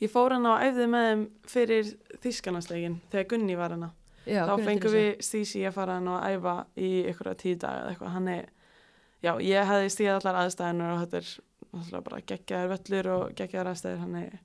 Ég 0.01 0.11
fór 0.13 0.33
hana 0.33 0.55
og 0.55 0.63
æfði 0.65 0.87
með 0.89 1.07
þeim 1.09 1.25
fyrir 1.51 1.89
Þísklandslegin 2.23 3.01
þegar 3.11 3.27
Gunni 3.33 3.57
var 3.59 3.75
hana. 3.75 3.91
Já, 4.25 4.45
þá 4.45 4.53
hvernig 4.53 4.69
fengum 4.69 4.85
til 4.85 4.93
við 4.95 5.11
Stísi 5.27 5.63
að 5.67 5.77
fara 5.77 5.97
hana 5.99 6.15
og 6.17 6.25
æfa 6.29 6.55
í 6.81 6.91
ykkur 7.11 7.33
tíu 7.41 7.59
dag 7.61 7.81
eða 7.81 7.91
eitthvað. 7.93 8.13
Hann 8.15 8.31
er, 8.33 8.47
já, 9.25 9.33
ég 9.45 9.71
hefði 9.71 9.91
stíðað 9.97 10.21
allar 10.21 10.39
aðstæðinur 10.45 10.93
og 10.95 11.03
þetta 11.03 11.21
er 11.21 11.33
náttúrulega 11.71 12.07
bara 12.09 12.23
geggjaðar 12.33 12.73
völlur 12.75 13.11
og 13.17 13.35
geggjaðar 13.41 13.73
aðstæðir. 13.73 14.01
Hann 14.05 14.17
er, 14.21 14.39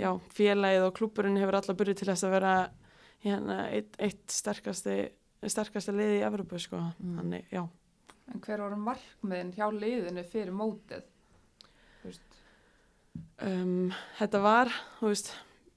já, 0.00 0.10
félagið 0.36 0.86
og 0.86 0.94
klúburinn 0.96 1.38
hefur 1.40 1.58
allar 1.60 1.78
byrjuð 1.78 2.00
til 2.00 2.08
þess 2.10 2.26
að 2.26 2.36
vera 2.36 2.52
hérna, 3.24 3.58
eitt, 3.74 3.96
eitt 4.02 4.24
sterkasti, 4.32 4.96
sterkasti 5.46 5.94
liði 5.94 6.20
í 6.20 6.24
Evropu, 6.26 6.60
sko. 6.62 6.80
Mm. 7.00 7.16
Hann 7.20 7.36
er, 7.38 7.48
já. 7.52 7.64
En 8.32 8.42
hver 8.42 8.62
voru 8.64 8.78
markmiðin 8.82 9.52
hjá 9.54 9.66
liðinu 9.70 10.24
fyrir 10.26 10.54
mótið? 10.54 11.04
Um, 13.36 13.92
þetta 14.18 14.40
var, 14.40 14.70
þú 14.98 15.10
veist, 15.12 15.30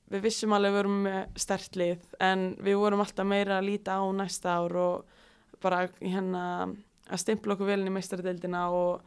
við 0.10 0.26
vissum 0.26 0.54
alveg 0.56 0.72
að 0.72 0.74
við 0.74 0.80
vorum 0.80 1.00
með 1.06 1.40
stert 1.44 1.80
lið 1.80 2.06
en 2.24 2.46
við 2.66 2.78
vorum 2.82 3.04
alltaf 3.04 3.28
meira 3.28 3.60
að 3.60 3.68
líta 3.68 3.98
á 4.00 4.04
næsta 4.16 4.56
ár 4.58 4.76
og 4.80 5.18
bara 5.62 5.84
hérna 6.00 6.44
að 7.10 7.22
stimpla 7.22 7.56
okkur 7.56 7.70
vel 7.70 7.80
inn 7.82 7.92
í 7.92 7.96
meistaradeildina 7.96 8.64
og, 8.74 9.04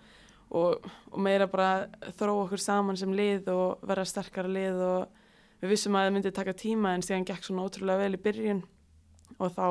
og, 0.53 0.85
og 1.13 1.19
meira 1.25 1.49
bara 1.51 1.89
þróa 2.19 2.47
okkur 2.47 2.61
saman 2.61 2.99
sem 3.01 3.13
lið 3.17 3.49
og 3.53 3.83
vera 3.89 4.05
sterkara 4.09 4.51
lið 4.51 4.85
og 4.85 5.63
við 5.63 5.75
vissum 5.75 5.97
að 5.97 6.07
það 6.07 6.15
myndi 6.17 6.35
taka 6.37 6.55
tíma 6.59 6.95
en 6.97 7.05
síðan 7.07 7.27
gekk 7.29 7.47
svona 7.47 7.67
ótrúlega 7.67 8.05
vel 8.05 8.19
í 8.19 8.23
byrjun 8.23 8.63
og 9.39 9.55
þá 9.57 9.67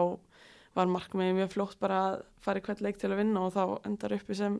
var 0.77 0.91
markmiðið 0.91 1.37
mjög 1.37 1.53
fljótt 1.55 1.79
bara 1.81 2.01
að 2.07 2.21
fara 2.41 2.61
í 2.61 2.65
hvert 2.65 2.83
leik 2.83 2.99
til 2.99 3.11
að 3.11 3.19
vinna 3.21 3.43
og 3.45 3.55
þá 3.55 3.63
endar 3.89 4.15
uppi 4.15 4.37
sem 4.39 4.57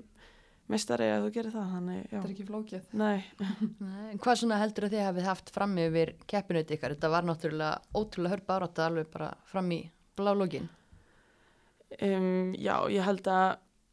meistari 0.71 1.07
að 1.11 1.25
þú 1.25 1.31
gerir 1.35 1.55
það, 1.55 1.71
þannig, 1.75 2.03
þetta 2.11 2.21
er 2.21 2.33
ekki 2.33 2.45
flókið. 2.47 2.91
Nei, 2.99 3.23
Nei, 3.87 4.11
hvað 4.23 4.37
svona 4.41 4.59
heldur 4.61 4.87
að 4.87 4.93
þið 4.93 5.05
hafið 5.07 5.27
haft 5.27 5.51
fram 5.55 5.73
yfir 5.83 6.13
keppinauti 6.31 6.77
ykkar? 6.77 6.95
Þetta 6.95 7.11
var 7.11 7.27
náttúrulega 7.27 7.97
ótrúlega 7.97 8.35
hörpa 8.35 8.57
árátta 8.59 8.85
alveg 8.87 9.09
bara 9.11 9.31
fram 9.51 9.73
í 9.75 9.81
blálógin. 10.19 10.69
Um, 11.99 12.53
já, 12.55 12.75
ég 12.93 13.03
held 13.03 13.27
að 13.27 13.49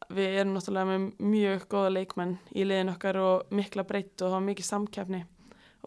við 0.09 0.39
erum 0.41 0.55
náttúrulega 0.55 0.89
með 0.89 1.09
mjög 1.21 1.65
góða 1.69 1.91
leikmenn 1.93 2.37
í 2.55 2.65
liðin 2.65 2.93
okkar 2.95 3.19
og 3.21 3.51
mikla 3.53 3.85
breytt 3.87 4.23
og 4.25 4.33
var 4.33 4.45
mikið 4.45 4.65
samkeppni 4.65 5.23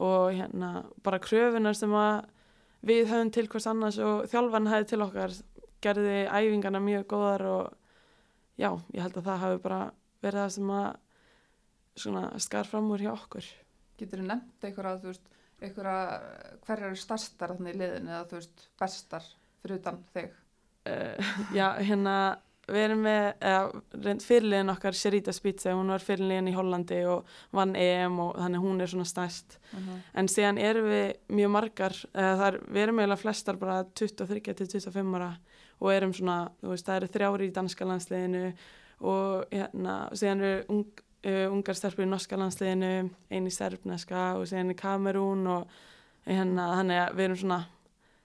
og 0.02 0.32
hérna 0.36 0.84
bara 1.04 1.20
kröfunar 1.22 1.76
sem 1.76 1.92
að 1.94 2.22
við 2.86 3.10
höfum 3.10 3.32
til 3.34 3.48
hvers 3.50 3.68
annars 3.70 3.98
og 4.02 4.28
þjálfarn 4.30 4.70
hefði 4.70 4.88
til 4.92 5.02
okkar 5.04 5.34
gerði 5.82 6.18
æfingarna 6.30 6.80
mjög 6.82 7.06
góðar 7.10 7.46
og 7.50 7.64
já, 8.58 8.70
ég 8.94 9.02
held 9.02 9.18
að 9.18 9.26
það 9.28 9.42
hafi 9.42 9.62
bara 9.64 9.80
verið 10.22 10.44
það 10.44 10.54
sem 10.56 10.72
að 10.76 10.88
svona 12.02 12.22
skar 12.40 12.68
fram 12.68 12.90
úr 12.94 13.02
hjá 13.04 13.12
okkur. 13.12 13.48
Getur 14.00 14.22
þú 14.22 14.28
nefnt 14.28 14.66
einhverja, 14.66 15.00
þú 15.02 15.10
veist, 15.10 15.26
einhverja, 15.60 15.96
hverjar 16.66 16.88
eru 16.88 17.00
starstar 17.02 17.56
þannig 17.56 17.74
í 17.74 17.80
liðinu 17.82 18.14
eða 18.14 18.28
þú 18.30 18.38
veist, 18.38 18.64
bestar 18.80 19.28
fyrir 19.62 19.82
utan 19.82 20.00
þig? 20.14 20.38
Uh, 20.88 21.34
já, 21.58 21.66
hérna 21.82 22.16
við 22.68 22.84
erum 22.84 23.00
með, 23.02 23.24
eða 23.42 24.16
fyrirliðin 24.22 24.72
okkar 24.72 24.96
Sherita 24.96 25.32
Spitze, 25.34 25.72
hún 25.74 25.90
var 25.90 26.04
fyrirliðin 26.04 26.50
í 26.52 26.54
Hollandi 26.54 27.00
og 27.10 27.30
vann 27.54 27.74
EM 27.78 28.20
og 28.22 28.36
þannig 28.38 28.62
hún 28.62 28.80
er 28.84 28.92
svona 28.92 29.08
stærst. 29.08 29.58
En 30.14 30.30
síðan 30.30 30.60
erum 30.62 30.86
við 30.86 31.08
mjög 31.28 31.50
margar 31.56 31.96
er, 32.14 32.60
við 32.68 32.82
erum 32.84 33.02
eiginlega 33.02 33.22
flestar 33.22 33.58
bara 33.58 33.82
23 33.98 34.54
til 34.54 34.68
25 34.68 35.16
ára 35.18 35.32
og 35.82 35.90
erum 35.90 36.14
svona, 36.14 36.52
þú 36.62 36.70
veist, 36.70 36.86
það 36.86 37.00
eru 37.00 37.10
þrjári 37.16 37.48
í 37.48 37.54
danska 37.56 37.88
landsliðinu 37.88 38.44
og 39.10 39.50
hérna, 39.50 39.96
síðan 40.14 40.44
eru 40.46 40.64
ung, 40.70 40.84
uh, 41.26 41.46
ungar 41.50 41.78
stelpur 41.78 42.06
í 42.06 42.10
norska 42.10 42.38
landsliðinu 42.38 43.10
eini 43.32 43.50
serbneska 43.50 44.32
og 44.38 44.46
síðan 44.46 44.70
í 44.70 44.78
Kamerún 44.78 45.46
og 45.50 45.78
hérna, 46.28 46.68
þannig 46.78 47.02
að 47.02 47.16
við 47.18 47.24
erum 47.26 47.40
svona 47.42 47.60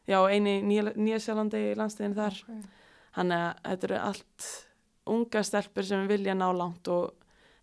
já, 0.06 0.20
eini 0.30 0.60
Nýja 0.62 1.22
Sjálandi 1.24 1.64
í 1.72 1.78
landsliðinu 1.80 2.20
þar. 2.22 2.44
Okay. 2.46 2.66
Þannig 3.18 3.44
að 3.44 3.54
þetta 3.72 3.88
eru 3.90 4.00
allt 4.08 4.48
unga 5.08 5.42
stelpur 5.48 5.88
sem 5.88 6.08
vilja 6.10 6.36
ná 6.38 6.48
langt 6.54 6.88
og 6.94 7.14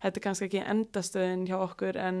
þetta 0.03 0.19
er 0.19 0.23
kannski 0.25 0.47
ekki 0.49 0.63
endastöðin 0.65 1.45
hjá 1.47 1.55
okkur 1.61 1.99
en 2.01 2.17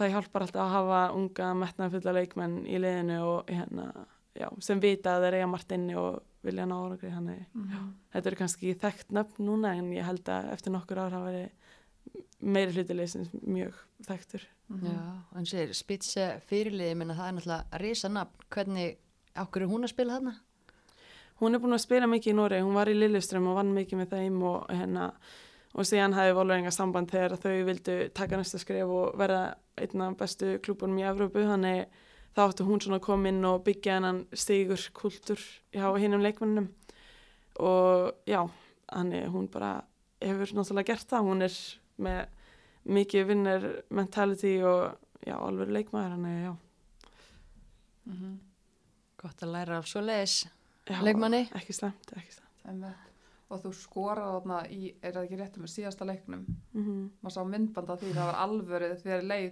það 0.00 0.10
hjálpar 0.16 0.42
alltaf 0.46 0.62
að 0.64 0.72
hafa 0.74 1.00
unga 1.14 1.50
metnaðfulla 1.60 2.14
leikmenn 2.16 2.56
í 2.66 2.80
liðinu 2.82 3.18
og 3.22 3.52
hérna, 3.52 3.84
já, 4.34 4.48
sem 4.64 4.80
vita 4.82 5.12
að 5.14 5.28
þeir 5.28 5.36
eiga 5.38 5.50
margt 5.52 5.74
inni 5.76 5.94
og 6.00 6.22
vilja 6.44 6.66
ná 6.66 6.74
árangri. 6.74 7.12
Þannig 7.14 7.44
Mhm. 7.54 7.92
þetta 8.12 8.26
eru 8.26 8.36
kannski 8.40 8.70
ekki 8.72 8.80
þekkt 8.80 9.12
nöfn 9.14 9.46
núna 9.46 9.76
en 9.78 9.92
ég 9.92 10.04
held 10.04 10.24
að 10.24 10.50
eftir 10.52 10.72
nokkur 10.74 10.98
ár 10.98 11.10
hafa 11.14 11.30
verið 11.30 11.50
meiri 12.42 12.72
hlutileysins 12.74 13.30
mjög 13.46 13.74
þekktur. 14.02 14.42
Mhm. 14.68 14.86
Já, 14.90 15.22
hann 15.34 15.46
segir 15.46 15.72
spitse 15.74 16.40
fyrirliði, 16.50 16.96
menna 16.96 17.14
það 17.14 17.28
er 17.28 17.32
náttúrulega 17.38 17.80
risa 17.80 18.08
nafn. 18.08 18.34
Hvernig, 18.50 18.96
okkur 19.36 19.62
er 19.62 19.68
hún 19.68 19.84
að 19.84 19.88
spila 19.94 20.18
þarna? 20.18 20.34
Hún 21.42 21.56
er 21.56 21.62
búin 21.62 21.74
að 21.74 21.82
spila 21.82 22.06
mikið 22.06 22.30
í 22.30 22.36
Nóri, 22.38 22.60
hún 22.62 22.76
var 22.76 22.90
í 22.90 22.94
Lilleström 22.94 23.48
og 23.50 23.58
vann 23.58 23.74
mikið 23.74 24.00
með 24.00 24.12
þeim 24.14 24.36
og 24.46 24.68
hérna 24.70 25.08
og 25.74 25.88
síðan 25.88 26.14
hefði 26.14 26.36
Volveringa 26.38 26.70
samband 26.74 27.10
þegar 27.10 27.34
þau 27.42 27.54
vildu 27.66 27.96
taka 28.14 28.38
næsta 28.38 28.60
skref 28.62 28.90
og 28.94 29.16
verða 29.18 29.56
einn 29.82 30.04
af 30.06 30.14
bestu 30.20 30.52
klúbunum 30.62 31.00
í 31.02 31.06
Evrópu 31.08 31.42
þannig 31.48 31.88
þá 32.34 32.42
áttu 32.44 32.66
hún 32.68 32.82
svona 32.82 33.00
að 33.00 33.06
koma 33.08 33.30
inn 33.30 33.42
og 33.48 33.64
byggja 33.66 33.98
hennan 33.98 34.22
stigur 34.30 34.86
kultur 34.94 35.42
hjá 35.74 35.88
hinnum 35.98 36.22
leikmennum 36.22 36.70
og 37.62 38.14
já, 38.30 38.40
þannig 38.90 39.28
hún 39.34 39.50
bara 39.50 39.74
hefur 40.22 40.54
náttúrulega 40.54 40.90
gert 40.92 41.10
það, 41.10 41.28
hún 41.28 41.46
er 41.46 41.58
með 42.02 42.22
mikið 42.94 43.28
vinner 43.30 43.70
mentality 43.94 44.56
og 44.66 44.94
já, 45.24 45.36
alveg 45.38 45.70
leikmaður, 45.74 46.16
þannig 46.16 46.42
já. 46.44 46.52
Mhm. 48.04 48.34
Gott 49.24 49.42
að 49.42 49.54
læra 49.54 49.78
af 49.78 49.88
svo 49.88 50.02
leiðis 50.04 50.44
já 50.88 51.00
leikmanni. 51.04 51.44
Ekki 51.56 51.76
slemt, 51.76 52.12
ekki 52.16 52.36
slemt. 52.36 52.94
Og 53.52 53.60
þú 53.60 53.70
skoraði 53.76 54.34
þarna 54.38 54.58
í, 54.72 54.90
er 55.04 55.14
það 55.14 55.26
ekki 55.26 55.38
rétt 55.38 55.56
með 55.60 55.72
síðasta 55.74 56.06
leiknum? 56.08 56.44
Mm 56.74 56.84
Maður 57.22 57.34
sá 57.36 57.42
myndband 57.48 57.90
af 57.92 58.00
því 58.00 58.12
það 58.16 58.28
var 58.30 58.38
alvörið 58.44 58.94
þegar 59.02 59.26
leið, 59.30 59.50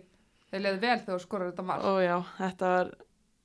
þeir 0.51 0.63
leiði 0.65 0.83
vel 0.83 0.99
þegar 0.99 1.19
þú 1.19 1.25
skoraði 1.27 1.53
þetta 1.53 1.67
mark. 1.69 1.85
Ó 1.85 1.93
já, 2.03 2.17
þetta 2.39 2.71
var, 2.73 2.93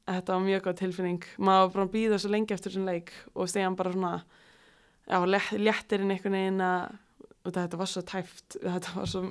þetta 0.08 0.34
var 0.34 0.46
mjög 0.48 0.64
góð 0.68 0.78
tilfinning. 0.82 1.28
Maður 1.38 1.66
var 1.66 1.74
bara 1.74 1.88
að 1.88 1.96
býða 1.98 2.20
svo 2.24 2.32
lengi 2.32 2.56
eftir 2.56 2.72
þessum 2.74 2.88
leik 2.88 3.12
og 3.36 3.52
segja 3.52 3.74
bara 3.82 3.94
svona, 3.94 4.14
já, 5.08 5.18
létt, 5.28 5.52
léttirinn 5.68 6.16
einhvern 6.16 6.38
veginn 6.40 6.64
að, 6.68 6.98
þetta 7.52 7.82
var 7.84 7.92
svo 7.92 8.06
tæft, 8.14 8.58
þetta 8.74 8.96
var 8.96 9.12
svo 9.12 9.24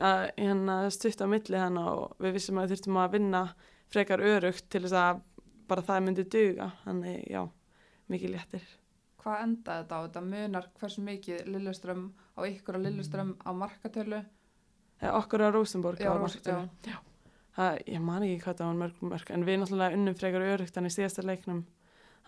að, 0.00 0.26
hérna, 0.36 0.76
stutt 0.92 1.24
á 1.24 1.26
milli 1.30 1.64
þannig 1.64 1.88
og 1.94 2.20
við 2.20 2.36
vissum 2.36 2.60
að 2.60 2.68
við 2.68 2.76
þurftum 2.76 3.00
að 3.00 3.16
vinna 3.16 3.42
frekar 3.90 4.22
örugt 4.22 4.68
til 4.70 4.84
þess 4.84 4.98
að 5.00 5.24
bara 5.70 5.86
það 5.86 6.04
myndi 6.06 6.26
duga. 6.30 6.70
Þannig, 6.84 7.24
já, 7.30 7.42
mikið 8.10 8.34
léttir. 8.34 8.64
Hvað 9.20 9.42
endaði 9.44 9.82
þetta 9.84 9.96
á? 9.96 10.00
Þetta 10.06 10.22
munar 10.26 10.68
hversu 10.80 11.02
mikið 11.04 11.48
Lilleström 11.52 12.04
á 12.36 12.40
ykkur 12.48 12.78
og 12.78 12.84
Lilleström 12.86 13.34
á 13.44 13.50
markatölu? 13.52 14.20
Eða 15.00 15.14
okkur 15.20 15.44
á 15.44 15.48
Rosenborg 15.54 16.00
Já, 16.00 16.10
á 16.12 16.16
Rós- 16.16 16.24
marktölu. 16.38 16.68
Já. 16.88 16.96
Það, 17.56 17.78
ég 17.90 18.00
man 18.06 18.22
ekki 18.24 18.42
hvað 18.44 18.58
það 18.60 18.68
var 18.70 18.78
mörg 18.80 19.00
mörg, 19.10 19.30
en 19.34 19.44
við 19.44 19.58
náttúrulega 19.60 19.96
unnum 19.98 20.14
frekar 20.16 20.44
örugt 20.46 20.76
hann 20.78 20.86
í 20.88 20.92
síðasta 20.94 21.24
leiknum. 21.26 21.64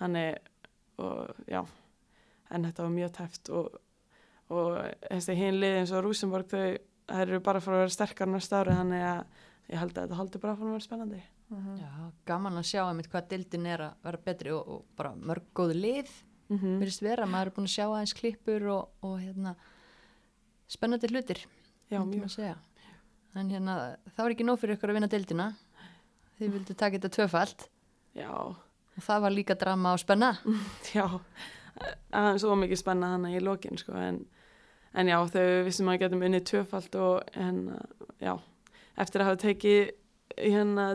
Þannig, 0.01 0.39
og 0.99 1.31
já, 1.49 1.61
en 2.51 2.65
þetta 2.67 2.83
var 2.83 2.91
mjög 2.97 3.13
tæft 3.17 3.51
og, 3.55 3.77
og 4.51 4.79
þessi 5.07 5.37
hinn 5.39 5.61
liði 5.63 5.79
eins 5.83 5.93
og 5.95 6.03
Rosenborg, 6.05 6.49
þau, 6.51 6.77
þær 7.13 7.23
eru 7.29 7.41
bara 7.41 7.61
fyrir 7.63 7.79
að 7.79 7.85
vera 7.87 7.95
sterkar 7.97 8.29
næsta 8.33 8.61
ári, 8.65 8.75
þannig 8.77 9.07
að 9.07 9.23
ég 9.73 9.79
held 9.81 9.95
að 9.97 10.03
þetta 10.03 10.19
haldi 10.21 10.43
bara 10.43 10.57
fyrir 10.59 10.69
að 10.73 10.77
vera 10.77 10.87
spennandi. 10.89 11.23
Mhm. 11.53 11.79
Já, 11.83 12.13
gaman 12.27 12.59
að 12.61 12.69
sjá 12.71 12.83
einmitt 12.89 13.11
hvað 13.13 13.29
dildin 13.29 13.67
er 13.67 13.81
að 13.89 13.95
vera 14.07 14.21
betri 14.25 14.53
og, 14.57 14.69
og 14.69 14.85
bara 14.97 15.15
mörg 15.15 15.51
góð 15.55 15.75
lið 15.77 16.13
Mm 16.53 16.59
-hmm. 16.59 16.79
virðist 16.81 17.03
vera, 17.03 17.25
maður 17.27 17.47
er 17.47 17.53
búin 17.57 17.65
að 17.65 17.77
sjá 17.77 17.87
aðeins 17.87 18.13
klippur 18.13 18.63
og, 18.69 18.89
og 19.01 19.21
hérna 19.21 19.55
spennandi 20.69 21.09
hlutir 21.09 21.47
Já, 21.91 22.57
en 23.35 23.49
hérna 23.51 23.97
það 24.17 24.23
var 24.25 24.31
ekki 24.31 24.45
nóg 24.45 24.59
fyrir 24.59 24.77
ykkur 24.77 24.91
að 24.91 24.95
vinna 24.95 25.09
dildina 25.09 25.55
þið 26.43 26.53
vildu 26.57 26.75
taka 26.75 26.99
þetta 26.99 27.11
tvöfalt. 27.17 27.67
Já, 28.19 28.31
og 28.33 29.03
það 29.07 29.25
var 29.25 29.35
líka 29.35 29.57
drama 29.59 29.95
og 29.97 30.03
spenna. 30.03 30.35
Já, 30.97 31.07
aðeins 32.13 32.45
svo 32.45 32.57
mikið 32.59 32.81
spenna 32.83 33.15
þannig 33.15 33.39
í 33.39 33.45
lokin, 33.45 33.79
sko, 33.81 33.97
en, 33.97 34.25
en 34.95 35.09
já, 35.09 35.17
þau 35.33 35.65
vissum 35.65 35.89
að 35.89 36.03
getum 36.05 36.25
unnið 36.27 36.45
tvöfalt 36.51 36.99
og, 37.01 37.23
en, 37.35 37.63
já, 38.21 38.35
eftir 39.01 39.23
að 39.23 39.31
hafa 39.31 39.43
tekið 39.47 39.93
hérna 40.37 40.87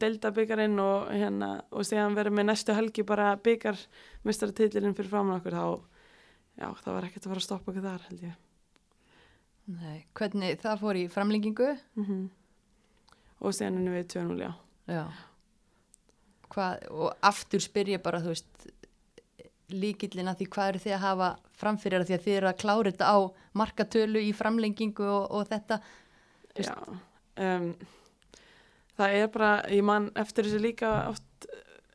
deildabyggarinn 0.00 0.78
og 0.82 1.10
hérna 1.12 1.50
og 1.70 1.86
síðan 1.88 2.16
verið 2.18 2.36
með 2.38 2.48
næstu 2.50 2.76
helgi 2.76 3.06
bara 3.08 3.32
byggar 3.40 3.80
mistaratítilinn 4.28 4.96
fyrir 4.98 5.12
framann 5.12 5.40
okkur 5.40 5.58
þá, 5.58 5.66
já, 6.60 6.68
það 6.84 6.94
var 6.96 7.08
ekkert 7.08 7.26
að 7.26 7.34
fara 7.34 7.42
að 7.42 7.48
stoppa 7.48 7.72
okkur 7.72 7.88
þar, 7.88 8.06
held 8.10 8.24
ég. 8.28 8.38
Nei, 9.72 9.98
hvernig 10.18 10.62
það 10.62 10.80
fór 10.80 10.98
í 10.98 11.08
framlengingu 11.10 11.74
Mm 11.98 12.30
Og 13.42 13.50
síðan 13.50 13.80
unnum 13.80 13.94
við 13.96 14.04
2-0, 14.12 14.38
já. 14.38 14.52
já 14.86 15.04
hvað, 16.52 16.84
og 16.92 17.24
aftur 17.24 17.62
spyr 17.62 17.94
ég 17.94 18.02
bara, 18.04 18.20
þú 18.22 18.34
veist, 18.34 18.68
líkillin 19.72 20.28
að 20.30 20.42
því 20.42 20.48
hvað 20.52 20.70
eru 20.72 20.82
þið 20.84 20.94
að 20.96 21.04
hafa 21.06 21.30
framfyrir 21.62 22.04
því 22.04 22.16
að 22.16 22.24
þið 22.26 22.36
eru 22.36 22.50
að 22.50 22.60
klára 22.60 22.90
þetta 22.90 23.08
á 23.08 23.18
markatölu 23.62 24.22
í 24.22 24.32
framlengingu 24.36 25.08
og, 25.08 25.24
og 25.32 25.48
þetta. 25.48 25.78
Já, 26.58 26.74
um, 27.46 27.68
það 28.98 29.18
er 29.18 29.28
bara, 29.32 29.52
ég 29.72 29.84
man 29.86 30.10
eftir 30.18 30.48
þessu 30.48 30.62
líka 30.62 30.92
oft 31.10 31.48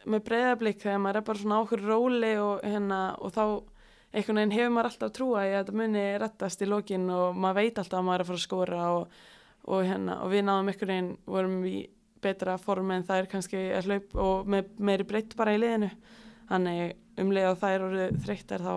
með 0.07 0.23
breyðablík 0.27 0.79
þegar 0.81 1.01
maður 1.03 1.19
er 1.19 1.25
bara 1.27 1.41
svona 1.41 1.57
á 1.59 1.63
okkur 1.63 1.83
róli 1.83 2.33
og, 2.39 2.61
hérna, 2.63 2.99
og 3.19 3.33
þá 3.35 3.43
einhvern 4.15 4.39
veginn 4.39 4.55
hefur 4.55 4.73
maður 4.75 4.89
alltaf 4.91 5.13
trúa 5.15 5.43
í 5.43 5.51
að 5.51 5.57
þetta 5.57 5.79
muni 5.81 6.05
rettast 6.23 6.63
í 6.63 6.69
lokin 6.69 7.09
og 7.11 7.35
maður 7.35 7.59
veit 7.59 7.81
alltaf 7.81 7.99
að 7.99 8.07
maður 8.07 8.21
er 8.21 8.23
að 8.23 8.29
fara 8.29 8.39
að 8.39 8.45
skóra 8.45 8.85
og, 8.95 9.17
og, 9.67 9.81
hérna, 9.83 10.19
og 10.23 10.31
við 10.31 10.45
náðum 10.47 10.71
einhvern 10.71 10.93
veginn, 10.93 11.11
vorum 11.27 11.57
í 11.67 11.75
betra 12.23 12.55
form 12.61 12.93
en 12.95 13.05
það 13.07 13.21
er 13.21 13.29
kannski 13.33 13.65
að 13.77 13.89
hlaup 13.89 14.15
og 14.23 14.47
með 14.49 14.71
meiri 14.79 15.07
breytt 15.07 15.35
bara 15.37 15.53
í 15.53 15.59
liðinu 15.61 15.91
þannig 16.47 16.95
um 17.21 17.33
leið 17.33 17.49
að 17.49 17.59
það 17.61 17.75
er 17.75 17.85
orðið 17.87 18.17
þreyttar 18.25 18.63
þá, 18.63 18.73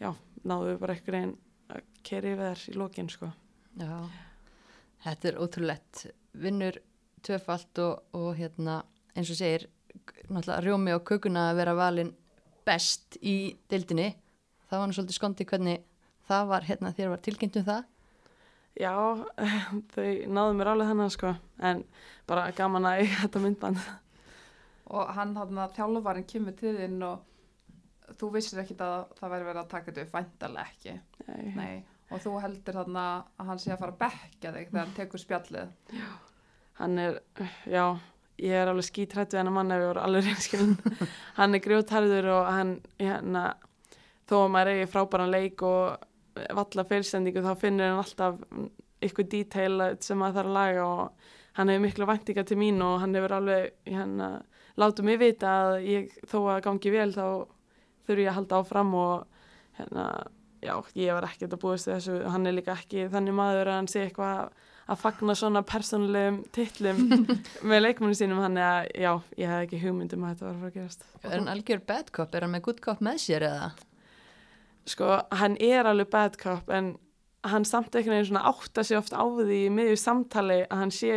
já, 0.00 0.10
náðum 0.42 0.70
við 0.70 0.80
bara 0.82 0.96
einhvern 0.96 1.18
veginn 1.18 1.36
að 1.68 1.86
keri 2.08 2.34
við 2.34 2.44
þær 2.48 2.64
í 2.72 2.76
lokin 2.80 3.10
sko. 3.12 3.30
Já, 3.78 3.94
þetta 5.04 5.30
er 5.30 5.40
ótrúlegt. 5.44 6.04
Vinnur 6.38 6.78
tvöfalt 7.26 7.80
og, 7.84 8.02
og 8.16 8.30
hérna, 8.38 8.80
eins 9.16 9.30
og 9.32 9.38
segir, 9.40 9.66
náttúrulega 10.28 10.62
rjómi 10.64 10.94
og 10.96 11.04
kökuna 11.08 11.48
að 11.50 11.60
vera 11.62 11.74
valin 11.78 12.14
best 12.68 13.16
í 13.24 13.36
deildinni. 13.70 14.10
Það 14.68 14.82
var 14.82 14.90
nú 14.90 14.96
svolítið 14.96 15.16
skondi 15.18 15.46
hvernig 15.48 15.84
það 16.28 16.50
var, 16.50 16.66
hérna, 16.68 16.92
þér 16.96 17.14
var 17.14 17.22
tilkynnt 17.24 17.56
um 17.60 17.64
það. 17.68 17.86
Já, 18.78 18.92
þau 19.94 20.08
náðu 20.36 20.58
mér 20.58 20.70
alveg 20.74 20.90
þannig 20.92 21.14
sko, 21.16 21.32
en 21.70 21.80
bara 22.28 22.50
gaman 22.54 22.86
að 22.90 23.00
eiga 23.02 23.22
þetta 23.24 23.42
myndband. 23.46 23.80
og 24.88 25.10
hann 25.16 25.34
hann 25.36 25.58
að 25.64 25.74
þjálfarinn 25.76 26.26
kemur 26.28 26.54
til 26.56 26.76
þinn 26.78 27.02
og 27.04 28.14
þú 28.20 28.30
vissir 28.36 28.62
ekkit 28.62 28.80
að 28.80 28.94
það 29.18 29.32
væri 29.34 29.44
verið 29.48 29.62
að 29.62 29.72
taka 29.74 29.90
þetta 29.90 30.04
upp 30.06 30.14
væntalega 30.14 30.70
ekki 30.70 30.94
Nei. 31.26 31.50
Nei. 31.58 31.74
og 32.08 32.22
þú 32.24 32.30
heldur 32.40 32.78
þarna 32.78 33.02
að 33.36 33.50
hann 33.50 33.60
sé 33.60 33.72
að 33.74 33.82
fara 33.82 33.92
að 33.92 33.98
bekka 34.04 34.52
þig 34.54 34.70
þegar 34.70 34.80
hann 34.86 34.94
tekur 34.96 35.20
spjallið 35.24 35.74
Hann 36.78 36.98
er, 37.02 37.20
já, 37.66 37.84
ég 38.38 38.54
er 38.54 38.70
alveg 38.70 38.86
skítrætt 38.86 39.34
við 39.34 39.42
hennar 39.42 39.56
mann 39.56 39.74
ef 39.74 39.82
ég 39.82 39.90
voru 39.90 40.04
alveg 40.04 40.28
reynskilin. 40.28 40.76
hann 41.38 41.56
er 41.58 41.64
grjótharður 41.64 42.30
og 42.36 42.50
hann, 42.54 42.74
hérna, 43.02 43.46
þó 44.30 44.36
að 44.44 44.52
maður 44.54 44.74
eigi 44.74 44.90
frábæran 44.92 45.34
leik 45.34 45.64
og 45.66 46.06
valla 46.54 46.84
fyrirstendingu 46.86 47.42
þá 47.42 47.52
finnir 47.58 47.90
hann 47.90 48.02
alltaf 48.04 48.38
ykkur 49.08 49.26
detail 49.30 49.82
sem 50.02 50.18
maður 50.18 50.40
þarf 50.40 50.50
að 50.50 50.56
laga 50.58 50.86
og 50.86 51.34
hann 51.58 51.72
hefur 51.72 51.84
miklu 51.84 52.06
væntinga 52.06 52.44
til 52.46 52.58
mín 52.60 52.82
og 52.86 53.00
hann 53.02 53.14
hefur 53.18 53.34
alveg, 53.38 53.72
hérna, 53.88 54.30
látið 54.78 55.08
mig 55.08 55.20
vita 55.22 55.54
að 55.64 55.76
ég, 55.88 56.16
þó 56.30 56.38
að 56.54 56.64
gangi 56.68 56.94
vel 56.94 57.10
þá 57.14 57.24
þurfi 58.06 58.24
ég 58.24 58.32
að 58.32 58.38
halda 58.38 58.60
áfram 58.62 58.94
og 58.98 59.46
hérna, 59.78 60.06
já, 60.62 60.74
ég 60.94 61.18
var 61.18 61.26
ekkert 61.28 61.56
að 61.56 61.62
búast 61.64 61.90
þessu, 61.90 62.20
hann 62.30 62.46
er 62.46 62.58
líka 62.58 62.76
ekki 62.78 63.08
þannig 63.12 63.38
maður 63.38 63.72
að 63.72 63.80
hann 63.80 63.90
sé 63.90 64.04
eitthvað 64.06 64.52
að 64.88 65.00
fagna 65.02 65.34
svona 65.36 65.62
persónulegum 65.68 66.38
titlum 66.54 67.02
með 67.68 67.82
leikmannu 67.82 68.16
sínum, 68.16 68.40
hann 68.44 68.56
er 68.56 68.68
að, 68.68 68.86
já, 68.96 69.10
ég 69.42 69.52
hef 69.52 69.66
ekki 69.66 69.82
hugmyndum 69.82 70.24
að 70.24 70.32
þetta 70.32 70.46
var 70.46 70.54
að 70.54 70.62
fara 70.62 70.70
að 70.70 70.78
gerast. 70.78 71.04
Er 71.20 71.34
hann 71.34 71.52
algjör 71.52 71.82
bad 71.90 72.14
cop? 72.16 72.32
Er 72.34 72.46
hann 72.46 72.54
með 72.54 72.64
good 72.68 72.80
cop 72.84 73.02
með 73.04 73.20
sér 73.26 73.44
eða? 73.50 73.68
Sko, 74.88 75.10
hann 75.36 75.58
er 75.60 75.88
alveg 75.90 76.08
bad 76.12 76.38
cop 76.40 76.72
en 76.72 76.94
hann 77.46 77.66
samt 77.68 77.92
einhvern 77.92 78.16
veginn 78.16 78.30
svona 78.30 78.46
átta 78.48 78.84
sig 78.84 78.98
oft 78.98 79.12
á 79.14 79.22
því 79.22 79.58
í 79.66 79.74
miðju 79.74 79.98
samtali 80.00 80.62
að 80.64 80.80
hann 80.82 80.94
sé, 80.94 81.12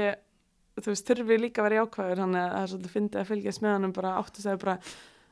þú 0.78 0.92
veist, 0.92 1.08
þurfi 1.08 1.40
líka 1.40 1.64
að 1.64 1.70
vera 1.70 1.80
jákvæður, 1.82 2.22
hann 2.26 2.36
er, 2.38 2.52
það 2.52 2.66
er 2.66 2.72
svolítið 2.74 2.96
fyndið 2.98 3.22
að 3.22 3.32
fylgjast 3.32 3.64
með 3.64 3.76
hann 3.78 3.96
bara 3.96 4.14
átta 4.20 4.44
sig 4.44 4.60
bara, 4.62 4.76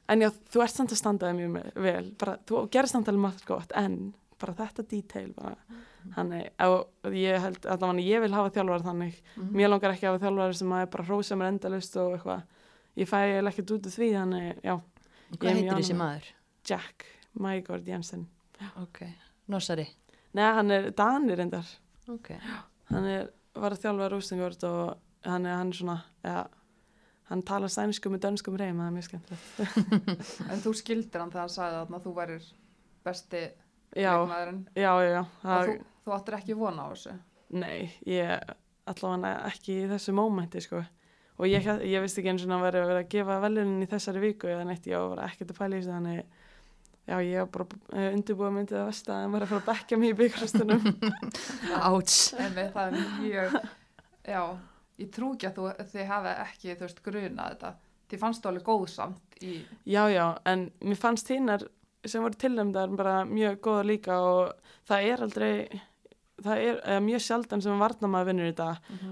en 0.10 0.26
já, 0.26 0.30
þú 0.54 0.64
ert 0.66 0.76
samt 0.76 0.96
að 0.96 1.02
standaði 1.04 1.38
mjög 1.38 1.84
vel, 1.86 2.10
bara, 2.24 2.36
þú 2.50 2.64
gerir 2.74 2.92
samtalið 2.94 3.24
margt 3.28 3.46
gott, 3.48 3.76
en 3.78 4.00
bara 4.42 4.58
þetta 4.64 4.88
detail, 4.96 5.30
bara, 5.38 5.84
hann 6.16 6.32
er, 6.34 6.50
og 6.66 6.88
ég 7.14 7.40
held, 7.44 7.66
allavega 7.66 8.06
ég 8.06 8.22
vil 8.24 8.32
hafa 8.34 8.50
þjálfar 8.56 8.84
þannig, 8.88 9.16
Mhm. 9.38 9.52
mér 9.56 9.70
langar 9.70 9.92
ekki 9.94 10.08
að 10.08 10.14
hafa 10.16 10.26
þjálfar 10.26 10.56
sem 10.56 10.70
að 10.72 10.82
er 10.82 10.86
bara 10.96 11.04
hrósa 11.04 11.36
mér 11.38 11.48
endalust 11.54 11.98
og 11.98 12.14
eitthvað, 12.18 12.44
ég 12.98 13.08
fæ 13.10 13.18
ekkert 13.48 13.72
út 13.76 13.86
af 13.88 13.94
því, 13.98 14.10
þannig, 14.16 14.62
já, 14.64 14.80
Hvað 15.38 15.54
heitir 15.54 15.78
þessi 15.78 15.96
maður? 15.96 16.24
Jack 16.66 17.06
Mægård 17.40 17.86
Jensen. 17.88 18.28
Ok, 18.82 19.04
Nossari. 19.48 19.88
Nei, 20.34 20.44
hann 20.54 20.72
er 20.72 20.90
Danir 20.92 21.38
reyndar. 21.38 21.66
Ok, 22.10 22.32
Hann 22.90 23.06
er, 23.06 23.30
var 23.56 23.72
að 23.72 23.82
þjálfa 23.84 24.10
Rústingvörd 24.12 24.64
og 24.64 24.98
hann 25.24 25.46
er, 25.46 25.56
hann 25.56 25.68
er 25.70 25.74
svona, 25.78 26.02
ja, 26.26 26.48
hann 27.30 27.44
talar 27.44 27.68
sænsku 27.70 28.10
með 28.10 28.20
dönskum 28.26 28.58
reym, 28.58 28.78
það 28.80 28.88
er 28.88 28.96
mjög 28.98 29.08
skemmtilegt. 29.10 30.50
en 30.52 30.62
þú 30.64 30.74
skildir 30.74 31.20
hann 31.22 31.30
þegar 31.30 31.46
hann 31.46 31.54
sagði 31.54 31.82
að 31.86 32.04
þú 32.04 32.14
værir 32.18 32.48
besti 33.06 33.44
Já, 33.98 34.14
já, 34.78 34.92
já, 35.06 35.24
Það, 35.42 35.70
þú, 35.70 35.90
þú 36.06 36.16
áttir 36.18 36.38
ekki 36.40 36.58
vona 36.60 36.86
á 36.86 36.90
þessu 36.94 37.16
nei, 37.50 37.90
ég 38.06 38.52
allavega 38.90 39.48
ekki 39.50 39.80
í 39.84 39.88
þessu 39.90 40.14
mómenti, 40.18 40.62
sko. 40.62 40.84
Og 41.40 41.48
ég, 41.48 41.66
ég 41.88 42.04
vissi 42.04 42.20
ekki 42.22 42.34
eins 42.34 42.44
og 42.46 42.52
hann 42.52 42.66
verið 42.66 42.84
að 42.84 42.92
vera 42.92 43.02
að 43.04 43.12
gefa 43.14 43.40
velunin 43.42 43.86
í 43.86 43.90
þessari 43.90 44.22
viku 44.24 44.50
eða 44.52 44.68
neitt, 44.68 44.88
ég 44.90 45.10
var 45.14 45.24
ekkert 45.26 45.54
að 45.54 45.60
pæla 45.62 45.78
í 45.78 45.80
þessu, 45.80 45.94
þannig, 45.96 46.40
já, 47.10 47.16
ég 47.26 47.46
var 47.46 47.52
bara 47.56 48.08
undirbúið 48.14 48.56
myndið 48.58 48.82
að 48.82 48.90
vesta 48.92 49.16
að 49.16 49.22
hann 49.24 49.36
var 49.36 49.46
að 49.46 49.54
fara 49.54 49.64
að 49.64 49.70
bekka 49.72 50.00
mig 50.02 50.14
í 50.14 50.18
byggrastunum. 50.20 50.90
áts. 51.90 52.18
en 52.38 52.60
það 52.60 52.82
er 52.84 53.00
mjög 53.24 53.56
já, 54.30 54.44
ég 55.00 55.12
trú 55.16 55.32
ekki 55.36 55.50
að 55.50 55.60
þú, 55.60 55.70
þið 55.94 56.12
hafi 56.12 56.36
ekki 56.46 56.76
þú 56.76 56.88
veist 56.88 57.04
grunað 57.06 57.54
þetta 57.56 57.74
þið 58.10 58.24
fannst 58.24 58.44
þú 58.44 58.52
alveg 58.52 58.68
góð 58.68 58.86
samt 58.92 59.44
í 59.46 59.56
Já, 59.88 60.04
já, 60.12 60.26
en 60.50 60.68
mér 60.84 61.00
fannst 61.00 61.32
hinnar 61.32 61.66
sem 62.06 62.24
voru 62.24 62.40
tilnæmdar 62.40 62.96
bara 62.96 63.26
mjög 63.28 63.60
góða 63.66 63.86
líka 63.88 64.20
og 64.24 64.54
það 64.88 65.10
er 65.10 65.24
aldrei, 65.26 65.82
það 66.40 66.64
er 66.64 66.80
eða, 66.80 67.02
mjög 67.04 67.26
sjaldan 67.26 67.62
sem 67.66 67.84
varnamaður 67.84 68.32
vinnur 68.32 68.50
þetta 68.52 68.70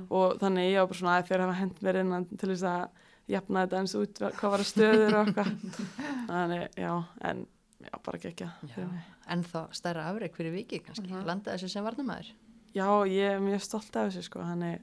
og 0.10 0.40
þannig 0.40 0.72
ég 0.72 0.80
var 0.80 0.88
bara 0.88 1.02
svona 1.02 1.18
að 1.18 1.28
þeir 1.32 1.44
hafa 1.46 1.60
hent 1.60 1.84
mér 1.84 2.02
innan 2.04 2.26
til 2.32 2.50
þess 2.54 2.64
að 2.72 3.06
jafna 3.28 3.66
þetta 3.66 3.80
eins 3.82 3.96
út 4.00 4.20
hvað 4.24 4.54
var 4.54 4.64
að 4.64 4.70
stöður 4.72 5.16
og 5.18 5.22
eitthvað. 5.28 5.54
Þannig, 6.32 6.68
já, 6.80 6.92
en 7.30 7.46
já, 7.84 7.96
bara 8.06 8.22
gekk 8.24 8.44
Já, 8.46 8.86
en 9.28 9.44
þá 9.44 9.58
stærra 9.76 10.06
afreik 10.12 10.38
fyrir 10.38 10.56
viki 10.56 10.80
kannski. 10.84 11.08
Mhm. 11.10 11.26
Landa 11.28 11.56
þessu 11.56 11.72
sem 11.72 11.84
varnamæður. 11.84 12.32
Já, 12.76 12.88
ég 13.10 13.34
er 13.36 13.42
mjög 13.44 13.64
stolt 13.66 13.96
af 13.96 14.12
þessu 14.12 14.24
sko, 14.28 14.44
þannig, 14.46 14.80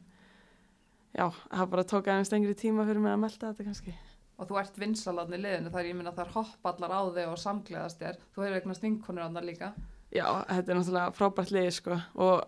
já, 1.14 1.26
það 1.30 1.70
bara 1.72 1.86
tók 1.88 2.10
aðeins 2.10 2.32
lengri 2.34 2.56
tíma 2.58 2.84
fyrir 2.88 3.00
mig 3.04 3.14
að 3.14 3.22
melda 3.24 3.52
þetta 3.52 3.68
kannski. 3.70 3.96
Og 4.34 4.48
þú 4.48 4.58
ert 4.60 4.78
vinsalarni 4.80 5.38
liðinu 5.38 5.70
þar 5.74 5.88
ég 5.88 5.96
minna 5.98 6.12
þar 6.14 6.32
hoppa 6.34 6.72
allar 6.72 6.94
á 6.94 7.02
þig 7.16 7.30
og 7.30 7.40
samgleðast 7.42 8.00
þér. 8.02 8.20
Þú 8.34 8.44
hefur 8.44 8.58
eignast 8.58 8.84
vinkonur 8.84 9.26
annar 9.26 9.46
líka. 9.46 9.70
Já, 10.14 10.26
þetta 10.48 10.72
er 10.72 10.78
náttúrulega 10.78 11.14
frábært 11.14 11.52
liði 11.54 11.74
sko. 11.74 11.98
Og 12.22 12.42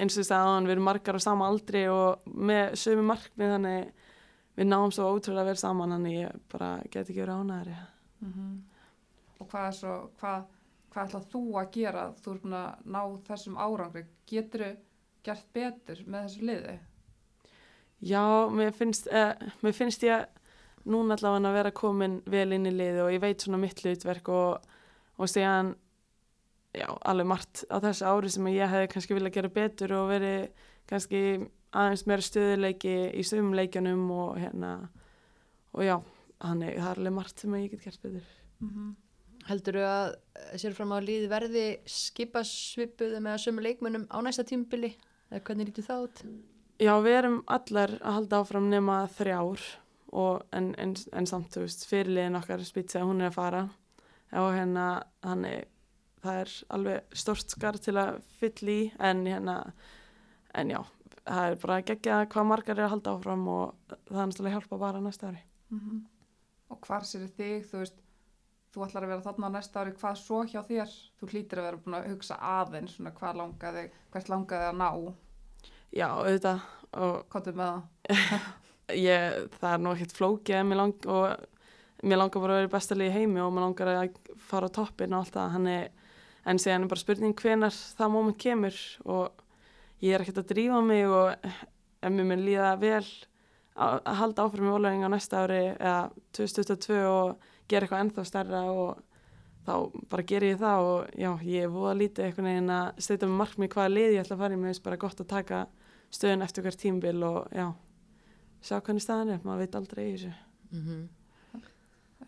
eins 0.00 0.16
og 0.16 0.22
þess 0.22 0.34
að 0.36 0.68
við 0.68 0.74
erum 0.76 0.88
margar 0.88 1.18
á 1.20 1.26
sama 1.26 1.48
aldri 1.50 1.84
og 1.92 2.30
með 2.30 2.76
sömu 2.80 3.04
markmið 3.10 3.54
þannig 3.56 4.06
við 4.60 4.68
náum 4.68 4.92
svo 4.94 5.10
ótrúlega 5.14 5.52
vel 5.52 5.60
saman 5.60 5.94
þannig 5.96 6.16
ég 6.18 6.40
bara 6.52 6.70
get 6.88 7.04
ekki 7.04 7.22
verið 7.22 7.44
ánæðri. 7.44 7.76
og 9.40 9.48
hvað 9.48 9.66
er 9.66 9.76
svo 9.76 9.94
hvað, 10.20 10.44
hvað 10.92 11.06
ætlað 11.08 11.28
þú 11.32 11.42
að 11.60 11.70
gera? 11.76 12.04
Þú 12.20 12.34
ert 12.34 12.42
búin 12.44 12.60
að 12.60 12.86
ná 12.96 13.02
þessum 13.28 13.60
árangri. 13.60 14.04
Getur 14.28 14.64
þú 14.66 14.70
gert 15.24 15.52
betur 15.52 16.04
með 16.06 16.26
þessu 16.26 16.46
liði? 16.48 16.76
Já, 18.00 18.24
mér 18.48 18.72
finnst, 18.72 19.08
eh, 19.12 19.34
mér 19.60 19.74
finnst 19.76 20.02
ég 20.02 20.26
núna 20.88 21.16
allavega 21.16 21.50
að 21.50 21.58
vera 21.58 21.76
komin 21.76 22.18
vel 22.30 22.48
inn 22.56 22.68
í 22.68 22.72
liði 22.74 23.04
og 23.04 23.12
ég 23.14 23.22
veit 23.22 23.44
svona 23.44 23.60
mitt 23.60 23.80
hlutverk 23.84 24.30
og, 24.32 24.68
og 25.20 25.30
síðan 25.30 25.74
já, 26.76 26.86
alveg 26.88 27.28
margt 27.28 27.64
á 27.68 27.76
þessu 27.82 28.08
ári 28.08 28.30
sem 28.32 28.48
ég 28.52 28.70
hefði 28.70 28.92
kannski 28.94 29.16
viljað 29.16 29.36
gera 29.36 29.52
betur 29.58 29.96
og 29.98 30.12
verið 30.12 30.66
kannski 30.90 31.22
aðeins 31.70 32.06
meira 32.08 32.26
stöðuleiki 32.26 32.94
í 33.14 33.26
sömum 33.26 33.54
leikjanum 33.58 34.06
og 34.14 34.40
hérna 34.40 34.72
og 35.76 35.84
já, 35.86 35.96
þannig 36.42 36.78
það 36.78 36.90
er 36.90 37.02
alveg 37.02 37.16
margt 37.18 37.42
sem 37.44 37.58
ég 37.60 37.74
get 37.74 37.84
gert 37.86 38.02
betur. 38.06 38.30
Heldur 39.48 39.78
þú 39.78 39.84
að 39.88 40.08
eh, 40.36 40.56
sér 40.60 40.74
fram 40.76 40.92
á 40.92 40.98
líði 41.00 41.28
verði 41.30 41.66
skipasvipuðu 41.88 43.22
með 43.24 43.38
sömu 43.44 43.64
leikmönnum 43.64 44.08
á 44.12 44.18
næsta 44.24 44.44
tímubili? 44.46 44.92
Eða 45.30 45.44
hvernig 45.46 45.70
lítur 45.70 45.86
það 45.86 46.02
út? 46.06 46.24
Já, 46.80 46.92
við 47.04 47.16
erum 47.20 47.38
allar 47.46 47.94
að 48.00 48.16
halda 48.18 48.40
áfram 48.42 48.68
nema 48.72 48.98
þrjár 49.16 49.64
og 50.12 50.42
en, 50.56 50.72
en, 50.82 50.94
en 51.16 51.28
samt, 51.28 51.52
þú 51.54 51.64
veist, 51.64 51.86
fyrirliðin 51.90 52.38
okkar 52.40 52.64
spýtsa, 52.66 53.04
hún 53.06 53.22
er 53.22 53.30
að 53.30 53.36
fara. 53.36 53.62
Og 54.40 54.52
hérna, 54.54 54.86
þannig 55.22 55.68
það 56.20 56.40
er 56.42 56.54
alveg 56.76 57.16
stort 57.22 57.52
skar 57.52 57.78
til 57.80 57.96
að 58.00 58.20
fylla 58.40 58.74
í, 58.74 58.82
en 59.00 59.24
hérna 59.28 59.56
en 60.58 60.72
já, 60.72 60.80
það 61.24 61.46
er 61.46 61.58
bara 61.62 61.78
að 61.78 61.88
gegja 61.90 62.20
hvað 62.32 62.48
margar 62.50 62.78
er 62.78 62.86
að 62.86 62.94
halda 62.94 63.14
áfram 63.16 63.48
og 63.52 63.74
það 63.88 64.20
er 64.22 64.30
náttúrulega 64.30 64.50
að 64.50 64.56
hjálpa 64.58 64.80
bara 64.82 65.02
næsta 65.04 65.30
ári. 65.30 65.42
og 66.70 66.80
hvar 66.86 67.06
sér 67.06 67.26
þig 67.36 67.66
þú 67.70 67.82
veist 67.82 68.00
þú 68.70 68.84
ætlar 68.86 69.04
að 69.04 69.12
vera 69.12 69.26
þarna 69.26 69.52
næsta 69.56 69.80
ári 69.80 69.94
hvað 69.98 70.18
svo 70.20 70.42
hjá 70.46 70.60
þér? 70.66 70.92
Þú 71.18 71.28
hlýtir 71.32 71.58
að 71.58 71.66
vera 71.66 71.82
búin 71.84 71.98
að 71.98 72.08
hugsa 72.12 72.36
aðeins 72.38 72.96
svona 72.96 73.14
hvað 73.16 73.40
langaði 73.40 73.84
hvert 74.12 74.28
langaði 74.30 74.68
að 74.68 74.78
ná? 74.78 74.90
Já, 75.90 76.08
auðvitað 76.14 76.60
og 77.00 77.16
hvað 77.30 77.54
með 77.54 77.70
það 77.70 78.50
ég, 78.96 79.48
það 79.60 79.72
er 79.72 79.82
nú 79.84 79.94
ekkert 79.94 80.16
flókið 80.16 80.66
mér, 80.68 80.80
lang, 80.82 81.08
og 81.10 82.04
mér 82.06 82.22
langar 82.22 82.44
bara 82.44 82.56
að 82.56 82.60
vera 82.60 82.70
í 82.70 82.74
besta 82.74 82.98
liði 82.98 83.16
heimi 83.16 83.42
og 83.44 83.52
mér 83.54 83.66
langar 83.68 83.92
að 83.94 84.20
fara 84.50 84.70
á 84.70 84.76
toppin 84.76 85.14
og 85.14 85.24
allt 85.24 85.36
það, 85.36 85.90
en 86.48 86.60
síðan 86.60 86.86
er 86.86 86.90
bara 86.90 87.02
spurning 87.02 87.36
hvenar 87.36 87.74
það 87.74 88.14
moment 88.14 88.38
kemur 88.40 88.76
og 89.04 89.42
ég 90.00 90.14
er 90.16 90.24
ekkert 90.24 90.40
að 90.44 90.54
drífa 90.54 90.80
mig 90.84 91.04
og 91.08 91.34
ef 92.00 92.08
mér 92.08 92.30
mun 92.30 92.46
líða 92.46 92.72
vel 92.80 93.04
að 93.80 94.00
að 94.04 94.18
halda 94.20 94.46
áfram 94.46 94.72
í 94.72 95.04
á 95.04 95.08
næsta 95.12 95.44
ári 95.44 95.60
eða 95.76 96.10
2022 96.36 96.98
og 97.08 97.46
gera 97.68 97.86
eitthvað 97.86 98.02
ennþá 98.04 98.24
stærra 98.26 98.62
og 98.72 99.02
þá 99.66 99.74
bara 100.10 100.26
ger 100.26 100.44
ég 100.44 100.58
það 100.60 100.88
og 100.88 101.14
já, 101.14 101.30
ég 101.44 101.66
er 101.66 101.72
voða 101.72 101.94
lítið 102.00 102.24
einhvern 102.26 102.48
veginn 102.50 102.72
að 102.74 103.04
steyta 103.04 103.28
með 103.28 103.40
markmið 103.42 103.72
hvaða 103.74 103.94
lið 103.94 104.14
ég 104.14 104.24
ætla 104.24 104.36
að 104.36 104.42
fara 104.42 104.56
í, 104.56 104.60
mér 104.60 104.72
finnst 104.72 104.84
bara 104.86 105.00
gott 105.00 105.20
að 105.20 105.30
taka 105.30 105.60
stöðun 106.10 106.44
eftir 106.46 106.66
hvert 106.66 106.80
tímbil 106.80 107.22
og 107.28 107.54
já, 107.54 107.66
sjá 108.60 108.76
hvernig 108.78 109.04
staðan 109.04 109.34
er, 109.36 109.40
maður 109.44 109.64
veit 109.64 109.80
aldrei 109.80 110.04
í 110.04 110.12
þessu. 110.14 110.34
mm 110.74 111.08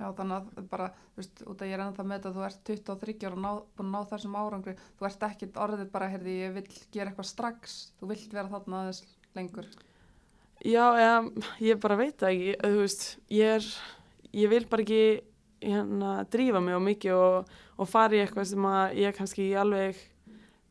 Já, 0.01 0.09
þannig 0.17 0.37
að 0.57 0.69
bara, 0.71 0.87
þú 1.13 1.21
veist, 1.21 1.41
út 1.45 1.63
að 1.63 1.69
ég 1.69 1.77
er 1.77 1.83
ennþá 1.85 2.05
með 2.09 2.17
þetta, 2.17 2.31
þú 2.33 2.45
ert 2.47 2.61
23 2.69 3.15
ára 3.27 3.37
og 3.37 3.43
ná, 3.43 3.49
búin 3.77 3.89
að 3.89 3.93
ná 3.93 4.09
þessum 4.13 4.37
árangri, 4.41 4.75
þú 4.99 5.09
ert 5.09 5.27
ekkit 5.29 5.59
orðið 5.61 5.91
bara, 5.93 6.09
heyrði, 6.11 6.37
ég 6.39 6.55
vil 6.57 6.63
gera 6.95 7.13
eitthvað 7.13 7.29
strax, 7.29 7.75
þú 8.01 8.09
vilt 8.13 8.33
vera 8.33 8.53
þarna 8.55 8.81
aðeins 8.81 9.03
lengur. 9.37 9.69
Já, 10.63 10.85
eða, 11.03 11.19
ég 11.61 11.83
bara 11.83 11.99
veit 12.01 12.17
það 12.23 12.33
ekki, 12.33 12.55
þú 12.63 12.81
veist, 12.81 13.05
ég 13.37 13.53
er, 13.59 13.69
ég 14.41 14.53
vil 14.55 14.63
bara 14.73 14.87
ekki 14.87 15.03
hérna 15.63 16.15
drífa 16.33 16.65
mig 16.65 16.79
á 16.79 16.81
mikið 16.89 17.21
og, 17.21 17.55
og 17.77 17.93
fara 17.93 18.17
í 18.17 18.25
eitthvað 18.25 18.49
sem 18.49 18.67
að 18.73 18.97
ég 19.03 19.17
kannski 19.19 19.51
alveg 19.61 20.01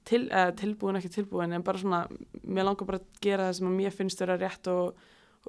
til, 0.10 0.26
eða, 0.26 0.50
tilbúin, 0.60 0.98
ekki 0.98 1.14
tilbúin, 1.14 1.54
en 1.54 1.68
bara 1.68 1.80
svona, 1.80 2.04
mér 2.42 2.72
langar 2.72 2.90
bara 2.90 3.04
að 3.04 3.22
gera 3.22 3.52
það 3.52 3.58
sem 3.60 3.70
að 3.70 3.80
mér 3.84 3.96
finnst 4.02 4.26
vera 4.26 4.42
rétt 4.42 4.74
og, 4.74 4.98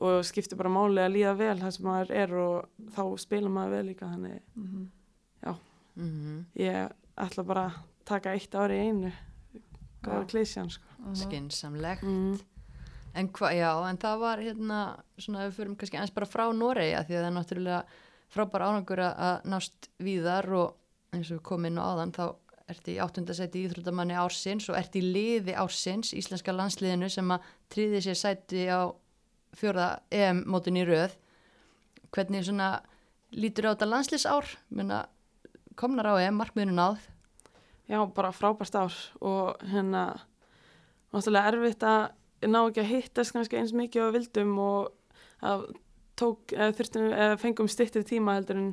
og 0.01 0.25
skiptir 0.25 0.57
bara 0.57 0.73
máli 0.73 1.03
að 1.03 1.15
líða 1.17 1.35
vel 1.37 1.59
það 1.61 1.75
sem 1.77 1.87
maður 1.87 2.13
er 2.23 2.35
og 2.41 2.89
þá 2.95 3.03
spila 3.21 3.53
maður 3.53 3.77
vel 3.77 3.87
líka, 3.91 4.09
þannig 4.09 4.39
Mm 5.97 6.09
-hmm. 6.09 6.45
ég 6.63 6.93
ætla 7.17 7.45
bara 7.45 7.65
að 7.67 7.73
taka 8.05 8.33
eitt 8.33 8.55
ári 8.55 8.79
í 8.79 8.89
einu, 8.89 9.13
góða 10.03 10.23
Já. 10.23 10.27
klísjan, 10.27 10.71
sko. 10.71 10.85
Skinsamlegt. 11.15 12.03
Mm. 12.03 12.39
En 13.15 13.29
já, 13.29 13.91
en 13.91 13.99
það 13.99 14.19
var 14.19 14.39
hérna, 14.39 14.97
svona 15.19 15.47
við 15.47 15.53
förum 15.53 15.77
kannski 15.77 15.99
eins 15.99 16.15
bara 16.15 16.27
frá 16.27 16.53
Noregi 16.53 16.95
að 16.97 17.07
því 17.07 17.15
að 17.15 17.23
það 17.23 17.27
er 17.27 17.37
náttúrulega 17.37 17.85
frábær 18.33 18.63
árangur 18.63 18.99
að, 18.99 19.15
að 19.19 19.45
nást 19.45 19.91
víðar 19.99 20.53
og 20.53 20.77
eins 21.13 21.31
og 21.31 21.37
við 21.37 21.43
komum 21.43 21.67
inn 21.67 21.79
á 21.79 21.85
áðan 21.85 22.13
þá 22.13 22.35
ert 22.69 22.89
í 22.89 22.97
áttundasæti 22.97 23.67
íþróttamanni 23.67 24.15
ársins 24.15 24.69
og 24.71 24.77
ert 24.79 24.97
í 24.97 25.01
liði 25.01 25.53
ársins, 25.53 26.15
íslenska 26.15 26.53
landsliðinu 26.53 27.11
sem 27.11 27.31
að 27.31 27.41
tríði 27.69 28.01
sér 28.01 28.15
sæti 28.15 28.65
á 28.73 28.89
fjórða 29.59 29.89
EM-mótin 30.11 30.81
í 30.81 30.87
röð. 30.89 31.17
Hvernig 32.13 32.47
svona 32.47 32.71
lítur 33.33 33.69
á 33.69 33.73
þetta 33.73 33.91
landsliðsár? 33.91 34.57
Menna, 34.73 35.05
komnar 35.79 36.11
á 36.13 36.15
EM, 36.21 36.39
markmiðinu 36.41 36.77
náð. 36.77 37.07
Já, 37.91 38.01
bara 38.15 38.33
frábært 38.33 38.77
ár 38.79 38.95
og 39.21 39.63
hérna 39.69 40.05
náttúrulega 41.13 41.53
erfitt 41.53 41.85
að 41.85 42.49
ná 42.49 42.61
ekki 42.63 42.83
að 42.83 42.91
hittast 42.91 43.35
kannski 43.35 43.59
eins 43.59 43.75
mikið 43.77 44.07
við 44.07 44.15
vildum 44.17 44.55
og 44.63 44.93
að 45.43 45.67
tók, 46.19 46.55
eða 46.55 46.77
þurftum, 46.79 47.09
eða 47.11 47.39
fengum 47.41 47.71
stittir 47.71 48.07
tíma 48.07 48.37
heldur 48.39 48.61
en 48.61 48.71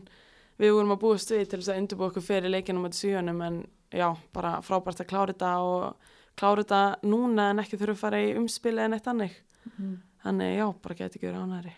við 0.59 0.73
vorum 0.75 0.93
að 0.95 1.01
búast 1.03 1.33
við 1.33 1.45
til 1.47 1.59
þess 1.61 1.73
að 1.73 1.81
undirbúa 1.83 2.11
okkur 2.11 2.25
fyrir 2.25 2.53
leikinum 2.53 2.87
á 2.87 2.91
svíunum 2.95 3.41
en 3.45 3.59
já, 3.91 4.09
bara 4.35 4.59
frábært 4.65 5.03
að 5.03 5.09
klára 5.11 5.33
þetta 5.33 5.51
og 5.65 6.11
klára 6.39 6.63
þetta 6.63 6.81
núna 7.09 7.49
en 7.51 7.63
ekki 7.63 7.79
þurfa 7.79 7.95
að 7.95 8.03
fara 8.03 8.21
í 8.23 8.33
umspili 8.39 8.83
en 8.83 8.97
eitt 8.97 9.07
annir. 9.07 9.35
-hmm. 9.65 9.95
Þannig 10.23 10.55
já, 10.57 10.65
bara 10.83 10.97
geti 10.99 11.19
ekki 11.19 11.29
verið 11.29 11.43
ánæri. 11.45 11.75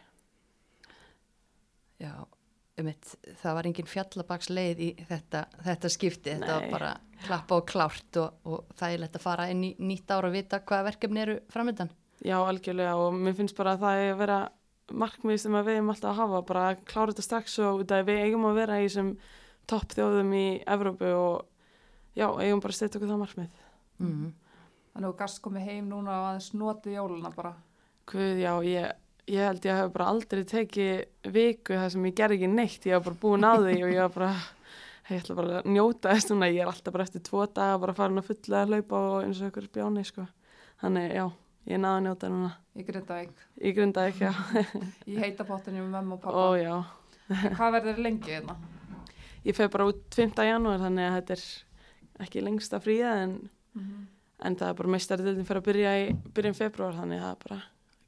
Já, 2.02 2.14
um 2.82 2.90
það 3.44 3.58
var 3.58 3.68
engin 3.70 3.90
fjallabaksleið 3.92 4.80
í 4.82 4.90
þetta, 5.06 5.44
þetta 5.68 5.92
skipti, 5.94 6.34
þetta 6.34 6.56
var 6.56 6.66
Nei. 6.66 6.72
bara 6.74 6.92
klappa 7.22 7.60
og 7.60 7.68
klárt 7.70 8.18
og, 8.18 8.40
og 8.50 8.72
það 8.80 8.96
er 8.96 9.04
lett 9.04 9.20
að 9.20 9.26
fara 9.28 9.50
inn 9.54 9.62
í 9.68 9.76
nýtt 9.78 10.10
ára 10.10 10.32
og 10.32 10.34
vita 10.34 10.62
hvaða 10.64 10.88
verkefni 10.90 11.22
eru 11.22 11.38
framöndan. 11.54 11.94
Já, 12.22 12.38
algjörlega 12.40 12.98
og 13.02 13.14
mér 13.18 13.38
finnst 13.38 13.58
bara 13.58 13.76
að 13.76 13.86
það 13.86 14.02
er 14.02 14.12
að 14.16 14.20
vera 14.24 14.40
markmið 14.92 15.40
sem 15.44 15.56
að 15.56 15.70
við 15.70 15.80
erum 15.80 15.94
alltaf 15.94 16.12
að 16.12 16.20
hafa, 16.22 16.42
bara 16.50 16.66
að 16.72 16.84
klára 16.90 17.14
þetta 17.14 17.28
strax 17.28 17.58
og 17.64 17.84
við 17.86 18.12
eigum 18.18 18.50
að 18.50 18.60
vera 18.60 18.82
í 18.82 18.88
þessum 18.88 19.12
topp 19.70 19.96
þjóðum 19.96 20.34
í 20.36 20.46
Evrópu 20.74 21.12
og 21.16 22.16
já, 22.18 22.28
eigum 22.28 22.62
bara 22.64 22.74
að 22.74 22.80
setja 22.80 23.00
okkur 23.00 23.12
það 23.14 23.22
markmið. 23.24 23.60
Mm. 24.02 24.32
Þannig 24.92 25.08
að 25.08 25.12
þú 25.12 25.18
gast 25.22 25.42
komið 25.46 25.68
heim 25.70 25.92
núna 25.92 26.18
og 26.18 26.30
aðeins 26.32 26.50
notið 26.58 26.98
jóluna 26.98 27.32
bara. 27.36 27.54
Guð, 28.10 28.40
já, 28.42 28.54
ég, 28.66 28.88
ég 29.32 29.46
held 29.46 29.66
ég 29.66 29.78
hef 29.78 29.92
bara 29.94 30.08
aldrei 30.12 30.42
tekið 30.48 31.32
viku 31.36 31.78
þar 31.78 31.92
sem 31.94 32.08
ég 32.10 32.16
ger 32.18 32.34
ekki 32.36 32.50
neitt, 32.52 32.86
ég 32.90 32.98
hef 32.98 33.06
bara 33.06 33.20
búin 33.22 33.46
á 33.46 33.54
því 33.62 33.76
og 33.86 33.92
ég 33.94 34.02
hef 34.02 34.16
bara, 34.18 34.32
ég 35.12 35.22
ætla 35.22 35.36
bara 35.38 35.60
að 35.62 35.70
njóta 35.76 36.12
þess 36.16 36.32
núna, 36.32 36.50
ég 36.52 36.64
er 36.66 36.72
alltaf 36.72 36.96
bara 36.96 37.06
eftir 37.08 37.24
tvo 37.28 37.46
daga 37.48 37.78
bara 37.84 37.96
farin 37.96 38.20
að 38.20 38.28
fulla 38.32 38.64
að 38.66 38.74
hlaupa 38.74 39.02
og 39.12 39.18
eins 39.28 39.40
og 39.42 39.52
ykkur 39.52 39.70
bjáni, 39.78 40.04
sko. 40.08 40.26
Þannig, 40.82 41.08
já, 41.16 41.26
ég 41.72 41.82
náði 41.84 42.00
að 42.02 42.06
njóta 42.08 42.32
núna. 42.34 42.52
Í 42.76 42.86
Grindavík, 42.88 43.46
Ég 43.62 43.76
grunda 43.78 44.06
ekki, 44.10 44.26
já. 44.28 44.34
í 45.12 45.18
heita 45.22 45.46
pottinu 45.48 45.84
með 45.86 45.92
mömmu 45.98 46.18
og 46.18 46.26
Ó, 46.26 46.32
pappa. 46.32 46.60
já. 46.60 47.52
Hvað 47.58 47.76
verður 47.78 48.00
lengi 48.04 48.32
hérna? 48.34 48.56
Ég 49.46 49.56
fer 49.58 49.70
bara 49.74 49.88
út 49.90 50.02
5. 50.18 50.42
janúar 50.46 50.82
þannig 50.82 51.08
að 51.08 51.16
þetta 51.20 51.36
er 51.38 52.26
ekki 52.26 52.44
lengsta 52.46 52.80
fríða 52.84 53.14
en, 53.28 53.38
Mm 53.78 54.08
en 54.42 54.56
það 54.58 54.72
er 54.72 54.78
bara 54.80 54.90
meistardildin 54.90 55.46
fyrir 55.46 55.60
að 55.62 55.66
byrja 55.68 55.90
í 56.02 56.06
byrjun 56.34 56.56
februar 56.58 56.96
þannig 56.98 57.20
að 57.20 57.26
það 57.28 57.34
er 57.36 57.42
bara 57.44 57.58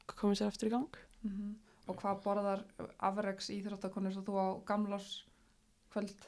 komið 0.07 0.39
sér 0.39 0.47
eftir 0.51 0.67
í 0.67 0.73
gang. 0.73 0.97
-hmm. 1.25 1.53
Og 1.87 1.97
hvað 1.99 2.21
borðar 2.23 2.63
afreiks 2.99 3.49
íþróttakonur 3.49 4.13
svo 4.13 4.21
þú 4.23 4.35
á 4.39 4.47
gamlás 4.65 5.23
kvöld? 5.91 6.27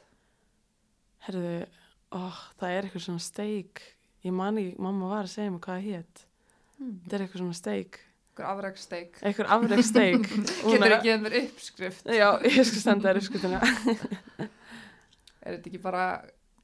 Herðu, 1.26 1.66
ó, 2.12 2.20
það 2.60 2.70
er 2.70 2.84
eitthvað 2.84 3.02
svona 3.06 3.18
steik, 3.24 3.80
ég 4.24 4.32
mani, 4.32 4.74
mamma 4.78 5.08
var 5.08 5.24
að 5.24 5.32
segja 5.32 5.50
mig 5.50 5.60
hvað 5.60 5.78
það 5.80 5.88
hétt. 5.90 6.26
Þetta 6.78 7.16
er 7.16 7.20
eitthvað 7.24 7.38
svona 7.42 7.52
steik, 7.54 8.00
Hver 8.36 8.46
afreiks 8.46 8.82
steik? 8.84 9.14
eitthvað 9.22 9.48
afreg 9.48 9.84
steik. 9.84 10.26
Getur 10.68 10.92
ekki 10.92 11.08
geðið 11.08 11.22
mér 11.22 11.36
uppskrift? 11.40 12.04
Já, 12.06 12.28
ég 12.44 12.64
skal 12.68 12.82
senda 12.84 13.08
þér 13.08 13.16
uppskutina. 13.22 13.60
Er 15.46 15.56
þetta 15.56 15.70
ekki 15.70 15.78
bara 15.80 16.04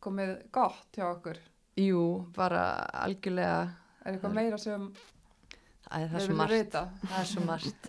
komið 0.03 0.33
gott 0.53 0.89
hjá 0.97 1.05
okkur? 1.13 1.39
Jú, 1.79 2.27
bara 2.37 2.75
algjörlega, 3.07 3.71
Er 4.05 4.13
eitthvað 4.17 4.35
meira 4.35 4.59
sem 4.59 4.89
Æ, 5.93 5.99
það 6.09 6.17
er? 6.17 6.67
Það 7.05 7.21
er 7.21 7.31
svo 7.31 7.45
margt. 7.47 7.89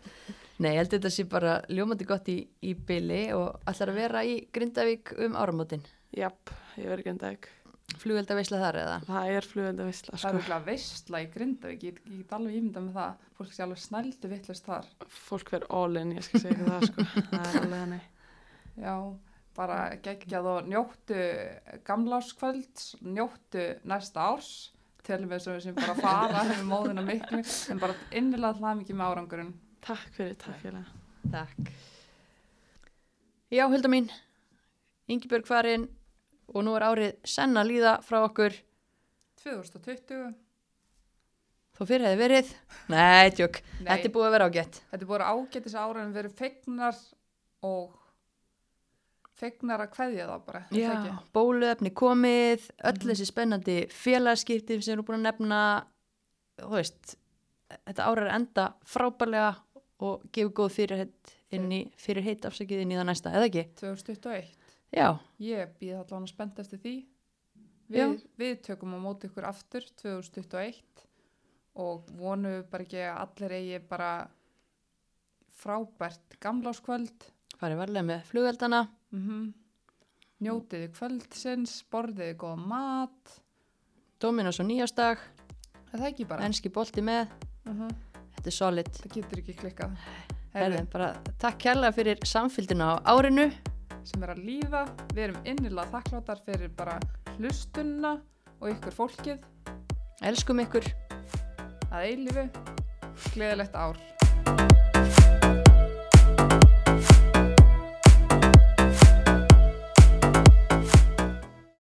Nei, 0.62 0.70
ég 0.76 0.80
held 0.84 0.92
að 0.92 0.96
þetta 1.00 1.12
sé 1.16 1.24
bara 1.32 1.54
ljómandi 1.72 2.06
gott 2.08 2.28
í, 2.30 2.38
í 2.64 2.74
byli 2.88 3.24
og 3.36 3.64
ætlar 3.68 3.92
að 3.94 4.00
vera 4.04 4.22
í 4.28 4.36
Grindavík 4.54 5.16
um 5.26 5.36
áramótin. 5.40 5.84
Japp, 6.14 6.52
ég 6.78 6.86
verður 6.88 7.02
ekki 7.04 7.14
en 7.16 7.22
dag. 7.24 7.50
Flugveldaveisla 8.00 8.60
þar 8.62 8.78
eða? 8.80 8.94
Það 9.08 9.32
er 9.34 9.48
flugvelda 9.50 9.86
vissla, 9.88 10.14
Það 10.14 10.18
er 10.18 10.22
sko. 10.24 10.40
eitthvað 10.40 10.68
veistla 10.70 11.20
í 11.24 11.28
Grindavík, 11.34 11.84
ég, 11.90 11.98
get 12.20 12.32
alveg 12.38 12.56
ímynda 12.60 12.84
með 12.86 12.96
það. 13.00 13.26
Fólk 13.40 13.54
sé 13.54 13.64
alveg 13.66 13.82
snældu 13.84 14.32
vittlust 14.32 14.70
þar. 14.70 14.88
Fólk 15.18 15.52
verður 15.54 15.76
all 15.82 16.00
in, 16.02 16.14
ég 16.18 16.26
skal 16.28 16.44
segja 16.46 16.70
það, 16.70 16.88
sko. 16.90 17.06
Það 17.34 17.50
er 17.50 17.60
alveg 17.64 17.84
hannig. 17.84 18.08
Já, 18.84 18.96
bara 19.58 19.80
geggjað 20.06 20.50
og 20.54 20.70
njóttu 20.72 21.20
gamláskvöld, 21.90 22.86
njóttu 23.06 23.66
næsta 23.90 24.30
árs, 24.32 24.52
telum 25.04 25.32
við 25.32 25.42
sem 25.44 25.56
við 25.58 25.66
sem 25.68 25.78
bara 25.78 25.96
fara 25.98 26.44
hefur 26.50 26.68
móðina 26.70 27.04
miklu, 27.06 27.42
en 27.44 27.82
bara 27.82 27.96
innilega 28.12 28.60
hlað 28.60 28.78
mikið 28.82 29.00
með 29.00 29.14
árangurinn. 29.14 29.54
Takk 29.84 30.14
fyrir, 30.16 30.38
takk 30.40 30.62
fyrir. 30.62 30.86
Takk. 31.34 31.74
Já, 33.54 33.66
Hulda 33.70 33.92
mín, 33.92 34.08
Ingibjörg 35.12 35.48
farin 35.48 35.90
og 36.54 36.64
nú 36.66 36.76
er 36.78 36.86
árið 36.88 37.12
senn 37.28 37.60
að 37.60 37.70
líða 37.74 37.98
frá 38.06 38.22
okkur 38.24 38.56
2020, 39.44 40.32
þó 41.76 41.84
fyrir 41.90 42.08
hefði 42.08 42.22
verið. 42.22 42.54
Nei, 42.94 43.34
tjók, 43.36 43.60
þetta 43.82 44.08
er 44.08 44.16
búið 44.16 44.30
að 44.30 44.38
vera 44.38 44.48
ágætt. 44.50 44.80
þetta 44.92 45.04
er 45.04 45.12
búið 45.12 45.28
ágætis 45.34 45.76
ára 45.76 46.06
en 46.06 46.16
við 46.16 46.24
erum 46.24 46.38
fegnar 46.40 47.04
og 47.68 48.03
fegnar 49.44 49.84
að 49.86 49.92
kveðja 49.98 50.26
það 50.32 50.46
bara, 50.48 50.62
Já, 50.72 50.88
ekki? 50.96 51.14
bóluefni 51.36 51.92
komið, 52.00 52.70
öll 52.84 52.96
Mhm. 52.98 53.10
þessi 53.12 53.28
spennandi 53.30 53.78
félagskipti 53.92 54.80
sem 54.82 54.94
erum 54.98 55.06
búin 55.06 55.20
að 55.22 55.28
nefna, 55.30 55.60
þú 56.64 56.72
veist, 56.78 57.16
þetta 57.88 58.08
ára 58.10 58.26
er 58.28 58.34
enda 58.40 58.66
frábærlega 58.86 59.56
og 60.04 60.24
gefur 60.36 60.54
góð 60.64 60.72
fyrirheit 60.80 61.34
inn 61.54 61.70
í, 61.72 61.82
fyrirheit 61.98 62.46
afsakið 62.50 62.82
inn 62.84 62.92
í 62.92 62.98
það 62.98 63.06
næsta, 63.12 63.32
eða 63.34 63.48
ekki? 63.50 63.64
2021, 63.80 64.52
Já, 64.94 65.08
ég 65.40 65.70
býð 65.80 66.00
allan 66.04 66.28
spennt 66.30 66.60
eftir 66.62 66.78
því. 66.80 66.96
Við, 67.94 68.22
við 68.40 68.62
tökum 68.66 68.94
á 68.94 69.00
móti 69.02 69.28
ykkur 69.30 69.46
aftur 69.50 69.82
2021 70.02 70.82
og 71.76 72.06
vonum 72.18 72.52
við 72.62 72.70
bara 72.70 72.84
ekki 72.86 73.02
að 73.02 73.18
allir 73.24 73.56
eigi 73.58 73.80
bara 73.90 74.12
frábært 75.64 76.38
gamláskvöld 76.44 77.28
farið 77.62 77.80
varlega 77.80 78.06
með 78.08 78.24
flugveldana, 78.30 78.80
mm 79.14 79.52
njótiði 80.44 80.90
kvöldsins, 80.94 81.82
borðiði 81.92 82.36
góða 82.42 82.68
mat. 82.68 83.36
Dominos 84.22 84.60
og 84.60 84.70
nýjásdag, 84.70 85.22
er 85.92 85.98
það 86.00 86.10
ekki 86.10 86.28
bara? 86.30 86.48
enski 86.48 86.72
bolti 86.74 87.04
með, 87.04 87.32
uh 87.68 87.88
þetta 88.34 88.50
er 88.50 88.58
solid. 88.58 88.90
það 89.00 89.16
getur 89.18 89.44
ekki 89.44 89.58
klikkað. 89.62 89.98
Herðu, 90.54 90.76
Herði, 90.76 90.84
bara 90.94 91.10
takk 91.42 91.60
kærlega 91.64 91.96
fyrir 91.96 92.26
samfylgdina 92.28 92.94
á 92.94 92.94
árinu. 93.16 93.52
Sem 94.04 94.24
er 94.24 94.34
að 94.34 94.44
líða, 94.44 94.84
við 95.14 95.24
erum 95.24 95.46
innilega 95.48 95.88
þakkláttar 95.94 96.42
fyrir 96.46 96.74
bara 96.76 97.00
hlustunna 97.38 98.18
og 98.60 98.70
ykkur 98.74 98.98
fólkið. 99.00 99.46
Elskum 100.22 100.60
ykkur. 100.60 100.90
Að 101.94 102.10
eilífu, 102.10 102.50
gleðilegt 103.34 103.76
ár 103.78 104.02